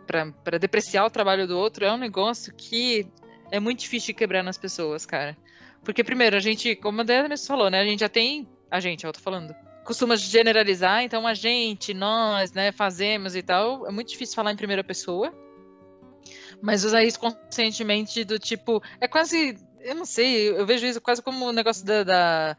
para 0.06 0.58
depreciar 0.58 1.04
o 1.04 1.10
trabalho 1.10 1.46
do 1.46 1.56
outro 1.56 1.84
é 1.84 1.92
um 1.92 1.96
negócio 1.96 2.52
que 2.54 3.06
é 3.50 3.60
muito 3.60 3.80
difícil 3.80 4.08
de 4.08 4.14
quebrar 4.14 4.42
nas 4.42 4.58
pessoas, 4.58 5.04
cara. 5.04 5.36
Porque, 5.84 6.04
primeiro, 6.04 6.36
a 6.36 6.40
gente, 6.40 6.76
como 6.76 7.00
a 7.00 7.04
Dennis 7.04 7.46
falou, 7.46 7.68
né? 7.68 7.80
A 7.80 7.84
gente 7.84 8.00
já 8.00 8.08
tem. 8.08 8.48
A 8.70 8.80
gente, 8.80 9.04
eu 9.04 9.12
tô 9.12 9.20
falando. 9.20 9.54
Costuma 9.84 10.16
generalizar, 10.16 11.02
então 11.02 11.26
a 11.26 11.34
gente, 11.34 11.92
nós, 11.92 12.52
né, 12.52 12.70
fazemos 12.70 13.34
e 13.34 13.42
tal. 13.42 13.86
É 13.86 13.90
muito 13.90 14.10
difícil 14.10 14.36
falar 14.36 14.52
em 14.52 14.56
primeira 14.56 14.84
pessoa. 14.84 15.34
Mas 16.60 16.84
usar 16.84 17.02
isso 17.02 17.18
conscientemente 17.18 18.24
do 18.24 18.38
tipo. 18.38 18.82
É 19.00 19.08
quase. 19.08 19.58
Eu 19.80 19.96
não 19.96 20.04
sei, 20.04 20.50
eu 20.50 20.64
vejo 20.64 20.86
isso 20.86 21.00
quase 21.00 21.20
como 21.20 21.48
um 21.48 21.52
negócio 21.52 21.84
da, 21.84 22.04
da 22.04 22.56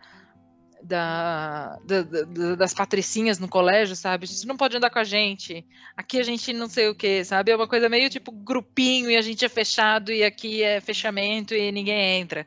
da, 0.84 1.80
da, 1.86 2.02
da, 2.02 2.56
das 2.56 2.74
patricinhas 2.74 3.40
no 3.40 3.48
colégio, 3.48 3.96
sabe? 3.96 4.28
Você 4.28 4.46
não 4.46 4.58
pode 4.58 4.76
andar 4.76 4.90
com 4.90 5.00
a 5.00 5.04
gente. 5.04 5.66
Aqui 5.96 6.20
a 6.20 6.24
gente 6.24 6.52
não 6.52 6.68
sei 6.68 6.90
o 6.90 6.96
que, 6.96 7.24
sabe? 7.24 7.52
É 7.52 7.56
uma 7.56 7.68
coisa 7.68 7.88
meio 7.88 8.10
tipo 8.10 8.32
grupinho 8.32 9.10
e 9.10 9.16
a 9.16 9.22
gente 9.22 9.46
é 9.46 9.50
fechado 9.50 10.12
e 10.12 10.24
aqui 10.24 10.62
é 10.62 10.82
fechamento 10.82 11.54
e 11.56 11.72
ninguém 11.72 12.20
entra. 12.20 12.46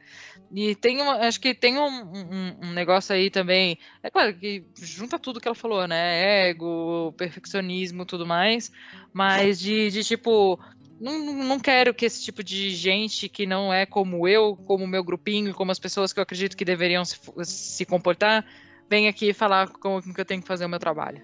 E 0.53 0.75
tem 0.77 1.01
uma, 1.01 1.17
acho 1.27 1.41
que 1.41 1.55
tem 1.55 1.77
um, 1.77 1.89
um, 1.89 2.57
um, 2.63 2.73
negócio 2.73 3.15
aí 3.15 3.31
também. 3.31 3.79
É 4.03 4.11
claro 4.11 4.33
que 4.35 4.65
junta 4.81 5.19
tudo 5.19 5.41
que 5.41 5.49
ela 5.49 5.55
falou, 5.55 5.89
né? 5.89 6.51
Ego, 6.51 7.13
perfeccionismo, 7.17 8.05
tudo 8.05 8.27
mais. 8.27 8.71
Mas 9.13 9.59
de, 9.59 9.91
de 9.91 10.05
tipo, 10.05 10.61
não, 11.01 11.19
não 11.45 11.61
quero 11.61 11.95
que 11.95 12.07
esse 12.07 12.23
tipo 12.23 12.43
de 12.43 12.71
gente 12.71 13.29
que 13.29 13.47
não 13.47 13.73
é 13.73 13.85
como 13.85 14.27
eu, 14.27 14.57
como 14.57 14.85
o 14.85 14.89
meu 14.89 15.05
grupinho, 15.05 15.55
como 15.55 15.71
as 15.71 15.79
pessoas 15.79 16.13
que 16.13 16.19
eu 16.19 16.23
acredito 16.23 16.57
que 16.57 16.65
deveriam 16.65 17.05
se, 17.05 17.19
se 17.45 17.85
comportar, 17.85 18.45
venha 18.89 19.11
aqui 19.11 19.33
falar 19.33 19.69
como 19.69 20.03
que 20.03 20.21
eu 20.21 20.25
tenho 20.25 20.41
que 20.41 20.49
fazer 20.49 20.65
o 20.65 20.69
meu 20.69 20.79
trabalho. 20.79 21.23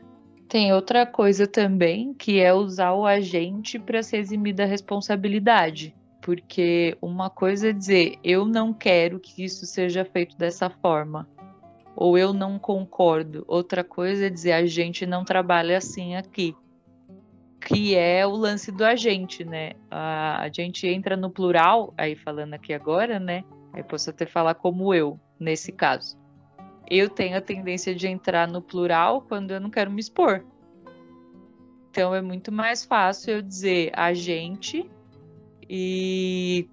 Tem 0.49 0.73
outra 0.73 1.07
coisa 1.07 1.47
também, 1.47 2.13
que 2.13 2.39
é 2.39 2.53
usar 2.53 2.93
o 2.93 3.07
agente 3.07 3.79
para 3.79 4.03
se 4.03 4.17
eximir 4.19 4.55
da 4.55 4.67
responsabilidade. 4.67 5.95
Porque 6.21 6.97
uma 7.01 7.31
coisa 7.31 7.71
é 7.71 7.73
dizer, 7.73 8.19
eu 8.23 8.45
não 8.45 8.73
quero 8.73 9.19
que 9.19 9.43
isso 9.43 9.65
seja 9.65 10.05
feito 10.05 10.37
dessa 10.37 10.69
forma. 10.69 11.27
Ou 11.97 12.19
eu 12.19 12.33
não 12.35 12.59
concordo. 12.59 13.45
Outra 13.49 13.83
coisa 13.83 14.27
é 14.27 14.31
dizer, 14.31 14.53
a 14.53 14.67
gente 14.67 15.07
não 15.07 15.25
trabalha 15.25 15.79
assim 15.79 16.15
aqui 16.15 16.55
que 17.65 17.95
é 17.95 18.27
o 18.27 18.33
lance 18.33 18.73
do 18.73 18.85
agente, 18.85 19.45
né? 19.45 19.73
A, 19.91 20.43
a 20.43 20.49
gente 20.49 20.87
entra 20.87 21.17
no 21.17 21.31
plural, 21.31 21.95
aí 21.97 22.17
falando 22.17 22.55
aqui 22.55 22.73
agora, 22.73 23.19
né? 23.19 23.45
Aí 23.73 23.83
posso 23.83 24.11
até 24.11 24.27
falar 24.27 24.55
como 24.55 24.93
eu, 24.93 25.19
nesse 25.39 25.73
caso. 25.73 26.19
Eu 26.91 27.09
tenho 27.09 27.37
a 27.37 27.41
tendência 27.41 27.95
de 27.95 28.07
entrar 28.07 28.47
no 28.49 28.61
plural 28.61 29.23
quando 29.23 29.53
eu 29.53 29.61
não 29.61 29.71
quero 29.71 29.91
me 29.91 30.01
expor. 30.01 30.45
Então 31.91 32.15
é 32.15 32.21
muito 32.21 32.51
mais 32.51 32.85
fácil 32.85 33.35
eu 33.35 33.43
dizer 33.43 33.93
agente 33.95 34.91
e 35.69 36.69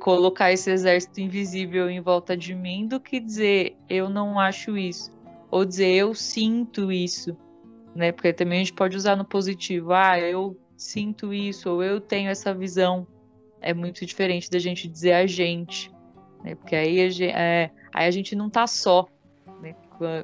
colocar 0.00 0.50
esse 0.50 0.70
exército 0.70 1.20
invisível 1.20 1.88
em 1.90 2.00
volta 2.00 2.36
de 2.36 2.54
mim 2.54 2.86
do 2.86 2.98
que 2.98 3.20
dizer 3.20 3.76
eu 3.88 4.08
não 4.08 4.38
acho 4.38 4.76
isso. 4.76 5.12
Ou 5.50 5.64
dizer 5.64 5.92
eu 5.94 6.14
sinto 6.14 6.90
isso 6.90 7.36
né? 7.96 8.12
Porque 8.12 8.32
também 8.32 8.60
a 8.60 8.64
gente 8.64 8.72
pode 8.72 8.96
usar 8.96 9.16
no 9.16 9.24
positivo. 9.24 9.92
Ah, 9.92 10.18
eu 10.18 10.56
sinto 10.76 11.32
isso, 11.32 11.70
ou 11.70 11.82
eu 11.82 12.00
tenho 12.00 12.30
essa 12.30 12.54
visão. 12.54 13.06
É 13.60 13.72
muito 13.72 14.04
diferente 14.04 14.50
da 14.50 14.58
gente 14.58 14.86
dizer 14.86 15.12
a 15.12 15.26
gente, 15.26 15.90
né? 16.44 16.54
Porque 16.54 16.76
aí 16.76 17.00
a 17.00 17.08
gente, 17.08 17.32
é, 17.32 17.70
aí 17.92 18.06
a 18.06 18.10
gente 18.10 18.36
não 18.36 18.50
tá 18.50 18.66
só. 18.66 19.08
Né? 19.60 19.74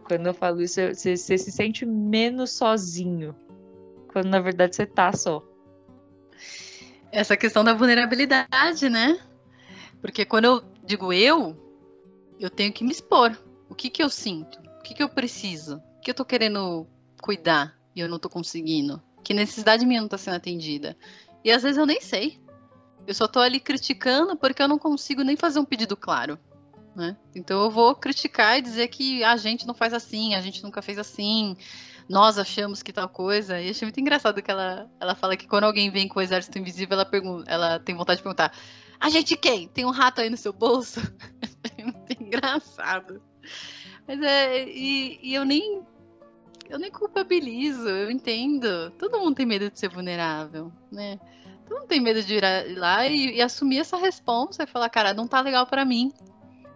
Quando 0.04 0.26
eu 0.26 0.34
falo 0.34 0.60
isso, 0.60 0.80
você, 0.80 1.16
você 1.16 1.38
se 1.38 1.50
sente 1.50 1.86
menos 1.86 2.52
sozinho. 2.52 3.34
Quando 4.12 4.26
na 4.26 4.40
verdade 4.40 4.76
você 4.76 4.86
tá 4.86 5.12
só. 5.12 5.42
Essa 7.10 7.36
questão 7.36 7.64
da 7.64 7.74
vulnerabilidade, 7.74 8.88
né? 8.88 9.18
Porque 10.00 10.24
quando 10.24 10.44
eu 10.44 10.62
digo 10.84 11.12
eu, 11.12 11.56
eu 12.38 12.50
tenho 12.50 12.72
que 12.72 12.84
me 12.84 12.90
expor. 12.90 13.36
O 13.68 13.74
que 13.74 13.88
que 13.88 14.02
eu 14.02 14.10
sinto? 14.10 14.58
O 14.78 14.82
que 14.82 14.94
que 14.94 15.02
eu 15.02 15.08
preciso? 15.08 15.76
O 15.98 16.00
que 16.00 16.10
eu 16.10 16.14
tô 16.14 16.24
querendo 16.24 16.86
cuidar 17.22 17.74
e 17.96 18.00
eu 18.00 18.08
não 18.08 18.18
tô 18.18 18.28
conseguindo? 18.28 19.00
Que 19.24 19.32
necessidade 19.32 19.86
minha 19.86 20.00
não 20.00 20.08
tá 20.08 20.18
sendo 20.18 20.34
atendida? 20.34 20.96
E 21.44 21.50
às 21.50 21.62
vezes 21.62 21.78
eu 21.78 21.86
nem 21.86 22.00
sei. 22.00 22.38
Eu 23.06 23.14
só 23.14 23.26
tô 23.26 23.38
ali 23.38 23.58
criticando 23.58 24.36
porque 24.36 24.62
eu 24.62 24.68
não 24.68 24.78
consigo 24.78 25.22
nem 25.22 25.36
fazer 25.36 25.58
um 25.58 25.64
pedido 25.64 25.96
claro. 25.96 26.38
Né? 26.94 27.16
Então 27.34 27.62
eu 27.62 27.70
vou 27.70 27.94
criticar 27.94 28.58
e 28.58 28.62
dizer 28.62 28.88
que 28.88 29.24
a 29.24 29.36
gente 29.36 29.66
não 29.66 29.72
faz 29.72 29.94
assim, 29.94 30.34
a 30.34 30.42
gente 30.42 30.62
nunca 30.62 30.82
fez 30.82 30.98
assim, 30.98 31.56
nós 32.08 32.38
achamos 32.38 32.82
que 32.82 32.92
tal 32.92 33.08
coisa. 33.08 33.60
E 33.60 33.70
achei 33.70 33.86
muito 33.86 34.00
engraçado 34.00 34.42
que 34.42 34.50
ela, 34.50 34.90
ela 35.00 35.14
fala 35.14 35.36
que 35.36 35.46
quando 35.46 35.64
alguém 35.64 35.90
vem 35.90 36.08
com 36.08 36.18
o 36.18 36.22
exército 36.22 36.58
invisível, 36.58 36.94
ela, 36.94 37.06
pergunta, 37.06 37.50
ela 37.50 37.78
tem 37.78 37.94
vontade 37.94 38.18
de 38.18 38.22
perguntar: 38.22 38.52
A 39.00 39.08
gente 39.08 39.36
quem? 39.36 39.68
Tem 39.68 39.86
um 39.86 39.90
rato 39.90 40.20
aí 40.20 40.28
no 40.28 40.36
seu 40.36 40.52
bolso? 40.52 41.00
é 41.78 41.82
muito 41.82 42.12
engraçado. 42.20 43.22
Mas 44.06 44.20
é, 44.20 44.68
e, 44.68 45.18
e 45.22 45.34
eu 45.34 45.44
nem 45.44 45.82
eu 46.68 46.78
nem 46.78 46.90
culpabilizo, 46.90 47.88
eu 47.88 48.10
entendo. 48.10 48.90
Todo 48.98 49.18
mundo 49.18 49.36
tem 49.36 49.46
medo 49.46 49.70
de 49.70 49.78
ser 49.78 49.88
vulnerável, 49.88 50.72
né? 50.90 51.18
Todo 51.66 51.80
mundo 51.80 51.88
tem 51.88 52.00
medo 52.00 52.22
de 52.22 52.36
ir 52.36 52.78
lá 52.78 53.06
e, 53.06 53.36
e 53.36 53.42
assumir 53.42 53.78
essa 53.78 53.96
responsa 53.96 54.64
e 54.64 54.66
falar, 54.66 54.88
cara, 54.88 55.14
não 55.14 55.26
tá 55.26 55.40
legal 55.40 55.66
para 55.66 55.84
mim. 55.84 56.12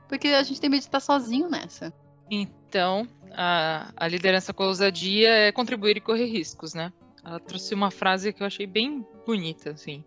Porque 0.08 0.28
a 0.28 0.42
gente 0.42 0.60
tem 0.60 0.70
medo 0.70 0.80
de 0.80 0.86
estar 0.86 1.00
sozinho 1.00 1.48
nessa. 1.48 1.92
Então, 2.30 3.06
a, 3.32 3.92
a 3.96 4.08
liderança 4.08 4.52
com 4.52 4.62
a 4.62 4.66
ousadia 4.66 5.30
é 5.30 5.52
contribuir 5.52 5.96
e 5.96 6.00
correr 6.00 6.26
riscos, 6.26 6.74
né? 6.74 6.92
Ela 7.24 7.40
trouxe 7.40 7.74
uma 7.74 7.90
frase 7.90 8.32
que 8.32 8.42
eu 8.42 8.46
achei 8.46 8.66
bem 8.66 9.04
bonita, 9.26 9.70
assim. 9.70 10.04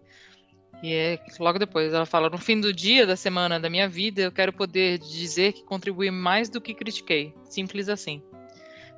E 0.82 0.94
é 0.94 1.20
logo 1.40 1.60
depois 1.60 1.94
ela 1.94 2.06
fala: 2.06 2.30
No 2.30 2.38
fim 2.38 2.60
do 2.60 2.74
dia, 2.74 3.06
da 3.06 3.16
semana, 3.16 3.60
da 3.60 3.70
minha 3.70 3.90
vida, 3.90 4.22
eu 4.22 4.32
quero 4.32 4.54
poder 4.54 4.98
dizer 5.00 5.54
que 5.54 5.64
contribuí 5.64 6.10
mais 6.10 6.50
do 6.50 6.62
que 6.62 6.74
critiquei. 6.74 7.34
Simples 7.44 7.90
assim. 7.90 8.24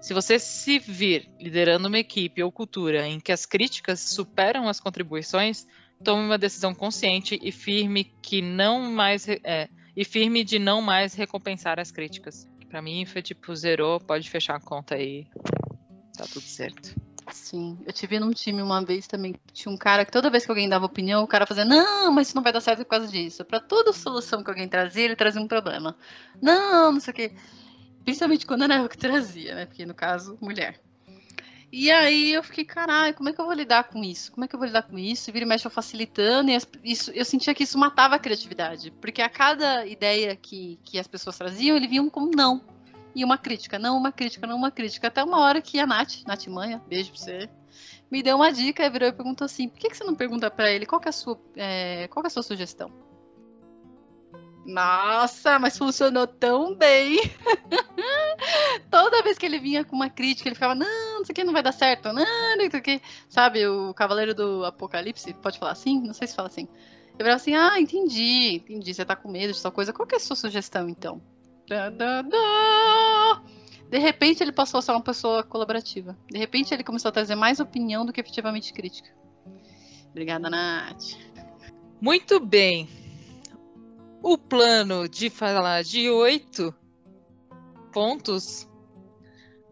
Se 0.01 0.15
você 0.15 0.39
se 0.39 0.79
vir 0.79 1.29
liderando 1.39 1.87
uma 1.87 1.99
equipe 1.99 2.41
ou 2.41 2.51
cultura 2.51 3.07
em 3.07 3.19
que 3.19 3.31
as 3.31 3.45
críticas 3.45 3.99
superam 3.99 4.67
as 4.67 4.79
contribuições, 4.79 5.67
tome 6.03 6.25
uma 6.25 6.39
decisão 6.39 6.73
consciente 6.73 7.39
e 7.41 7.51
firme 7.51 8.05
que 8.21 8.41
não 8.41 8.91
mais 8.91 9.27
é, 9.27 9.69
e 9.95 10.03
firme 10.03 10.43
de 10.43 10.57
não 10.57 10.81
mais 10.81 11.13
recompensar 11.13 11.79
as 11.79 11.91
críticas. 11.91 12.47
Para 12.67 12.81
mim 12.81 13.05
foi 13.05 13.21
tipo 13.21 13.55
zerou, 13.55 13.99
pode 13.99 14.27
fechar 14.27 14.55
a 14.55 14.59
conta 14.59 14.95
aí. 14.95 15.27
Tá 16.17 16.25
tudo 16.25 16.41
certo. 16.41 16.95
Sim, 17.31 17.77
eu 17.85 17.93
tive 17.93 18.19
num 18.19 18.31
time 18.31 18.61
uma 18.61 18.83
vez 18.83 19.07
também, 19.07 19.35
tinha 19.53 19.71
um 19.71 19.77
cara 19.77 20.03
que 20.03 20.11
toda 20.11 20.29
vez 20.29 20.43
que 20.43 20.51
alguém 20.51 20.67
dava 20.67 20.85
opinião, 20.85 21.23
o 21.23 21.27
cara 21.27 21.45
fazia, 21.45 21.63
não, 21.63 22.11
mas 22.11 22.27
isso 22.27 22.35
não 22.35 22.43
vai 22.43 22.51
dar 22.51 22.59
certo 22.59 22.79
por 22.79 22.89
causa 22.89 23.07
disso. 23.07 23.45
Para 23.45 23.59
toda 23.59 23.93
solução 23.93 24.43
que 24.43 24.49
alguém 24.49 24.67
trazia, 24.67 25.05
ele 25.05 25.15
trazia 25.15 25.41
um 25.41 25.47
problema. 25.47 25.95
Não, 26.41 26.91
não 26.91 26.99
sei 26.99 27.11
o 27.11 27.15
quê. 27.15 27.35
Principalmente 28.03 28.45
quando 28.45 28.63
era 28.63 28.77
eu 28.77 28.89
que 28.89 28.97
trazia, 28.97 29.55
né? 29.55 29.65
Porque 29.65 29.85
no 29.85 29.93
caso, 29.93 30.37
mulher. 30.41 30.79
E 31.71 31.89
aí 31.89 32.33
eu 32.33 32.43
fiquei, 32.43 32.65
caralho, 32.65 33.13
como 33.13 33.29
é 33.29 33.33
que 33.33 33.39
eu 33.39 33.45
vou 33.45 33.53
lidar 33.53 33.85
com 33.85 34.03
isso? 34.03 34.29
Como 34.33 34.43
é 34.43 34.47
que 34.47 34.53
eu 34.53 34.59
vou 34.59 34.67
lidar 34.67 34.83
com 34.83 34.99
isso? 34.99 35.29
E 35.29 35.31
vira 35.31 35.45
e 35.45 35.47
mexe 35.47 35.65
eu 35.65 35.71
facilitando, 35.71 36.51
e 36.51 36.57
isso, 36.83 37.11
eu 37.11 37.23
sentia 37.23 37.53
que 37.53 37.63
isso 37.63 37.77
matava 37.77 38.15
a 38.15 38.19
criatividade. 38.19 38.91
Porque 38.99 39.21
a 39.21 39.29
cada 39.29 39.85
ideia 39.85 40.35
que, 40.35 40.77
que 40.83 40.99
as 40.99 41.07
pessoas 41.07 41.37
traziam, 41.37 41.77
ele 41.77 41.87
vinha 41.87 42.09
com 42.09 42.29
não. 42.35 42.61
E 43.15 43.23
uma 43.23 43.37
crítica, 43.37 43.79
não 43.79 43.97
uma 43.97 44.11
crítica, 44.11 44.45
não 44.45 44.57
uma 44.57 44.69
crítica. 44.69 45.07
Até 45.07 45.23
uma 45.23 45.39
hora 45.39 45.61
que 45.61 45.79
a 45.79 45.87
Nath, 45.87 46.23
Nath 46.27 46.47
Manha, 46.47 46.81
beijo 46.87 47.11
pra 47.11 47.19
você, 47.19 47.49
me 48.09 48.21
deu 48.21 48.35
uma 48.35 48.51
dica 48.51 48.85
e 48.85 48.89
virou 48.89 49.07
e 49.07 49.13
perguntou 49.13 49.45
assim: 49.45 49.69
por 49.69 49.79
que, 49.79 49.89
que 49.89 49.97
você 49.97 50.03
não 50.03 50.15
pergunta 50.15 50.51
para 50.51 50.69
ele 50.69 50.85
qual 50.85 51.01
é 51.05 51.09
a 51.09 51.13
sua, 51.13 51.39
é, 51.55 52.07
qual 52.09 52.23
é 52.23 52.27
a 52.27 52.29
sua 52.29 52.43
sugestão? 52.43 52.91
Nossa, 54.65 55.57
mas 55.57 55.77
funcionou 55.77 56.27
tão 56.27 56.75
bem. 56.75 57.19
Toda 58.91 59.23
vez 59.23 59.37
que 59.37 59.45
ele 59.45 59.59
vinha 59.59 59.83
com 59.83 59.95
uma 59.95 60.09
crítica, 60.09 60.47
ele 60.47 60.55
ficava, 60.55 60.75
não, 60.75 61.19
não 61.19 61.25
sei 61.25 61.33
o 61.33 61.35
que, 61.35 61.43
não 61.43 61.53
vai 61.53 61.63
dar 61.63 61.71
certo, 61.71 62.13
não, 62.13 62.23
não 62.57 62.69
sei 62.69 62.79
o 62.79 62.83
que. 62.83 63.01
Sabe, 63.27 63.67
o 63.67 63.93
Cavaleiro 63.93 64.35
do 64.35 64.63
Apocalipse, 64.65 65.33
pode 65.33 65.57
falar 65.57 65.71
assim? 65.71 65.99
Não 66.01 66.13
sei 66.13 66.27
se 66.27 66.35
fala 66.35 66.47
assim. 66.47 66.67
Eu 67.13 67.25
falava 67.25 67.35
assim, 67.35 67.55
ah, 67.55 67.79
entendi, 67.79 68.55
entendi, 68.55 68.93
você 68.93 69.03
tá 69.03 69.15
com 69.15 69.29
medo 69.29 69.53
de 69.53 69.61
tal 69.61 69.71
coisa. 69.71 69.91
Qual 69.91 70.07
que 70.07 70.15
é 70.15 70.17
a 70.17 70.21
sua 70.21 70.35
sugestão, 70.35 70.87
então? 70.87 71.21
Da, 71.67 71.89
da, 71.89 72.21
da. 72.21 73.41
De 73.89 73.97
repente 73.97 74.41
ele 74.41 74.51
passou 74.51 74.77
a 74.77 74.81
ser 74.81 74.91
uma 74.91 75.01
pessoa 75.01 75.43
colaborativa. 75.43 76.17
De 76.29 76.37
repente 76.37 76.73
ele 76.73 76.83
começou 76.83 77.09
a 77.09 77.11
trazer 77.11 77.35
mais 77.35 77.59
opinião 77.59 78.05
do 78.05 78.13
que 78.13 78.21
efetivamente 78.21 78.73
crítica. 78.73 79.09
Obrigada, 80.09 80.49
Nath. 80.49 81.15
Muito 81.99 82.39
bem. 82.39 83.00
O 84.21 84.37
plano 84.37 85.09
de 85.09 85.29
falar 85.29 85.83
de 85.83 86.09
oito 86.09 86.73
pontos 87.91 88.69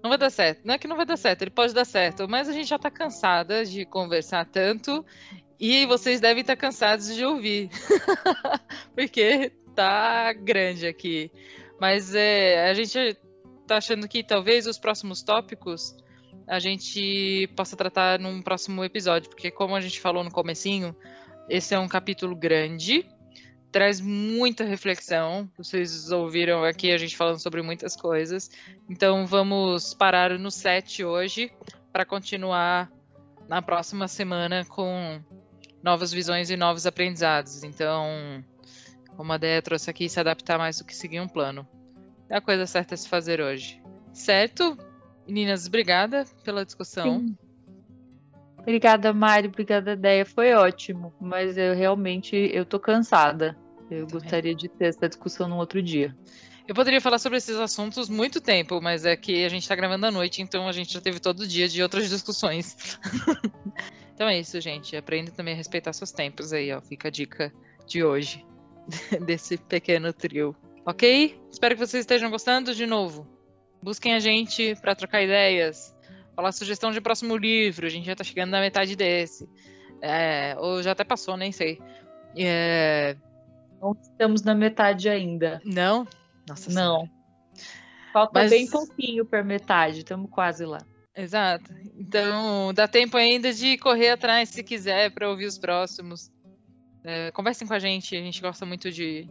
não 0.02 0.10
vai 0.10 0.18
dar 0.18 0.30
certo. 0.30 0.62
Não 0.66 0.74
é 0.74 0.78
que 0.78 0.88
não 0.88 0.96
vai 0.96 1.06
dar 1.06 1.18
certo, 1.18 1.42
ele 1.42 1.52
pode 1.52 1.74
dar 1.74 1.86
certo, 1.86 2.28
mas 2.28 2.50
a 2.50 2.54
gente 2.54 2.68
já 2.68 2.80
tá 2.80 2.90
cansada 2.90 3.66
de 3.66 3.86
conversar 3.86 4.46
tanto 4.46 5.06
e 5.60 5.86
vocês 5.86 6.20
devem 6.20 6.42
estar 6.42 6.56
cansados 6.56 7.14
de 7.14 7.24
ouvir. 7.26 7.70
Porque 8.96 9.52
tá 9.76 10.34
grande 10.34 10.88
aqui. 10.88 11.32
Mas 11.80 12.16
é, 12.16 12.70
a 12.70 12.74
gente 12.74 13.18
tá 13.68 13.78
achando 13.78 14.08
que 14.08 14.24
talvez 14.24 14.66
os 14.68 14.80
próximos 14.80 15.22
tópicos 15.22 15.96
a 16.48 16.60
gente 16.60 17.48
possa 17.56 17.78
tratar 17.78 18.20
num 18.20 18.42
próximo 18.42 18.84
episódio, 18.84 19.30
porque 19.30 19.52
como 19.52 19.76
a 19.76 19.82
gente 19.82 20.02
falou 20.02 20.24
no 20.24 20.32
comecinho, 20.32 20.96
esse 21.48 21.76
é 21.76 21.80
um 21.80 21.88
capítulo 21.88 22.36
grande, 22.36 23.08
traz 23.72 24.02
muita 24.02 24.64
reflexão. 24.64 25.50
Vocês 25.58 26.12
ouviram 26.12 26.64
aqui 26.64 26.92
a 26.92 26.98
gente 26.98 27.16
falando 27.16 27.40
sobre 27.40 27.62
muitas 27.62 27.96
coisas. 27.96 28.50
Então 28.90 29.26
vamos 29.26 29.94
parar 29.94 30.38
no 30.38 30.52
7 30.52 31.04
hoje 31.04 31.52
para 31.92 32.06
continuar 32.06 32.92
na 33.48 33.62
próxima 33.62 34.08
semana 34.08 34.66
com 34.66 35.22
novas 35.84 36.12
visões 36.12 36.50
e 36.50 36.58
novos 36.58 36.86
aprendizados. 36.86 37.64
Então, 37.64 38.44
como 39.16 39.32
a 39.32 39.36
ideia 39.36 39.62
trouxe 39.62 39.90
aqui, 39.90 40.10
se 40.10 40.20
adaptar 40.20 40.58
mais 40.58 40.78
do 40.78 40.86
que 40.86 40.96
seguir 40.96 41.20
um 41.20 41.28
plano. 41.28 41.68
É 42.30 42.38
a 42.38 42.42
coisa 42.42 42.66
certa 42.66 42.94
a 42.94 42.98
se 42.98 43.10
fazer 43.10 43.42
hoje. 43.42 43.82
Certo? 44.14 44.78
Meninas, 45.28 45.68
obrigada 45.68 46.26
pela 46.44 46.66
discussão. 46.66 47.20
Sim. 47.20 47.38
Obrigada, 48.62 49.14
Mari. 49.14 49.48
Obrigada, 49.48 49.94
ideia. 49.94 50.26
Foi 50.26 50.54
ótimo, 50.54 51.14
mas 51.20 51.58
eu 51.58 51.74
realmente 51.74 52.36
eu 52.54 52.66
tô 52.66 52.80
cansada. 52.80 53.58
Eu 53.90 54.06
gostaria 54.08 54.54
de 54.54 54.70
ter 54.70 54.86
essa 54.86 55.10
discussão 55.10 55.48
num 55.48 55.58
outro 55.58 55.82
dia. 55.82 56.16
Eu 56.68 56.76
poderia 56.76 57.02
falar 57.02 57.18
sobre 57.18 57.40
esses 57.40 57.56
assuntos 57.56 58.08
muito 58.08 58.40
tempo, 58.40 58.80
mas 58.80 59.04
é 59.04 59.18
que 59.18 59.44
a 59.44 59.50
gente 59.50 59.64
está 59.64 59.76
gravando 59.76 60.06
à 60.06 60.12
noite, 60.12 60.40
então 60.44 60.68
a 60.68 60.72
gente 60.72 60.94
já 60.94 61.02
teve 61.02 61.20
todo 61.20 61.48
dia 61.48 61.68
de 61.68 61.82
outras 61.82 62.08
discussões. 62.12 63.00
então 64.14 64.28
é 64.28 64.40
isso, 64.40 64.62
gente. 64.62 64.96
Aprenda 64.96 65.32
também 65.32 65.56
a 65.56 65.58
respeitar 65.58 65.92
seus 65.94 66.12
tempos 66.12 66.54
aí, 66.54 66.72
ó. 66.72 66.80
Fica 66.80 67.08
a 67.08 67.12
dica 67.12 67.52
de 67.88 68.04
hoje 68.04 68.46
desse 69.26 69.58
pequeno 69.58 70.14
trio. 70.14 70.56
Ok? 70.86 71.42
Espero 71.52 71.74
que 71.76 71.80
vocês 71.80 72.02
estejam 72.02 72.30
gostando 72.30 72.76
de 72.76 72.86
novo. 72.86 73.28
Busquem 73.82 74.14
a 74.14 74.20
gente 74.20 74.76
para 74.82 74.94
trocar 74.94 75.24
ideias, 75.24 75.96
falar 76.40 76.54
sugestão 76.54 76.92
de 76.92 77.02
próximo 77.02 77.36
livro. 77.36 77.86
A 77.86 77.90
gente 77.90 78.06
já 78.06 78.14
está 78.14 78.24
chegando 78.24 78.52
na 78.52 78.62
metade 78.62 78.96
desse. 78.96 79.48
É, 80.02 80.56
ou 80.58 80.82
já 80.82 80.92
até 80.92 81.04
passou, 81.04 81.36
nem 81.36 81.52
sei. 81.52 81.82
É, 82.38 83.18
não 83.82 83.92
estamos 83.92 84.42
na 84.44 84.56
metade 84.56 85.10
ainda. 85.10 85.62
Não? 85.66 86.08
Nossa 86.48 86.72
Não. 86.72 87.02
Senhora. 87.02 87.12
Falta 88.14 88.40
Mas... 88.40 88.52
bem 88.52 88.70
pouquinho 88.70 89.26
para 89.26 89.44
metade, 89.44 90.00
estamos 90.00 90.32
quase 90.32 90.66
lá. 90.66 90.80
Exato. 91.14 91.76
Então, 91.98 92.74
dá 92.74 92.88
tempo 92.88 93.18
ainda 93.18 93.52
de 93.54 93.78
correr 93.78 94.12
atrás 94.12 94.48
se 94.50 94.64
quiser 94.64 95.12
para 95.12 95.30
ouvir 95.30 95.46
os 95.46 95.58
próximos. 95.58 96.32
É, 97.04 97.32
conversem 97.32 97.68
com 97.68 97.74
a 97.74 97.80
gente, 97.80 98.16
a 98.16 98.22
gente 98.22 98.42
gosta 98.42 98.66
muito 98.66 98.90
de. 98.90 99.30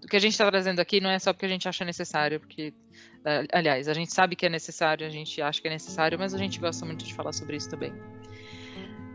Do 0.00 0.06
que 0.06 0.16
a 0.16 0.20
gente 0.20 0.32
está 0.32 0.48
trazendo 0.48 0.78
aqui 0.78 1.00
não 1.00 1.10
é 1.10 1.18
só 1.18 1.32
porque 1.32 1.46
a 1.46 1.48
gente 1.48 1.68
acha 1.68 1.84
necessário, 1.84 2.38
porque. 2.38 2.72
Aliás, 3.52 3.88
a 3.88 3.94
gente 3.94 4.12
sabe 4.12 4.36
que 4.36 4.46
é 4.46 4.48
necessário, 4.48 5.04
a 5.04 5.10
gente 5.10 5.42
acha 5.42 5.60
que 5.60 5.66
é 5.66 5.70
necessário, 5.70 6.16
mas 6.18 6.32
a 6.32 6.38
gente 6.38 6.60
gosta 6.60 6.86
muito 6.86 7.04
de 7.04 7.12
falar 7.12 7.32
sobre 7.32 7.56
isso 7.56 7.68
também. 7.68 7.92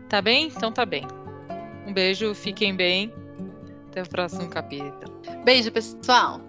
Tá 0.08 0.20
bem? 0.20 0.48
Então 0.54 0.70
tá 0.70 0.84
bem. 0.84 1.06
Um 1.86 1.92
beijo, 1.94 2.34
fiquem 2.34 2.76
bem. 2.76 3.12
Até 3.88 4.02
o 4.02 4.08
próximo 4.08 4.48
capítulo. 4.48 5.20
Beijo, 5.44 5.72
pessoal. 5.72 6.40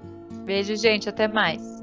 Beijo, 0.46 0.76
gente. 0.76 1.08
Até 1.08 1.28
mais. 1.28 1.83